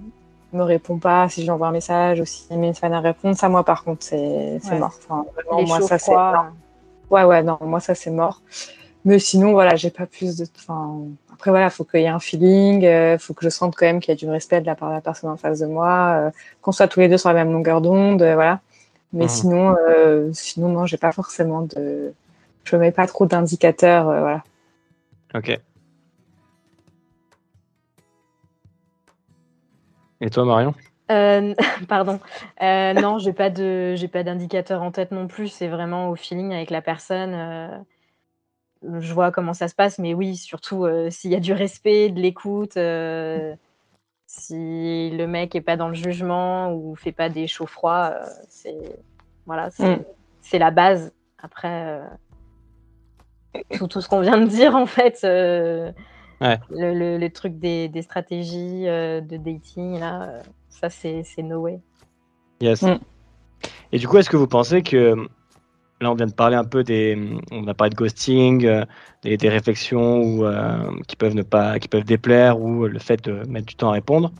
me 0.54 0.64
répond 0.64 0.98
pas, 0.98 1.30
si 1.30 1.42
je 1.42 1.46
lui 1.46 1.52
envoie 1.52 1.68
un 1.68 1.72
message 1.72 2.20
ou 2.20 2.26
si 2.26 2.46
il 2.52 2.60
met 2.60 2.68
une 2.68 2.76
fan 2.76 2.94
à 2.94 3.00
répondre, 3.00 3.38
ça 3.38 3.50
moi 3.50 3.64
par 3.64 3.84
contre 3.84 4.04
c'est 4.04 4.60
ouais. 4.64 4.80
mort. 4.80 4.94
Enfin, 5.08 5.26
vraiment, 5.36 5.68
moi 5.68 5.82
ça 5.82 5.98
c'est. 5.98 6.16
Ouais 7.10 7.24
ouais 7.24 7.44
non, 7.44 7.58
moi 7.62 7.80
ça 7.80 7.96
c'est 7.96 8.12
mort. 8.12 8.42
Mais 9.06 9.20
sinon 9.20 9.52
voilà, 9.52 9.76
j'ai 9.76 9.90
pas 9.90 10.06
plus 10.06 10.38
de. 10.38 10.46
Enfin 10.58 11.02
après, 11.44 11.52
voilà, 11.52 11.66
il 11.66 11.72
faut 11.72 11.84
qu'il 11.84 12.00
y 12.00 12.04
ait 12.04 12.08
un 12.08 12.22
feeling, 12.22 12.84
il 12.84 12.88
euh, 12.88 13.18
faut 13.18 13.34
que 13.34 13.44
je 13.44 13.50
sente 13.50 13.76
quand 13.76 13.86
même 13.86 14.00
qu'il 14.00 14.14
y 14.14 14.14
a 14.14 14.16
du 14.16 14.30
respect 14.30 14.62
de 14.62 14.66
la 14.66 14.76
part 14.76 14.88
de 14.88 14.94
la 14.94 15.02
personne 15.02 15.30
en 15.30 15.36
face 15.36 15.60
de 15.60 15.66
moi, 15.66 16.14
euh, 16.16 16.32
qu'on 16.62 16.72
soit 16.72 16.88
tous 16.88 17.02
les 17.02 17.10
deux 17.10 17.18
sur 17.18 17.28
la 17.28 17.36
même 17.36 17.52
longueur 17.52 17.82
d'onde, 17.82 18.22
euh, 18.22 18.36
voilà. 18.36 18.62
Mais 19.14 19.26
mmh. 19.26 19.30
sinon, 19.30 19.76
sinon, 20.34 20.70
non, 20.70 20.86
j'ai 20.86 20.97
pas 20.97 21.11
forcément 21.11 21.61
de. 21.61 22.14
Je 22.64 22.76
mets 22.76 22.91
pas 22.91 23.07
trop 23.07 23.26
d'indicateurs, 23.26 24.05
voilà. 24.05 24.43
Ok. 25.36 25.59
Et 30.22 30.30
toi, 30.30 30.45
Marion? 30.45 30.74
Pardon. 31.88 32.20
non, 32.61 33.20
j'ai 33.20 33.34
pas 33.34 33.49
de, 33.51 33.93
j'ai 33.95 34.07
pas 34.07 34.24
d'indicateur 34.24 34.82
en 34.82 34.91
tête 34.91 35.11
non 35.11 35.28
plus. 35.28 35.47
C'est 35.49 35.68
vraiment 35.68 36.09
au 36.09 36.16
feeling 36.16 36.53
avec 36.53 36.72
la 36.72 36.82
personne 36.82 37.86
je 38.99 39.14
vois 39.14 39.32
comment 39.32 39.53
ça 39.53 39.68
se 39.68 39.76
passe, 39.76 39.99
mais 39.99 40.14
oui, 40.14 40.36
surtout 40.36 40.86
euh, 40.86 41.09
s'il 41.09 41.32
y 41.32 41.36
a 41.36 41.39
du 41.39 41.53
respect, 41.53 42.09
de 42.09 42.20
l'écoute, 42.20 42.78
euh, 42.78 43.55
si 44.36 45.12
le 45.12 45.26
mec 45.28 45.54
est 45.56 45.62
pas 45.62 45.78
dans 45.78 45.90
le 45.90 45.94
jugement 45.94 46.74
ou 46.74 46.96
fait 46.96 47.12
pas 47.12 47.30
des 47.30 47.48
chauds 47.48 47.68
froids, 47.68 48.14
euh, 48.16 48.26
c'est 48.50 49.00
voilà, 49.46 49.70
mm. 49.80 50.04
c'est 50.42 50.60
la 50.60 50.72
base. 50.72 51.14
Après, 51.38 52.02
tout, 53.78 53.88
tout, 53.88 54.00
ce 54.00 54.08
qu'on 54.08 54.22
vient 54.22 54.38
de 54.38 54.48
dire, 54.48 54.76
en 54.76 54.86
fait, 54.86 55.20
ouais. 55.24 56.60
le, 56.70 57.18
le, 57.18 57.30
truc 57.30 57.60
des, 57.60 57.90
des 57.90 58.02
stratégies 58.02 58.86
de 58.86 59.38
dating, 59.38 60.00
là, 60.00 60.40
ça, 60.70 60.90
c'est 60.90 61.24
no 61.40 61.60
way. 61.60 61.82
Yes. 62.62 62.82
Mm. 62.82 63.00
Et 63.92 64.00
du 64.00 64.08
coup, 64.08 64.18
est-ce 64.18 64.30
que 64.30 64.38
vous 64.38 64.48
pensez 64.48 64.82
que 64.82 65.28
Là, 66.04 66.12
on 66.12 66.16
vient 66.16 66.28
de 66.28 66.34
parler 66.34 66.58
un 66.58 66.66
peu 66.66 66.84
des, 66.84 67.18
on 67.51 67.62
de 67.62 67.95
ghosting, 67.95 68.66
euh, 68.66 68.84
des, 69.24 69.49
réflexions 69.49 70.43
euh, 70.43 70.89
qui 71.08 71.16
peuvent 71.16 71.34
ne 71.34 71.43
pas, 71.43 71.80
qui 71.80 71.88
peuvent 71.88 72.04
déplaire 72.04 72.60
ou 72.60 72.88
le 72.88 72.99
fait 72.99 73.24
de 73.24 73.47
mettre 73.47 73.68
du 73.68 73.76
temps 73.76 73.88
à 73.88 73.93
répondre. 73.93 74.34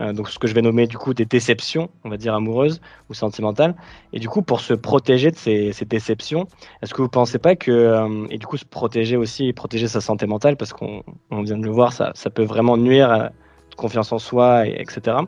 Euh, 0.00 0.14
donc, 0.14 0.30
ce 0.30 0.38
que 0.38 0.46
je 0.46 0.54
vais 0.54 0.62
nommer 0.62 0.86
du 0.86 0.96
coup 0.96 1.12
des 1.12 1.26
déceptions, 1.26 1.90
on 2.04 2.08
va 2.08 2.16
dire 2.16 2.34
amoureuses 2.34 2.80
ou 3.10 3.14
sentimentales. 3.14 3.74
Et 4.14 4.20
du 4.20 4.28
coup, 4.30 4.40
pour 4.40 4.60
se 4.60 4.72
protéger 4.72 5.30
de 5.30 5.36
ces, 5.36 5.74
déceptions, 5.84 6.46
est-ce 6.80 6.94
que 6.94 7.02
vous 7.02 7.10
pensez 7.10 7.38
pas 7.38 7.56
que, 7.56 8.26
et 8.30 8.38
du 8.38 8.46
coup, 8.46 8.56
se 8.56 8.64
protéger 8.64 9.18
aussi, 9.18 9.52
protéger 9.52 9.88
sa 9.88 10.00
santé 10.00 10.26
mentale, 10.26 10.56
parce 10.56 10.72
qu'on 10.72 11.02
vient 11.30 11.58
de 11.58 11.64
le 11.64 11.70
voir, 11.70 11.92
ça, 11.92 12.14
peut 12.34 12.44
vraiment 12.44 12.78
nuire 12.78 13.10
à 13.10 13.32
confiance 13.76 14.12
en 14.12 14.18
soi, 14.18 14.66
et, 14.66 14.80
etc. 14.80 15.18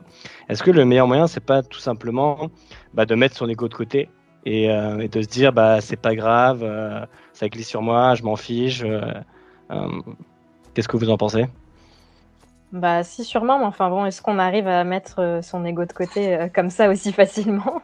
Est-ce 0.49 0.63
que 0.63 0.71
le 0.71 0.83
meilleur 0.83 1.05
moyen, 1.05 1.27
c'est 1.27 1.45
pas 1.45 1.61
tout 1.61 1.79
simplement 1.79 2.49
bah, 2.95 3.05
de 3.05 3.13
mettre 3.13 3.37
son 3.37 3.47
ego 3.47 3.67
de 3.67 3.75
côté 3.75 4.09
euh, 4.47 4.99
et, 4.99 5.07
de 5.07 5.21
se 5.21 5.27
dire 5.27 5.51
bah 5.53 5.81
c'est 5.81 5.95
pas 5.99 6.15
grave, 6.15 6.61
euh, 6.63 7.05
ça 7.33 7.49
glisse 7.49 7.67
sur 7.67 7.81
moi, 7.81 8.13
je 8.15 8.23
m'en 8.23 8.35
fiche. 8.35 8.83
Euh, 8.83 9.11
qu'est-ce 10.73 10.87
que 10.87 10.97
vous 10.97 11.09
en 11.09 11.17
pensez? 11.17 11.45
Bah 12.71 13.03
si 13.03 13.23
sûrement, 13.23 13.57
mais 13.57 13.65
enfin 13.65 13.89
bon, 13.89 14.05
est-ce 14.05 14.21
qu'on 14.21 14.37
arrive 14.37 14.67
à 14.67 14.83
mettre 14.83 15.39
son 15.41 15.65
ego 15.65 15.85
de 15.85 15.93
côté 15.93 16.47
comme 16.53 16.69
ça 16.69 16.89
aussi 16.89 17.11
facilement? 17.13 17.81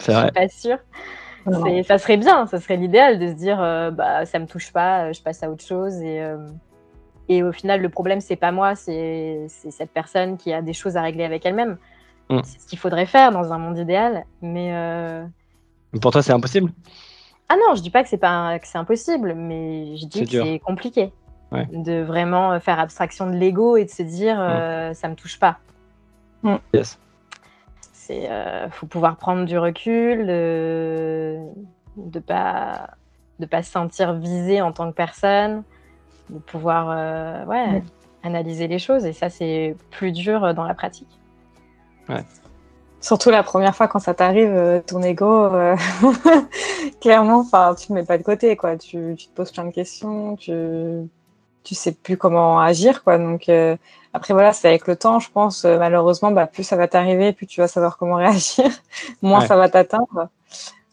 C'est 0.00 0.12
vrai. 0.12 0.22
Je 0.22 0.26
suis 0.26 0.32
pas 0.32 0.48
sûre. 0.48 1.84
Ça 1.86 1.98
serait 1.98 2.16
bien, 2.16 2.46
ça 2.46 2.58
serait 2.58 2.76
l'idéal 2.76 3.18
de 3.18 3.28
se 3.28 3.34
dire 3.34 3.58
bah 3.92 4.24
ça 4.24 4.38
me 4.38 4.46
touche 4.46 4.72
pas, 4.72 5.12
je 5.12 5.20
passe 5.20 5.42
à 5.42 5.50
autre 5.50 5.64
chose 5.64 6.00
et 6.00 6.24
et 7.28 7.42
au 7.42 7.52
final 7.52 7.82
le 7.82 7.88
problème 7.90 8.20
c'est 8.20 8.36
pas 8.36 8.50
moi, 8.50 8.74
c'est 8.74 9.46
cette 9.48 9.90
personne 9.90 10.38
qui 10.38 10.54
a 10.54 10.62
des 10.62 10.72
choses 10.72 10.96
à 10.96 11.02
régler 11.02 11.24
avec 11.24 11.44
elle-même. 11.44 11.76
Mm. 12.30 12.40
C'est 12.44 12.60
ce 12.62 12.66
qu'il 12.66 12.78
faudrait 12.78 13.06
faire 13.06 13.30
dans 13.30 13.52
un 13.52 13.58
monde 13.58 13.76
idéal, 13.76 14.24
mais 14.40 14.72
pour 16.00 16.10
toi, 16.12 16.22
c'est 16.22 16.32
impossible? 16.32 16.72
Ah 17.48 17.56
non, 17.56 17.74
je 17.74 17.82
dis 17.82 17.90
pas 17.90 18.02
que 18.02 18.08
c'est 18.08 18.18
pas 18.18 18.58
que 18.58 18.66
c'est 18.66 18.78
impossible, 18.78 19.34
mais 19.34 19.96
je 19.96 20.06
dis 20.06 20.24
que 20.24 20.30
c'est 20.30 20.58
compliqué 20.60 21.12
de 21.52 22.02
vraiment 22.02 22.52
euh, 22.52 22.58
faire 22.58 22.80
abstraction 22.80 23.30
de 23.30 23.36
l'ego 23.36 23.76
et 23.76 23.84
de 23.84 23.90
se 23.90 24.02
dire 24.02 24.36
euh, 24.38 24.92
ça 24.94 25.08
me 25.08 25.14
touche 25.14 25.38
pas. 25.38 25.58
Mm. 26.42 26.56
Yes. 26.72 26.98
C'est 27.92 28.30
euh, 28.30 28.68
faut 28.70 28.86
pouvoir 28.86 29.16
prendre 29.16 29.44
du 29.44 29.58
recul, 29.58 30.26
de 30.26 31.38
de 31.96 32.18
pas 32.18 32.90
de 33.38 33.46
pas 33.46 33.62
se 33.62 33.70
sentir 33.70 34.14
visé 34.14 34.60
en 34.60 34.72
tant 34.72 34.90
que 34.90 34.96
personne, 34.96 35.62
de 36.30 36.38
pouvoir 36.38 37.46
ouais, 37.46 37.82
analyser 38.22 38.68
les 38.68 38.78
choses 38.78 39.06
et 39.06 39.12
ça 39.12 39.30
c'est 39.30 39.76
plus 39.90 40.12
dur 40.12 40.54
dans 40.54 40.64
la 40.64 40.74
pratique. 40.74 41.20
Ouais. 42.08 42.24
Surtout 43.04 43.28
la 43.28 43.42
première 43.42 43.76
fois 43.76 43.86
quand 43.86 43.98
ça 43.98 44.14
t'arrive, 44.14 44.48
euh, 44.48 44.80
ton 44.80 45.02
ego, 45.02 45.26
euh, 45.26 45.76
clairement, 47.02 47.40
enfin, 47.40 47.74
tu 47.74 47.92
ne 47.92 47.98
mets 47.98 48.04
pas 48.04 48.16
de 48.16 48.22
côté, 48.22 48.56
quoi. 48.56 48.78
Tu, 48.78 49.14
tu, 49.18 49.26
te 49.26 49.34
poses 49.34 49.52
plein 49.52 49.66
de 49.66 49.72
questions, 49.72 50.36
tu, 50.36 50.50
tu 51.64 51.74
sais 51.74 51.92
plus 51.92 52.16
comment 52.16 52.58
agir, 52.58 53.04
quoi. 53.04 53.18
Donc 53.18 53.50
euh, 53.50 53.76
après 54.14 54.32
voilà, 54.32 54.54
c'est 54.54 54.68
avec 54.68 54.86
le 54.86 54.96
temps, 54.96 55.18
je 55.20 55.30
pense. 55.30 55.66
malheureusement, 55.66 56.30
bah, 56.30 56.46
plus 56.46 56.62
ça 56.64 56.76
va 56.76 56.88
t'arriver, 56.88 57.34
plus 57.34 57.46
tu 57.46 57.60
vas 57.60 57.68
savoir 57.68 57.98
comment 57.98 58.14
réagir, 58.26 58.70
moins 59.20 59.46
ça 59.46 59.56
va 59.56 59.68
t'atteindre. 59.68 60.30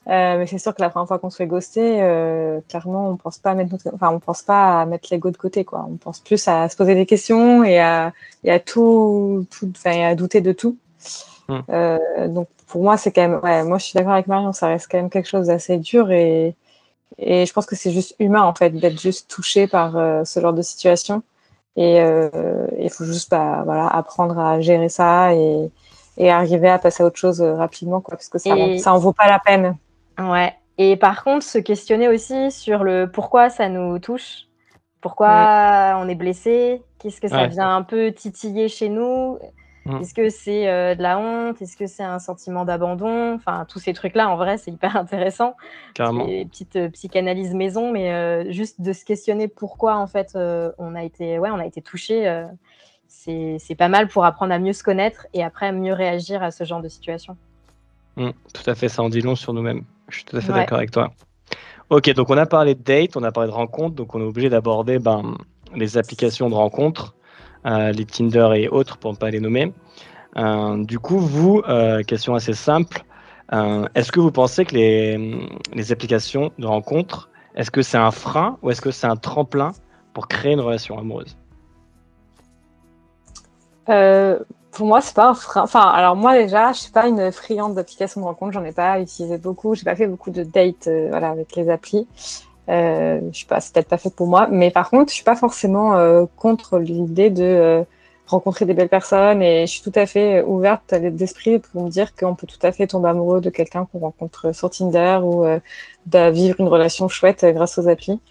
mais 0.06 0.46
c'est 0.48 0.60
sûr 0.60 0.76
que 0.76 0.82
la 0.82 0.90
première 0.90 1.08
fois 1.08 1.18
qu'on 1.18 1.30
se 1.30 1.38
fait 1.38 1.48
ghoster, 1.48 2.62
clairement, 2.68 3.10
on 3.10 3.16
pense 3.16 3.38
pas 3.38 3.52
à 3.52 3.54
mettre 3.54 3.74
enfin, 3.94 4.10
on 4.10 4.20
pense 4.20 4.42
pas 4.42 4.82
à 4.82 4.86
mettre 4.86 5.08
l'ego 5.12 5.32
de 5.32 5.38
côté, 5.38 5.64
quoi. 5.64 5.88
On 5.90 5.96
pense 5.96 6.20
plus 6.20 6.46
à 6.50 6.68
se 6.68 6.76
poser 6.76 6.94
des 6.94 7.06
questions 7.06 7.64
et 7.64 7.80
à, 7.80 8.12
et 8.44 8.52
à 8.52 8.60
tout, 8.60 9.48
tout, 9.50 9.72
enfin, 9.78 10.10
à 10.10 10.16
douter 10.16 10.42
de 10.42 10.52
tout. 10.52 10.76
Mm. 11.52 11.64
Euh, 11.70 12.28
donc 12.28 12.48
pour 12.68 12.84
moi, 12.84 12.98
c'est 12.98 13.12
quand 13.12 13.22
même. 13.22 13.40
Ouais, 13.44 13.64
moi, 13.64 13.78
je 13.78 13.86
suis 13.86 13.94
d'accord 13.94 14.14
avec 14.14 14.28
Marion, 14.28 14.54
ça 14.54 14.68
reste 14.68 14.88
quand 14.90 14.98
même 14.98 15.10
quelque 15.10 15.28
chose 15.28 15.48
d'assez 15.48 15.78
dur 15.78 16.12
et, 16.12 16.56
et 17.18 17.46
je 17.46 17.54
pense 17.54 17.66
que 17.66 17.76
c'est 17.76 17.92
juste 17.92 18.16
humain 18.20 18.44
en 18.44 18.54
fait 18.54 18.72
d'être 18.72 19.00
juste 19.00 19.30
touché 19.30 19.68
par 19.68 19.98
euh, 19.98 20.24
ce 20.24 20.40
genre 20.40 20.54
de 20.54 20.62
situation. 20.62 21.24
Et 21.76 22.02
euh, 22.02 22.68
il 22.80 22.90
faut 22.90 23.06
juste 23.06 23.32
bah, 23.32 23.62
voilà, 23.66 23.88
apprendre 23.88 24.38
à 24.38 24.60
gérer 24.60 24.90
ça 24.90 25.34
et, 25.34 25.72
et, 26.18 26.30
arriver 26.30 26.70
à 26.70 26.78
passer 26.78 27.02
à 27.02 27.06
autre 27.06 27.18
chose 27.18 27.42
rapidement, 27.42 28.02
quoi, 28.02 28.18
parce 28.18 28.28
que 28.28 28.40
ça, 28.40 28.54
ça 28.78 28.94
en 28.94 28.98
vaut 28.98 29.14
pas 29.14 29.28
la 29.30 29.40
peine. 29.40 29.78
Ouais. 30.20 30.54
Et 30.78 30.98
par 30.98 31.24
contre, 31.24 31.46
se 31.46 31.60
questionner 31.60 32.10
aussi 32.10 32.52
sur 32.52 32.84
le 32.84 33.10
pourquoi 33.10 33.50
ça 33.50 33.70
nous 33.70 34.00
touche, 34.00 34.48
pourquoi 35.00 35.94
mm. 35.94 35.98
on 36.00 36.10
est 36.10 36.16
blessé, 36.16 36.82
qu'est-ce 37.00 37.22
que 37.22 37.28
ça 37.28 37.48
vient 37.48 37.76
un 37.76 37.84
peu 37.84 38.12
titiller 38.12 38.68
chez 38.68 38.90
nous? 38.90 39.38
Mm. 39.86 39.98
Est-ce 39.98 40.14
que 40.14 40.30
c'est 40.30 40.70
euh, 40.70 40.96
de 40.96 41.02
la 41.02 41.18
honte? 41.18 41.62
Est-ce 41.62 41.76
que 41.76 41.88
c'est 41.88 42.04
un 42.04 42.20
sentiment 42.20 42.66
d'abandon? 42.66 43.34
Enfin, 43.34 43.66
tous 43.68 43.80
ces 43.80 43.94
trucs-là, 43.94 44.30
en 44.30 44.36
vrai, 44.36 44.58
c'est 44.58 44.72
hyper 44.72 44.96
intéressant. 44.98 45.56
Carrément. 45.94 46.26
Des 46.26 46.46
petites 46.46 46.76
euh, 46.76 46.90
psychanalyses 46.90 47.54
maison, 47.54 47.92
mais 47.92 48.14
euh, 48.14 48.52
juste 48.52 48.82
de 48.82 48.94
se 48.94 49.06
questionner 49.06 49.48
pourquoi, 49.48 49.98
en 49.98 50.08
fait, 50.08 50.38
on 50.78 50.96
a 50.96 51.04
été, 51.04 51.40
ouais, 51.40 51.50
on 51.50 51.60
a 51.60 51.66
été 51.66 51.82
touché. 51.82 52.46
c'est 53.08 53.76
pas 53.78 53.90
mal 53.90 54.08
pour 54.08 54.26
apprendre 54.26 54.54
à 54.54 54.60
mieux 54.60 54.74
se 54.74 54.84
connaître 54.84 55.28
et 55.34 55.44
après 55.44 55.68
à 55.68 55.72
mieux 55.72 55.94
réagir 55.94 56.44
à 56.44 56.52
ce 56.52 56.64
genre 56.64 56.82
de 56.82 56.90
situation. 56.90 57.36
Mm, 58.18 58.30
tout 58.54 58.70
à 58.70 58.76
fait, 58.76 58.90
ça 58.90 59.02
en 59.02 59.10
dit 59.10 59.22
long 59.22 59.36
sur 59.36 59.54
nous-mêmes. 59.54 59.84
Je 60.10 60.18
suis 60.18 60.26
tout 60.26 60.38
à 60.38 60.42
fait 60.42 60.54
d'accord 60.54 60.78
avec 60.78 60.92
toi. 60.92 61.12
Ok, 61.90 62.10
donc 62.14 62.30
on 62.30 62.38
a 62.38 62.46
parlé 62.46 62.76
de 62.76 62.82
date, 62.82 63.18
on 63.18 63.24
a 63.24 63.32
parlé 63.32 63.50
de 63.50 63.54
rencontre, 63.54 63.96
donc 63.96 64.16
on 64.16 64.22
est 64.22 64.26
obligé 64.26 64.50
d'aborder 64.50 65.00
ben, 65.00 65.36
les 65.76 65.98
applications 65.98 66.50
de 66.50 66.56
rencontre. 66.56 67.16
Euh, 67.66 67.92
les 67.92 68.06
Tinder 68.06 68.50
et 68.56 68.68
autres 68.70 68.98
pour 68.98 69.12
ne 69.12 69.18
pas 69.18 69.30
les 69.30 69.40
nommer. 69.40 69.72
Euh, 70.38 70.84
du 70.84 70.98
coup, 70.98 71.20
vous, 71.20 71.62
euh, 71.68 72.02
question 72.02 72.34
assez 72.34 72.54
simple, 72.54 73.04
est-ce 73.96 74.14
que 74.14 74.22
vous 74.22 74.32
pensez 74.32 74.64
que 74.64 74.74
les, 74.74 75.92
applications 75.92 76.52
de 76.58 76.66
rencontre, 76.66 77.30
est-ce 77.54 77.70
que 77.70 77.82
c'est 77.82 77.98
un 77.98 78.12
frein 78.12 78.58
ou 78.62 78.72
est-ce 78.72 78.80
que 78.80 78.92
c'est 78.92 79.08
un 79.08 79.18
tremplin 79.18 79.74
pour 80.14 80.30
créer 80.30 80.54
une 80.54 80.62
relation 80.62 80.98
amoureuse? 80.98 81.38
Pour 83.86 84.88
moi, 84.88 85.02
c'est 85.02 85.14
pas 85.14 85.32
un 85.32 85.34
frein. 85.34 85.64
Enfin, 85.64 85.82
alors 85.82 86.16
moi 86.16 86.34
déjà, 86.38 86.72
je 86.72 86.80
suis 86.80 86.92
pas 86.94 87.08
une 87.08 87.30
friande 87.34 87.76
d'applications 87.76 88.22
de 88.22 88.26
rencontre. 88.26 88.54
J'en 88.54 88.64
ai 88.64 88.72
pas 88.72 89.02
utilisé 89.02 89.38
beaucoup. 89.38 89.76
J'ai 89.76 89.84
pas 89.84 89.98
fait 89.98 90.08
beaucoup 90.08 90.32
de 90.32 90.44
dates, 90.44 90.88
voilà, 91.10 91.32
avec 91.32 91.54
les 91.58 91.70
applis. 91.70 92.08
Euh, 92.70 93.20
je 93.32 93.40
sais 93.40 93.46
pas, 93.46 93.60
c'est 93.60 93.74
peut-être 93.74 93.90
pas 93.90 93.98
fait 93.98 94.14
pour 94.14 94.28
moi. 94.28 94.48
Mais 94.52 94.72
par 94.72 94.90
contre, 94.90 95.10
je 95.10 95.16
suis 95.16 95.24
pas 95.24 95.36
forcément 95.36 95.96
euh, 95.96 96.26
contre 96.38 96.80
l'idée 96.80 97.30
de 97.30 97.44
euh, 97.44 97.84
rencontrer 98.28 98.66
des 98.66 98.74
belles 98.74 98.90
personnes 98.90 99.42
et 99.42 99.68
je 99.68 99.72
suis 99.72 99.82
tout 99.82 99.92
à 99.96 100.06
fait 100.06 100.42
ouverte 100.44 100.94
d'esprit 100.96 101.60
pour 101.60 101.84
me 101.84 101.90
dire 101.90 102.16
qu'on 102.16 102.36
peut 102.36 102.48
tout 102.48 102.60
à 102.66 102.72
fait 102.72 102.88
tomber 102.88 103.10
amoureux 103.10 103.42
de 103.42 103.50
quelqu'un 103.50 103.86
qu'on 103.92 104.00
rencontre 104.00 104.54
sur 104.54 104.70
Tinder 104.70 105.20
ou 105.24 105.44
de 106.06 106.30
vivre 106.32 106.56
une 106.60 106.68
relation 106.68 107.10
chouette 107.10 107.46
grâce 107.46 107.78
aux 107.78 107.88
applis. 107.90 108.22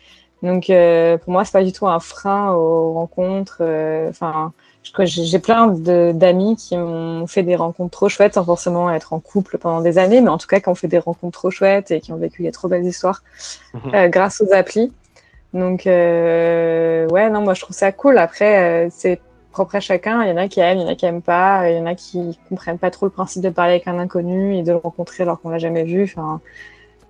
Donc, 0.42 0.66
pour 0.68 1.32
moi, 1.32 1.44
c'est 1.44 1.52
pas 1.52 1.64
du 1.64 1.72
tout 1.72 1.86
un 1.86 2.00
frein 2.00 2.52
aux 2.54 2.94
rencontres. 2.94 3.62
Enfin 4.08 4.52
j'ai 4.82 5.38
plein 5.38 5.68
d'amis 5.68 6.56
qui 6.56 6.76
ont 6.76 7.26
fait 7.26 7.42
des 7.42 7.56
rencontres 7.56 7.90
trop 7.90 8.08
chouettes 8.08 8.34
sans 8.34 8.44
forcément 8.44 8.90
être 8.90 9.12
en 9.12 9.20
couple 9.20 9.58
pendant 9.58 9.80
des 9.80 9.98
années, 9.98 10.20
mais 10.20 10.30
en 10.30 10.38
tout 10.38 10.46
cas 10.46 10.60
qui 10.60 10.68
ont 10.68 10.74
fait 10.74 10.88
des 10.88 10.98
rencontres 10.98 11.38
trop 11.38 11.50
chouettes 11.50 11.90
et 11.90 12.00
qui 12.00 12.12
ont 12.12 12.16
vécu 12.16 12.42
des 12.42 12.50
trop 12.50 12.68
belles 12.68 12.84
histoires 12.84 13.22
mhm. 13.74 13.94
euh, 13.94 14.08
grâce 14.08 14.40
aux 14.40 14.52
applis. 14.52 14.92
Donc 15.52 15.86
euh, 15.86 17.06
ouais, 17.08 17.28
non, 17.28 17.42
moi 17.42 17.54
je 17.54 17.60
trouve 17.60 17.76
ça 17.76 17.92
cool. 17.92 18.18
Après, 18.18 18.86
euh, 18.86 18.88
c'est 18.90 19.20
propre 19.52 19.76
à 19.76 19.80
chacun. 19.80 20.22
Il 20.22 20.30
y 20.30 20.32
en 20.32 20.36
a 20.36 20.48
qui 20.48 20.60
aiment, 20.60 20.78
il 20.78 20.82
y 20.82 20.84
en 20.84 20.88
a 20.88 20.94
qui 20.94 21.06
aiment 21.06 21.22
pas. 21.22 21.68
Il 21.70 21.76
y 21.76 21.80
en 21.80 21.86
a 21.86 21.94
qui 21.94 22.38
comprennent 22.48 22.78
pas 22.78 22.90
trop 22.90 23.06
le 23.06 23.10
principe 23.10 23.42
de 23.42 23.50
parler 23.50 23.72
avec 23.72 23.88
un 23.88 23.98
inconnu 23.98 24.56
et 24.56 24.62
de 24.62 24.72
le 24.72 24.78
rencontrer 24.78 25.24
alors 25.24 25.40
qu'on 25.40 25.50
l'a 25.50 25.58
jamais 25.58 25.84
vu. 25.84 26.04
Enfin, 26.04 26.40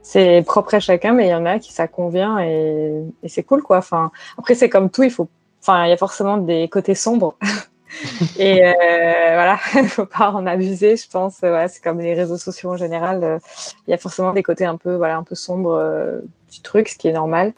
c'est 0.02 0.42
propre 0.46 0.74
à 0.74 0.80
chacun, 0.80 1.12
mais 1.12 1.26
il 1.26 1.30
y 1.30 1.34
en 1.34 1.46
a 1.46 1.58
qui 1.58 1.72
ça 1.72 1.86
convient 1.86 2.38
et, 2.40 3.04
et 3.22 3.28
c'est 3.28 3.42
cool 3.42 3.62
quoi. 3.62 3.78
Enfin, 3.78 4.10
après 4.38 4.54
c'est 4.54 4.70
comme 4.70 4.90
tout, 4.90 5.02
il 5.02 5.10
faut 5.10 5.28
Enfin, 5.60 5.84
il 5.86 5.90
y 5.90 5.92
a 5.92 5.96
forcément 5.96 6.38
des 6.38 6.68
côtés 6.68 6.94
sombres. 6.94 7.36
et 8.38 8.64
euh, 8.66 8.72
voilà, 8.72 9.58
il 9.74 9.88
faut 9.88 10.06
pas 10.06 10.30
en 10.30 10.46
abuser, 10.46 10.96
je 10.96 11.08
pense. 11.08 11.38
Voilà, 11.40 11.68
c'est 11.68 11.82
comme 11.82 12.00
les 12.00 12.14
réseaux 12.14 12.38
sociaux 12.38 12.70
en 12.70 12.76
général. 12.76 13.22
Euh, 13.22 13.38
il 13.86 13.90
y 13.90 13.94
a 13.94 13.98
forcément 13.98 14.32
des 14.32 14.42
côtés 14.42 14.64
un 14.64 14.76
peu, 14.76 14.96
voilà, 14.96 15.16
un 15.16 15.22
peu 15.22 15.34
sombres 15.34 15.74
euh, 15.74 16.20
du 16.50 16.60
truc, 16.60 16.88
ce 16.88 16.96
qui 16.96 17.08
est 17.08 17.12
normal. 17.12 17.52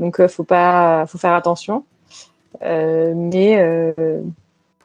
Donc, 0.00 0.24
faut 0.26 0.44
pas, 0.44 1.06
faut 1.06 1.18
faire 1.18 1.32
attention. 1.32 1.84
mais 2.62 3.94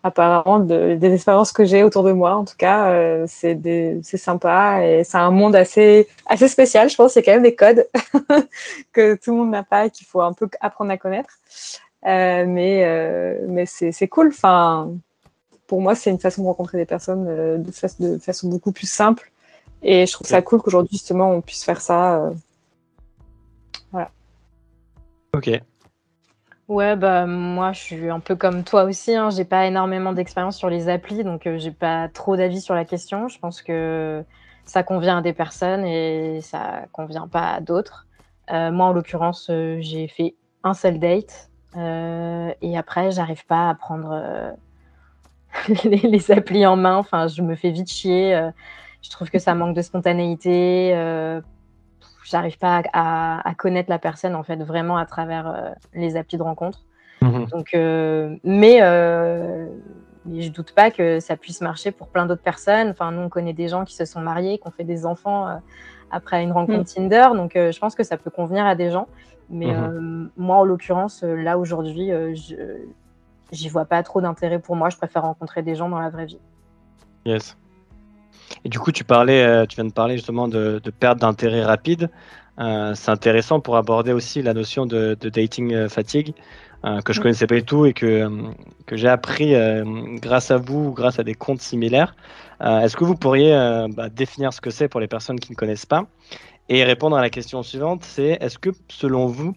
apparemment, 0.04 0.60
de, 0.60 0.96
des 0.96 1.14
expériences 1.14 1.52
que 1.52 1.64
j'ai 1.66 1.84
autour 1.84 2.04
de 2.04 2.12
moi, 2.12 2.36
en 2.36 2.46
tout 2.46 2.56
cas, 2.58 3.26
c'est 3.28 3.60
c'est 4.04 4.18
sympa 4.18 4.86
et 4.86 5.04
c'est 5.04 5.18
un 5.18 5.32
monde 5.32 5.56
assez, 5.56 6.08
assez 6.28 6.48
spécial. 6.48 6.90
Je 6.90 6.96
pense 6.96 7.18
a 7.18 7.22
quand 7.22 7.34
même 7.34 7.44
des 7.44 7.56
codes 7.56 7.86
que 8.94 9.16
tout 9.16 9.32
le 9.32 9.38
monde 9.38 9.52
n'a 9.52 9.64
pas 9.64 9.88
et 9.88 9.90
qu'il 9.90 10.08
faut 10.08 10.22
un 10.22 10.32
peu 10.32 10.50
apprendre 10.62 10.92
à 10.92 10.98
connaître. 10.98 11.38
Euh, 12.06 12.46
mais 12.48 12.84
euh, 12.86 13.46
mais 13.48 13.66
c'est 13.66 14.08
cool. 14.08 14.30
Enfin, 14.30 14.92
pour 15.68 15.82
moi, 15.82 15.96
c'est 15.96 16.10
une 16.10 16.20
façon 16.20 16.42
de 16.42 16.48
rencontrer 16.48 16.78
des 16.78 16.86
personnes 16.86 17.28
euh, 17.28 17.58
de, 17.58 18.16
de, 18.16 18.18
façon 18.18 18.50
beaucoup 18.50 18.72
plus 18.72 18.90
simple. 18.90 19.32
Et 19.84 20.06
je 20.06 20.12
trouve 20.14 20.28
ça 20.28 20.42
cool 20.42 20.62
qu'aujourd'hui, 20.62 20.98
justement, 20.98 21.32
on 21.32 21.42
puisse 21.42 21.64
faire 21.64 21.82
ça. 21.82 22.32
voilà. 23.92 24.12
Ok. 25.34 25.50
Ouais, 26.68 26.96
bah 26.96 27.26
moi 27.26 27.74
je 27.74 27.82
suis 27.82 28.10
un 28.10 28.22
peu 28.22 28.36
comme 28.36 28.64
toi 28.64 28.84
aussi. 28.84 29.14
Hein. 29.14 29.30
J'ai 29.30 29.44
pas 29.44 29.66
énormément 29.66 30.14
d'expérience 30.14 30.58
sur 30.58 30.70
les 30.70 30.88
applis, 30.88 31.24
donc 31.24 31.50
j'ai 31.58 31.72
pas 31.72 32.08
trop 32.08 32.38
d'avis 32.38 32.62
sur 32.62 32.76
la 32.76 32.86
question. 32.86 33.28
Je 33.28 33.40
pense 33.40 33.62
que 33.62 34.24
ça 34.66 34.84
convient 34.84 35.18
à 35.18 35.22
des 35.22 35.34
personnes 35.34 35.84
et 35.84 36.40
ça 36.42 36.86
convient 36.94 37.28
pas 37.28 37.56
à 37.56 37.60
d'autres. 37.60 38.08
moi, 38.50 38.86
en 38.86 38.94
l'occurrence, 38.94 39.52
j'ai 39.80 40.08
fait 40.08 40.36
un 40.64 40.74
seul 40.74 41.00
date 41.00 41.51
euh, 41.78 42.54
et 42.62 42.78
après, 42.78 43.12
j'arrive 43.12 43.46
pas 43.46 43.70
à 43.70 43.76
prendre 43.76 44.12
euh, 44.12 44.52
les, 45.84 46.32
applis 46.32 46.66
en 46.66 46.76
main. 46.76 46.98
Enfin, 46.98 47.28
je 47.28 47.42
me 47.42 47.56
fais 47.56 47.72
vite 47.72 47.90
chier. 47.90 48.36
Euh, 48.36 48.52
je 49.02 49.10
trouve 49.10 49.30
que 49.30 49.40
ça 49.40 49.56
manque 49.56 49.76
de 49.76 49.82
spontanéité. 49.82 50.92
j'arrive 52.24 52.58
pas 52.58 52.84
à, 52.94 53.54
connaître 53.58 53.90
la 53.90 54.00
personne 54.00 54.36
en 54.36 54.44
fait 54.44 54.58
vraiment 54.64 54.98
à 54.98 55.06
travers 55.06 55.74
les 55.94 56.18
applis 56.18 56.38
de 56.38 56.44
rencontre. 56.44 56.86
Mhm. 57.22 57.48
Donc, 57.48 57.72
mais 57.74 58.80
je 60.40 60.50
doute 60.50 60.74
pas 60.74 60.92
que 60.92 61.20
ça 61.20 61.36
puisse 61.36 61.62
marcher 61.62 61.92
pour 61.92 62.10
plein 62.10 62.28
d'autres 62.28 62.44
personnes. 62.44 62.90
Enfin, 62.90 63.12
nous, 63.12 63.22
on 63.22 63.30
connaît 63.30 63.54
des 63.54 63.70
gens 63.70 63.84
qui 63.84 63.96
se 63.96 64.06
sont 64.06 64.22
mariés, 64.22 64.60
qui 64.60 64.68
ont 64.68 64.72
fait 64.72 64.84
des 64.84 65.08
enfants 65.08 65.60
après 66.12 66.44
une 66.44 66.52
rencontre 66.52 66.82
mm. 66.82 67.10
Tinder. 67.10 67.28
Donc, 67.36 67.52
je 67.56 67.80
pense 67.80 67.96
que 67.96 68.04
ça 68.04 68.18
peut 68.18 68.30
convenir 68.30 68.66
à 68.66 68.76
des 68.76 68.92
gens. 68.92 69.08
Mais 69.52 69.68
mhm. 69.68 69.84
euh, 69.84 70.30
moi, 70.38 70.58
en 70.58 70.64
l'occurrence, 70.64 71.24
euh, 71.24 71.36
là 71.36 71.58
aujourd'hui, 71.58 72.12
euh, 72.12 72.34
je 72.34 72.56
j'y 73.52 73.68
vois 73.68 73.84
pas 73.84 74.02
trop 74.02 74.22
d'intérêt 74.22 74.60
pour 74.60 74.78
moi. 74.78 74.90
Je 74.90 74.96
préfère 74.96 75.24
rencontrer 75.24 75.62
des 75.62 75.76
gens 75.76 75.90
dans 75.90 76.00
la 76.00 76.10
vraie 76.10 76.26
vie. 76.26 76.40
Yes. 77.26 77.58
Et 78.64 78.70
du 78.70 78.80
coup, 78.80 78.94
tu 78.94 79.04
parlais, 79.04 79.68
tu 79.68 79.76
viens 79.76 79.84
de 79.84 79.92
parler 79.92 80.16
justement 80.16 80.48
de, 80.48 80.82
perte 80.98 81.20
d'intérêt 81.20 81.64
rapide. 81.64 82.10
c'est 82.58 83.10
intéressant 83.10 83.60
pour 83.60 83.76
aborder 83.76 84.14
aussi 84.14 84.42
la 84.42 84.54
notion 84.54 84.86
de, 84.86 85.18
dating 85.22 85.90
fatigue 85.90 86.34
que 86.84 87.14
je 87.14 87.20
mm. 87.20 87.24
connaissais 87.24 87.48
pas 87.48 87.56
du 87.56 87.64
tout 87.64 87.86
et 87.86 87.94
que, 87.94 88.30
que 88.86 88.96
j'ai 88.96 89.08
appris 89.08 89.54
grâce 90.22 90.52
à 90.52 90.58
vous, 90.58 90.92
grâce 90.94 91.20
à 91.20 91.24
des 91.24 91.36
comptes 91.36 91.62
similaires. 91.62 92.16
Est-ce 92.60 92.96
que 92.96 93.04
vous 93.04 93.16
pourriez 93.16 93.52
bah, 93.96 94.10
définir 94.10 94.54
ce 94.54 94.62
que 94.62 94.70
c'est 94.70 94.88
pour 94.88 95.00
les 95.00 95.08
personnes 95.08 95.40
qui 95.40 95.52
ne 95.52 95.56
connaissent 95.56 95.86
pas 95.86 96.06
et 96.70 96.86
répondre 96.86 97.18
à 97.18 97.22
la 97.22 97.30
question 97.30 97.64
suivante, 97.64 98.04
c'est 98.06 98.38
est-ce 98.40 98.58
que 98.58 98.70
selon 98.88 99.26
vous, 99.26 99.54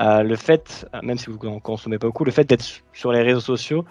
euh, 0.00 0.24
le 0.24 0.34
fait, 0.34 0.84
euh, 0.94 1.00
même 1.02 1.16
si 1.16 1.30
vous 1.30 1.38
n'en 1.44 1.60
consommez 1.60 1.96
pas 1.96 2.08
beaucoup, 2.08 2.24
le 2.24 2.32
fait 2.32 2.42
d'être 2.44 2.66
sur 2.92 3.12
les 3.12 3.22
réseaux 3.22 3.40
sociaux 3.40 3.84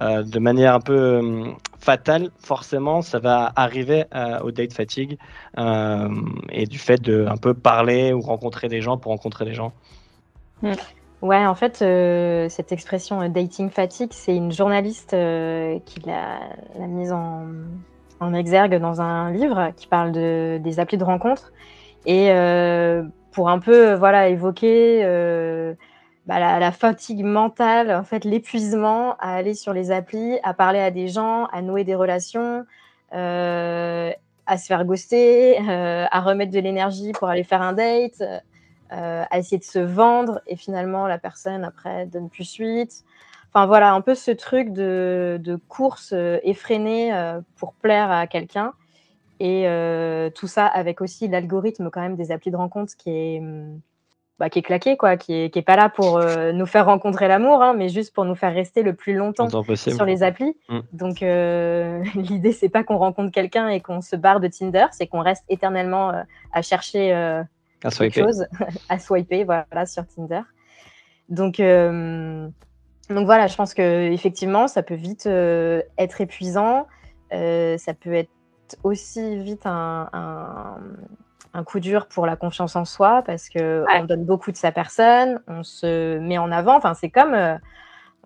euh, 0.00 0.22
de 0.22 0.38
manière 0.38 0.74
un 0.74 0.80
peu 0.80 1.52
fatale, 1.78 2.30
forcément, 2.38 3.02
ça 3.02 3.18
va 3.18 3.52
arriver 3.54 4.04
au 4.42 4.50
date 4.50 4.72
fatigue 4.72 5.18
et 5.58 6.66
du 6.66 6.78
fait 6.78 7.02
de 7.02 7.26
un 7.28 7.36
peu 7.36 7.52
parler 7.52 8.14
ou 8.14 8.22
rencontrer 8.22 8.68
des 8.68 8.80
gens 8.80 8.96
pour 8.96 9.12
rencontrer 9.12 9.44
des 9.44 9.54
gens? 9.54 9.74
Hmm. 10.62 10.72
Ouais, 11.22 11.46
en 11.46 11.54
fait, 11.54 11.76
cette 12.50 12.72
expression 12.72 13.26
dating 13.28 13.70
fatigue, 13.70 14.12
c'est 14.12 14.36
une 14.36 14.52
journaliste 14.52 15.10
qui 15.10 16.00
l'a 16.04 16.86
mise 16.86 17.12
en, 17.12 18.34
exergue 18.34 18.76
dans 18.76 19.00
un 19.00 19.30
livre 19.30 19.72
qui 19.76 19.86
parle 19.86 20.12
de, 20.12 20.58
des 20.62 20.80
applis 20.80 20.98
de 20.98 21.04
rencontre. 21.04 21.52
Et 22.06 22.30
euh, 22.30 23.04
pour 23.32 23.48
un 23.48 23.58
peu 23.58 23.94
voilà 23.94 24.28
évoquer 24.28 25.02
euh, 25.04 25.74
bah, 26.26 26.58
la, 26.58 26.72
fatigue 26.72 27.24
mentale, 27.24 27.92
en 27.92 28.04
fait 28.04 28.24
l'épuisement 28.24 29.16
à 29.18 29.34
aller 29.34 29.54
sur 29.54 29.72
les 29.72 29.90
applis, 29.90 30.38
à 30.42 30.54
parler 30.54 30.80
à 30.80 30.90
des 30.90 31.08
gens, 31.08 31.46
à 31.46 31.62
nouer 31.62 31.84
des 31.84 31.94
relations, 31.94 32.64
euh, 33.14 34.10
à 34.46 34.58
se 34.58 34.66
faire 34.66 34.84
ghoster, 34.84 35.58
à 35.68 36.20
remettre 36.20 36.52
de 36.52 36.58
l'énergie 36.58 37.12
pour 37.12 37.28
aller 37.28 37.44
faire 37.44 37.62
un 37.62 37.72
date, 37.72 38.22
à 38.92 39.38
essayer 39.38 39.58
de 39.58 39.64
se 39.64 39.78
vendre 39.78 40.40
et 40.46 40.56
finalement 40.56 41.06
la 41.06 41.18
personne 41.18 41.64
après 41.64 42.06
donne 42.06 42.28
plus 42.28 42.44
suite. 42.44 43.04
Enfin 43.48 43.66
voilà, 43.66 43.92
un 43.94 44.00
peu 44.00 44.14
ce 44.14 44.30
truc 44.30 44.72
de, 44.72 45.40
de 45.42 45.56
course 45.56 46.14
effrénée 46.42 47.12
pour 47.56 47.72
plaire 47.74 48.10
à 48.10 48.26
quelqu'un. 48.26 48.74
Et 49.42 49.64
euh, 49.66 50.30
tout 50.30 50.46
ça 50.46 50.66
avec 50.66 51.00
aussi 51.00 51.26
l'algorithme 51.26 51.90
quand 51.90 52.00
même 52.00 52.14
des 52.14 52.30
applis 52.30 52.52
de 52.52 52.56
rencontre 52.56 52.94
qui 52.96 53.10
est, 53.10 53.40
hum, 53.40 53.80
bah, 54.38 54.48
qui 54.48 54.60
est 54.60 54.62
claqué, 54.62 54.96
quoi, 54.96 55.16
qui 55.16 55.34
est, 55.34 55.50
qui 55.50 55.58
est 55.58 55.62
pas 55.62 55.74
là 55.74 55.88
pour 55.88 56.18
euh, 56.18 56.52
nous 56.52 56.64
faire 56.64 56.86
rencontrer 56.86 57.26
l'amour, 57.26 57.60
hein, 57.60 57.74
mais 57.76 57.88
juste 57.88 58.14
pour 58.14 58.24
nous 58.24 58.36
faire 58.36 58.54
rester 58.54 58.84
le 58.84 58.94
plus 58.94 59.14
longtemps 59.14 59.48
sur 59.74 60.04
les 60.04 60.22
applis. 60.22 60.56
Mm. 60.68 60.78
Donc 60.92 61.24
euh, 61.24 62.04
l'idée, 62.14 62.52
c'est 62.52 62.68
pas 62.68 62.84
qu'on 62.84 62.98
rencontre 62.98 63.32
quelqu'un 63.32 63.68
et 63.68 63.80
qu'on 63.80 64.00
se 64.00 64.14
barre 64.14 64.38
de 64.38 64.46
Tinder, 64.46 64.86
c'est 64.92 65.08
qu'on 65.08 65.22
reste 65.22 65.42
éternellement 65.48 66.12
à 66.52 66.62
chercher 66.62 67.42
quelque 67.82 68.20
chose, 68.20 68.46
à 68.88 68.98
swiper 68.98 69.44
voilà, 69.44 69.86
sur 69.86 70.06
Tinder. 70.06 70.42
Donc, 71.28 71.58
donc 71.58 73.26
voilà, 73.26 73.46
je 73.46 73.56
pense 73.56 73.74
que 73.74 74.10
effectivement, 74.10 74.68
ça 74.68 74.82
peut 74.82 74.94
vite 74.94 75.26
être 75.26 76.20
épuisant. 76.20 76.86
ça 77.30 77.94
peut 78.00 78.14
être 78.14 78.30
aussi 78.82 79.36
vite 79.38 79.66
un, 79.66 80.08
un, 81.54 81.64
coup 81.64 81.80
dur 81.80 82.06
pour 82.06 82.26
la 82.26 82.36
confiance 82.36 82.76
en 82.76 82.84
soi 82.84 83.22
parce 83.22 83.48
que 83.48 83.84
on 83.88 84.04
donne 84.04 84.24
beaucoup 84.24 84.52
de 84.52 84.56
sa 84.56 84.72
personne, 84.72 85.40
on 85.46 85.62
se 85.62 86.18
met 86.18 86.38
en 86.38 86.50
avant. 86.50 86.76
Enfin, 86.76 86.94
c'est 86.94 87.10
comme 87.10 87.34
euh, 87.34 87.56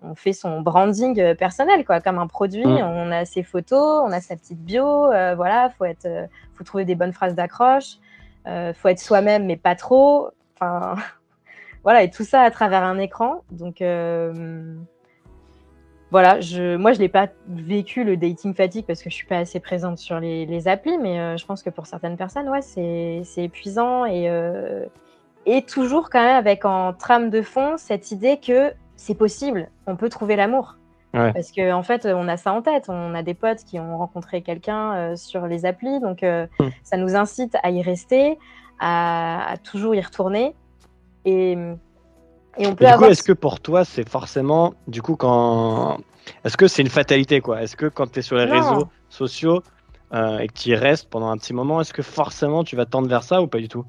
on 0.01 0.15
fait 0.15 0.33
son 0.33 0.61
branding 0.61 1.19
euh, 1.19 1.35
personnel, 1.35 1.85
quoi, 1.85 1.99
comme 2.01 2.19
un 2.19 2.27
produit. 2.27 2.65
Mm. 2.65 2.77
On 2.77 3.11
a 3.11 3.25
ses 3.25 3.43
photos, 3.43 4.03
on 4.05 4.11
a 4.11 4.21
sa 4.21 4.35
petite 4.35 4.63
bio. 4.63 5.11
Euh, 5.11 5.35
voilà, 5.35 5.69
faut 5.77 5.85
être, 5.85 6.07
faut 6.53 6.63
trouver 6.63 6.85
des 6.85 6.95
bonnes 6.95 7.13
phrases 7.13 7.35
d'accroche. 7.35 7.97
Faut 8.73 8.87
être 8.87 8.99
soi-même, 8.99 9.45
mais 9.45 9.57
pas 9.57 9.75
trop. 9.75 10.29
Enfin, 10.55 10.95
voilà, 11.83 12.03
et 12.03 12.09
tout 12.09 12.23
ça 12.23 12.41
à 12.41 12.51
travers 12.51 12.83
un 12.83 12.97
écran. 12.97 13.43
Donc 13.51 13.81
voilà, 16.09 16.39
je, 16.39 16.77
moi 16.77 16.93
je 16.93 16.99
n'ai 16.99 17.09
pas 17.09 17.27
vécu 17.49 18.03
le 18.05 18.15
dating 18.15 18.53
fatigue 18.53 18.85
parce 18.85 19.03
que 19.03 19.09
je 19.09 19.15
suis 19.15 19.27
pas 19.27 19.39
assez 19.39 19.59
présente 19.59 19.97
sur 19.97 20.19
les, 20.19 20.67
applis, 20.67 20.97
mais 20.97 21.19
euh, 21.19 21.37
je 21.37 21.45
pense 21.45 21.63
que 21.63 21.69
pour 21.69 21.85
certaines 21.85 22.15
personnes, 22.15 22.47
ouais, 22.49 22.61
c'est 22.61 23.23
épuisant 23.37 24.05
et, 24.05 24.29
euh, 24.29 24.85
et 25.45 25.63
toujours 25.63 26.09
quand 26.09 26.23
même 26.23 26.37
avec 26.37 26.63
en 26.63 26.93
trame 26.93 27.29
de 27.29 27.41
fond 27.41 27.75
cette 27.77 28.11
idée 28.11 28.37
que 28.37 28.71
c'est 28.95 29.15
possible, 29.15 29.69
on 29.85 29.97
peut 29.97 30.09
trouver 30.09 30.37
l'amour. 30.37 30.77
Parce 31.33 31.51
qu'en 31.51 31.77
en 31.77 31.83
fait, 31.83 32.05
on 32.05 32.27
a 32.27 32.37
ça 32.37 32.53
en 32.53 32.61
tête. 32.61 32.85
On 32.89 33.13
a 33.15 33.23
des 33.23 33.33
potes 33.33 33.63
qui 33.63 33.79
ont 33.79 33.97
rencontré 33.97 34.41
quelqu'un 34.41 35.15
sur 35.15 35.47
les 35.47 35.65
applis. 35.65 35.99
Donc, 35.99 36.21
hmm. 36.23 36.69
ça 36.83 36.97
nous 36.97 37.15
incite 37.15 37.55
à 37.63 37.71
y 37.71 37.81
rester, 37.81 38.37
à, 38.79 39.55
toujours 39.63 39.95
y 39.95 40.01
retourner. 40.01 40.55
Et, 41.25 41.57
et 42.57 42.67
on 42.67 42.75
peut 42.75 42.85
du 42.85 42.93
coup, 42.93 43.05
est-ce 43.05 43.23
que 43.23 43.33
pour 43.33 43.59
toi, 43.59 43.85
c'est 43.85 44.07
forcément, 44.07 44.73
du 44.87 45.01
coup, 45.01 45.15
quand. 45.15 45.97
Est-ce 46.43 46.57
que 46.57 46.67
c'est 46.67 46.81
une 46.81 46.89
fatalité, 46.89 47.41
quoi? 47.41 47.61
Est-ce 47.61 47.75
que 47.75 47.85
quand 47.85 48.11
tu 48.11 48.19
es 48.19 48.21
sur 48.21 48.35
les 48.35 48.45
réseaux 48.45 48.89
sociaux 49.09 49.61
euh, 50.13 50.39
et 50.39 50.47
que 50.47 50.53
tu 50.53 50.69
y 50.69 50.75
restes 50.75 51.09
pendant 51.09 51.29
un 51.29 51.37
petit 51.37 51.53
moment, 51.53 51.81
est-ce 51.81 51.93
que 51.93 52.01
forcément 52.01 52.63
tu 52.63 52.75
vas 52.75 52.85
tendre 52.85 53.07
vers 53.07 53.23
ça 53.23 53.41
ou 53.41 53.47
pas 53.47 53.59
du 53.59 53.67
tout? 53.67 53.85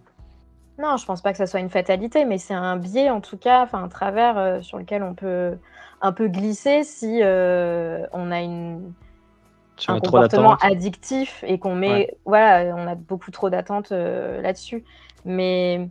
Non, 0.78 0.96
je 0.96 1.04
pense 1.04 1.22
pas 1.22 1.32
que 1.32 1.38
ça 1.38 1.46
soit 1.46 1.60
une 1.60 1.70
fatalité, 1.70 2.24
mais 2.24 2.38
c'est 2.38 2.54
un 2.54 2.76
biais, 2.76 3.10
en 3.10 3.20
tout 3.20 3.36
cas, 3.36 3.62
enfin, 3.62 3.82
un 3.82 3.88
travers 3.88 4.38
euh, 4.38 4.60
sur 4.60 4.78
lequel 4.78 5.02
on 5.02 5.14
peut 5.14 5.56
un 6.00 6.12
peu 6.12 6.28
glisser 6.28 6.84
si 6.84 7.20
euh, 7.22 8.06
on 8.12 8.30
a 8.30 8.40
une 8.40 8.92
un 9.86 10.00
comportement 10.00 10.56
addictif 10.56 11.44
et 11.46 11.58
qu'on 11.60 11.76
met, 11.76 12.16
voilà, 12.24 12.74
on 12.74 12.88
a 12.88 12.96
beaucoup 12.96 13.30
trop 13.30 13.48
d'attentes 13.48 13.90
là-dessus. 13.90 14.82
Mais 15.24 15.88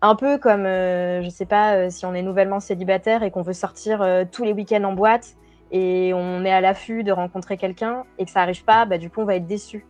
un 0.00 0.14
peu 0.14 0.38
comme, 0.38 0.64
je 0.64 1.20
je 1.22 1.28
sais 1.28 1.44
pas, 1.44 1.90
si 1.90 2.06
on 2.06 2.14
est 2.14 2.22
nouvellement 2.22 2.60
célibataire 2.60 3.22
et 3.22 3.30
qu'on 3.30 3.42
veut 3.42 3.52
sortir 3.52 4.06
tous 4.32 4.42
les 4.42 4.54
week-ends 4.54 4.84
en 4.84 4.94
boîte 4.94 5.36
et 5.70 6.12
on 6.14 6.44
est 6.44 6.52
à 6.52 6.60
l'affût 6.60 7.02
de 7.04 7.12
rencontrer 7.12 7.56
quelqu'un 7.56 8.04
et 8.18 8.24
que 8.24 8.30
ça 8.30 8.40
arrive 8.40 8.64
pas, 8.64 8.84
bah, 8.86 8.98
du 8.98 9.10
coup, 9.10 9.20
on 9.20 9.24
va 9.24 9.36
être 9.36 9.46
déçu. 9.46 9.84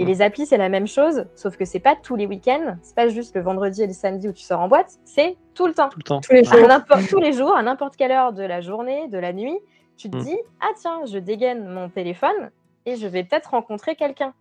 Et 0.00 0.06
les 0.06 0.22
applis, 0.22 0.46
c'est 0.46 0.56
la 0.56 0.70
même 0.70 0.86
chose, 0.86 1.26
sauf 1.34 1.58
que 1.58 1.66
c'est 1.66 1.78
pas 1.78 1.94
tous 1.94 2.16
les 2.16 2.24
week-ends, 2.24 2.78
c'est 2.80 2.96
pas 2.96 3.08
juste 3.08 3.36
le 3.36 3.42
vendredi 3.42 3.82
et 3.82 3.86
le 3.86 3.92
samedi 3.92 4.28
où 4.28 4.32
tu 4.32 4.42
sors 4.42 4.58
en 4.58 4.66
boîte, 4.66 4.98
c'est 5.04 5.36
tout 5.52 5.66
le 5.66 5.74
temps. 5.74 5.90
Tous 5.90 6.32
les 6.32 6.42
jours. 6.42 6.70
À 6.70 7.02
tous 7.06 7.18
les 7.18 7.34
jours, 7.34 7.54
à 7.54 7.62
n'importe 7.62 7.96
quelle 7.96 8.10
heure 8.10 8.32
de 8.32 8.42
la 8.42 8.62
journée, 8.62 9.08
de 9.08 9.18
la 9.18 9.34
nuit, 9.34 9.58
tu 9.98 10.08
te 10.08 10.16
mm. 10.16 10.20
dis 10.22 10.38
Ah, 10.62 10.70
tiens, 10.74 11.02
je 11.04 11.18
dégaine 11.18 11.68
mon 11.68 11.90
téléphone 11.90 12.50
et 12.86 12.96
je 12.96 13.06
vais 13.06 13.24
peut-être 13.24 13.50
rencontrer 13.50 13.94
quelqu'un. 13.94 14.32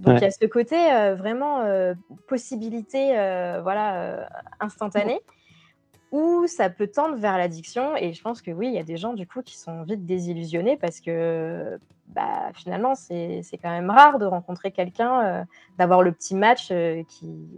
Donc 0.00 0.16
il 0.16 0.22
y 0.22 0.26
a 0.26 0.30
ce 0.30 0.46
côté 0.46 0.76
euh, 0.90 1.14
vraiment 1.14 1.60
euh, 1.60 1.92
possibilité 2.26 3.10
euh, 3.18 3.60
voilà, 3.62 4.26
instantanée 4.60 5.20
ou 6.12 6.46
ça 6.46 6.70
peut 6.70 6.86
tendre 6.86 7.16
vers 7.16 7.38
l'addiction. 7.38 7.96
Et 7.96 8.12
je 8.12 8.22
pense 8.22 8.42
que 8.42 8.50
oui, 8.50 8.68
il 8.68 8.74
y 8.74 8.78
a 8.78 8.84
des 8.84 8.98
gens 8.98 9.14
du 9.14 9.26
coup 9.26 9.42
qui 9.42 9.58
sont 9.58 9.82
vite 9.82 10.06
désillusionnés 10.06 10.76
parce 10.76 11.00
que 11.00 11.80
bah, 12.08 12.52
finalement, 12.54 12.94
c'est 12.94 13.42
quand 13.62 13.70
même 13.70 13.90
rare 13.90 14.18
de 14.18 14.26
rencontrer 14.26 14.70
quelqu'un, 14.70 15.24
euh, 15.24 15.44
d'avoir 15.78 16.02
le 16.02 16.12
petit 16.12 16.34
match 16.34 16.68
euh, 16.70 17.02
qui, 17.08 17.48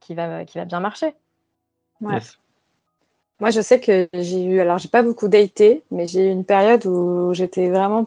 qui, 0.00 0.14
va, 0.14 0.44
qui 0.44 0.58
va 0.58 0.64
bien 0.64 0.80
marcher. 0.80 1.14
Moi, 3.38 3.50
je 3.50 3.60
sais 3.60 3.80
que 3.80 4.08
j'ai 4.12 4.44
eu, 4.44 4.60
alors 4.60 4.78
j'ai 4.78 4.88
pas 4.88 5.02
beaucoup 5.02 5.28
daté, 5.28 5.82
mais 5.90 6.06
j'ai 6.06 6.26
eu 6.26 6.30
une 6.30 6.44
période 6.44 6.84
où 6.84 7.32
j'étais 7.32 7.70
vraiment 7.70 8.06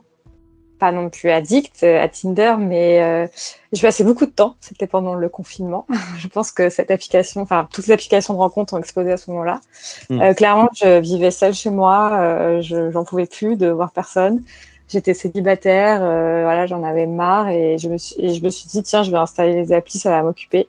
pas 0.83 0.91
non 0.91 1.09
plus 1.09 1.29
addict 1.29 1.81
à 1.81 2.09
Tinder, 2.09 2.55
mais 2.59 3.01
euh, 3.01 3.25
je 3.71 3.81
passais 3.81 4.03
beaucoup 4.03 4.25
de 4.25 4.31
temps. 4.31 4.57
C'était 4.59 4.85
pendant 4.85 5.13
le 5.13 5.29
confinement. 5.29 5.87
je 6.17 6.27
pense 6.27 6.51
que 6.51 6.69
cette 6.69 6.91
application, 6.91 7.39
enfin 7.39 7.69
toutes 7.71 7.87
les 7.87 7.93
applications 7.93 8.33
de 8.33 8.39
rencontres 8.39 8.73
ont 8.73 8.79
explosé 8.79 9.13
à 9.13 9.15
ce 9.15 9.31
moment-là. 9.31 9.61
Hmm. 10.09 10.21
Euh, 10.21 10.33
clairement, 10.33 10.67
je 10.75 10.99
vivais 10.99 11.31
seule 11.31 11.53
chez 11.53 11.69
moi. 11.69 12.19
Euh, 12.19 12.61
je 12.61 12.91
j'en 12.91 13.05
pouvais 13.05 13.27
plus 13.27 13.55
de 13.55 13.69
voir 13.69 13.93
personne. 13.93 14.43
J'étais 14.89 15.13
célibataire. 15.13 15.99
voilà, 15.99 16.65
j'en 16.65 16.83
avais 16.83 17.07
marre 17.07 17.47
et 17.47 17.77
je 17.77 17.87
me 17.87 17.97
suis, 17.97 18.35
je 18.35 18.43
me 18.43 18.49
suis 18.49 18.67
dit 18.67 18.83
tiens, 18.83 19.03
je 19.03 19.11
vais 19.11 19.17
installer 19.17 19.53
les 19.53 19.71
applis, 19.71 19.99
ça 19.99 20.09
va 20.09 20.21
m'occuper. 20.21 20.67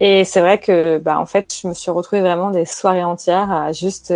Et 0.00 0.24
c'est 0.24 0.40
vrai 0.40 0.58
que, 0.58 0.98
bah, 0.98 1.20
en 1.20 1.26
fait, 1.26 1.54
je 1.62 1.68
me 1.68 1.74
suis 1.74 1.92
retrouvée 1.92 2.22
vraiment 2.22 2.50
des 2.50 2.64
soirées 2.64 3.04
entières 3.04 3.52
à 3.52 3.70
juste 3.70 4.12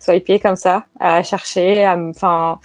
swiper 0.00 0.40
comme 0.40 0.56
ça, 0.56 0.86
à 0.98 1.22
chercher, 1.22 1.84
à, 1.84 1.96
enfin 1.96 2.58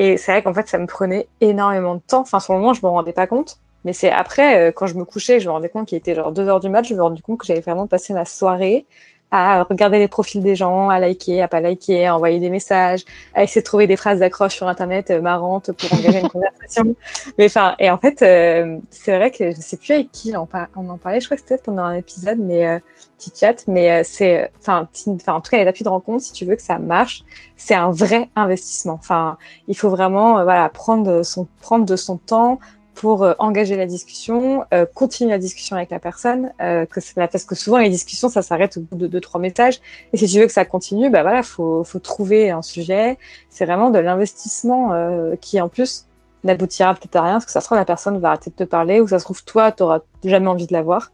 et 0.00 0.16
c'est 0.16 0.32
vrai 0.32 0.42
qu'en 0.42 0.54
fait, 0.54 0.66
ça 0.66 0.78
me 0.78 0.86
prenait 0.86 1.28
énormément 1.42 1.94
de 1.94 2.00
temps. 2.00 2.22
Enfin, 2.22 2.40
sur 2.40 2.54
le 2.54 2.60
moment, 2.60 2.72
je 2.72 2.80
me 2.82 2.88
rendais 2.88 3.12
pas 3.12 3.26
compte. 3.26 3.58
Mais 3.84 3.92
c'est 3.92 4.10
après, 4.10 4.68
euh, 4.70 4.72
quand 4.72 4.86
je 4.86 4.94
me 4.94 5.04
couchais, 5.04 5.40
je 5.40 5.46
me 5.46 5.52
rendais 5.52 5.68
compte 5.68 5.88
qu'il 5.88 5.98
était 5.98 6.14
genre 6.14 6.32
2 6.32 6.48
heures 6.48 6.60
du 6.60 6.70
match, 6.70 6.88
je 6.88 6.94
me 6.94 7.02
rendais 7.02 7.20
compte 7.20 7.40
que 7.40 7.46
j'avais 7.46 7.60
vraiment 7.60 7.86
passé 7.86 8.14
ma 8.14 8.24
soirée 8.24 8.86
à 9.30 9.62
regarder 9.62 9.98
les 9.98 10.08
profils 10.08 10.42
des 10.42 10.56
gens, 10.56 10.88
à 10.88 10.98
liker, 10.98 11.42
à 11.42 11.48
pas 11.48 11.60
liker, 11.60 12.06
à 12.06 12.16
envoyer 12.16 12.40
des 12.40 12.50
messages, 12.50 13.04
à 13.34 13.44
essayer 13.44 13.60
de 13.60 13.64
trouver 13.64 13.86
des 13.86 13.96
phrases 13.96 14.18
d'accroche 14.18 14.56
sur 14.56 14.66
internet 14.66 15.10
euh, 15.10 15.20
marrantes 15.20 15.70
pour 15.72 15.92
engager 15.92 16.20
une 16.20 16.28
conversation. 16.30 16.96
Mais 17.38 17.46
enfin, 17.46 17.74
et 17.78 17.90
en 17.90 17.98
fait, 17.98 18.22
euh, 18.22 18.78
c'est 18.90 19.16
vrai 19.16 19.30
que 19.30 19.52
je 19.52 19.60
sais 19.60 19.76
plus 19.76 19.92
avec 19.92 20.10
qui 20.10 20.32
on, 20.36 20.48
en 20.88 20.98
parlait. 20.98 21.20
Je 21.20 21.26
crois 21.26 21.36
que 21.36 21.42
c'était 21.42 21.62
pendant 21.62 21.84
un 21.84 21.94
épisode, 21.94 22.38
mais 22.38 22.66
euh, 22.66 22.78
petit 23.18 23.32
chat. 23.38 23.64
Mais 23.68 24.02
c'est, 24.02 24.50
enfin, 24.58 24.88
en 25.28 25.40
tout 25.40 25.50
cas, 25.50 25.58
les 25.58 25.68
appuis 25.68 25.84
de 25.84 25.88
rencontre, 25.88 26.24
si 26.24 26.32
tu 26.32 26.44
veux 26.44 26.56
que 26.56 26.62
ça 26.62 26.78
marche, 26.78 27.22
c'est 27.56 27.74
un 27.74 27.90
vrai 27.90 28.30
investissement. 28.34 28.94
Enfin, 28.94 29.38
il 29.68 29.76
faut 29.76 29.90
vraiment, 29.90 30.42
voilà, 30.42 30.68
prendre 30.68 31.22
son, 31.22 31.46
prendre 31.60 31.84
de 31.84 31.96
son 31.96 32.16
temps, 32.16 32.58
pour 33.00 33.22
euh, 33.22 33.32
engager 33.38 33.76
la 33.76 33.86
discussion, 33.86 34.64
euh, 34.74 34.84
continuer 34.84 35.30
la 35.30 35.38
discussion 35.38 35.74
avec 35.74 35.88
la 35.88 35.98
personne, 35.98 36.52
euh, 36.60 36.84
que 36.84 37.00
parce 37.14 37.44
que 37.44 37.54
souvent 37.54 37.78
les 37.78 37.88
discussions 37.88 38.28
ça 38.28 38.42
s'arrête 38.42 38.76
au 38.76 38.82
bout 38.82 38.96
de 38.96 39.06
deux 39.06 39.22
trois 39.22 39.40
messages. 39.40 39.80
Et 40.12 40.18
si 40.18 40.26
tu 40.26 40.38
veux 40.38 40.46
que 40.46 40.52
ça 40.52 40.66
continue, 40.66 41.08
bah 41.08 41.22
voilà, 41.22 41.42
faut 41.42 41.82
faut 41.82 41.98
trouver 41.98 42.50
un 42.50 42.60
sujet. 42.60 43.16
C'est 43.48 43.64
vraiment 43.64 43.88
de 43.88 43.98
l'investissement 43.98 44.92
qui 45.40 45.58
en 45.62 45.70
plus 45.70 46.04
n'aboutira 46.44 46.94
peut-être 46.94 47.16
à 47.16 47.22
rien, 47.22 47.32
parce 47.34 47.46
que 47.46 47.52
ça 47.52 47.62
se 47.62 47.66
trouve 47.66 47.78
la 47.78 47.86
personne 47.86 48.18
va 48.18 48.28
arrêter 48.28 48.50
de 48.50 48.56
te 48.56 48.64
parler, 48.64 49.00
ou 49.00 49.08
ça 49.08 49.18
se 49.18 49.24
trouve 49.24 49.42
toi 49.44 49.72
t'auras 49.72 50.00
jamais 50.22 50.48
envie 50.48 50.66
de 50.66 50.74
la 50.74 50.82
voir. 50.82 51.10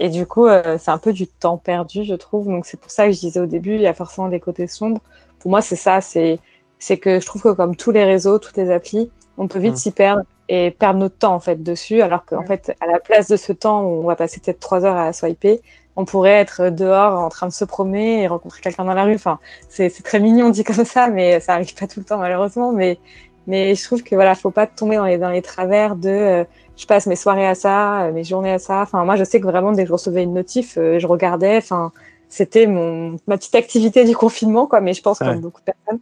Et 0.00 0.08
du 0.08 0.26
coup, 0.26 0.48
c'est 0.80 0.90
un 0.90 0.98
peu 0.98 1.12
du 1.12 1.28
temps 1.28 1.58
perdu, 1.58 2.02
je 2.04 2.14
trouve. 2.14 2.46
Donc 2.46 2.66
c'est 2.66 2.80
pour 2.80 2.90
ça 2.90 3.06
que 3.06 3.12
je 3.12 3.20
disais 3.20 3.38
au 3.38 3.46
début, 3.46 3.76
il 3.76 3.82
y 3.82 3.86
a 3.86 3.94
forcément 3.94 4.28
des 4.28 4.40
côtés 4.40 4.66
sombres. 4.66 5.00
Pour 5.38 5.50
moi, 5.52 5.62
c'est 5.62 5.76
ça, 5.76 6.00
c'est 6.00 6.40
c'est 6.80 6.98
que 6.98 7.20
je 7.20 7.26
trouve 7.26 7.42
que 7.42 7.52
comme 7.52 7.76
tous 7.76 7.92
les 7.92 8.04
réseaux, 8.04 8.40
toutes 8.40 8.56
les 8.56 8.72
applis, 8.72 9.10
on 9.38 9.46
peut 9.46 9.60
vite 9.60 9.74
mmh. 9.74 9.76
s'y 9.76 9.90
perdre 9.92 10.22
et 10.52 10.72
perdre 10.72 10.98
notre 10.98 11.16
temps 11.16 11.34
en 11.34 11.38
fait 11.38 11.62
dessus, 11.62 12.02
alors 12.02 12.24
qu'en 12.24 12.44
fait, 12.44 12.76
à 12.80 12.86
la 12.88 12.98
place 12.98 13.28
de 13.28 13.36
ce 13.36 13.52
temps 13.52 13.84
où 13.84 14.02
on 14.02 14.06
va 14.06 14.16
passer 14.16 14.40
peut-être 14.40 14.58
trois 14.58 14.84
heures 14.84 14.96
à 14.96 15.12
swiper, 15.12 15.62
on 15.94 16.04
pourrait 16.04 16.32
être 16.32 16.70
dehors 16.70 17.20
en 17.20 17.28
train 17.28 17.46
de 17.46 17.52
se 17.52 17.64
promener 17.64 18.22
et 18.22 18.26
rencontrer 18.26 18.60
quelqu'un 18.60 18.84
dans 18.84 18.94
la 18.94 19.04
rue. 19.04 19.14
Enfin, 19.14 19.38
c'est 19.68 19.90
très 20.02 20.18
mignon 20.18 20.50
dit 20.50 20.64
comme 20.64 20.84
ça, 20.84 21.06
mais 21.06 21.38
ça 21.38 21.54
arrive 21.54 21.72
pas 21.74 21.86
tout 21.86 22.00
le 22.00 22.04
temps 22.04 22.18
malheureusement. 22.18 22.72
Mais 22.72 22.98
mais 23.46 23.76
je 23.76 23.84
trouve 23.84 24.02
que 24.02 24.16
voilà, 24.16 24.34
faut 24.34 24.50
pas 24.50 24.66
tomber 24.66 24.96
dans 24.96 25.04
les 25.04 25.18
dans 25.18 25.30
les 25.30 25.40
travers 25.40 25.94
de 25.94 26.08
euh, 26.08 26.44
je 26.76 26.86
passe 26.86 27.06
mes 27.06 27.16
soirées 27.16 27.46
à 27.46 27.54
ça, 27.54 28.06
euh, 28.06 28.12
mes 28.12 28.24
journées 28.24 28.52
à 28.52 28.58
ça. 28.58 28.82
Enfin, 28.82 29.04
moi, 29.04 29.14
je 29.14 29.22
sais 29.22 29.40
que 29.40 29.46
vraiment 29.46 29.70
dès 29.70 29.82
que 29.84 29.88
je 29.88 29.92
recevais 29.92 30.24
une 30.24 30.34
notif, 30.34 30.76
euh, 30.78 30.98
je 30.98 31.06
regardais. 31.06 31.58
Enfin, 31.58 31.92
c'était 32.28 32.66
mon 32.66 33.18
ma 33.28 33.36
petite 33.38 33.54
activité 33.54 34.04
du 34.04 34.16
confinement, 34.16 34.66
quoi. 34.66 34.80
Mais 34.80 34.94
je 34.94 35.02
pense 35.02 35.20
comme 35.20 35.40
beaucoup 35.40 35.60
de 35.60 35.66
personnes. 35.72 36.00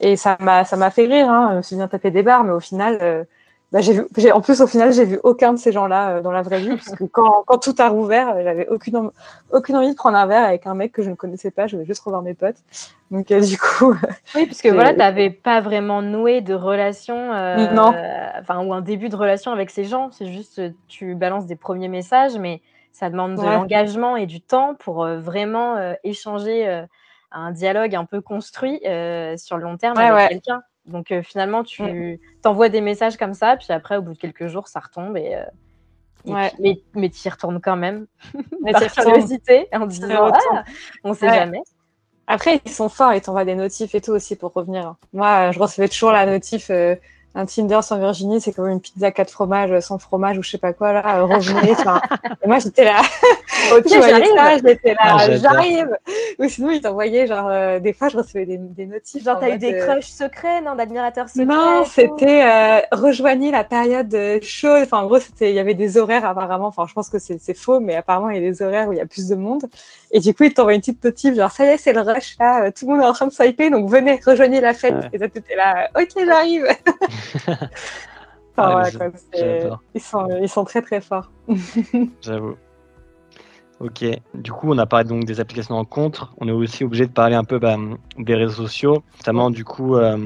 Et 0.00 0.16
ça 0.16 0.36
m'a 0.40 0.64
ça 0.64 0.76
m'a 0.76 0.90
fait 0.90 1.06
rire. 1.06 1.30
Hein. 1.30 1.50
Je 1.52 1.56
me 1.58 1.62
suis 1.62 1.76
bien 1.76 1.86
tapé 1.88 2.10
des 2.10 2.22
barres, 2.24 2.42
mais 2.42 2.52
au 2.52 2.60
final 2.60 3.26
bah, 3.72 3.80
j'ai 3.80 3.94
vu, 3.94 4.30
en 4.30 4.40
plus, 4.40 4.60
au 4.60 4.66
final, 4.68 4.92
j'ai 4.92 5.04
vu 5.04 5.18
aucun 5.24 5.52
de 5.52 5.58
ces 5.58 5.72
gens-là 5.72 6.10
euh, 6.10 6.22
dans 6.22 6.30
la 6.30 6.42
vraie 6.42 6.60
vie, 6.60 6.76
parce 6.76 6.94
que 6.94 7.04
quand, 7.12 7.42
quand 7.46 7.58
tout 7.58 7.74
a 7.78 7.88
rouvert, 7.88 8.28
euh, 8.28 8.42
j'avais 8.44 8.68
aucune, 8.68 9.10
aucune 9.50 9.76
envie 9.76 9.90
de 9.90 9.96
prendre 9.96 10.16
un 10.16 10.26
verre 10.26 10.44
avec 10.44 10.66
un 10.68 10.74
mec 10.74 10.92
que 10.92 11.02
je 11.02 11.10
ne 11.10 11.16
connaissais 11.16 11.50
pas, 11.50 11.66
je 11.66 11.74
voulais 11.74 11.86
juste 11.86 12.02
revoir 12.02 12.22
mes 12.22 12.34
potes. 12.34 12.58
Donc, 13.10 13.30
euh, 13.32 13.40
du 13.46 13.58
coup. 13.58 13.92
Oui, 14.36 14.46
parce 14.46 14.62
que 14.62 14.68
voilà, 14.68 14.92
tu 14.92 14.98
n'avais 14.98 15.30
pas 15.30 15.60
vraiment 15.60 16.00
noué 16.00 16.42
de 16.42 16.54
relation, 16.54 17.16
non. 17.72 17.92
enfin, 18.38 18.64
ou 18.64 18.72
un 18.72 18.82
début 18.82 19.08
de 19.08 19.16
relation 19.16 19.50
avec 19.50 19.70
ces 19.70 19.84
gens. 19.84 20.10
C'est 20.12 20.26
juste, 20.26 20.62
tu 20.86 21.16
balances 21.16 21.46
des 21.46 21.56
premiers 21.56 21.88
messages, 21.88 22.38
mais 22.38 22.62
ça 22.92 23.10
demande 23.10 23.34
de 23.34 23.42
l'engagement 23.42 24.16
et 24.16 24.26
du 24.26 24.40
temps 24.40 24.74
pour 24.74 25.06
vraiment 25.06 25.76
échanger 26.04 26.84
un 27.32 27.50
dialogue 27.50 27.94
un 27.94 28.04
peu 28.04 28.20
construit 28.20 28.78
sur 28.78 29.56
le 29.56 29.62
long 29.62 29.76
terme 29.76 29.98
avec 29.98 30.28
quelqu'un. 30.28 30.62
Donc 30.86 31.10
euh, 31.10 31.22
finalement, 31.22 31.64
tu 31.64 32.20
t'envoies 32.42 32.68
des 32.68 32.80
messages 32.80 33.16
comme 33.16 33.34
ça, 33.34 33.56
puis 33.56 33.68
après, 33.70 33.96
au 33.96 34.02
bout 34.02 34.12
de 34.12 34.18
quelques 34.18 34.46
jours, 34.46 34.68
ça 34.68 34.80
retombe 34.80 35.16
et, 35.16 35.34
euh, 35.34 35.42
mais, 36.24 37.10
tu 37.10 37.26
y 37.26 37.28
retournes 37.28 37.60
quand 37.60 37.76
même. 37.76 38.06
Mais 38.62 38.72
par 38.72 38.92
curiosité, 38.92 39.68
en 39.72 39.86
disant 39.86 40.30
ah, 40.32 40.64
on 41.04 41.14
sait 41.14 41.28
jamais. 41.28 41.62
Après, 42.26 42.60
ils 42.64 42.72
sont 42.72 42.88
forts, 42.88 43.14
ils 43.14 43.20
t'envoient 43.20 43.44
des 43.44 43.54
notifs 43.54 43.94
et 43.94 44.00
tout 44.00 44.10
aussi 44.10 44.34
pour 44.34 44.52
revenir. 44.52 44.96
Moi, 45.12 45.52
je 45.52 45.60
recevais 45.60 45.88
toujours 45.88 46.10
la 46.10 46.26
notif 46.26 46.70
euh, 46.70 46.96
un 47.36 47.44
Tinder 47.44 47.80
sans 47.82 47.98
Virginie, 47.98 48.40
c'est 48.40 48.52
comme 48.52 48.68
une 48.68 48.80
pizza 48.80 49.10
quatre 49.12 49.30
fromages 49.30 49.78
sans 49.80 49.98
fromage 49.98 50.38
ou 50.38 50.42
je 50.42 50.50
sais 50.50 50.58
pas 50.58 50.72
quoi 50.72 50.94
là. 50.94 51.22
Revenez. 51.22 51.72
et 52.42 52.48
moi 52.48 52.58
j'étais 52.58 52.84
là. 52.84 53.02
ok, 53.76 53.84
j'arrive. 53.90 54.62
J'étais 54.64 54.94
là, 54.94 55.00
ah, 55.02 55.36
j'arrive. 55.36 55.98
Ou 56.38 56.48
sinon 56.48 56.70
ils 56.70 56.80
t'envoyaient 56.80 57.26
genre 57.26 57.48
euh, 57.50 57.78
des 57.78 57.92
fois 57.92 58.08
je 58.08 58.16
recevais 58.16 58.46
des, 58.46 58.56
des 58.56 58.86
notifs. 58.86 59.22
Genre 59.22 59.38
t'as 59.38 59.50
eu 59.50 59.58
des 59.58 59.76
crushs 59.76 60.06
secrets, 60.06 60.62
non, 60.62 60.76
d'admirateurs 60.76 61.28
secrets. 61.28 61.44
Non, 61.44 61.84
c'était 61.84 62.42
euh, 62.42 62.80
rejoignez 62.92 63.50
la 63.50 63.64
période 63.64 64.16
chaude. 64.42 64.84
Enfin 64.84 65.00
en 65.00 65.06
gros 65.06 65.20
c'était, 65.20 65.50
il 65.50 65.54
y 65.54 65.60
avait 65.60 65.74
des 65.74 65.98
horaires 65.98 66.24
apparemment. 66.24 66.68
Enfin 66.68 66.86
je 66.88 66.94
pense 66.94 67.10
que 67.10 67.18
c'est 67.18 67.54
faux, 67.54 67.80
mais 67.80 67.96
apparemment 67.96 68.30
il 68.30 68.42
y 68.42 68.46
a 68.46 68.50
des 68.50 68.62
horaires 68.62 68.88
où 68.88 68.94
il 68.94 68.98
y 68.98 69.02
a 69.02 69.06
plus 69.06 69.28
de 69.28 69.34
monde. 69.34 69.66
Et 70.12 70.20
du 70.20 70.34
coup 70.34 70.44
ils 70.44 70.54
t'envoient 70.54 70.74
une 70.74 70.80
petite 70.80 71.02
notif 71.02 71.34
genre 71.34 71.50
ça 71.50 71.64
y 71.64 71.68
est 71.68 71.78
c'est 71.78 71.92
le 71.92 72.00
rush 72.00 72.36
là, 72.38 72.64
euh, 72.64 72.70
tout 72.70 72.86
le 72.86 72.94
monde 72.94 73.02
est 73.02 73.06
en 73.08 73.12
train 73.12 73.26
de 73.26 73.32
swiper 73.32 73.70
donc 73.70 73.90
venez 73.90 74.20
rejoignez 74.24 74.60
la 74.60 74.74
fête. 74.74 74.94
Et 75.12 75.18
ça 75.18 75.28
t'étais 75.28 75.56
là, 75.56 75.90
ok 75.98 76.24
j'arrive. 76.24 76.66
Ah, 78.58 78.84
ils, 79.94 80.00
sont, 80.00 80.28
ils 80.40 80.48
sont 80.48 80.64
très 80.64 80.80
très 80.80 81.02
forts. 81.02 81.30
J'avoue. 82.22 82.56
Ok, 83.78 84.04
du 84.32 84.52
coup, 84.52 84.72
on 84.72 84.78
a 84.78 84.86
parlé 84.86 85.06
donc 85.06 85.24
des 85.24 85.38
applications 85.38 85.74
de 85.74 85.80
rencontre. 85.80 86.32
On 86.38 86.48
est 86.48 86.52
aussi 86.52 86.82
obligé 86.82 87.06
de 87.06 87.12
parler 87.12 87.34
un 87.34 87.44
peu 87.44 87.58
bah, 87.58 87.76
des 88.16 88.34
réseaux 88.34 88.66
sociaux, 88.66 89.02
notamment 89.18 89.50
du 89.50 89.64
coup 89.64 89.96
euh, 89.96 90.16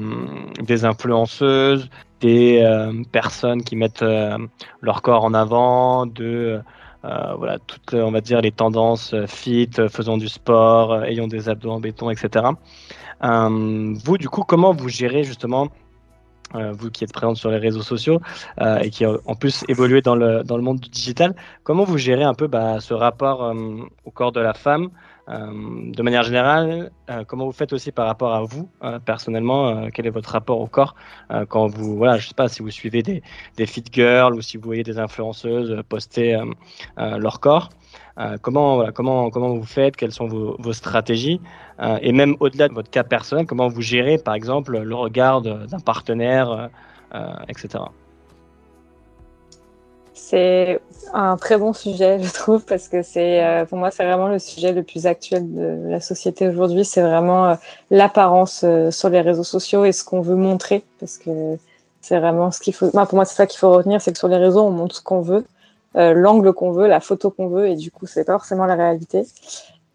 des 0.61 0.85
influenceuses, 0.85 1.89
des 2.21 2.61
euh, 2.63 3.03
personnes 3.11 3.61
qui 3.63 3.75
mettent 3.75 4.03
euh, 4.03 4.37
leur 4.79 5.01
corps 5.01 5.25
en 5.25 5.33
avant, 5.33 6.05
de 6.05 6.61
voilà 7.03 7.57
toutes, 7.59 7.93
on 7.93 8.11
va 8.11 8.21
dire 8.21 8.41
les 8.41 8.51
tendances 8.51 9.15
fit, 9.25 9.69
faisant 9.89 10.17
du 10.17 10.29
sport, 10.29 11.03
ayant 11.03 11.27
des 11.27 11.49
abdos 11.49 11.71
en 11.71 11.79
béton, 11.79 12.09
etc. 12.09 12.45
vous, 13.21 14.17
du 14.17 14.29
coup, 14.29 14.43
comment 14.43 14.71
vous 14.73 14.89
gérez 14.89 15.23
justement 15.23 15.69
euh, 16.55 16.73
vous 16.73 16.89
qui 16.89 17.03
êtes 17.03 17.13
présente 17.13 17.37
sur 17.37 17.49
les 17.49 17.57
réseaux 17.57 17.81
sociaux 17.81 18.19
euh, 18.59 18.79
et 18.79 18.89
qui 18.89 19.05
en 19.05 19.35
plus 19.35 19.63
évolué 19.69 20.01
dans 20.01 20.15
le, 20.15 20.43
dans 20.43 20.57
le 20.57 20.63
monde 20.63 20.79
du 20.79 20.89
digital, 20.89 21.33
comment 21.63 21.85
vous 21.85 21.97
gérez 21.97 22.23
un 22.23 22.33
peu 22.33 22.47
bah, 22.47 22.79
ce 22.81 22.93
rapport 22.93 23.43
euh, 23.43 23.53
au 24.03 24.11
corps 24.11 24.33
de 24.33 24.41
la 24.41 24.53
femme 24.53 24.89
de 25.27 26.01
manière 26.01 26.23
générale 26.23 26.91
Comment 27.27 27.45
vous 27.45 27.51
faites 27.51 27.73
aussi 27.73 27.91
par 27.91 28.07
rapport 28.07 28.33
à 28.33 28.41
vous 28.41 28.69
personnellement 29.05 29.89
Quel 29.93 30.07
est 30.07 30.11
votre 30.11 30.31
rapport 30.31 30.59
au 30.59 30.67
corps 30.67 30.95
quand 31.49 31.67
vous, 31.67 31.95
voilà, 31.95 32.17
je 32.17 32.27
sais 32.27 32.33
pas 32.33 32.47
si 32.47 32.61
vous 32.61 32.71
suivez 32.71 33.01
des, 33.01 33.21
des 33.55 33.65
fit 33.65 33.83
girls 33.91 34.35
ou 34.35 34.41
si 34.41 34.57
vous 34.57 34.63
voyez 34.63 34.83
des 34.83 34.99
influenceuses 34.99 35.81
poster 35.87 36.37
leur 36.97 37.39
corps 37.39 37.69
comment, 38.41 38.89
vous 39.29 39.63
faites 39.63 39.95
Quelles 39.95 40.11
sont 40.11 40.27
vos, 40.27 40.55
vos 40.59 40.73
stratégies 40.73 41.39
euh, 41.81 41.97
et 42.01 42.11
même 42.11 42.35
au-delà 42.39 42.67
de 42.67 42.73
votre 42.73 42.89
cas 42.89 43.03
personnel, 43.03 43.45
comment 43.45 43.67
vous 43.67 43.81
gérez 43.81 44.17
par 44.17 44.35
exemple 44.35 44.77
le 44.79 44.95
regard 44.95 45.41
d'un 45.41 45.79
partenaire, 45.79 46.51
euh, 46.51 46.67
euh, 47.15 47.33
etc. 47.47 47.79
C'est 50.23 50.79
un 51.13 51.35
très 51.35 51.57
bon 51.57 51.73
sujet, 51.73 52.19
je 52.21 52.31
trouve, 52.31 52.63
parce 52.63 52.87
que 52.87 53.01
c'est, 53.01 53.65
pour 53.67 53.77
moi, 53.79 53.89
c'est 53.89 54.05
vraiment 54.05 54.27
le 54.27 54.37
sujet 54.37 54.71
le 54.71 54.83
plus 54.83 55.07
actuel 55.07 55.51
de 55.51 55.89
la 55.89 55.99
société 55.99 56.47
aujourd'hui. 56.47 56.85
C'est 56.85 57.01
vraiment 57.01 57.57
l'apparence 57.89 58.63
sur 58.91 59.09
les 59.09 59.19
réseaux 59.19 59.43
sociaux 59.43 59.83
et 59.83 59.91
ce 59.91 60.03
qu'on 60.03 60.21
veut 60.21 60.35
montrer, 60.35 60.83
parce 60.99 61.17
que 61.17 61.57
c'est 62.01 62.19
vraiment 62.19 62.51
ce 62.51 62.59
qu'il 62.61 62.73
faut. 62.73 62.91
pour 62.91 63.15
moi, 63.15 63.25
c'est 63.25 63.35
ça 63.35 63.47
qu'il 63.47 63.59
faut 63.59 63.71
retenir, 63.71 63.99
c'est 63.99 64.13
que 64.13 64.19
sur 64.19 64.27
les 64.27 64.37
réseaux, 64.37 64.61
on 64.61 64.69
montre 64.69 64.95
ce 64.95 65.01
qu'on 65.01 65.21
veut, 65.21 65.43
l'angle 65.95 66.53
qu'on 66.53 66.71
veut, 66.71 66.87
la 66.87 66.99
photo 66.99 67.31
qu'on 67.31 67.47
veut, 67.47 67.67
et 67.67 67.75
du 67.75 67.89
coup, 67.91 68.05
c'est 68.05 68.23
pas 68.23 68.33
forcément 68.33 68.65
la 68.65 68.75
réalité. 68.75 69.25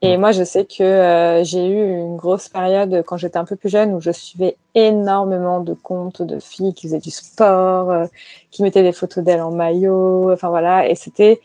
Et 0.02 0.18
moi, 0.18 0.32
je 0.32 0.44
sais 0.44 0.66
que 0.66 0.82
euh, 0.82 1.42
j'ai 1.42 1.66
eu 1.66 1.98
une 1.98 2.16
grosse 2.16 2.48
période 2.48 3.02
quand 3.06 3.16
j'étais 3.16 3.38
un 3.38 3.46
peu 3.46 3.56
plus 3.56 3.70
jeune 3.70 3.94
où 3.94 4.00
je 4.00 4.10
suivais 4.10 4.56
énormément 4.74 5.60
de 5.60 5.72
comptes 5.72 6.20
de 6.20 6.38
filles 6.38 6.74
qui 6.74 6.86
faisaient 6.86 6.98
du 6.98 7.10
sport, 7.10 7.90
euh, 7.90 8.06
qui 8.50 8.62
mettaient 8.62 8.82
des 8.82 8.92
photos 8.92 9.24
d'elles 9.24 9.40
en 9.40 9.52
maillot, 9.52 10.30
enfin 10.32 10.50
voilà. 10.50 10.88
Et 10.88 10.94
c'était 10.94 11.40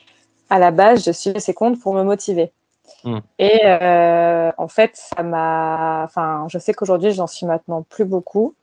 à 0.50 0.60
la 0.60 0.72
base, 0.72 1.06
je 1.06 1.12
suivais 1.12 1.40
ces 1.40 1.54
comptes 1.54 1.80
pour 1.80 1.94
me 1.94 2.04
motiver. 2.04 2.52
Mmh. 3.06 3.20
Et 3.40 3.62
euh, 3.64 4.52
en 4.58 4.68
fait, 4.68 4.92
ça 4.96 5.24
m'a. 5.24 6.04
Enfin, 6.04 6.46
je 6.50 6.60
sais 6.60 6.74
qu'aujourd'hui, 6.74 7.14
j'en 7.14 7.28
suis 7.28 7.46
maintenant 7.46 7.84
plus 7.84 8.06
beaucoup 8.06 8.54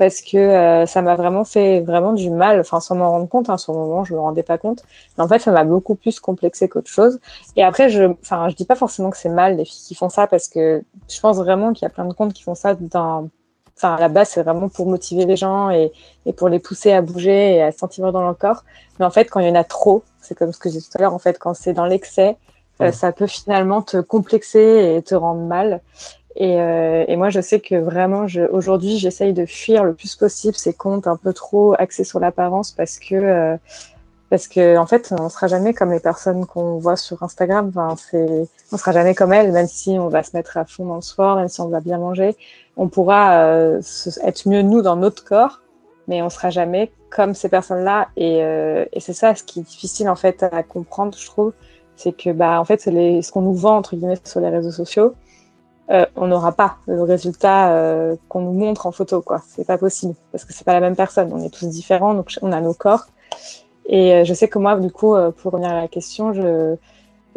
parce 0.00 0.22
que 0.22 0.38
euh, 0.38 0.86
ça 0.86 1.02
m'a 1.02 1.14
vraiment 1.14 1.44
fait 1.44 1.82
vraiment 1.82 2.14
du 2.14 2.30
mal, 2.30 2.58
enfin 2.58 2.80
sans 2.80 2.94
m'en 2.94 3.10
rendre 3.10 3.28
compte, 3.28 3.50
hein, 3.50 3.58
sur 3.58 3.74
le 3.74 3.80
moment 3.80 4.02
je 4.02 4.14
me 4.14 4.18
rendais 4.18 4.42
pas 4.42 4.56
compte, 4.56 4.82
mais 5.18 5.24
en 5.24 5.28
fait 5.28 5.40
ça 5.40 5.52
m'a 5.52 5.62
beaucoup 5.62 5.94
plus 5.94 6.20
complexé 6.20 6.70
qu'autre 6.70 6.88
chose. 6.88 7.20
Et 7.54 7.62
après 7.62 7.90
je, 7.90 8.04
enfin 8.22 8.48
je 8.48 8.54
dis 8.56 8.64
pas 8.64 8.76
forcément 8.76 9.10
que 9.10 9.18
c'est 9.18 9.28
mal 9.28 9.58
les 9.58 9.66
filles 9.66 9.84
qui 9.88 9.94
font 9.94 10.08
ça 10.08 10.26
parce 10.26 10.48
que 10.48 10.82
je 11.06 11.20
pense 11.20 11.36
vraiment 11.36 11.74
qu'il 11.74 11.82
y 11.82 11.86
a 11.86 11.90
plein 11.90 12.06
de 12.06 12.14
comptes 12.14 12.32
qui 12.32 12.42
font 12.42 12.54
ça 12.54 12.72
d'un, 12.72 13.28
enfin 13.76 13.96
à 13.96 14.00
la 14.00 14.08
base 14.08 14.30
c'est 14.30 14.42
vraiment 14.42 14.70
pour 14.70 14.86
motiver 14.86 15.26
les 15.26 15.36
gens 15.36 15.68
et, 15.68 15.92
et 16.24 16.32
pour 16.32 16.48
les 16.48 16.60
pousser 16.60 16.92
à 16.92 17.02
bouger 17.02 17.56
et 17.56 17.62
à 17.62 17.70
se 17.70 17.76
sentir 17.76 18.10
dans 18.10 18.22
leur 18.22 18.38
corps. 18.38 18.64
Mais 18.98 19.04
en 19.04 19.10
fait 19.10 19.26
quand 19.26 19.40
il 19.40 19.48
y 19.48 19.50
en 19.50 19.54
a 19.54 19.64
trop, 19.64 20.02
c'est 20.22 20.34
comme 20.34 20.54
ce 20.54 20.58
que 20.58 20.70
j'ai 20.70 20.78
dit 20.78 20.88
tout 20.90 20.96
à 20.96 21.02
l'heure, 21.02 21.14
en 21.14 21.18
fait 21.18 21.38
quand 21.38 21.52
c'est 21.52 21.74
dans 21.74 21.84
l'excès, 21.84 22.38
euh, 22.80 22.90
ça 22.90 23.12
peut 23.12 23.26
finalement 23.26 23.82
te 23.82 23.98
complexer 23.98 24.94
et 24.96 25.02
te 25.02 25.14
rendre 25.14 25.42
mal. 25.42 25.82
Et, 26.36 26.60
euh, 26.60 27.04
et, 27.08 27.16
moi, 27.16 27.28
je 27.30 27.40
sais 27.40 27.60
que 27.60 27.74
vraiment, 27.74 28.26
je, 28.26 28.42
aujourd'hui, 28.42 28.98
j'essaye 28.98 29.32
de 29.32 29.46
fuir 29.46 29.84
le 29.84 29.94
plus 29.94 30.14
possible 30.14 30.54
ces 30.54 30.72
comptes 30.72 31.06
un 31.06 31.16
peu 31.16 31.32
trop 31.32 31.74
axés 31.78 32.04
sur 32.04 32.20
l'apparence 32.20 32.70
parce 32.70 32.98
que, 32.98 33.14
euh, 33.16 33.56
parce 34.30 34.46
que, 34.46 34.76
en 34.76 34.86
fait, 34.86 35.12
on 35.18 35.28
sera 35.28 35.48
jamais 35.48 35.74
comme 35.74 35.90
les 35.90 35.98
personnes 35.98 36.46
qu'on 36.46 36.78
voit 36.78 36.96
sur 36.96 37.22
Instagram. 37.24 37.68
Enfin, 37.70 37.96
c'est, 37.96 38.48
on 38.70 38.76
sera 38.76 38.92
jamais 38.92 39.14
comme 39.14 39.32
elles, 39.32 39.50
même 39.50 39.66
si 39.66 39.90
on 39.98 40.08
va 40.08 40.22
se 40.22 40.36
mettre 40.36 40.56
à 40.56 40.64
fond 40.64 40.86
dans 40.86 40.96
le 40.96 41.00
sport, 41.00 41.36
même 41.36 41.48
si 41.48 41.60
on 41.60 41.68
va 41.68 41.80
bien 41.80 41.98
manger. 41.98 42.36
On 42.76 42.88
pourra 42.88 43.42
euh, 43.42 43.80
être 44.22 44.48
mieux 44.48 44.62
nous 44.62 44.82
dans 44.82 44.96
notre 44.96 45.24
corps, 45.24 45.60
mais 46.06 46.22
on 46.22 46.30
sera 46.30 46.50
jamais 46.50 46.92
comme 47.10 47.34
ces 47.34 47.48
personnes-là. 47.48 48.08
Et, 48.16 48.44
euh, 48.44 48.84
et 48.92 49.00
c'est 49.00 49.14
ça 49.14 49.34
ce 49.34 49.42
qui 49.42 49.60
est 49.60 49.64
difficile 49.64 50.08
en 50.08 50.16
fait 50.16 50.44
à 50.44 50.62
comprendre, 50.62 51.18
je 51.18 51.26
trouve, 51.26 51.52
c'est 51.96 52.12
que 52.12 52.30
bah 52.30 52.60
en 52.60 52.64
fait, 52.64 52.86
les, 52.86 53.22
ce 53.22 53.32
qu'on 53.32 53.42
nous 53.42 53.54
vend 53.54 53.76
entre 53.76 53.96
guillemets 53.96 54.18
sur 54.24 54.40
les 54.40 54.48
réseaux 54.48 54.70
sociaux 54.70 55.14
euh, 55.90 56.06
on 56.14 56.28
n'aura 56.28 56.52
pas 56.52 56.76
le 56.86 57.02
résultat 57.02 57.72
euh, 57.72 58.14
qu'on 58.28 58.42
nous 58.42 58.52
montre 58.52 58.86
en 58.86 58.92
photo, 58.92 59.22
quoi. 59.22 59.42
C'est 59.48 59.66
pas 59.66 59.78
possible 59.78 60.14
parce 60.30 60.44
que 60.44 60.52
c'est 60.52 60.64
pas 60.64 60.72
la 60.72 60.80
même 60.80 60.94
personne. 60.94 61.32
On 61.32 61.42
est 61.44 61.52
tous 61.52 61.66
différents, 61.66 62.14
donc 62.14 62.30
on 62.42 62.52
a 62.52 62.60
nos 62.60 62.74
corps. 62.74 63.06
Et 63.86 64.14
euh, 64.14 64.24
je 64.24 64.32
sais 64.32 64.46
que 64.46 64.58
moi, 64.58 64.76
du 64.76 64.92
coup, 64.92 65.16
pour 65.36 65.52
revenir 65.52 65.70
à 65.70 65.80
la 65.80 65.88
question, 65.88 66.32
je 66.32 66.76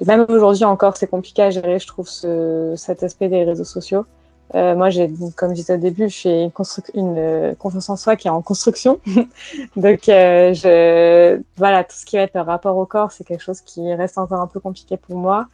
même 0.06 0.26
aujourd'hui 0.28 0.66
encore, 0.66 0.98
c'est 0.98 1.08
compliqué 1.08 1.44
à 1.44 1.50
gérer, 1.52 1.78
je 1.80 1.88
trouve, 1.88 2.10
ce... 2.10 2.74
cet 2.76 3.04
aspect 3.04 3.30
des 3.30 3.44
réseaux 3.44 3.64
sociaux. 3.64 4.06
moi, 4.54 4.90
j'ai, 4.90 5.10
comme 5.36 5.50
je 5.50 5.56
disais 5.56 5.76
au 5.76 5.78
début, 5.78 6.10
je 6.10 6.20
fais 6.20 6.44
une, 6.44 7.18
une 7.18 7.56
confiance 7.56 7.90
en 7.90 7.96
soi 7.96 8.16
qui 8.16 8.28
est 8.28 8.32
en 8.32 8.42
construction. 8.42 9.00
donc, 9.76 10.00
je, 10.08 11.40
voilà, 11.58 11.84
tout 11.84 11.96
ce 11.96 12.06
qui 12.06 12.18
va 12.18 12.24
être 12.24 12.40
rapport 12.40 12.76
au 12.76 12.86
corps, 12.88 13.12
c'est 13.12 13.24
quelque 13.24 13.44
chose 13.44 13.62
qui 13.62 13.94
reste 13.94 14.18
encore 14.18 14.42
un 14.42 14.48
peu 14.48 14.60
compliqué 14.60 14.98
pour 14.98 15.16
moi. 15.16 15.48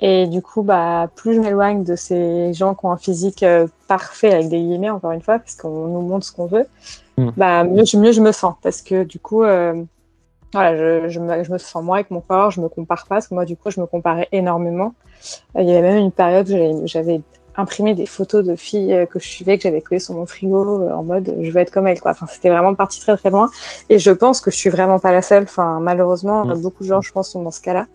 Et 0.00 0.26
du 0.26 0.42
coup, 0.42 0.62
bah, 0.62 1.08
plus 1.14 1.34
je 1.34 1.40
m'éloigne 1.40 1.82
de 1.82 1.96
ces 1.96 2.52
gens 2.52 2.74
qui 2.74 2.84
ont 2.84 2.92
un 2.92 2.98
physique 2.98 3.42
euh, 3.42 3.66
parfait, 3.88 4.32
avec 4.32 4.48
des 4.48 4.58
guillemets, 4.58 4.90
encore 4.90 5.12
une 5.12 5.22
fois, 5.22 5.38
parce 5.38 5.54
qu'on 5.54 5.86
nous 5.86 6.02
montre 6.02 6.26
ce 6.26 6.32
qu'on 6.32 6.46
veut, 6.46 6.66
mm. 7.16 7.30
bah, 7.36 7.64
mieux, 7.64 7.84
mieux 7.94 8.12
je 8.12 8.20
me 8.20 8.32
sens. 8.32 8.54
Parce 8.62 8.82
que 8.82 9.04
du 9.04 9.18
coup, 9.18 9.42
euh, 9.42 9.82
voilà, 10.52 10.76
je, 10.76 11.08
je, 11.08 11.20
me, 11.20 11.44
je, 11.44 11.50
me, 11.50 11.58
sens 11.58 11.82
moi 11.82 11.96
avec 11.96 12.10
mon 12.10 12.20
corps, 12.20 12.50
je 12.50 12.60
me 12.60 12.68
compare 12.68 13.06
pas, 13.06 13.16
parce 13.16 13.28
que 13.28 13.34
moi, 13.34 13.46
du 13.46 13.56
coup, 13.56 13.70
je 13.70 13.80
me 13.80 13.86
comparais 13.86 14.28
énormément. 14.32 14.94
Euh, 15.56 15.62
il 15.62 15.68
y 15.68 15.72
avait 15.72 15.94
même 15.94 15.98
une 15.98 16.12
période 16.12 16.50
où 16.50 16.86
j'avais 16.86 17.22
imprimé 17.58 17.94
des 17.94 18.04
photos 18.04 18.44
de 18.44 18.54
filles 18.54 19.06
que 19.10 19.18
je 19.18 19.26
suivais, 19.26 19.56
que 19.56 19.62
j'avais 19.62 19.80
collées 19.80 19.98
sur 19.98 20.12
mon 20.12 20.26
frigo, 20.26 20.90
en 20.90 21.02
mode 21.02 21.34
je 21.40 21.50
veux 21.50 21.56
être 21.56 21.70
comme 21.70 21.86
elles. 21.86 22.02
Quoi. 22.02 22.10
Enfin, 22.10 22.26
c'était 22.28 22.50
vraiment 22.50 22.74
parti 22.74 23.00
très 23.00 23.16
très 23.16 23.30
loin. 23.30 23.48
Et 23.88 23.98
je 23.98 24.10
pense 24.10 24.42
que 24.42 24.50
je 24.50 24.56
suis 24.56 24.68
vraiment 24.68 24.98
pas 24.98 25.10
la 25.10 25.22
seule. 25.22 25.44
Enfin, 25.44 25.80
malheureusement, 25.80 26.44
mm. 26.44 26.60
beaucoup 26.60 26.82
de 26.82 26.88
gens, 26.88 27.00
je 27.00 27.10
pense, 27.12 27.30
sont 27.30 27.42
dans 27.42 27.50
ce 27.50 27.62
cas-là. 27.62 27.86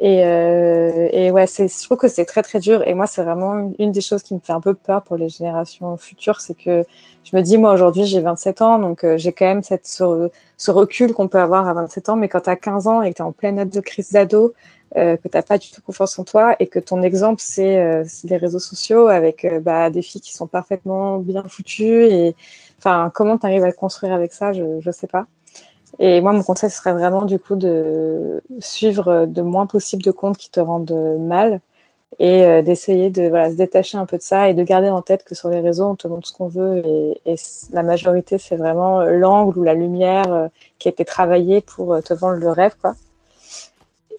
Et, 0.00 0.24
euh, 0.24 1.08
et 1.12 1.30
ouais, 1.30 1.46
je 1.46 1.84
trouve 1.84 1.98
que 1.98 2.08
c'est 2.08 2.24
très 2.24 2.42
très 2.42 2.58
dur. 2.58 2.86
Et 2.88 2.94
moi, 2.94 3.06
c'est 3.06 3.22
vraiment 3.22 3.72
une 3.78 3.92
des 3.92 4.00
choses 4.00 4.22
qui 4.22 4.34
me 4.34 4.40
fait 4.40 4.52
un 4.52 4.60
peu 4.60 4.74
peur 4.74 5.02
pour 5.02 5.16
les 5.16 5.28
générations 5.28 5.96
futures, 5.96 6.40
c'est 6.40 6.54
que 6.54 6.84
je 7.22 7.36
me 7.36 7.42
dis, 7.42 7.58
moi 7.58 7.72
aujourd'hui, 7.74 8.06
j'ai 8.06 8.20
27 8.20 8.62
ans, 8.62 8.78
donc 8.78 9.04
euh, 9.04 9.18
j'ai 9.18 9.32
quand 9.32 9.44
même 9.44 9.62
cette, 9.62 9.86
ce, 9.86 10.70
recul 10.70 11.12
qu'on 11.12 11.28
peut 11.28 11.38
avoir 11.38 11.68
à 11.68 11.74
27 11.74 12.08
ans. 12.08 12.16
Mais 12.16 12.28
quand 12.28 12.40
tu 12.40 12.50
as 12.50 12.56
15 12.56 12.86
ans 12.86 13.02
et 13.02 13.10
que 13.10 13.16
tu 13.16 13.22
es 13.22 13.24
en 13.24 13.32
pleine 13.32 13.68
de 13.68 13.80
crise 13.80 14.10
d'ado, 14.12 14.54
euh, 14.96 15.16
que 15.16 15.28
tu 15.28 15.42
pas 15.42 15.56
du 15.58 15.70
tout 15.70 15.80
confiance 15.82 16.18
en 16.18 16.24
toi 16.24 16.56
et 16.58 16.66
que 16.66 16.80
ton 16.80 17.02
exemple, 17.02 17.40
c'est 17.40 17.78
euh, 17.78 18.04
les 18.24 18.36
réseaux 18.36 18.58
sociaux 18.58 19.06
avec 19.06 19.44
euh, 19.44 19.60
bah, 19.60 19.88
des 19.88 20.02
filles 20.02 20.20
qui 20.20 20.34
sont 20.34 20.48
parfaitement 20.48 21.18
bien 21.18 21.44
foutues. 21.44 22.06
Et 22.06 22.34
enfin, 22.78 23.10
comment 23.14 23.38
tu 23.38 23.46
arrives 23.46 23.62
à 23.62 23.70
construire 23.72 24.12
avec 24.12 24.32
ça, 24.32 24.52
je 24.52 24.62
ne 24.84 24.92
sais 24.92 25.06
pas. 25.06 25.26
Et 25.98 26.20
moi, 26.20 26.32
mon 26.32 26.42
conseil 26.42 26.70
serait 26.70 26.92
vraiment 26.92 27.22
du 27.22 27.38
coup 27.38 27.56
de 27.56 28.42
suivre 28.60 29.26
de 29.26 29.42
moins 29.42 29.66
possible 29.66 30.02
de 30.02 30.10
comptes 30.10 30.38
qui 30.38 30.50
te 30.50 30.60
rendent 30.60 31.18
mal 31.18 31.60
et 32.18 32.44
euh, 32.44 32.62
d'essayer 32.62 33.10
de 33.10 33.30
se 33.30 33.56
détacher 33.56 33.96
un 33.96 34.06
peu 34.06 34.18
de 34.18 34.22
ça 34.22 34.48
et 34.48 34.54
de 34.54 34.62
garder 34.62 34.90
en 34.90 35.02
tête 35.02 35.24
que 35.24 35.34
sur 35.34 35.48
les 35.48 35.60
réseaux, 35.60 35.86
on 35.86 35.94
te 35.94 36.08
montre 36.08 36.28
ce 36.28 36.32
qu'on 36.32 36.48
veut 36.48 36.82
et, 37.24 37.36
la 37.72 37.82
majorité, 37.82 38.38
c'est 38.38 38.56
vraiment 38.56 39.02
l'angle 39.02 39.58
ou 39.58 39.62
la 39.62 39.74
lumière 39.74 40.32
euh, 40.32 40.48
qui 40.78 40.88
a 40.88 40.90
été 40.90 41.04
travaillée 41.04 41.60
pour 41.60 41.94
euh, 41.94 42.00
te 42.00 42.12
vendre 42.12 42.38
le 42.38 42.50
rêve. 42.50 42.74
Quoi. 42.80 42.94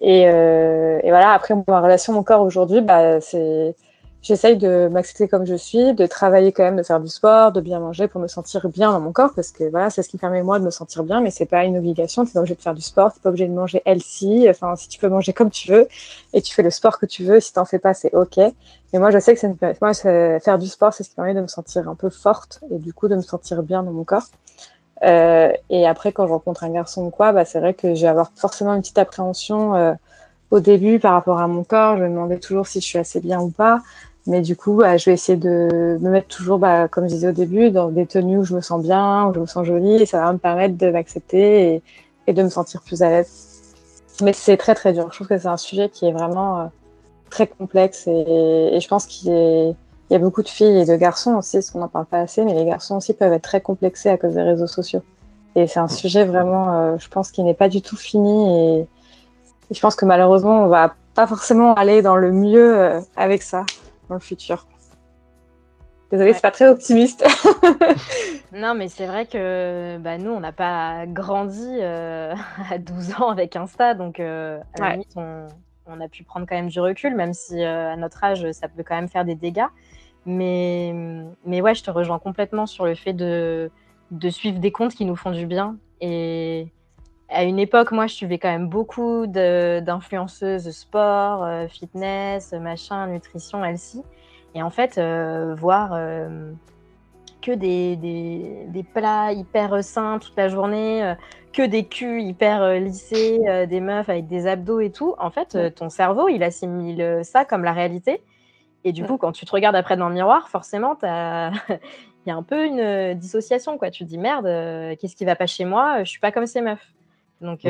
Et, 0.00 0.26
euh, 0.26 0.98
et 1.02 1.10
voilà, 1.10 1.32
après, 1.32 1.54
ma 1.68 1.80
relation, 1.80 2.12
mon 2.12 2.22
corps 2.22 2.42
aujourd'hui, 2.42 2.80
bah, 2.80 3.20
c'est 3.20 3.74
j'essaye 4.22 4.56
de 4.56 4.88
m'accepter 4.90 5.28
comme 5.28 5.44
je 5.44 5.54
suis, 5.54 5.94
de 5.94 6.06
travailler 6.06 6.52
quand 6.52 6.62
même, 6.62 6.76
de 6.76 6.82
faire 6.82 7.00
du 7.00 7.08
sport, 7.08 7.52
de 7.52 7.60
bien 7.60 7.80
manger 7.80 8.08
pour 8.08 8.20
me 8.20 8.28
sentir 8.28 8.68
bien 8.68 8.92
dans 8.92 9.00
mon 9.00 9.12
corps, 9.12 9.32
parce 9.34 9.50
que 9.50 9.64
voilà, 9.64 9.90
c'est 9.90 10.02
ce 10.02 10.08
qui 10.08 10.16
permet 10.16 10.42
moi 10.42 10.58
de 10.58 10.64
me 10.64 10.70
sentir 10.70 11.02
bien, 11.02 11.20
mais 11.20 11.30
c'est 11.30 11.46
pas 11.46 11.64
une 11.64 11.76
obligation. 11.76 12.24
T'es 12.24 12.32
pas 12.32 12.40
obligé 12.40 12.54
de 12.54 12.60
faire 12.60 12.74
du 12.74 12.82
sport, 12.82 13.12
t'es 13.12 13.20
pas 13.20 13.30
obligé 13.30 13.46
de 13.46 13.52
manger 13.52 13.82
healthy. 13.84 14.48
Enfin, 14.48 14.76
si 14.76 14.88
tu 14.88 14.98
peux 14.98 15.08
manger 15.08 15.32
comme 15.32 15.50
tu 15.50 15.70
veux 15.70 15.88
et 16.32 16.40
tu 16.40 16.54
fais 16.54 16.62
le 16.62 16.70
sport 16.70 16.98
que 16.98 17.06
tu 17.06 17.24
veux, 17.24 17.40
si 17.40 17.52
t'en 17.52 17.64
fais 17.64 17.78
pas, 17.78 17.94
c'est 17.94 18.14
ok. 18.14 18.38
Mais 18.92 18.98
moi, 18.98 19.10
je 19.10 19.18
sais 19.18 19.34
que 19.34 19.40
c'est 19.40 19.80
moi, 19.80 19.94
faire 19.94 20.58
du 20.58 20.68
sport, 20.68 20.92
c'est 20.92 21.02
ce 21.02 21.10
qui 21.10 21.16
permet 21.16 21.34
de 21.34 21.40
me 21.40 21.48
sentir 21.48 21.88
un 21.88 21.94
peu 21.94 22.10
forte 22.10 22.60
et 22.70 22.78
du 22.78 22.92
coup 22.92 23.08
de 23.08 23.16
me 23.16 23.22
sentir 23.22 23.62
bien 23.62 23.82
dans 23.82 23.92
mon 23.92 24.04
corps. 24.04 24.26
Euh, 25.02 25.52
et 25.68 25.86
après, 25.86 26.12
quand 26.12 26.26
je 26.26 26.32
rencontre 26.32 26.64
un 26.64 26.70
garçon 26.70 27.04
ou 27.04 27.10
quoi, 27.10 27.32
bah, 27.32 27.44
c'est 27.44 27.58
vrai 27.58 27.74
que 27.74 27.94
je 27.94 28.02
vais 28.02 28.08
avoir 28.08 28.30
forcément 28.36 28.74
une 28.74 28.82
petite 28.82 28.98
appréhension. 28.98 29.74
Euh, 29.74 29.94
au 30.50 30.60
début, 30.60 30.98
par 31.00 31.14
rapport 31.14 31.40
à 31.40 31.48
mon 31.48 31.64
corps, 31.64 31.96
je 31.96 32.02
me 32.02 32.10
demandais 32.10 32.38
toujours 32.38 32.66
si 32.66 32.80
je 32.80 32.86
suis 32.86 32.98
assez 32.98 33.20
bien 33.20 33.40
ou 33.40 33.50
pas. 33.50 33.80
Mais 34.26 34.40
du 34.40 34.56
coup, 34.56 34.76
bah, 34.76 34.96
je 34.96 35.06
vais 35.06 35.14
essayer 35.14 35.36
de 35.36 35.98
me 36.00 36.10
mettre 36.10 36.28
toujours, 36.28 36.58
bah, 36.58 36.86
comme 36.86 37.04
je 37.08 37.14
disais 37.14 37.28
au 37.28 37.32
début, 37.32 37.70
dans 37.70 37.88
des 37.88 38.06
tenues 38.06 38.38
où 38.38 38.44
je 38.44 38.54
me 38.54 38.60
sens 38.60 38.80
bien, 38.80 39.26
où 39.26 39.34
je 39.34 39.40
me 39.40 39.46
sens 39.46 39.66
jolie, 39.66 39.96
et 39.96 40.06
ça 40.06 40.20
va 40.20 40.32
me 40.32 40.38
permettre 40.38 40.76
de 40.76 40.90
m'accepter 40.90 41.82
et, 42.26 42.32
de 42.32 42.42
me 42.42 42.48
sentir 42.48 42.82
plus 42.82 43.02
à 43.02 43.10
l'aise. 43.10 43.60
mais 44.22 44.32
c'est 44.32 44.56
très 44.56 44.74
très 44.74 44.92
dur. 44.92 45.08
Je 45.10 45.16
trouve 45.16 45.26
que 45.26 45.38
c'est 45.38 45.48
un 45.48 45.56
sujet 45.56 45.88
qui 45.88 46.06
est 46.06 46.12
vraiment 46.12 46.70
très 47.30 47.46
complexe 47.48 48.06
et, 48.06 48.78
je 48.80 48.88
pense 48.88 49.06
qu'il 49.06 49.74
y 50.10 50.14
a 50.14 50.18
beaucoup 50.18 50.42
de 50.42 50.48
filles 50.48 50.78
et 50.82 50.84
de 50.84 50.94
garçons 50.96 51.34
aussi, 51.34 51.56
parce 51.56 51.70
qu'on 51.70 51.80
n'en 51.80 51.88
parle 51.88 52.06
pas 52.06 52.20
assez, 52.20 52.44
mais 52.44 52.54
les 52.54 52.64
garçons 52.64 52.96
aussi 52.96 53.14
peuvent 53.14 53.32
être 53.32 53.42
très 53.42 53.60
complexés 53.60 54.08
à 54.08 54.16
cause 54.16 54.34
des 54.34 54.42
réseaux 54.42 54.68
sociaux. 54.68 55.02
Et 55.56 55.66
c'est 55.66 55.80
un 55.80 55.88
sujet 55.88 56.24
vraiment, 56.24 56.96
je 56.96 57.08
pense, 57.08 57.32
qui 57.32 57.42
n'est 57.42 57.54
pas 57.54 57.68
du 57.68 57.82
tout 57.82 57.96
fini 57.96 58.78
et, 58.80 58.86
je 59.70 59.80
pense 59.80 59.96
que 59.96 60.04
malheureusement, 60.04 60.64
on 60.64 60.68
va 60.68 60.94
pas 61.14 61.26
forcément 61.26 61.72
aller 61.74 62.02
dans 62.02 62.16
le 62.16 62.30
mieux 62.30 63.00
avec 63.16 63.42
ça 63.42 63.64
dans 64.12 64.18
le 64.18 64.20
futur. 64.20 64.66
Désolée, 66.10 66.34
c'est 66.34 66.42
pas 66.42 66.50
très 66.50 66.68
optimiste. 66.68 67.24
non, 68.52 68.74
mais 68.74 68.88
c'est 68.88 69.06
vrai 69.06 69.24
que 69.24 69.96
bah, 69.98 70.18
nous, 70.18 70.30
on 70.30 70.40
n'a 70.40 70.52
pas 70.52 71.06
grandi 71.06 71.78
euh, 71.80 72.34
à 72.70 72.76
12 72.76 73.14
ans 73.14 73.30
avec 73.30 73.56
Insta, 73.56 73.94
donc 73.94 74.20
euh, 74.20 74.60
à 74.74 74.80
la 74.80 74.92
limite, 74.92 75.16
on, 75.16 76.00
a 76.00 76.08
pu 76.08 76.22
prendre 76.24 76.46
quand 76.46 76.54
même 76.54 76.68
du 76.68 76.80
recul, 76.80 77.14
même 77.14 77.32
si 77.32 77.62
euh, 77.62 77.92
à 77.92 77.96
notre 77.96 78.22
âge, 78.22 78.50
ça 78.52 78.68
peut 78.68 78.82
quand 78.86 78.94
même 78.94 79.08
faire 79.08 79.24
des 79.24 79.34
dégâts. 79.34 79.66
Mais, 80.26 80.94
mais 81.46 81.62
ouais, 81.62 81.74
je 81.74 81.82
te 81.82 81.90
rejoins 81.90 82.18
complètement 82.18 82.66
sur 82.66 82.84
le 82.84 82.94
fait 82.94 83.14
de, 83.14 83.70
de 84.10 84.30
suivre 84.30 84.58
des 84.58 84.70
comptes 84.70 84.94
qui 84.94 85.06
nous 85.06 85.16
font 85.16 85.30
du 85.30 85.46
bien. 85.46 85.76
Et 86.02 86.68
à 87.32 87.44
une 87.44 87.58
époque, 87.58 87.92
moi, 87.92 88.06
je 88.06 88.14
suivais 88.14 88.38
quand 88.38 88.50
même 88.50 88.68
beaucoup 88.68 89.26
d'influenceuses 89.26 90.70
sport, 90.70 91.68
fitness, 91.68 92.52
machin, 92.52 93.06
nutrition, 93.08 93.64
Elsie. 93.64 94.02
Et 94.54 94.62
en 94.62 94.70
fait, 94.70 94.98
euh, 94.98 95.54
voir 95.54 95.92
euh, 95.92 96.52
que 97.40 97.52
des, 97.52 97.96
des, 97.96 98.66
des, 98.68 98.82
plats 98.82 99.32
hyper 99.32 99.82
sains 99.82 100.18
toute 100.18 100.36
la 100.36 100.48
journée, 100.48 101.02
euh, 101.02 101.14
que 101.52 101.62
des 101.62 101.84
culs 101.84 102.20
hyper 102.20 102.80
lissés, 102.80 103.38
des 103.68 103.80
meufs 103.80 104.08
avec 104.08 104.26
des 104.26 104.46
abdos 104.46 104.80
et 104.80 104.90
tout, 104.90 105.14
en 105.18 105.30
fait, 105.30 105.74
ton 105.74 105.90
cerveau, 105.90 106.28
il 106.28 106.42
assimile 106.42 107.20
ça 107.24 107.44
comme 107.44 107.62
la 107.62 107.72
réalité. 107.72 108.22
Et 108.84 108.92
du 108.92 109.04
coup, 109.04 109.18
quand 109.18 109.32
tu 109.32 109.44
te 109.44 109.52
regardes 109.52 109.76
après 109.76 109.98
dans 109.98 110.08
le 110.08 110.14
miroir, 110.14 110.48
forcément, 110.48 110.96
il 111.02 111.08
y 112.26 112.30
a 112.30 112.36
un 112.36 112.42
peu 112.42 112.64
une 112.64 113.12
dissociation. 113.14 113.76
Quoi. 113.76 113.90
Tu 113.90 114.04
te 114.04 114.08
dis, 114.08 114.16
merde, 114.16 114.46
qu'est-ce 114.96 115.14
qui 115.14 115.26
va 115.26 115.36
pas 115.36 115.46
chez 115.46 115.66
moi? 115.66 116.04
Je 116.04 116.08
suis 116.08 116.20
pas 116.20 116.32
comme 116.32 116.46
ces 116.46 116.62
meufs. 116.62 116.94
Donc, 117.42 117.60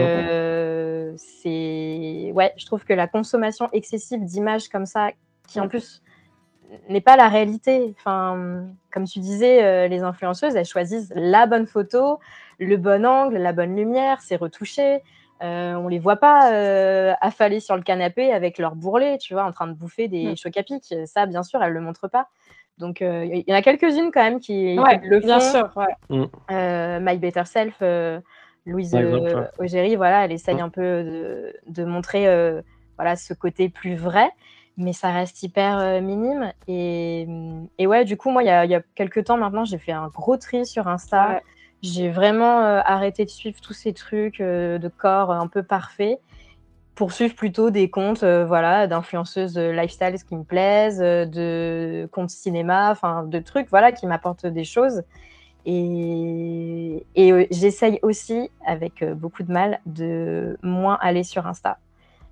c'est. 1.16 2.32
Ouais, 2.34 2.52
je 2.56 2.66
trouve 2.66 2.84
que 2.84 2.92
la 2.92 3.08
consommation 3.08 3.68
excessive 3.72 4.24
d'images 4.24 4.68
comme 4.68 4.86
ça, 4.86 5.10
qui 5.48 5.58
en 5.60 5.68
plus 5.68 6.02
n'est 6.88 7.00
pas 7.00 7.16
la 7.16 7.28
réalité. 7.28 7.94
Enfin, 7.98 8.66
comme 8.92 9.04
tu 9.04 9.18
disais, 9.18 9.62
euh, 9.62 9.88
les 9.88 10.02
influenceuses, 10.02 10.56
elles 10.56 10.66
choisissent 10.66 11.12
la 11.14 11.46
bonne 11.46 11.66
photo, 11.66 12.18
le 12.58 12.76
bon 12.76 13.04
angle, 13.04 13.36
la 13.38 13.52
bonne 13.52 13.76
lumière, 13.76 14.20
c'est 14.20 14.36
retouché. 14.36 15.02
Euh, 15.42 15.74
on 15.74 15.88
les 15.88 15.98
voit 15.98 16.16
pas 16.16 16.52
euh, 16.52 17.14
affaler 17.20 17.58
sur 17.58 17.76
le 17.76 17.82
canapé 17.82 18.32
avec 18.32 18.58
leur 18.58 18.76
bourrelet, 18.76 19.18
tu 19.18 19.34
vois, 19.34 19.44
en 19.44 19.50
train 19.50 19.66
de 19.66 19.72
bouffer 19.72 20.06
des 20.06 20.32
mm. 20.32 20.36
chocs 20.36 20.56
à 20.56 20.62
pic. 20.62 20.94
Ça, 21.06 21.26
bien 21.26 21.42
sûr, 21.42 21.62
elles 21.62 21.72
le 21.72 21.80
montrent 21.80 22.08
pas. 22.08 22.28
Donc, 22.78 23.00
il 23.00 23.44
y 23.46 23.52
en 23.52 23.56
a 23.56 23.62
quelques-unes 23.62 24.10
quand 24.12 24.22
même 24.22 24.40
qui, 24.40 24.76
le 24.76 25.20
font. 25.20 25.26
Bien 25.26 25.40
sûr. 25.40 25.70
My 26.48 27.18
Better 27.18 27.44
Self, 27.44 27.82
Louise 28.64 28.94
Augéry, 29.58 29.96
voilà, 29.96 30.24
elle 30.24 30.32
essaye 30.32 30.60
un 30.60 30.68
peu 30.68 30.82
de, 30.82 31.54
de 31.66 31.84
montrer 31.84 32.26
voilà, 32.96 33.16
ce 33.16 33.34
côté 33.34 33.68
plus 33.68 33.96
vrai 33.96 34.30
mais 34.76 34.92
ça 34.92 35.10
reste 35.10 35.42
hyper 35.42 35.78
euh, 35.78 36.00
minime. 36.00 36.52
Et, 36.68 37.26
et, 37.78 37.86
ouais, 37.86 38.04
du 38.04 38.16
coup, 38.16 38.30
moi, 38.30 38.42
il 38.42 38.46
y 38.46 38.50
a, 38.50 38.64
y 38.64 38.74
a, 38.74 38.82
quelques 38.94 39.24
temps 39.24 39.36
maintenant, 39.36 39.64
j'ai 39.64 39.78
fait 39.78 39.92
un 39.92 40.08
gros 40.08 40.36
tri 40.36 40.66
sur 40.66 40.88
Insta. 40.88 41.40
J'ai 41.82 42.10
vraiment 42.10 42.60
euh, 42.60 42.80
arrêté 42.84 43.24
de 43.24 43.30
suivre 43.30 43.60
tous 43.60 43.72
ces 43.72 43.92
trucs 43.92 44.40
euh, 44.40 44.78
de 44.78 44.88
corps 44.88 45.32
un 45.32 45.48
peu 45.48 45.62
parfaits 45.62 46.20
pour 46.94 47.10
suivre 47.12 47.34
plutôt 47.34 47.70
des 47.70 47.88
comptes 47.90 48.22
voilà, 48.22 48.86
d'influenceuses 48.86 49.56
lifestyle 49.56 50.14
qui 50.28 50.36
me 50.36 50.44
plaisent, 50.44 50.98
de 50.98 52.06
comptes 52.12 52.28
cinéma, 52.28 52.90
enfin 52.90 53.24
de 53.24 53.38
trucs 53.38 53.70
voilà, 53.70 53.92
qui 53.92 54.06
m'apportent 54.06 54.46
des 54.46 54.64
choses. 54.64 55.02
Et, 55.64 57.06
et 57.14 57.46
j'essaye 57.50 57.98
aussi, 58.02 58.50
avec 58.66 59.04
beaucoup 59.14 59.42
de 59.42 59.52
mal, 59.52 59.80
de 59.86 60.58
moins 60.62 60.98
aller 61.00 61.22
sur 61.22 61.46
Insta. 61.46 61.78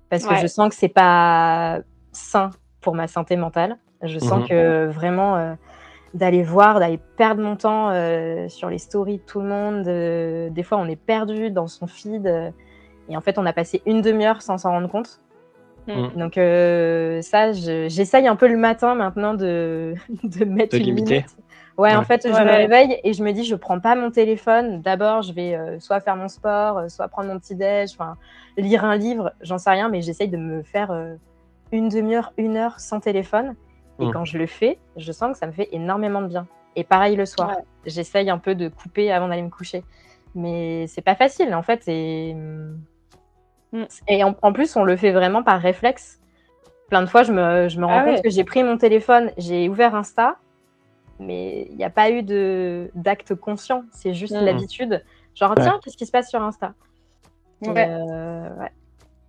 Parce 0.09 0.25
que 0.25 0.35
je 0.35 0.47
sens 0.47 0.69
que 0.69 0.75
c'est 0.75 0.89
pas 0.89 1.79
sain 2.11 2.49
pour 2.81 2.95
ma 2.95 3.07
santé 3.07 3.37
mentale. 3.37 3.77
Je 4.03 4.19
sens 4.19 4.41
mhm. 4.41 4.47
que 4.47 4.87
vraiment 4.87 5.37
euh, 5.37 5.53
d'aller 6.13 6.43
voir, 6.43 6.79
d'aller 6.79 6.99
perdre 7.17 7.41
mon 7.41 7.55
temps 7.55 7.89
euh, 7.91 8.49
sur 8.49 8.69
les 8.69 8.79
stories 8.79 9.17
de 9.17 9.23
tout 9.23 9.39
le 9.39 9.47
monde, 9.47 9.83
des 10.53 10.63
fois 10.63 10.79
on 10.79 10.87
est 10.87 10.95
perdu 10.95 11.51
dans 11.51 11.67
son 11.67 11.87
feed 11.87 12.25
euh, 12.25 12.49
et 13.09 13.15
en 13.15 13.21
fait 13.21 13.37
on 13.37 13.45
a 13.45 13.53
passé 13.53 13.81
une 13.85 14.01
demi-heure 14.01 14.41
sans 14.41 14.57
s'en 14.57 14.71
rendre 14.71 14.89
compte. 14.89 15.19
Mm. 15.87 16.09
Donc 16.15 16.33
ça, 17.23 17.51
j'essaye 17.53 18.27
un 18.27 18.35
peu 18.35 18.47
le 18.47 18.57
matin 18.57 18.95
maintenant 18.95 19.33
de, 19.33 19.95
de 20.23 20.45
mettre 20.45 20.75
une 20.75 20.83
limiter. 20.83 21.25
Ouais, 21.77 21.95
en 21.95 22.03
fait, 22.03 22.27
je 22.27 22.31
me 22.31 22.51
réveille 22.51 22.99
et 23.03 23.13
je 23.13 23.23
me 23.23 23.31
dis, 23.31 23.43
je 23.43 23.55
prends 23.55 23.79
pas 23.79 23.95
mon 23.95 24.11
téléphone. 24.11 24.81
D'abord, 24.81 25.21
je 25.21 25.33
vais 25.33 25.79
soit 25.79 25.99
faire 25.99 26.15
mon 26.15 26.27
sport, 26.27 26.89
soit 26.89 27.07
prendre 27.07 27.29
mon 27.29 27.39
petit 27.39 27.55
déj, 27.55 27.91
enfin 27.93 28.17
lire 28.57 28.83
un 28.85 28.97
livre, 28.97 29.31
j'en 29.41 29.57
sais 29.57 29.69
rien, 29.69 29.89
mais 29.89 30.01
j'essaye 30.01 30.27
de 30.27 30.37
me 30.37 30.63
faire 30.63 30.91
une 31.71 31.89
demi-heure, 31.89 32.33
une 32.37 32.57
heure 32.57 32.79
sans 32.79 32.99
téléphone. 32.99 33.55
Et 33.99 34.05
mmh. 34.05 34.11
quand 34.11 34.25
je 34.25 34.37
le 34.37 34.47
fais, 34.47 34.79
je 34.97 35.11
sens 35.11 35.33
que 35.33 35.37
ça 35.37 35.47
me 35.47 35.51
fait 35.51 35.69
énormément 35.71 36.21
de 36.21 36.27
bien. 36.27 36.47
Et 36.75 36.83
pareil 36.83 37.15
le 37.15 37.25
soir. 37.25 37.57
J'essaye 37.85 38.29
un 38.29 38.37
peu 38.37 38.55
de 38.55 38.67
couper 38.67 39.11
avant 39.11 39.27
d'aller 39.27 39.41
me 39.41 39.49
coucher. 39.49 39.83
Mais 40.33 40.87
c'est 40.87 41.01
pas 41.01 41.15
facile, 41.15 41.53
en 41.53 41.61
fait. 41.61 41.83
Et, 41.87 42.33
mmh. 42.33 43.85
et 44.07 44.23
en, 44.23 44.53
plus, 44.53 44.75
on 44.75 44.83
le 44.83 44.95
fait 44.95 45.11
vraiment 45.11 45.43
par 45.43 45.59
réflexe. 45.59 46.19
Plein 46.89 47.01
de 47.01 47.07
fois, 47.07 47.23
je 47.23 47.31
me, 47.31 47.69
je 47.69 47.79
me 47.79 47.85
rends 47.85 47.99
ah 47.99 48.03
compte 48.03 48.21
que 48.21 48.29
j'ai 48.29 48.43
pris 48.43 48.63
mon 48.63 48.77
téléphone, 48.77 49.31
j'ai 49.37 49.69
ouvert 49.69 49.95
Insta, 49.95 50.37
mais 51.21 51.67
il 51.69 51.77
n'y 51.77 51.83
a 51.83 51.89
pas 51.89 52.09
eu 52.09 52.23
d'acte 52.95 53.35
conscient. 53.35 53.83
C'est 53.91 54.13
juste 54.13 54.35
mmh. 54.35 54.43
l'habitude. 54.43 55.03
Genre, 55.35 55.53
tiens, 55.55 55.79
qu'est-ce 55.83 55.97
qui 55.97 56.05
se 56.05 56.11
passe 56.11 56.29
sur 56.29 56.41
Insta? 56.41 56.73
Euh, 57.67 58.49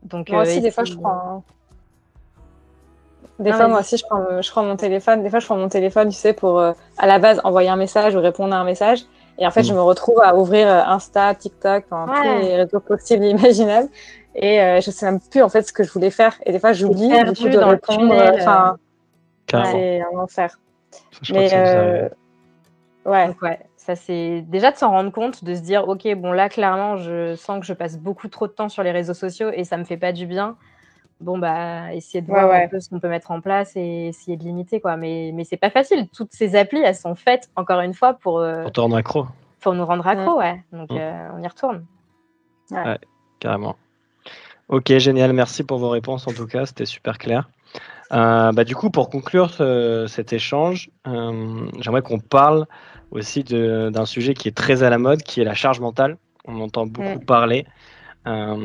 Donc, 0.03 0.31
Moi 0.31 0.43
aussi, 0.43 0.59
euh, 0.59 0.63
des 0.63 0.71
fois, 0.71 0.85
je 0.85 0.95
prends. 0.95 1.45
Des 3.39 3.53
fois, 3.53 3.69
moi 3.69 3.81
aussi, 3.81 3.97
je 3.97 4.05
prends, 4.05 4.41
je 4.41 4.51
prends 4.51 4.63
mon 4.63 4.77
téléphone. 4.77 5.23
Des 5.23 5.31
fois, 5.31 5.39
je 5.39 5.47
prends 5.47 5.57
mon 5.57 5.69
téléphone, 5.69 6.09
tu 6.09 6.17
sais, 6.17 6.33
pour 6.33 6.59
euh, 6.59 6.73
à 6.99 7.07
la 7.07 7.19
base 7.19 7.41
envoyer 7.45 7.69
un 7.69 7.77
message 7.77 8.15
ou 8.15 8.21
répondre 8.21 8.55
à 8.55 8.59
un 8.59 8.65
message. 8.65 9.01
Et 9.39 9.47
en 9.47 9.51
fait, 9.51 9.63
je 9.63 9.73
mm. 9.73 9.77
me 9.77 9.83
retrouve 9.83 10.21
à 10.21 10.37
ouvrir 10.37 10.69
Insta, 10.69 11.35
TikTok, 11.35 11.85
tous 11.89 12.23
les 12.23 12.57
réseaux 12.57 12.81
possibles 12.81 13.25
et 13.25 13.31
imaginables. 13.31 13.89
Et 14.35 14.61
euh, 14.61 14.81
je 14.81 14.91
sais 14.91 15.07
même 15.07 15.21
plus 15.21 15.43
en 15.43 15.49
fait 15.49 15.63
ce 15.63 15.73
que 15.73 15.83
je 15.83 15.93
voulais 15.93 16.11
faire. 16.11 16.39
Et 16.47 16.53
des 16.53 16.59
fois, 16.59 16.73
j'oublie 16.73 17.09
de 17.09 17.59
répondre. 17.59 18.15
Enfin, 18.35 18.77
c'est 19.51 20.03
un 20.03 20.19
enfer. 20.19 20.59
Mais 21.33 22.11
ouais. 23.05 23.35
ouais. 23.43 23.59
Ça 23.77 23.97
c'est 23.97 24.43
déjà 24.43 24.71
de 24.71 24.77
s'en 24.77 24.91
rendre 24.91 25.11
compte, 25.11 25.43
de 25.43 25.55
se 25.55 25.61
dire 25.61 25.89
ok 25.89 26.15
bon 26.15 26.33
là 26.33 26.49
clairement 26.49 26.97
je 26.97 27.35
sens 27.35 27.59
que 27.59 27.67
je 27.67 27.73
passe 27.73 27.99
beaucoup 27.99 28.29
trop 28.29 28.47
de 28.47 28.53
temps 28.53 28.69
sur 28.69 28.85
les 28.85 28.93
réseaux 28.93 29.15
sociaux 29.15 29.51
et 29.53 29.65
ça 29.65 29.77
me 29.77 29.85
fait 29.85 29.97
pas 29.97 30.13
du 30.13 30.27
bien. 30.27 30.57
Bon 31.21 31.39
bah 31.39 31.93
essayer 31.93 32.21
de 32.21 32.27
voir 32.27 32.51
un 32.53 32.69
peu 32.69 32.79
ce 32.79 32.91
qu'on 32.91 33.01
peut 33.01 33.09
mettre 33.09 33.31
en 33.33 33.41
place 33.41 33.73
et 33.75 34.09
essayer 34.09 34.37
de 34.37 34.45
limiter 34.45 34.81
quoi. 34.81 34.97
Mais 34.97 35.33
mais 35.35 35.43
c'est 35.45 35.57
pas 35.57 35.71
facile. 35.71 36.09
Toutes 36.11 36.33
ces 36.33 36.55
applis 36.55 36.81
elles 36.81 36.95
sont 36.95 37.17
faites 37.17 37.51
encore 37.57 37.81
une 37.81 37.95
fois 37.95 38.15
pour 38.15 38.39
euh, 38.39 38.63
pour 38.63 38.73
te 38.73 38.81
rendre 38.81 38.97
accro. 38.97 39.27
pour 39.61 39.75
nous 39.75 39.85
rendre 39.85 40.07
accro 40.07 40.39
ouais. 40.39 40.63
donc 40.73 40.91
mm. 40.91 40.97
euh, 40.99 41.29
on 41.37 41.43
y 41.43 41.47
retourne. 41.49 41.85
Ouais. 42.71 42.99
carrément 43.41 43.77
ok 44.73 44.99
génial. 44.99 45.33
Merci 45.33 45.63
pour 45.63 45.79
vos 45.79 45.91
réponses 45.91 46.27
en 46.27 46.33
tout 46.33 46.49
cas. 46.49 46.67
C'était 46.67 46.87
super 46.87 47.19
clair. 47.19 47.49
Euh, 48.13 48.51
bah, 48.53 48.65
du 48.65 48.75
coup 48.75 48.91
pour 48.91 49.09
conclure 49.09 49.53
cet 50.07 50.35
échange 50.35 50.91
j'aimerais 51.07 52.03
qu'on 52.03 52.19
parle 52.19 52.67
aussi 53.11 53.43
d'un 53.43 54.05
sujet 54.05 54.35
qui 54.35 54.49
est 54.49 54.57
très 54.57 54.83
à 54.83 54.91
la 54.91 54.99
mode 54.99 55.23
qui 55.23 55.41
est 55.41 55.45
la 55.45 55.55
charge 55.55 55.79
mentale. 55.79 56.19
On 56.45 56.61
entend 56.61 56.87
beaucoup 56.87 57.21
parler. 57.21 57.67
Euh, 58.27 58.57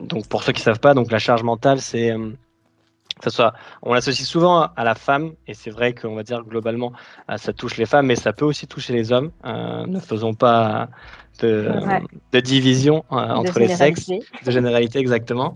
donc 0.00 0.28
pour 0.28 0.42
ceux 0.42 0.52
qui 0.52 0.62
savent 0.62 0.80
pas, 0.80 0.94
donc 0.94 1.10
la 1.10 1.18
charge 1.18 1.42
mentale, 1.42 1.80
c'est 1.80 2.10
euh, 2.10 2.30
ça 3.22 3.30
soit, 3.30 3.54
on 3.82 3.94
l'associe 3.94 4.26
souvent 4.26 4.68
à 4.76 4.84
la 4.84 4.94
femme, 4.94 5.32
et 5.46 5.54
c'est 5.54 5.70
vrai 5.70 5.94
qu'on 5.94 6.14
va 6.14 6.22
dire 6.22 6.42
globalement, 6.42 6.92
euh, 7.30 7.36
ça 7.36 7.52
touche 7.52 7.76
les 7.76 7.86
femmes, 7.86 8.06
mais 8.06 8.16
ça 8.16 8.32
peut 8.32 8.44
aussi 8.44 8.66
toucher 8.66 8.92
les 8.92 9.12
hommes. 9.12 9.30
ne 9.44 10.00
faisons 10.00 10.34
pas 10.34 10.88
de, 11.40 12.40
division 12.40 13.04
entre 13.10 13.58
les 13.58 13.68
sexes, 13.68 14.08
de 14.08 14.50
généralité 14.50 14.98
exactement. 14.98 15.54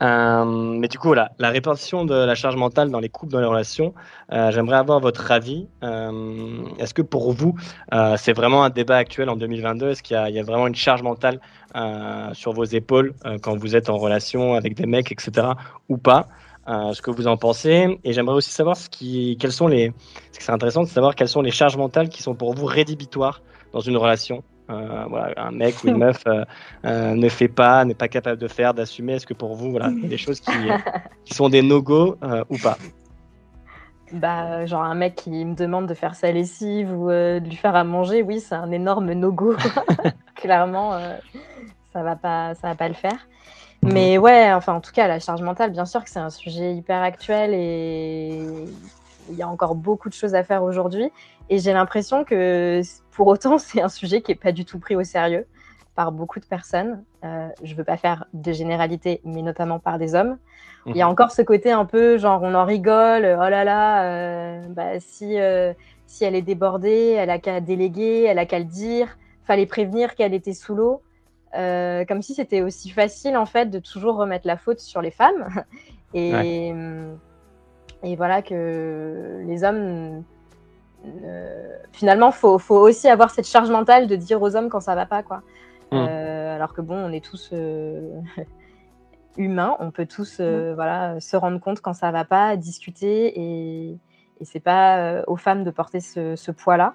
mais 0.00 0.88
du 0.88 0.98
coup, 0.98 1.08
voilà, 1.08 1.30
la 1.38 1.50
répartition 1.50 2.04
de 2.04 2.14
la 2.14 2.34
charge 2.34 2.56
mentale 2.56 2.90
dans 2.90 3.00
les 3.00 3.08
couples, 3.08 3.32
dans 3.32 3.40
les 3.40 3.46
relations, 3.46 3.94
j'aimerais 4.30 4.76
avoir 4.76 5.00
votre 5.00 5.30
avis. 5.30 5.66
Est-ce 5.82 6.94
que 6.94 7.02
pour 7.02 7.32
vous, 7.32 7.54
c'est 8.16 8.32
vraiment 8.32 8.64
un 8.64 8.70
débat 8.70 8.96
actuel 8.96 9.28
en 9.28 9.36
2022 9.36 9.90
Est-ce 9.90 10.02
qu'il 10.02 10.16
y, 10.16 10.32
y, 10.32 10.38
a 10.38 10.42
vraiment 10.42 10.66
une 10.66 10.74
charge 10.74 11.02
mentale 11.02 11.40
euh, 11.76 12.32
sur 12.32 12.52
vos 12.52 12.64
épaules 12.64 13.12
euh, 13.26 13.36
quand 13.38 13.54
vous 13.54 13.76
êtes 13.76 13.90
en 13.90 13.98
relation 13.98 14.54
avec 14.54 14.74
des 14.74 14.86
mecs, 14.86 15.12
etc. 15.12 15.48
ou 15.90 15.98
pas? 15.98 16.26
Euh, 16.68 16.94
ce 16.94 17.02
que 17.02 17.10
vous 17.10 17.26
en 17.26 17.36
pensez. 17.36 17.98
Et 18.02 18.12
j'aimerais 18.12 18.36
aussi 18.36 18.50
savoir 18.50 18.76
ce 18.76 18.88
qui, 18.88 19.36
quelles 19.38 19.52
sont 19.52 19.68
les. 19.68 19.92
Ce 20.32 20.38
qui 20.38 20.44
serait 20.44 20.54
intéressant 20.54 20.82
de 20.82 20.88
savoir 20.88 21.14
quelles 21.14 21.28
sont 21.28 21.42
les 21.42 21.50
charges 21.50 21.76
mentales 21.76 22.08
qui 22.08 22.22
sont 22.22 22.34
pour 22.34 22.54
vous 22.54 22.64
rédhibitoires 22.64 23.42
dans 23.72 23.80
une 23.80 23.96
relation. 23.96 24.42
Voilà, 24.68 25.32
un 25.36 25.50
mec 25.52 25.82
ou 25.84 25.88
une 25.88 25.98
meuf 25.98 26.24
ne 26.84 27.28
fait 27.28 27.48
pas, 27.48 27.84
n'est 27.84 27.94
pas 27.94 28.08
capable 28.08 28.40
de 28.40 28.48
faire, 28.48 28.74
d'assumer 28.74 29.14
Est-ce 29.14 29.26
que 29.26 29.34
pour 29.34 29.54
vous, 29.54 29.70
voilà, 29.70 29.90
des 29.90 30.18
choses 30.18 30.40
qui, 30.40 30.50
qui 31.24 31.34
sont 31.34 31.48
des 31.48 31.62
no-go 31.62 32.16
ou 32.50 32.58
pas? 32.58 32.78
Bah, 34.12 34.64
genre 34.66 34.84
un 34.84 34.94
mec 34.94 35.16
qui 35.16 35.44
me 35.44 35.54
demande 35.54 35.86
de 35.86 35.94
faire 35.94 36.14
sa 36.14 36.30
lessive 36.30 36.92
ou 36.92 37.08
de 37.08 37.44
lui 37.44 37.56
faire 37.56 37.74
à 37.74 37.84
manger, 37.84 38.22
oui, 38.22 38.40
c'est 38.40 38.54
un 38.54 38.70
énorme 38.70 39.12
no-go. 39.12 39.56
Clairement, 40.36 40.98
ça 41.92 42.02
va 42.02 42.14
pas, 42.14 42.54
ça 42.54 42.68
va 42.68 42.74
pas 42.74 42.88
le 42.88 42.94
faire. 42.94 43.26
Mhm. 43.82 43.92
Mais 43.92 44.18
ouais, 44.18 44.52
enfin, 44.52 44.74
en 44.74 44.80
tout 44.80 44.92
cas, 44.92 45.08
la 45.08 45.18
charge 45.18 45.42
mentale, 45.42 45.70
bien 45.70 45.86
sûr 45.86 46.02
que 46.04 46.10
c'est 46.10 46.18
un 46.18 46.30
sujet 46.30 46.74
hyper 46.74 47.02
actuel 47.02 47.52
et 47.54 48.46
il 49.28 49.36
y 49.36 49.42
a 49.42 49.48
encore 49.48 49.74
beaucoup 49.74 50.08
de 50.08 50.14
choses 50.14 50.34
à 50.34 50.42
faire 50.42 50.62
aujourd'hui. 50.62 51.10
Et 51.48 51.58
j'ai 51.58 51.72
l'impression 51.72 52.24
que 52.24 52.82
pour 53.12 53.28
autant, 53.28 53.58
c'est 53.58 53.80
un 53.80 53.88
sujet 53.88 54.22
qui 54.22 54.32
n'est 54.32 54.36
pas 54.36 54.52
du 54.52 54.64
tout 54.64 54.78
pris 54.78 54.96
au 54.96 55.04
sérieux 55.04 55.46
par 55.94 56.12
beaucoup 56.12 56.38
de 56.38 56.44
personnes. 56.44 57.02
Euh, 57.24 57.48
je 57.62 57.72
ne 57.72 57.78
veux 57.78 57.84
pas 57.84 57.96
faire 57.96 58.26
de 58.34 58.52
généralité, 58.52 59.20
mais 59.24 59.42
notamment 59.42 59.78
par 59.78 59.98
des 59.98 60.14
hommes. 60.14 60.36
Il 60.84 60.94
y 60.94 61.02
a 61.02 61.06
mhm. 61.06 61.12
encore 61.12 61.32
ce 61.32 61.42
côté 61.42 61.72
un 61.72 61.84
peu 61.84 62.16
genre 62.16 62.42
on 62.44 62.54
en 62.54 62.64
rigole, 62.64 63.24
oh 63.24 63.48
là 63.48 63.64
là, 63.64 64.04
euh, 64.04 64.68
bah, 64.68 65.00
si, 65.00 65.40
euh, 65.40 65.72
si 66.06 66.24
elle 66.24 66.36
est 66.36 66.42
débordée, 66.42 67.16
elle 67.18 67.30
a 67.30 67.40
qu'à 67.40 67.60
déléguer, 67.60 68.24
elle 68.24 68.38
a 68.38 68.46
qu'à 68.46 68.60
le 68.60 68.66
dire, 68.66 69.18
fallait 69.42 69.66
prévenir 69.66 70.14
qu'elle 70.14 70.34
était 70.34 70.52
sous 70.52 70.76
l'eau. 70.76 71.02
Comme 71.52 72.20
si 72.20 72.34
c'était 72.34 72.60
aussi 72.60 72.90
facile 72.90 73.34
en 73.34 73.46
fait 73.46 73.70
de 73.70 73.78
toujours 73.78 74.16
remettre 74.16 74.46
la 74.46 74.58
faute 74.58 74.78
sur 74.78 75.00
les 75.00 75.10
femmes 75.10 75.48
et, 76.14 76.70
et 78.02 78.16
voilà 78.16 78.42
que 78.42 79.42
les 79.46 79.64
hommes 79.64 80.22
finalement 81.92 82.32
faut, 82.32 82.58
faut, 82.58 82.78
aussi 82.78 83.08
avoir 83.08 83.30
cette 83.30 83.46
charge 83.46 83.70
mentale 83.70 84.06
de 84.06 84.16
dire 84.16 84.42
aux 84.42 84.56
hommes 84.56 84.68
quand 84.68 84.80
ça 84.80 84.94
va 84.94 85.06
pas 85.06 85.22
quoi 85.22 85.42
mm. 85.92 85.96
euh, 85.96 86.56
alors 86.56 86.74
que 86.74 86.80
bon 86.80 86.96
on 86.96 87.12
est 87.12 87.24
tous 87.24 87.52
humains 89.36 89.76
on 89.78 89.90
peut 89.90 90.06
tous 90.06 90.40
mm. 90.40 90.74
voilà 90.74 91.20
se 91.20 91.36
rendre 91.36 91.60
compte 91.60 91.80
quand 91.80 91.92
ça 91.92 92.10
va 92.10 92.24
pas 92.24 92.56
discuter 92.56 93.38
et, 93.38 93.98
et 94.40 94.44
c'est 94.44 94.60
pas 94.60 95.22
aux 95.26 95.36
femmes 95.36 95.64
de 95.64 95.70
porter 95.70 96.00
ce, 96.00 96.34
ce 96.34 96.50
poids 96.50 96.76
là 96.76 96.94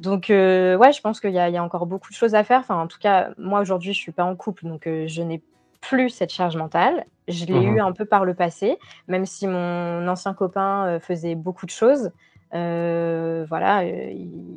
donc, 0.00 0.30
euh, 0.30 0.76
ouais, 0.76 0.92
je 0.92 1.00
pense 1.00 1.20
qu'il 1.20 1.32
y, 1.32 1.38
a 1.38 1.62
encore 1.62 1.86
beaucoup 1.86 2.10
de 2.10 2.14
choses 2.14 2.34
à 2.34 2.42
faire. 2.42 2.60
Enfin, 2.60 2.76
en 2.76 2.86
tout 2.86 2.98
cas, 2.98 3.30
moi, 3.38 3.60
aujourd'hui, 3.60 3.92
je 3.92 3.98
suis 3.98 4.12
pas 4.12 4.24
en 4.24 4.34
couple, 4.34 4.66
donc 4.66 4.86
euh, 4.86 5.06
je 5.06 5.22
n'ai 5.22 5.42
plus 5.80 6.10
cette 6.10 6.32
charge 6.32 6.56
mentale. 6.56 7.04
Je 7.28 7.44
l'ai 7.46 7.62
eu 7.62 7.76
mmh 7.76 7.80
un 7.80 7.92
peu 7.92 8.04
par 8.04 8.24
le 8.24 8.34
passé, 8.34 8.76
même 9.08 9.24
si 9.24 9.46
mon 9.46 10.06
ancien 10.08 10.34
copain 10.34 10.86
euh, 10.86 11.00
faisait 11.00 11.34
beaucoup 11.34 11.66
de 11.66 11.70
choses. 11.70 12.10
Voilà, 12.54 13.84
il, 13.84 14.54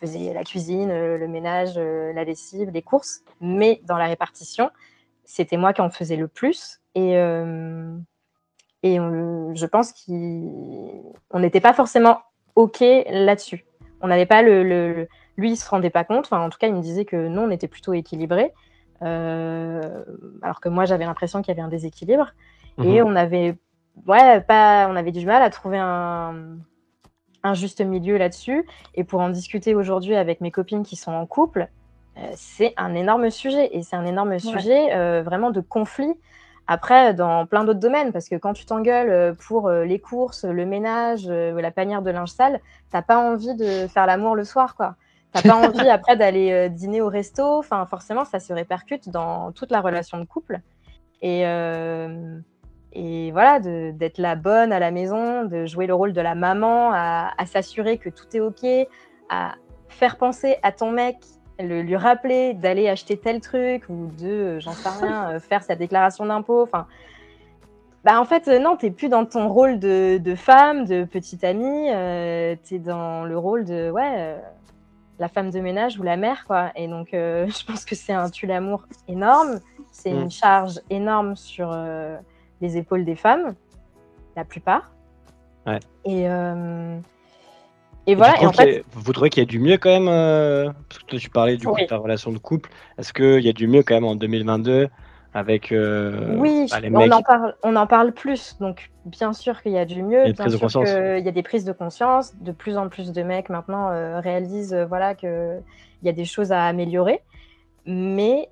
faisait 0.00 0.32
la 0.32 0.44
cuisine, 0.44 0.90
le 0.90 1.26
ménage, 1.26 1.76
la 1.76 2.22
lessive, 2.22 2.70
les 2.70 2.82
courses, 2.82 3.24
mais 3.40 3.80
dans 3.84 3.96
la 3.96 4.06
répartition, 4.06 4.70
c'était 5.24 5.56
moi 5.56 5.72
qui 5.72 5.80
en 5.80 5.90
faisais 5.90 6.14
le 6.14 6.28
plus. 6.28 6.80
Et, 6.94 7.14
et 8.84 8.96
je 8.96 9.66
pense 9.66 9.92
qu'on 9.92 11.40
n'était 11.40 11.60
pas 11.60 11.72
forcément 11.72 12.20
OK 12.54 12.78
là-dessus 13.10 13.66
on 14.00 14.08
n'avait 14.08 14.26
pas 14.26 14.42
le, 14.42 15.08
Lui, 15.36 15.52
il 15.52 15.56
se 15.56 15.68
rendait 15.68 15.90
pas 15.90 16.04
compte. 16.04 16.26
Enfin, 16.26 16.40
en 16.40 16.50
tout 16.50 16.58
cas, 16.58 16.68
il 16.68 16.74
me 16.74 16.80
disait 16.80 17.04
que 17.04 17.28
non, 17.28 17.44
on 17.44 17.50
était 17.50 17.68
plutôt 17.68 17.92
équilibré. 17.92 18.52
Euh, 19.02 20.04
alors 20.42 20.60
que 20.60 20.68
moi, 20.68 20.84
j'avais 20.84 21.04
l'impression 21.04 21.42
qu'il 21.42 21.54
y 21.54 21.56
avait 21.56 21.66
un 21.66 21.68
déséquilibre. 21.68 22.32
Et 22.78 23.00
mhm. 23.00 23.08
on 23.08 23.16
avait, 23.16 23.56
ouais, 24.06 24.40
pas, 24.40 24.88
on 24.88 24.96
avait 24.96 25.12
du 25.12 25.26
mal 25.26 25.42
à 25.42 25.50
trouver 25.50 25.78
un, 25.78 26.58
juste 27.54 27.80
milieu 27.80 28.16
là-dessus. 28.16 28.66
Et 28.94 29.04
pour 29.04 29.20
en 29.20 29.30
discuter 29.30 29.74
aujourd'hui 29.74 30.14
avec 30.14 30.40
mes 30.40 30.50
copines 30.50 30.82
qui 30.82 30.96
sont 30.96 31.12
en 31.12 31.26
couple, 31.26 31.68
euh, 32.18 32.26
c'est 32.34 32.74
un 32.76 32.94
énorme 32.94 33.30
sujet. 33.30 33.70
Et 33.76 33.82
c'est 33.82 33.96
un 33.96 34.06
énorme 34.06 34.38
sujet 34.38 34.94
euh, 34.94 35.22
vraiment 35.22 35.50
de 35.50 35.60
conflit 35.60 36.14
après, 36.70 37.14
dans 37.14 37.46
plein 37.46 37.64
d'autres 37.64 37.80
domaines, 37.80 38.12
parce 38.12 38.28
que 38.28 38.36
quand 38.36 38.52
tu 38.52 38.66
t'engueules 38.66 39.08
euh, 39.08 39.32
pour 39.32 39.70
les 39.70 39.98
courses, 39.98 40.44
le 40.44 40.66
ménage, 40.66 41.26
la 41.26 41.70
panière 41.70 42.02
de 42.02 42.10
linge 42.10 42.30
sale, 42.30 42.60
t'as 42.90 43.00
pas 43.00 43.18
envie 43.18 43.54
de 43.54 43.86
faire 43.86 44.06
l'amour 44.06 44.36
le 44.36 44.44
soir, 44.44 44.74
quoi. 44.76 44.96
T'as 45.32 45.42
pas 45.42 45.56
envie 45.66 45.88
après 45.88 46.16
d'aller 46.16 46.68
dîner 46.68 47.00
au 47.00 47.08
resto. 47.08 47.58
Enfin, 47.58 47.86
forcément, 47.86 48.24
ça 48.24 48.38
se 48.38 48.52
répercute 48.52 49.08
dans 49.08 49.52
toute 49.52 49.70
la 49.70 49.80
relation 49.80 50.18
de 50.18 50.24
couple. 50.24 50.60
Et, 51.22 51.44
et 52.92 53.30
voilà, 53.32 53.60
d'être 53.60 54.18
la 54.18 54.34
bonne 54.34 54.72
à 54.72 54.78
la 54.78 54.90
maison, 54.90 55.44
de 55.44 55.66
jouer 55.66 55.86
le 55.86 55.94
rôle 55.94 56.12
de 56.12 56.20
la 56.20 56.34
maman, 56.34 56.90
à, 56.92 57.32
à 57.36 57.46
s'assurer 57.46 57.98
que 57.98 58.08
tout 58.08 58.24
est 58.34 58.40
OK, 58.40 58.64
à 59.28 59.54
faire 59.88 60.16
penser 60.16 60.56
à 60.62 60.72
ton 60.72 60.90
mec 60.90 61.16
le, 61.60 61.82
lui 61.82 61.96
rappeler 61.96 62.54
d'aller 62.54 62.88
acheter 62.88 63.16
tel 63.16 63.40
truc 63.40 63.84
ou 63.88 64.10
de, 64.18 64.26
euh, 64.26 64.60
j'en 64.60 64.72
sais 64.72 64.88
rien, 64.88 65.30
euh, 65.30 65.40
faire 65.40 65.62
sa 65.62 65.74
déclaration 65.74 66.26
d'impôt. 66.26 66.62
Enfin, 66.62 66.86
bah 68.04 68.20
en 68.20 68.24
fait, 68.24 68.48
euh, 68.48 68.58
non, 68.58 68.76
t'es 68.76 68.90
plus 68.90 69.08
dans 69.08 69.26
ton 69.26 69.48
rôle 69.48 69.78
de, 69.78 70.18
de 70.18 70.34
femme, 70.34 70.84
de 70.84 71.04
petite 71.04 71.44
amie. 71.44 71.90
Euh, 71.90 72.54
t'es 72.62 72.78
dans 72.78 73.24
le 73.24 73.36
rôle 73.36 73.64
de, 73.64 73.90
ouais, 73.90 74.36
la 75.18 75.28
femme 75.28 75.50
de 75.50 75.60
ménage 75.60 75.98
ou 75.98 76.04
la 76.04 76.16
mère, 76.16 76.44
quoi. 76.46 76.70
Et 76.76 76.86
donc, 76.86 77.08
je 77.12 77.66
pense 77.66 77.84
que 77.84 77.96
c'est 77.96 78.12
un 78.12 78.30
tue-l'amour 78.30 78.84
énorme. 79.08 79.58
C'est 79.90 80.10
une 80.10 80.26
mm. 80.26 80.30
charge 80.30 80.80
énorme 80.90 81.34
sur 81.34 81.76
les 82.60 82.76
épaules 82.76 83.04
des 83.04 83.16
femmes, 83.16 83.54
la 84.36 84.44
plupart. 84.44 84.92
Ouais. 85.66 85.80
Et 86.04 86.26
et 88.08 88.14
voilà. 88.14 88.42
en 88.42 88.52
fait... 88.52 88.84
Vous 88.92 89.12
trouvez 89.12 89.28
qu'il 89.28 89.42
y 89.42 89.46
a 89.46 89.48
du 89.48 89.58
mieux 89.58 89.76
quand 89.76 89.90
même 89.90 90.08
euh, 90.08 90.70
Parce 90.88 91.02
que 91.02 91.16
tu 91.16 91.28
parlais 91.28 91.58
du 91.58 91.66
coup 91.66 91.78
de 91.78 91.84
ta 91.84 91.98
relation 91.98 92.32
de 92.32 92.38
couple. 92.38 92.70
Est-ce 92.96 93.12
qu'il 93.12 93.44
y 93.44 93.50
a 93.50 93.52
du 93.52 93.68
mieux 93.68 93.82
quand 93.82 93.94
même 93.94 94.06
en 94.06 94.16
2022 94.16 94.88
avec 95.34 95.72
euh, 95.72 96.34
oui, 96.38 96.66
bah, 96.70 96.80
les 96.80 96.90
on, 96.90 97.10
en 97.10 97.20
parle, 97.20 97.54
on 97.62 97.76
en 97.76 97.86
parle 97.86 98.12
plus. 98.12 98.56
Donc, 98.60 98.90
bien 99.04 99.34
sûr 99.34 99.60
qu'il 99.60 99.72
y 99.72 99.78
a 99.78 99.84
du 99.84 100.02
mieux. 100.02 100.22
Il 100.24 100.28
y 100.28 100.40
a, 100.40 100.46
bien 100.46 100.68
sûr 100.68 100.84
qu'il 100.84 101.22
y 101.22 101.28
a 101.28 101.32
des 101.32 101.42
prises 101.42 101.66
de 101.66 101.72
conscience. 101.72 102.34
De 102.40 102.50
plus 102.50 102.78
en 102.78 102.88
plus 102.88 103.12
de 103.12 103.22
mecs 103.22 103.50
maintenant 103.50 103.90
euh, 103.90 104.20
réalisent 104.20 104.74
voilà, 104.88 105.14
qu'il 105.14 105.62
y 106.02 106.08
a 106.08 106.12
des 106.12 106.24
choses 106.24 106.50
à 106.50 106.64
améliorer. 106.64 107.20
Mais 107.84 108.48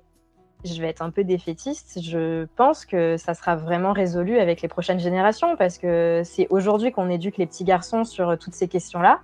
je 0.65 0.81
vais 0.81 0.89
être 0.89 1.01
un 1.01 1.11
peu 1.11 1.23
défaitiste. 1.23 1.99
Je 2.01 2.45
pense 2.55 2.85
que 2.85 3.17
ça 3.17 3.33
sera 3.33 3.55
vraiment 3.55 3.93
résolu 3.93 4.39
avec 4.39 4.61
les 4.61 4.67
prochaines 4.67 4.99
générations 4.99 5.55
parce 5.55 5.77
que 5.77 6.21
c'est 6.25 6.47
aujourd'hui 6.49 6.91
qu'on 6.91 7.09
éduque 7.09 7.37
les 7.37 7.45
petits 7.45 7.63
garçons 7.63 8.03
sur 8.03 8.37
toutes 8.37 8.53
ces 8.53 8.67
questions-là. 8.67 9.19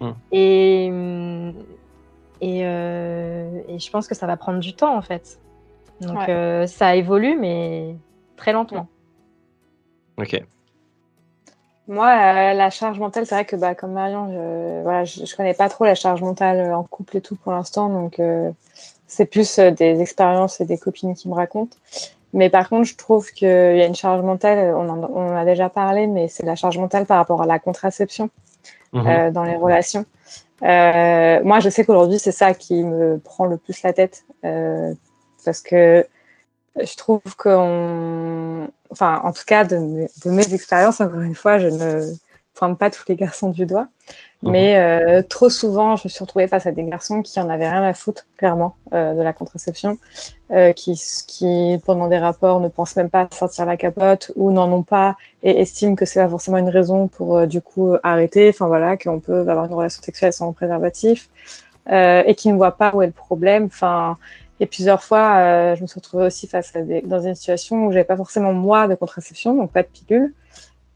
Mm. 0.00 0.10
Et, 0.32 0.88
euh, 2.42 3.62
et, 3.68 3.78
je 3.78 3.90
pense 3.90 4.06
que 4.06 4.14
ça 4.14 4.26
va 4.26 4.36
prendre 4.36 4.60
du 4.60 4.74
temps 4.74 4.96
en 4.96 5.02
fait. 5.02 5.40
Donc 6.00 6.28
euh, 6.28 6.66
ça 6.66 6.94
évolue, 6.96 7.36
mais 7.38 7.96
très 8.36 8.52
lentement. 8.52 8.88
Ok. 10.18 10.42
Moi, 11.88 12.06
euh, 12.06 12.52
la 12.54 12.70
charge 12.70 12.98
mentale, 12.98 13.26
c'est 13.26 13.34
vrai 13.34 13.44
que 13.44 13.56
bah, 13.56 13.74
comme 13.74 13.92
Marion, 13.92 14.28
je, 14.32 14.82
voilà, 14.82 15.04
je, 15.04 15.36
connais 15.36 15.54
pas 15.54 15.68
trop 15.68 15.84
la 15.84 15.94
charge 15.94 16.20
mentale 16.22 16.72
en 16.74 16.82
couple 16.82 17.18
et 17.18 17.20
tout 17.20 17.36
pour 17.36 17.52
l'instant, 17.52 17.88
donc 17.88 18.20
c'est 19.06 19.26
plus 19.26 19.58
des 19.58 20.00
expériences 20.00 20.60
et 20.60 20.64
des 20.64 20.78
copines 20.78 21.14
qui 21.14 21.28
me 21.28 21.34
racontent. 21.34 21.76
Mais 22.32 22.50
par 22.50 22.68
contre, 22.68 22.84
je 22.88 22.96
trouve 22.96 23.30
qu'il 23.30 23.48
y 23.48 23.82
a 23.82 23.86
une 23.86 23.94
charge 23.94 24.22
mentale, 24.22 24.74
on 24.74 24.88
en, 24.88 24.98
on 25.04 25.32
en 25.32 25.36
a 25.36 25.44
déjà 25.44 25.68
parlé, 25.68 26.06
mais 26.08 26.28
c'est 26.28 26.44
la 26.44 26.56
charge 26.56 26.76
mentale 26.76 27.06
par 27.06 27.18
rapport 27.18 27.40
à 27.40 27.46
la 27.46 27.58
contraception. 27.58 28.30
Euh, 29.04 29.30
dans 29.30 29.44
les 29.44 29.56
relations. 29.56 30.06
Euh, 30.62 31.40
moi, 31.44 31.60
je 31.60 31.68
sais 31.68 31.84
qu'aujourd'hui, 31.84 32.18
c'est 32.18 32.32
ça 32.32 32.54
qui 32.54 32.82
me 32.82 33.18
prend 33.18 33.44
le 33.44 33.58
plus 33.58 33.82
la 33.82 33.92
tête 33.92 34.24
euh, 34.44 34.94
parce 35.44 35.60
que 35.60 36.06
je 36.80 36.96
trouve 36.96 37.20
qu'on, 37.36 38.68
enfin, 38.90 39.20
en 39.24 39.32
tout 39.32 39.44
cas, 39.46 39.64
de 39.64 39.76
mes, 39.76 40.08
de 40.24 40.30
mes 40.30 40.54
expériences, 40.54 41.00
encore 41.00 41.20
une 41.20 41.34
fois, 41.34 41.58
je 41.58 41.68
ne 41.68 42.02
pointe 42.54 42.78
pas 42.78 42.90
tous 42.90 43.04
les 43.08 43.16
garçons 43.16 43.50
du 43.50 43.66
doigt, 43.66 43.88
Mhm. 44.42 44.52
Mais 44.52 44.76
euh, 44.76 45.22
trop 45.22 45.48
souvent, 45.48 45.96
je 45.96 46.02
me 46.04 46.08
suis 46.10 46.22
retrouvée 46.22 46.46
face 46.46 46.66
à 46.66 46.72
des 46.72 46.84
garçons 46.84 47.22
qui 47.22 47.40
en 47.40 47.48
avaient 47.48 47.68
rien 47.68 47.82
à 47.82 47.94
foutre, 47.94 48.26
clairement, 48.36 48.76
euh, 48.92 49.14
de 49.14 49.22
la 49.22 49.32
contraception, 49.32 49.98
euh, 50.50 50.72
qui, 50.72 51.00
qui, 51.26 51.80
pendant 51.86 52.08
des 52.08 52.18
rapports, 52.18 52.60
ne 52.60 52.68
pensent 52.68 52.96
même 52.96 53.08
pas 53.08 53.22
à 53.22 53.34
sortir 53.34 53.64
la 53.64 53.76
capote 53.76 54.32
ou 54.36 54.52
n'en 54.52 54.70
ont 54.72 54.82
pas 54.82 55.16
et 55.42 55.60
estiment 55.60 55.94
que 55.94 56.04
c'est 56.04 56.20
pas 56.20 56.28
forcément 56.28 56.58
une 56.58 56.68
raison 56.68 57.08
pour, 57.08 57.46
du 57.46 57.62
coup, 57.62 57.94
arrêter. 58.02 58.50
Enfin, 58.50 58.66
voilà, 58.66 58.96
qu'on 58.96 59.20
peut 59.20 59.40
avoir 59.40 59.64
une 59.64 59.74
relation 59.74 60.02
sexuelle 60.02 60.32
sans 60.32 60.52
préservatif 60.52 61.28
et 61.88 62.34
qui 62.36 62.50
ne 62.50 62.56
voient 62.56 62.76
pas 62.76 62.92
où 62.94 63.02
est 63.02 63.06
le 63.06 63.12
problème. 63.12 63.66
Enfin, 63.66 64.18
et 64.60 64.66
plusieurs 64.66 65.02
fois, 65.02 65.74
je 65.74 65.82
me 65.82 65.86
suis 65.86 66.00
retrouvée 66.00 66.24
aussi 66.24 66.46
face 66.46 66.74
à 66.74 66.82
des, 66.82 67.02
dans 67.02 67.20
une 67.20 67.34
situation 67.34 67.86
où 67.86 67.92
j'avais 67.92 68.04
pas 68.04 68.16
forcément 68.16 68.52
moi 68.52 68.88
de 68.88 68.94
contraception, 68.94 69.54
donc 69.54 69.72
pas 69.72 69.82
de 69.82 69.88
pilule. 69.88 70.32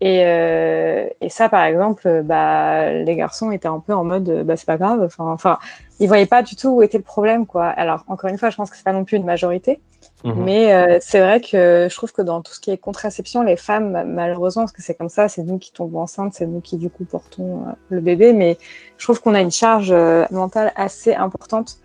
Et, 0.02 0.22
euh, 0.24 1.06
et, 1.20 1.28
ça, 1.28 1.50
par 1.50 1.64
exemple, 1.64 2.22
bah, 2.24 2.90
les 2.90 3.16
garçons 3.16 3.50
étaient 3.50 3.68
un 3.68 3.80
peu 3.80 3.92
en 3.92 4.02
mode, 4.02 4.44
bah, 4.44 4.56
c'est 4.56 4.66
pas 4.66 4.78
grave. 4.78 5.02
Enfin, 5.04 5.30
enfin, 5.30 5.58
ils 5.98 6.08
voyaient 6.08 6.24
pas 6.24 6.42
du 6.42 6.56
tout 6.56 6.68
où 6.68 6.82
était 6.82 6.96
le 6.96 7.04
problème, 7.04 7.46
quoi. 7.46 7.66
Alors, 7.66 8.04
encore 8.08 8.30
une 8.30 8.38
fois, 8.38 8.48
je 8.48 8.56
pense 8.56 8.70
que 8.70 8.76
c'est 8.76 8.84
pas 8.84 8.94
non 8.94 9.04
plus 9.04 9.18
une 9.18 9.26
majorité, 9.26 9.78
mhm. 10.24 10.42
mais 10.42 10.72
euh, 10.72 10.98
c'est 11.02 11.20
vrai 11.20 11.42
que 11.42 11.86
je 11.90 11.94
trouve 11.94 12.12
que 12.12 12.22
dans 12.22 12.40
tout 12.40 12.54
ce 12.54 12.60
qui 12.60 12.70
est 12.70 12.78
contraception, 12.78 13.42
les 13.42 13.56
femmes, 13.56 14.04
malheureusement, 14.06 14.62
parce 14.62 14.72
que 14.72 14.82
c'est 14.82 14.94
comme 14.94 15.10
ça, 15.10 15.28
c'est 15.28 15.42
nous 15.42 15.58
qui 15.58 15.70
tombons 15.70 16.00
enceintes, 16.00 16.32
c'est 16.32 16.46
nous 16.46 16.62
qui 16.62 16.78
du 16.78 16.88
coup 16.88 17.04
portons 17.04 17.64
euh, 17.66 17.72
le 17.90 18.00
bébé, 18.00 18.32
mais 18.32 18.56
je 18.96 19.04
trouve 19.04 19.20
qu'on 19.20 19.34
a 19.34 19.40
une 19.42 19.50
charge 19.50 19.92
euh, 19.92 20.24
mentale 20.30 20.72
assez 20.76 21.14
importante 21.14 21.76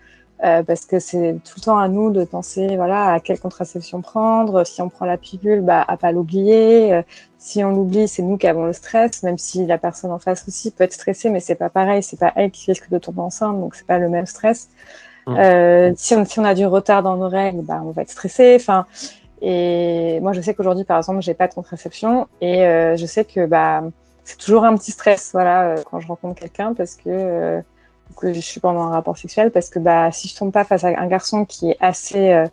euh, 0.44 0.64
parce 0.64 0.86
que 0.86 1.00
c'est 1.00 1.38
tout 1.46 1.54
le 1.58 1.62
temps 1.62 1.78
à 1.78 1.88
nous 1.88 2.12
de 2.12 2.26
penser 2.26 2.76
voilà 2.76 3.14
à 3.14 3.20
quelle 3.22 3.40
contraception 3.40 4.02
prendre. 4.02 4.66
Si 4.66 4.82
on 4.82 4.90
prend 4.90 5.06
la 5.06 5.18
pilule, 5.18 5.62
bah 5.62 5.84
à 5.88 5.96
pas 5.96 6.12
l'oublier. 6.12 6.94
Euh, 6.94 7.02
si 7.38 7.64
on 7.64 7.70
l'oublie, 7.70 8.08
c'est 8.08 8.22
nous 8.22 8.38
qui 8.38 8.48
avons 8.48 8.66
le 8.66 8.74
stress, 8.74 9.24
même 9.24 9.38
si 9.38 9.66
la 9.66 9.78
personne 9.78 10.12
en 10.12 10.20
face 10.20 10.46
aussi 10.48 10.72
peut 10.72 10.84
être 10.84 10.94
stressée, 10.94 11.30
mais 11.30 11.40
c'est 11.40 11.56
pas 11.56 11.70
pareil. 11.70 12.04
C'est 12.04 12.20
pas 12.20 12.34
elle 12.36 12.52
qui 12.52 12.70
risque 12.70 12.90
de 12.90 12.98
tomber 12.98 13.22
enceinte, 13.22 13.60
donc 13.62 13.76
c'est 13.76 13.88
pas 13.88 13.98
le 13.98 14.10
même 14.10 14.26
stress. 14.26 14.70
Mmh. 15.26 15.38
Euh, 15.38 15.94
si, 15.96 16.16
on, 16.16 16.26
si 16.26 16.40
on 16.40 16.44
a 16.44 16.54
du 16.54 16.66
retard 16.66 17.02
dans 17.02 17.16
nos 17.16 17.30
règles, 17.30 17.62
bah 17.62 17.82
on 17.86 17.92
va 17.92 18.02
être 18.02 18.12
stressé. 18.12 18.58
Enfin, 18.60 18.86
et 19.42 20.20
moi 20.22 20.34
je 20.34 20.42
sais 20.42 20.54
qu'aujourd'hui 20.54 20.86
par 20.86 20.98
exemple 20.98 21.22
j'ai 21.22 21.34
pas 21.34 21.48
de 21.48 21.54
contraception 21.54 22.28
et 22.42 22.64
euh, 22.66 22.96
je 22.96 23.06
sais 23.06 23.26
que 23.26 23.46
bah 23.46 23.84
c'est 24.24 24.38
toujours 24.38 24.64
un 24.64 24.76
petit 24.78 24.92
stress 24.92 25.32
voilà 25.34 25.76
quand 25.92 26.00
je 26.00 26.08
rencontre 26.08 26.40
quelqu'un 26.40 26.74
parce 26.74 26.96
que 26.96 27.62
que 28.16 28.34
je 28.34 28.40
suis 28.40 28.60
pendant 28.60 28.84
un 28.84 28.90
rapport 28.90 29.18
sexuel 29.18 29.52
parce 29.52 29.70
que 29.70 29.80
bah, 29.80 30.12
si 30.12 30.28
je 30.28 30.36
tombe 30.36 30.52
pas 30.52 30.64
face 30.64 30.84
à 30.84 30.88
un 30.88 31.08
garçon 31.08 31.46
qui 31.46 31.72
est 31.72 31.78
assez 31.80 32.32
euh, 32.32 32.48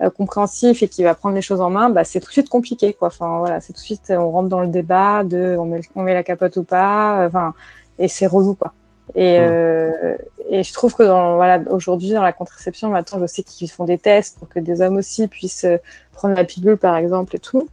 euh, 0.00 0.10
compréhensif 0.10 0.82
et 0.82 0.88
qui 0.88 1.02
va 1.04 1.14
prendre 1.14 1.34
les 1.34 1.42
choses 1.42 1.60
en 1.60 1.70
main, 1.70 1.90
bah, 1.90 2.04
c'est 2.04 2.20
tout 2.20 2.28
de 2.28 2.32
suite 2.32 2.48
compliqué. 2.48 2.92
Quoi. 2.94 3.08
Enfin, 3.08 3.38
voilà, 3.38 3.60
c'est 3.60 3.72
tout 3.72 3.80
de 3.80 3.84
suite, 3.84 4.10
on 4.10 4.30
rentre 4.30 4.48
dans 4.48 4.60
le 4.60 4.68
débat 4.68 5.24
de 5.24 5.56
on 5.58 5.66
met, 5.66 5.80
on 5.94 6.02
met 6.02 6.14
la 6.14 6.22
capote 6.22 6.56
ou 6.56 6.64
pas, 6.64 7.26
enfin, 7.26 7.54
et 7.98 8.08
c'est 8.08 8.26
relou. 8.26 8.54
Quoi. 8.54 8.72
Et, 9.14 9.38
euh, 9.38 10.16
et 10.48 10.62
je 10.62 10.72
trouve 10.72 10.94
que 10.94 11.02
dans, 11.02 11.36
voilà, 11.36 11.60
aujourd'hui, 11.70 12.10
dans 12.10 12.22
la 12.22 12.32
contraception, 12.32 12.88
maintenant, 12.88 13.20
je 13.20 13.26
sais 13.26 13.42
qu'ils 13.42 13.70
font 13.70 13.84
des 13.84 13.98
tests 13.98 14.38
pour 14.38 14.48
que 14.48 14.58
des 14.58 14.80
hommes 14.80 14.96
aussi 14.96 15.28
puissent 15.28 15.64
euh, 15.64 15.76
prendre 16.12 16.34
la 16.34 16.44
pilule, 16.44 16.76
par 16.76 16.96
exemple, 16.96 17.36
et 17.36 17.38
tout. 17.38 17.68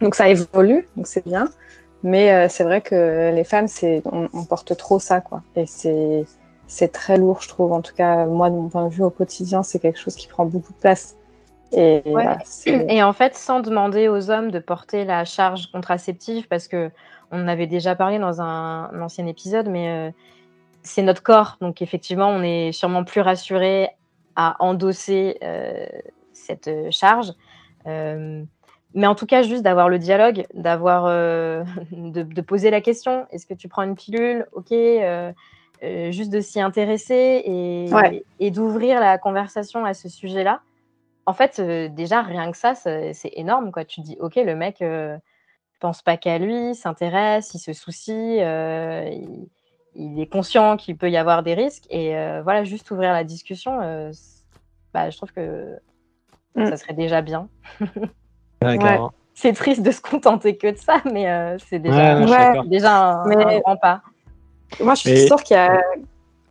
Donc 0.00 0.14
ça 0.14 0.28
évolue, 0.28 0.88
donc 0.96 1.06
c'est 1.06 1.24
bien. 1.24 1.48
Mais 2.02 2.32
euh, 2.32 2.48
c'est 2.48 2.64
vrai 2.64 2.80
que 2.80 3.32
les 3.32 3.44
femmes, 3.44 3.68
c'est 3.68 4.02
on, 4.06 4.28
on, 4.32 4.44
porte 4.44 4.76
trop 4.76 4.98
ça, 4.98 5.20
quoi. 5.20 5.42
Et 5.54 5.66
c'est 5.66 6.24
c'est 6.72 6.88
très 6.88 7.18
lourd, 7.18 7.42
je 7.42 7.48
trouve. 7.48 7.70
En 7.72 7.82
tout 7.82 7.94
cas, 7.94 8.24
moi, 8.24 8.48
de 8.48 8.54
mon 8.54 8.70
point 8.70 8.88
de 8.88 8.94
vue 8.94 9.02
au 9.02 9.10
quotidien, 9.10 9.62
c'est 9.62 9.78
quelque 9.78 9.98
chose 9.98 10.16
qui 10.16 10.26
prend 10.26 10.46
beaucoup 10.46 10.72
de 10.72 10.78
place. 10.78 11.16
Et, 11.72 12.02
et 12.66 13.02
en 13.02 13.12
fait, 13.12 13.34
sans 13.34 13.60
demander 13.60 14.08
aux 14.08 14.30
hommes 14.30 14.50
de 14.50 14.58
porter 14.58 15.04
la 15.04 15.26
charge 15.26 15.70
contraceptive, 15.70 16.48
parce 16.48 16.68
que 16.68 16.90
on 17.30 17.46
avait 17.46 17.66
déjà 17.66 17.94
parlé 17.94 18.18
dans 18.18 18.40
un, 18.40 18.90
ancien 19.02 19.26
épisode, 19.26 19.68
mais 19.68 19.88
euh, 19.88 20.10
c'est 20.82 21.02
notre 21.02 21.22
corps. 21.22 21.58
Donc, 21.60 21.82
effectivement, 21.82 22.28
on 22.28 22.42
est 22.42 22.72
sûrement 22.72 23.04
plus 23.04 23.20
rassuré 23.20 23.90
à 24.34 24.56
endosser 24.58 25.38
euh, 25.42 25.86
cette 26.32 26.68
euh, 26.68 26.90
charge. 26.90 27.32
mais 27.84 29.06
en 29.06 29.14
tout 29.14 29.26
cas, 29.26 29.42
juste 29.42 29.62
d'avoir 29.62 29.90
le 29.90 29.98
dialogue, 29.98 30.46
d'avoir, 30.54 31.04
de, 31.92 32.22
de, 32.22 32.40
poser 32.40 32.70
la 32.70 32.80
question 32.80 33.26
est-ce 33.30 33.46
que 33.46 33.54
tu 33.54 33.68
prends 33.68 33.82
une 33.82 33.94
pilule? 33.94 34.46
Ok 34.52 34.72
euh, 35.82 36.12
juste 36.12 36.30
de 36.30 36.40
s'y 36.40 36.60
intéresser 36.60 37.42
et, 37.44 37.86
et 38.38 38.50
d'ouvrir 38.52 39.00
la 39.00 39.18
conversation 39.18 39.84
à 39.84 39.94
ce 39.94 40.08
sujet-là. 40.08 40.60
En 41.26 41.34
fait, 41.34 41.58
euh, 41.58 41.88
déjà, 41.88 42.22
rien 42.22 42.52
que 42.52 42.56
ça, 42.56 42.74
c'est 42.76 43.32
énorme. 43.32 43.72
Quoi. 43.72 43.84
Tu 43.84 44.00
dis, 44.00 44.16
OK, 44.20 44.36
le 44.36 44.54
mec 44.54 44.80
euh, 44.80 45.16
pense 45.80 46.00
pas 46.00 46.16
qu'à 46.16 46.38
lui, 46.38 46.76
s'intéresse, 46.76 47.52
il 47.54 47.58
se 47.58 47.72
soucie, 47.72 48.36
il, 48.36 49.48
il, 49.96 50.20
est 50.20 50.26
conscient 50.30 50.76
qu'il 50.76 50.96
peut 50.96 51.10
y 51.10 51.16
avoir 51.16 51.42
des 51.42 51.54
risques. 51.54 51.86
Et 51.90 52.10
voilà, 52.44 52.62
juste 52.62 52.88
ouvrir 52.92 53.12
la 53.12 53.24
discussion, 53.24 53.78
bah, 54.94 55.10
je 55.10 55.16
trouve 55.16 55.32
que 55.32 55.80
mm. 56.54 56.66
ça 56.66 56.76
serait 56.76 56.94
déjà 56.94 57.22
bien. 57.22 57.48
C'est 59.34 59.54
triste 59.54 59.82
de 59.82 59.90
se 59.90 60.00
contenter 60.00 60.56
que 60.56 60.68
de 60.68 60.76
ça, 60.76 61.02
mais 61.12 61.56
c'est 61.58 61.80
déjà, 61.80 62.62
déjà 62.66 63.22
un 63.24 63.58
grand 63.60 63.76
pas. 63.76 64.02
Moi, 64.80 64.94
je 64.94 65.00
suis 65.00 65.26
sûre 65.26 65.42
qu'il 65.42 65.56
y 65.56 65.60
a. 65.60 65.80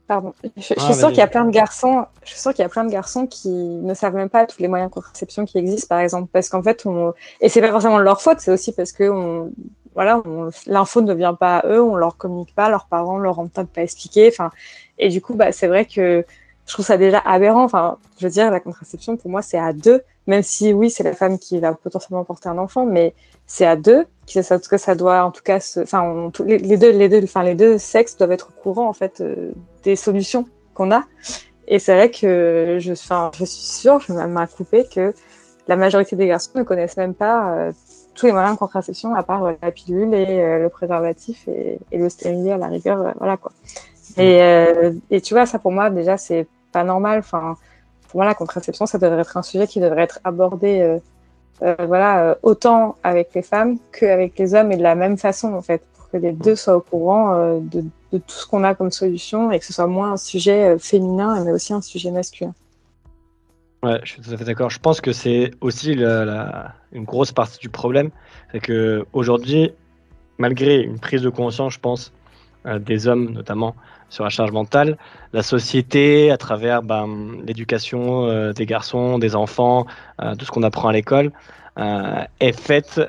Pardon. 0.08 0.34
Je, 0.58 0.62
suis 0.62 0.76
ah, 0.78 0.94
sûre 0.94 1.08
qu'il 1.10 1.20
y 1.20 1.22
a 1.22 1.28
plein 1.28 1.46
de 1.46 1.52
garçons. 1.52 2.06
Je 2.24 2.32
suis 2.32 2.40
sûre 2.40 2.52
qu'il 2.54 2.64
y 2.64 2.66
a 2.66 2.70
plein 2.70 2.84
de 2.84 2.92
garçons 2.92 3.28
qui 3.28 3.50
ne 3.50 3.94
savent 3.94 4.16
même 4.16 4.30
pas 4.30 4.46
tous 4.46 4.62
les 4.62 4.68
moyens 4.68 4.90
de 4.92 4.94
contraception 4.94 5.46
qui 5.46 5.58
existent, 5.58 5.88
par 5.88 6.00
exemple, 6.00 6.30
parce 6.34 6.50
qu'en 6.50 6.62
fait, 6.62 6.86
on... 6.86 7.14
et 7.40 7.48
c'est 7.48 7.62
pas 7.62 7.72
forcément 7.72 7.98
leur 7.98 8.22
faute, 8.22 8.42
c'est 8.42 8.52
aussi 8.52 8.74
parce 8.74 8.92
que 8.92 9.10
on... 9.10 9.54
voilà, 9.96 10.22
l'info 10.68 11.02
ne 11.02 11.14
vient 11.14 11.34
pas 11.34 11.60
à 11.60 11.68
eux, 11.68 11.82
on 11.82 11.96
leur 11.96 12.18
communique 12.18 12.54
pas, 12.54 12.70
leurs 12.70 12.88
parents 12.88 13.20
leur 13.20 13.40
ont 13.40 13.48
peut-être 13.48 13.70
pas 13.70 13.84
expliqué. 13.84 14.28
Enfin, 14.28 14.52
et 14.98 15.08
du 15.08 15.22
coup, 15.22 15.34
bah, 15.34 15.54
c'est 15.54 15.68
vrai 15.68 15.86
que 15.86 16.26
je 16.68 16.74
trouve 16.74 16.86
ça 16.86 16.98
déjà 16.98 17.20
aberrant. 17.20 17.64
Enfin, 17.64 17.98
je 18.20 18.26
veux 18.26 18.32
dire, 18.32 18.52
la 18.52 18.60
contraception 18.60 19.18
pour 19.18 19.30
moi, 19.30 19.42
c'est 19.42 19.58
à 19.58 19.74
deux, 19.74 20.02
même 20.28 20.44
si 20.44 20.74
oui, 20.74 20.90
c'est 20.90 21.04
la 21.04 21.14
femme 21.14 21.38
qui 21.40 21.60
va 21.60 21.74
potentiellement 21.74 22.24
porter 22.24 22.50
un 22.50 22.58
enfant, 22.58 22.86
mais 22.86 23.14
c'est 23.52 23.66
à 23.66 23.76
deux 23.76 24.06
que 24.34 24.42
ça, 24.42 24.60
que 24.60 24.78
ça 24.78 24.96
doit 24.96 25.24
en 25.26 25.32
tout 25.32 25.42
cas 25.44 25.58
enfin 25.82 26.32
les, 26.46 26.78
deux 26.78 26.92
les 26.92 27.10
deux 27.10 27.22
enfin 27.24 27.44
les 27.44 27.56
deux 27.56 27.78
sexes 27.78 28.16
doivent 28.16 28.32
être 28.32 28.50
au 28.50 28.62
courant 28.62 28.88
en 28.88 28.94
fait 28.94 29.20
euh, 29.20 29.52
des 29.84 29.98
solutions 29.98 30.46
qu'on 30.74 30.90
a 30.92 31.04
et 31.68 31.78
c'est 31.78 31.94
vrai 31.94 32.10
que 32.10 32.78
je 32.80 32.94
enfin 32.94 33.32
je 33.38 33.44
suis 33.44 33.64
sûre 33.64 34.00
je 34.00 34.14
vais 34.14 34.22
à 34.22 34.48
couper 34.48 34.86
que 34.88 35.14
la 35.68 35.76
majorité 35.76 36.16
des 36.16 36.28
garçons 36.28 36.52
ne 36.56 36.64
connaissent 36.64 36.96
même 36.96 37.14
pas 37.14 37.52
euh, 37.52 37.72
tous 38.16 38.28
les 38.28 38.32
moyens 38.32 38.54
de 38.54 38.60
contraception 38.60 39.14
à 39.16 39.24
part 39.24 39.44
euh, 39.44 39.54
la 39.62 39.72
pilule 39.72 40.14
et 40.14 40.60
le 40.60 40.70
préservatif 40.70 41.48
et, 41.50 41.80
le 41.92 42.08
stérilet 42.08 42.54
à 42.54 42.58
la 42.58 42.68
rigueur 42.68 43.14
voilà 43.18 43.36
quoi 43.36 43.52
et, 44.18 44.42
et 45.10 45.22
tu 45.22 45.34
vois 45.34 45.46
ça 45.46 45.60
pour 45.60 45.72
moi 45.72 45.90
déjà 45.90 46.18
c'est 46.18 46.48
pas 46.72 46.84
normal 46.84 47.20
enfin 47.20 47.58
pour 48.10 48.20
moi 48.20 48.26
la 48.26 48.34
contraception 48.34 48.86
ça 48.86 48.98
devrait 48.98 49.22
être 49.22 49.38
un 49.38 49.44
sujet 49.44 49.68
qui 49.68 49.80
devrait 49.80 50.04
être 50.04 50.20
abordé 50.24 51.00
euh, 51.64 51.76
voilà, 51.86 52.24
euh, 52.24 52.36
autant 52.42 52.98
avec 53.04 53.36
les 53.36 53.44
femmes 53.44 53.78
qu'avec 53.92 54.38
les 54.40 54.56
hommes 54.56 54.72
et 54.72 54.78
de 54.78 54.82
la 54.82 54.96
même 54.96 55.18
façon 55.18 55.54
en 55.54 55.62
fait, 55.62 55.84
pour 55.96 56.10
que 56.10 56.18
les 56.18 56.32
deux 56.32 56.56
soient 56.56 56.78
au 56.78 56.82
courant 56.82 57.36
euh, 57.36 57.60
de, 57.60 57.82
de, 58.12 58.18
tout 58.18 58.24
ce 58.30 58.48
qu'on 58.48 58.64
a 58.64 58.74
comme 58.74 58.90
solution 58.90 59.52
et 59.52 59.60
que 59.60 59.66
ce 59.66 59.72
soit 59.72 59.86
moins 59.86 60.14
un 60.14 60.18
sujet 60.18 60.80
féminin 60.80 61.44
mais 61.46 61.52
aussi 61.52 61.72
un 61.74 61.82
sujet 61.82 62.10
masculin. 62.10 62.54
Ouais, 63.84 64.00
je 64.04 64.14
suis 64.14 64.22
tout 64.22 64.32
à 64.32 64.38
fait 64.38 64.44
d'accord. 64.44 64.72
Je 64.72 64.80
pense 64.80 65.02
que 65.02 65.12
c'est 65.12 65.52
aussi 65.62 65.94
la, 65.94 66.74
une 66.94 67.04
grosse 67.04 67.32
partie 67.32 67.60
du 67.60 67.70
problème, 67.70 68.10
c'est 68.52 68.60
que 68.60 69.06
aujourd'hui, 69.14 69.72
malgré 70.40 70.82
une 70.82 71.00
prise 71.00 71.22
de 71.22 71.30
conscience, 71.30 71.74
je 71.74 71.80
pense, 71.80 72.12
des 72.80 73.08
hommes 73.08 73.32
notamment 73.32 73.76
sur 74.12 74.24
la 74.24 74.30
charge 74.30 74.52
mentale, 74.52 75.00
la 75.34 75.42
société, 75.42 76.30
à 76.30 76.38
travers 76.38 76.84
ben, 76.84 77.08
l'éducation 77.44 78.52
des 78.52 78.66
garçons, 78.68 79.18
des 79.18 79.36
enfants, 79.36 79.88
tout 80.38 80.46
ce 80.46 80.52
qu'on 80.52 80.64
apprend 80.64 80.90
à 80.90 80.94
l'école, 80.94 81.32
euh, 81.80 82.26
est 82.42 82.52
faite 82.52 83.00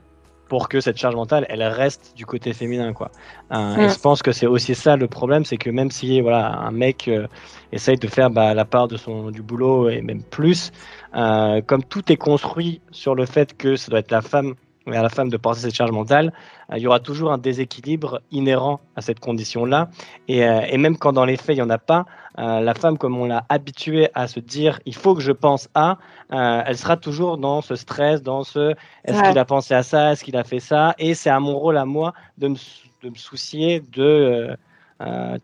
pour 0.49 0.69
que 0.69 0.81
cette 0.81 0.97
charge 0.97 1.16
mentale, 1.16 1.47
elle 1.49 1.62
reste 1.62 2.12
du 2.15 2.27
côté 2.27 2.53
féminin, 2.53 2.93
quoi. 2.93 3.11
Euh, 3.53 3.77
et 3.77 3.89
je 3.89 3.99
pense 3.99 4.23
que 4.23 4.31
c'est 4.31 4.47
aussi 4.47 4.74
ça 4.74 4.97
le 4.97 5.09
problème, 5.09 5.45
c'est 5.45 5.57
que 5.57 5.70
même 5.70 5.91
si 5.91 6.20
voilà 6.20 6.59
un 6.59 6.70
mec 6.70 7.09
euh, 7.09 7.27
essaye 7.73 7.97
de 7.97 8.07
faire 8.07 8.31
bah, 8.31 8.55
la 8.55 8.65
part 8.65 8.87
de 8.87 8.97
son 8.97 9.31
du 9.31 9.43
boulot 9.43 9.89
et 9.89 10.01
même 10.01 10.23
plus, 10.23 10.70
comme 11.12 11.83
tout 11.89 12.12
est 12.12 12.16
construit 12.16 12.81
sur 12.93 13.15
le 13.15 13.27
fait 13.27 13.57
que 13.57 13.74
ça 13.74 13.91
doit 13.91 13.99
être 14.01 14.12
la 14.12 14.23
femme 14.23 14.55
à 14.87 15.03
la 15.03 15.09
femme 15.09 15.29
de 15.29 15.37
porter 15.37 15.61
cette 15.61 15.75
charge 15.75 15.93
mentale, 15.93 16.33
euh, 16.71 16.79
il 16.79 16.83
y 16.83 16.87
aura 16.87 17.01
toujours 17.01 17.33
un 17.33 17.39
déséquilibre 17.39 18.21
inhérent 18.31 18.81
à 18.97 19.01
cette 19.01 19.21
condition-là. 19.21 19.89
Et, 20.29 20.45
euh, 20.45 20.61
et, 20.69 20.79
même 20.79 20.97
quand 20.97 21.13
dans 21.13 21.25
les 21.25 21.37
faits, 21.37 21.57
il 21.57 21.61
n'y 21.61 21.63
en 21.63 21.71
a 21.71 21.79
pas, 21.79 22.05
euh, 22.39 22.61
la 22.61 22.75
femme, 22.75 22.99
comme 22.99 23.17
on 23.17 23.27
l'a 23.27 23.45
habituée 23.49 24.09
à 24.15 24.27
se 24.27 24.41
dire 24.41 24.81
il 24.87 24.95
faut 24.95 25.15
que 25.15 25.21
je 25.21 25.33
pense 25.33 25.69
à, 25.75 25.99
elle 26.31 26.79
sera 26.79 26.97
toujours 26.97 27.37
dans 27.37 27.61
ce 27.61 27.77
stress, 27.77 28.23
dans 28.23 28.43
ce 28.43 28.75
est-ce 29.05 29.23
qu'il 29.23 29.39
a 29.39 29.45
pensé 29.45 29.75
à 29.75 29.83
ça, 29.83 30.13
est-ce 30.13 30.25
qu'il 30.25 30.37
a 30.37 30.45
fait 30.45 30.61
ça, 30.61 30.95
et 30.99 31.15
c'est 31.15 31.29
à 31.29 31.41
mon 31.41 31.59
rôle 31.59 31.77
à 31.77 31.85
moi 31.85 32.15
de 32.39 32.49
me, 32.49 32.57
de 33.03 33.11
me 33.11 33.15
soucier 33.15 33.81
de 33.81 34.57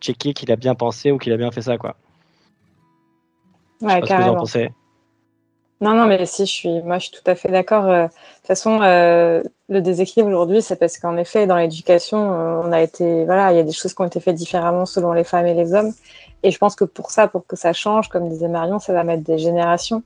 checker 0.00 0.32
qu'il 0.32 0.50
a 0.50 0.56
bien 0.56 0.74
pensé 0.74 1.12
ou 1.12 1.18
qu'il 1.18 1.32
a 1.32 1.36
bien 1.36 1.50
fait 1.50 1.62
ça. 1.62 1.76
Quoi. 1.76 1.96
Ouais, 3.82 3.88
je 3.88 3.94
sais 3.94 4.00
pas 4.00 4.06
ce 4.06 4.12
que 4.14 4.22
vous 4.22 4.28
en 4.30 4.36
pensez. 4.36 4.70
Non, 5.80 5.94
non, 5.94 6.06
mais 6.06 6.26
si, 6.26 6.44
je 6.44 6.50
suis, 6.50 6.82
moi, 6.82 6.98
je 6.98 7.06
suis 7.06 7.12
tout 7.12 7.30
à 7.30 7.36
fait 7.36 7.50
d'accord. 7.50 7.84
Euh, 7.86 8.04
de 8.04 8.08
toute 8.08 8.46
façon, 8.46 8.80
euh, 8.82 9.42
le 9.68 9.80
déséquilibre 9.80 10.28
aujourd'hui, 10.28 10.60
c'est 10.60 10.74
parce 10.74 10.98
qu'en 10.98 11.16
effet, 11.16 11.46
dans 11.46 11.56
l'éducation, 11.56 12.32
euh, 12.32 12.62
on 12.64 12.72
a 12.72 12.80
été, 12.82 13.24
voilà, 13.24 13.52
il 13.52 13.56
y 13.56 13.60
a 13.60 13.62
des 13.62 13.72
choses 13.72 13.94
qui 13.94 14.02
ont 14.02 14.06
été 14.06 14.18
faites 14.18 14.34
différemment 14.34 14.86
selon 14.86 15.12
les 15.12 15.22
femmes 15.22 15.46
et 15.46 15.54
les 15.54 15.74
hommes. 15.74 15.92
Et 16.42 16.50
je 16.50 16.58
pense 16.58 16.74
que 16.74 16.84
pour 16.84 17.12
ça, 17.12 17.28
pour 17.28 17.46
que 17.46 17.54
ça 17.54 17.72
change, 17.72 18.08
comme 18.08 18.28
disait 18.28 18.48
Marion, 18.48 18.80
ça 18.80 18.92
va 18.92 19.04
mettre 19.04 19.22
des 19.22 19.38
générations. 19.38 20.02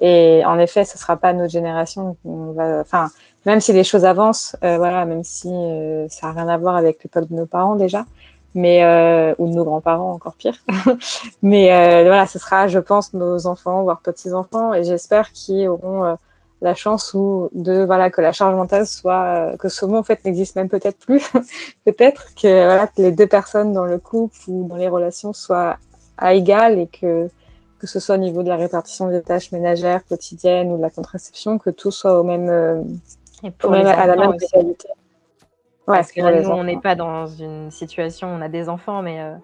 Et 0.00 0.42
en 0.44 0.58
effet, 0.58 0.84
ce 0.84 0.98
sera 0.98 1.16
pas 1.16 1.32
notre 1.32 1.52
génération. 1.52 2.16
On 2.24 2.52
va, 2.52 2.80
enfin, 2.80 3.08
même 3.46 3.60
si 3.60 3.72
les 3.72 3.84
choses 3.84 4.04
avancent, 4.04 4.56
voilà, 4.62 5.04
même 5.04 5.22
si 5.22 5.48
ça 6.08 6.28
n'a 6.28 6.32
rien 6.32 6.48
à 6.48 6.56
voir 6.56 6.76
avec 6.76 7.02
l'époque 7.04 7.28
de 7.28 7.34
nos 7.34 7.46
parents 7.46 7.76
déjà, 7.76 8.06
mais 8.54 8.84
euh, 8.84 9.34
ou 9.38 9.48
de 9.48 9.54
nos 9.54 9.64
grands-parents 9.64 10.12
encore 10.12 10.34
pire. 10.34 10.56
mais 11.42 11.72
euh, 11.72 12.04
voilà, 12.04 12.26
ce 12.26 12.38
sera, 12.38 12.68
je 12.68 12.78
pense, 12.78 13.12
nos 13.14 13.46
enfants, 13.46 13.82
voire 13.82 14.00
petits-enfants, 14.00 14.74
et 14.74 14.84
j'espère 14.84 15.32
qu'ils 15.32 15.68
auront 15.68 16.04
euh, 16.04 16.14
la 16.60 16.74
chance 16.74 17.14
ou 17.14 17.48
de 17.52 17.84
voilà 17.84 18.10
que 18.10 18.20
la 18.20 18.32
charge 18.32 18.54
mentale 18.54 18.86
soit 18.86 19.24
euh, 19.24 19.56
que 19.56 19.68
ce 19.68 19.84
mot 19.84 19.96
en 19.96 20.02
fait 20.02 20.24
n'existe 20.24 20.56
même 20.56 20.68
peut-être 20.68 20.98
plus, 20.98 21.30
peut-être 21.84 22.34
que 22.34 22.64
voilà 22.64 22.86
que 22.86 23.02
les 23.02 23.12
deux 23.12 23.26
personnes 23.26 23.72
dans 23.72 23.84
le 23.84 23.98
couple 23.98 24.36
ou 24.48 24.68
dans 24.68 24.76
les 24.76 24.88
relations 24.88 25.32
soient 25.32 25.78
à 26.18 26.34
égal 26.34 26.78
et 26.78 26.86
que 26.86 27.28
que 27.78 27.88
ce 27.88 27.98
soit 27.98 28.14
au 28.14 28.18
niveau 28.18 28.44
de 28.44 28.48
la 28.48 28.56
répartition 28.56 29.08
des 29.08 29.22
tâches 29.22 29.50
ménagères 29.50 30.06
quotidiennes 30.06 30.70
ou 30.70 30.76
de 30.76 30.82
la 30.82 30.90
contraception, 30.90 31.58
que 31.58 31.70
tout 31.70 31.90
soit 31.90 32.20
au 32.20 32.22
même, 32.22 33.00
et 33.42 33.50
pour 33.50 33.72
à 33.72 34.06
la 34.06 34.14
même 34.14 34.34
égalité. 34.40 34.86
Parce 35.96 36.12
que 36.12 36.20
nous, 36.20 36.48
on 36.50 36.64
n'est 36.64 36.80
pas 36.80 36.94
dans 36.94 37.26
une 37.26 37.70
situation 37.70 38.28
où 38.28 38.36
on 38.38 38.40
a 38.42 38.48
des 38.48 38.68
enfants, 38.68 39.02
mais 39.02 39.20
euh, 39.20 39.34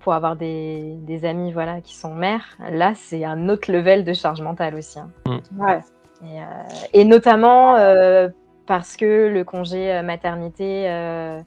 pour 0.00 0.14
avoir 0.14 0.36
des, 0.36 0.94
des 1.00 1.24
amis 1.24 1.52
voilà, 1.52 1.80
qui 1.80 1.96
sont 1.96 2.14
mères, 2.14 2.56
là, 2.70 2.92
c'est 2.94 3.24
un 3.24 3.48
autre 3.48 3.70
level 3.72 4.04
de 4.04 4.12
charge 4.12 4.40
mentale 4.40 4.74
aussi. 4.74 4.98
hein. 4.98 5.10
Ouais. 5.58 5.80
Et, 6.24 6.40
euh, 6.40 6.44
et 6.92 7.04
notamment 7.04 7.76
euh, 7.76 8.28
parce 8.66 8.96
que 8.96 9.28
le 9.28 9.44
congé 9.44 10.00
maternité 10.02 10.88
euh, 10.88 11.40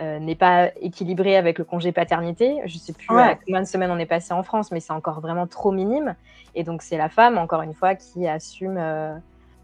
euh, 0.00 0.18
n'est 0.18 0.34
pas 0.34 0.70
équilibré 0.80 1.36
avec 1.36 1.58
le 1.58 1.64
congé 1.64 1.92
paternité. 1.92 2.60
Je 2.64 2.78
sais 2.78 2.92
plus 2.92 3.14
Ouais. 3.14 3.22
à 3.22 3.34
combien 3.34 3.60
de 3.60 3.66
semaines 3.66 3.90
on 3.90 3.98
est 3.98 4.06
passé 4.06 4.32
en 4.32 4.42
France, 4.42 4.72
mais 4.72 4.80
c'est 4.80 4.92
encore 4.92 5.20
vraiment 5.20 5.46
trop 5.46 5.72
minime. 5.72 6.14
Et 6.54 6.62
donc 6.64 6.82
c'est 6.82 6.96
la 6.96 7.08
femme, 7.08 7.36
encore 7.36 7.62
une 7.62 7.74
fois, 7.74 7.94
qui 7.96 8.26
assume 8.26 8.76
euh, 8.78 9.14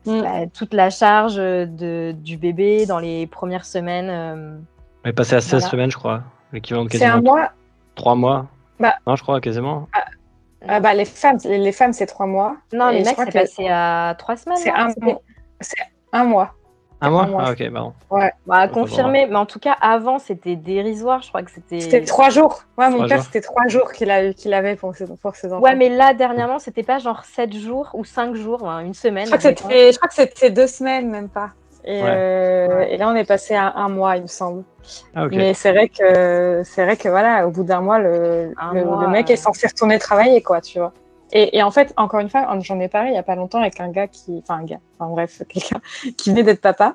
Mm. 0.06 0.20
bah, 0.22 0.46
toute 0.52 0.72
la 0.74 0.90
charge 0.90 1.36
de, 1.36 2.12
du 2.16 2.36
bébé 2.36 2.86
dans 2.86 2.98
les 2.98 3.26
premières 3.26 3.64
semaines. 3.64 4.08
euh. 4.10 4.58
On 5.04 5.08
est 5.08 5.12
passé 5.12 5.34
à 5.36 5.40
16 5.40 5.50
Voilà. 5.50 5.66
semaines, 5.70 5.90
je 5.90 5.96
crois. 5.98 6.22
L'équivalent 6.52 6.84
de 6.84 6.90
C'est 6.90 7.04
un 7.04 7.12
quasiment 7.16 7.34
mois. 7.36 7.52
3 7.94 8.14
mois. 8.14 8.46
Bah. 8.78 8.94
Non, 9.06 9.14
je 9.16 9.22
crois 9.22 9.40
quasiment. 9.40 9.88
Ah 10.66 10.80
bah, 10.80 10.92
les 10.94 11.04
femmes, 11.06 11.38
les, 11.44 11.58
les 11.58 11.72
femmes 11.72 11.92
c'est 11.94 12.06
trois 12.06 12.26
mois. 12.26 12.56
Non, 12.72 12.90
Et 12.90 12.98
les 12.98 13.04
mecs, 13.04 13.16
c'est 13.16 13.32
passé 13.32 13.66
à 13.68 14.14
trois 14.18 14.36
semaines. 14.36 14.58
Un. 14.74 14.88
C'est 15.60 15.76
un 16.12 16.24
mois. 16.24 16.54
Un 17.02 17.10
mois 17.10 17.22
un 17.24 17.26
mois. 17.28 17.42
Ah, 17.46 17.52
ok, 17.52 17.70
pardon. 17.72 17.92
Ouais. 18.10 18.32
Bah, 18.46 18.68
confirmer, 18.68 19.26
mais 19.26 19.36
en 19.36 19.46
tout 19.46 19.58
cas, 19.58 19.76
avant, 19.80 20.18
c'était 20.18 20.56
dérisoire. 20.56 21.22
Je 21.22 21.28
crois 21.28 21.42
que 21.42 21.50
c'était. 21.50 21.80
C'était 21.80 22.04
trois 22.04 22.28
jours. 22.30 22.62
Ouais, 22.76 22.88
mon 22.90 22.96
Trois 22.96 23.08
père, 23.08 23.22
c'était 23.22 23.40
trois 23.40 23.66
jours 23.68 23.92
qu'il 23.92 24.34
qu'il 24.36 24.52
avait 24.52 24.76
pour 24.76 24.94
ses, 24.94 25.06
pour 25.06 25.34
ses 25.34 25.52
enfants. 25.52 25.62
Ouais, 25.62 25.74
mais 25.74 25.88
là, 25.88 26.12
dernièrement, 26.14 26.58
c'était 26.58 26.82
pas 26.82 26.98
genre 26.98 27.24
7 27.24 27.54
jours 27.54 27.90
ou 27.94 28.04
5 28.04 28.34
jours, 28.34 28.68
hein, 28.68 28.80
une 28.80 28.94
semaine. 28.94 29.26
Je 29.26 29.36
crois 29.36 30.08
que 30.08 30.14
c'était, 30.14 30.50
deux 30.50 30.66
semaines, 30.66 31.08
même 31.10 31.28
pas. 31.28 31.50
Et, 31.84 32.02
Ouais. 32.02 32.08
euh, 32.10 32.80
et 32.82 32.98
là, 32.98 33.08
on 33.08 33.14
est 33.14 33.24
passé 33.24 33.54
à 33.54 33.72
un 33.76 33.88
mois, 33.88 34.16
il 34.16 34.22
me 34.22 34.26
semble. 34.28 34.64
Ah, 35.14 35.24
ok. 35.24 35.32
Mais 35.32 35.54
c'est 35.54 35.72
vrai 35.72 35.88
que 35.88 36.62
c'est 36.64 36.84
vrai 36.84 36.96
que 36.98 37.08
voilà, 37.08 37.46
au 37.46 37.50
bout 37.50 37.64
d'un 37.64 37.80
mois, 37.80 37.98
le, 37.98 38.52
Un 38.58 38.74
le, 38.74 38.84
mois, 38.84 39.02
le 39.02 39.08
mec 39.08 39.30
euh. 39.30 39.32
est 39.32 39.36
censé 39.36 39.66
retourner 39.66 39.98
travailler, 39.98 40.42
quoi, 40.42 40.60
tu 40.60 40.78
vois. 40.78 40.92
Et, 41.32 41.58
et 41.58 41.62
en 41.62 41.70
fait, 41.70 41.92
encore 41.96 42.20
une 42.20 42.28
fois, 42.28 42.48
j'en 42.60 42.80
ai 42.80 42.88
parlé 42.88 43.10
il 43.10 43.14
y 43.14 43.18
a 43.18 43.22
pas 43.22 43.36
longtemps 43.36 43.60
avec 43.60 43.80
un 43.80 43.90
gars 43.90 44.08
qui, 44.08 44.40
enfin 44.42 44.60
un 44.60 44.64
gars, 44.64 44.80
enfin 44.98 45.10
bref, 45.10 45.42
quelqu'un 45.48 45.80
qui 46.16 46.30
venait 46.30 46.42
d'être 46.42 46.60
papa. 46.60 46.94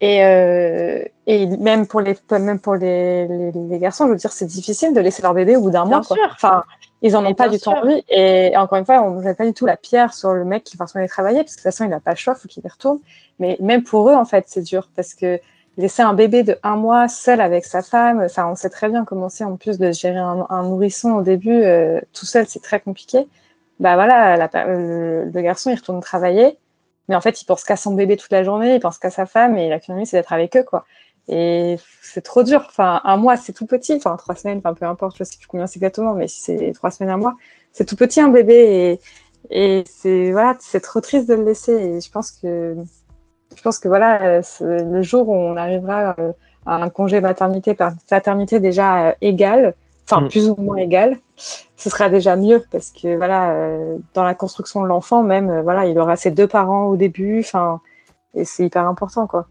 Et, 0.00 0.24
euh, 0.24 1.02
et 1.26 1.46
même 1.46 1.86
pour 1.86 2.00
les 2.00 2.16
même 2.30 2.58
pour 2.58 2.74
les, 2.74 3.26
les, 3.26 3.52
les 3.52 3.78
garçons, 3.78 4.06
je 4.06 4.10
veux 4.12 4.16
dire, 4.16 4.32
c'est 4.32 4.46
difficile 4.46 4.92
de 4.92 5.00
laisser 5.00 5.22
leur 5.22 5.34
bébé 5.34 5.56
au 5.56 5.62
bout 5.62 5.70
d'un 5.70 5.84
mois. 5.84 6.02
quoi. 6.02 6.16
sûr. 6.16 6.30
Enfin, 6.32 6.64
ils 7.00 7.16
en 7.16 7.24
ont 7.24 7.34
pas 7.34 7.48
du 7.48 7.58
tout 7.58 7.70
envie. 7.70 8.02
Et 8.08 8.56
encore 8.56 8.78
une 8.78 8.84
fois, 8.84 9.02
on 9.02 9.10
ne 9.10 9.22
met 9.22 9.34
pas 9.34 9.46
du 9.46 9.52
tout 9.52 9.66
la 9.66 9.76
pierre 9.76 10.12
sur 10.12 10.32
le 10.32 10.44
mec 10.44 10.64
qui 10.64 10.76
va 10.76 10.86
retourner 10.86 11.06
travailler, 11.06 11.38
parce 11.38 11.52
que 11.52 11.60
de 11.60 11.62
toute 11.62 11.72
façon, 11.72 11.84
il 11.84 11.90
n'a 11.90 12.00
pas 12.00 12.12
le 12.12 12.16
choix, 12.16 12.34
faut 12.34 12.48
qu'il 12.48 12.64
y 12.64 12.68
retourne. 12.68 12.98
Mais 13.38 13.56
même 13.60 13.82
pour 13.82 14.10
eux, 14.10 14.14
en 14.14 14.24
fait, 14.24 14.44
c'est 14.48 14.62
dur 14.62 14.88
parce 14.96 15.14
que 15.14 15.38
laisser 15.76 16.02
un 16.02 16.14
bébé 16.14 16.42
de 16.42 16.58
un 16.62 16.76
mois 16.76 17.08
seul 17.08 17.40
avec 17.40 17.64
sa 17.64 17.82
femme, 17.82 18.22
enfin, 18.24 18.46
on 18.50 18.56
sait 18.56 18.70
très 18.70 18.88
bien 18.88 19.04
comment 19.04 19.28
c'est 19.28 19.44
en 19.44 19.56
plus 19.56 19.78
de 19.78 19.92
gérer 19.92 20.18
un, 20.18 20.46
un 20.48 20.62
nourrisson 20.62 21.12
au 21.12 21.22
début 21.22 21.62
euh, 21.62 22.00
tout 22.12 22.26
seul, 22.26 22.46
c'est 22.48 22.62
très 22.62 22.80
compliqué. 22.80 23.26
Bah 23.80 23.94
voilà, 23.94 24.36
la, 24.36 24.48
le, 24.66 25.40
garçon 25.42 25.70
il 25.70 25.76
retourne 25.76 26.00
travailler, 26.00 26.58
mais 27.08 27.16
en 27.16 27.20
fait 27.20 27.42
il 27.42 27.44
pense 27.44 27.64
qu'à 27.64 27.76
son 27.76 27.94
bébé 27.94 28.16
toute 28.16 28.30
la 28.30 28.44
journée, 28.44 28.76
il 28.76 28.80
pense 28.80 28.98
qu'à 28.98 29.10
sa 29.10 29.26
femme 29.26 29.56
et 29.58 29.68
la 29.68 29.80
finalité 29.80 30.10
c'est 30.10 30.16
d'être 30.18 30.32
avec 30.32 30.56
eux 30.56 30.62
quoi. 30.62 30.84
Et 31.28 31.76
c'est 32.02 32.20
trop 32.20 32.42
dur. 32.42 32.64
Enfin, 32.68 33.00
un 33.04 33.16
mois 33.16 33.36
c'est 33.36 33.52
tout 33.52 33.66
petit, 33.66 33.94
enfin 33.94 34.16
trois 34.16 34.34
semaines, 34.36 34.58
enfin 34.58 34.74
peu 34.74 34.86
importe, 34.86 35.16
je 35.18 35.24
sais 35.24 35.36
plus 35.38 35.46
combien 35.46 35.66
c'est 35.66 35.78
exactement, 35.78 36.14
mais 36.14 36.28
si 36.28 36.40
c'est 36.40 36.72
trois 36.74 36.90
semaines, 36.90 37.10
un 37.10 37.16
mois, 37.16 37.34
c'est 37.72 37.84
tout 37.86 37.96
petit 37.96 38.20
un 38.20 38.28
bébé 38.28 39.00
et, 39.50 39.78
et 39.80 39.84
c'est 39.86 40.32
voilà, 40.32 40.56
c'est 40.60 40.80
trop 40.80 41.00
triste 41.00 41.28
de 41.28 41.34
le 41.34 41.44
laisser. 41.44 41.72
Et 41.72 42.00
je 42.00 42.10
pense 42.10 42.30
que 42.32 42.76
je 43.56 43.62
pense 43.62 43.78
que 43.78 43.88
voilà, 43.88 44.22
euh, 44.22 44.42
le 44.60 45.02
jour 45.02 45.28
où 45.28 45.34
on 45.34 45.56
arrivera 45.56 46.14
euh, 46.18 46.32
à 46.66 46.76
un 46.76 46.90
congé 46.90 47.20
maternité 47.20 47.76
paternité 48.08 48.60
déjà 48.60 49.08
euh, 49.08 49.12
égal, 49.20 49.74
enfin 50.04 50.22
Mm. 50.22 50.28
plus 50.28 50.48
ou 50.50 50.56
moins 50.56 50.76
égal, 50.76 51.18
ce 51.36 51.90
sera 51.90 52.08
déjà 52.08 52.36
mieux 52.36 52.64
parce 52.70 52.90
que 52.90 53.16
voilà, 53.16 53.52
euh, 53.52 53.98
dans 54.14 54.22
la 54.24 54.34
construction 54.34 54.82
de 54.82 54.86
l'enfant 54.86 55.22
même, 55.22 55.50
euh, 55.50 55.62
voilà, 55.62 55.86
il 55.86 55.98
aura 55.98 56.16
ses 56.16 56.30
deux 56.30 56.46
parents 56.46 56.86
au 56.86 56.96
début, 56.96 57.40
enfin, 57.40 57.80
et 58.34 58.44
c'est 58.44 58.66
hyper 58.66 58.86
important 58.86 59.26
quoi. 59.26 59.46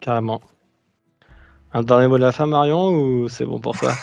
Carrément. 0.00 0.40
Un 1.72 1.82
dernier 1.82 2.06
mot 2.08 2.18
de 2.18 2.22
la 2.22 2.32
fin, 2.32 2.46
Marion, 2.46 2.90
ou 2.90 3.28
c'est 3.28 3.44
bon 3.44 3.58
pour 3.58 3.76
toi? 3.76 3.92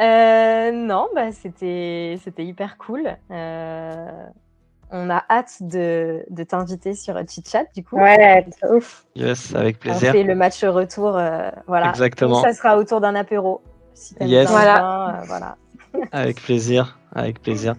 Euh, 0.00 0.72
non, 0.72 1.06
bah, 1.14 1.30
c'était 1.30 2.18
c'était 2.24 2.44
hyper 2.44 2.78
cool. 2.78 3.16
On 4.96 5.10
a 5.10 5.24
hâte 5.28 5.56
de, 5.60 6.24
de 6.30 6.44
t'inviter 6.44 6.94
sur 6.94 7.16
Chit-Chat, 7.28 7.64
du 7.74 7.82
coup. 7.82 7.96
Ouais, 7.96 8.46
c'est 8.60 8.68
ouf. 8.70 9.04
Yes, 9.16 9.52
avec 9.52 9.76
On 9.76 9.80
plaisir. 9.80 10.12
fait 10.12 10.22
le 10.22 10.36
match 10.36 10.62
retour, 10.62 11.16
euh, 11.16 11.50
voilà. 11.66 11.88
Exactement. 11.90 12.40
Ça 12.40 12.52
sera 12.52 12.78
autour 12.78 13.00
d'un 13.00 13.16
apéro. 13.16 13.60
Si 13.94 14.14
Yes. 14.20 14.48
Voilà. 14.48 14.80
vin, 14.80 15.14
euh, 15.20 15.24
voilà. 15.26 15.56
Avec 16.12 16.40
plaisir, 16.40 16.96
avec 17.14 17.40
plaisir. 17.42 17.74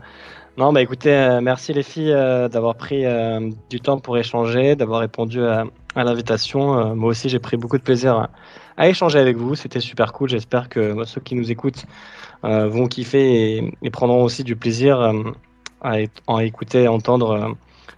Non, 0.58 0.72
bah 0.74 0.82
écoutez, 0.82 1.12
euh, 1.14 1.42
merci 1.42 1.74
les 1.74 1.84
filles 1.84 2.12
euh, 2.14 2.48
d'avoir 2.50 2.76
pris 2.76 3.06
euh, 3.06 3.50
du 3.70 3.80
temps 3.82 4.00
pour 4.00 4.18
échanger, 4.18 4.76
d'avoir 4.78 5.00
répondu 5.02 5.42
à, 5.44 5.66
à 5.96 6.04
l'invitation. 6.06 6.78
Euh, 6.80 6.96
moi 6.96 7.10
aussi, 7.10 7.28
j'ai 7.30 7.40
pris 7.40 7.58
beaucoup 7.58 7.78
de 7.78 7.84
plaisir 7.84 8.16
à, 8.18 8.30
à 8.78 8.88
échanger 8.90 9.20
avec 9.20 9.36
vous. 9.38 9.56
C'était 9.56 9.82
super 9.82 10.12
cool. 10.14 10.30
J'espère 10.30 10.68
que 10.70 10.80
euh, 10.80 11.04
ceux 11.06 11.20
qui 11.22 11.36
nous 11.36 11.52
écoutent 11.52 11.86
euh, 12.46 12.68
vont 12.70 12.88
kiffer 12.88 13.58
et, 13.58 13.74
et 13.82 13.90
prendront 13.90 14.24
aussi 14.24 14.44
du 14.46 14.56
plaisir 14.56 15.00
euh, 15.02 15.14
à, 15.86 16.44
écouter 16.44 16.84
et 16.84 16.88
entendre 16.88 17.32
euh, 17.32 17.49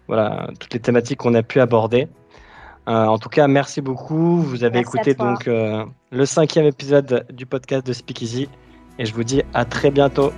voilà, 0.07 0.49
toutes 0.59 0.73
les 0.73 0.79
thématiques 0.79 1.19
qu'on 1.19 1.33
a 1.33 1.43
pu 1.43 1.59
aborder. 1.59 2.07
Euh, 2.87 3.05
en 3.05 3.17
tout 3.17 3.29
cas, 3.29 3.47
merci 3.47 3.81
beaucoup. 3.81 4.41
Vous 4.41 4.63
avez 4.63 4.79
Merci 4.79 4.97
écouté 4.97 5.13
donc 5.13 5.47
euh, 5.47 5.85
le 6.11 6.25
cinquième 6.25 6.65
épisode 6.65 7.25
du 7.31 7.45
podcast 7.45 7.85
de 7.85 7.93
Speakeasy 7.93 8.47
et 8.97 9.05
je 9.05 9.13
vous 9.13 9.23
dis 9.23 9.41
à 9.53 9.65
très 9.65 9.91
bientôt. 9.91 10.31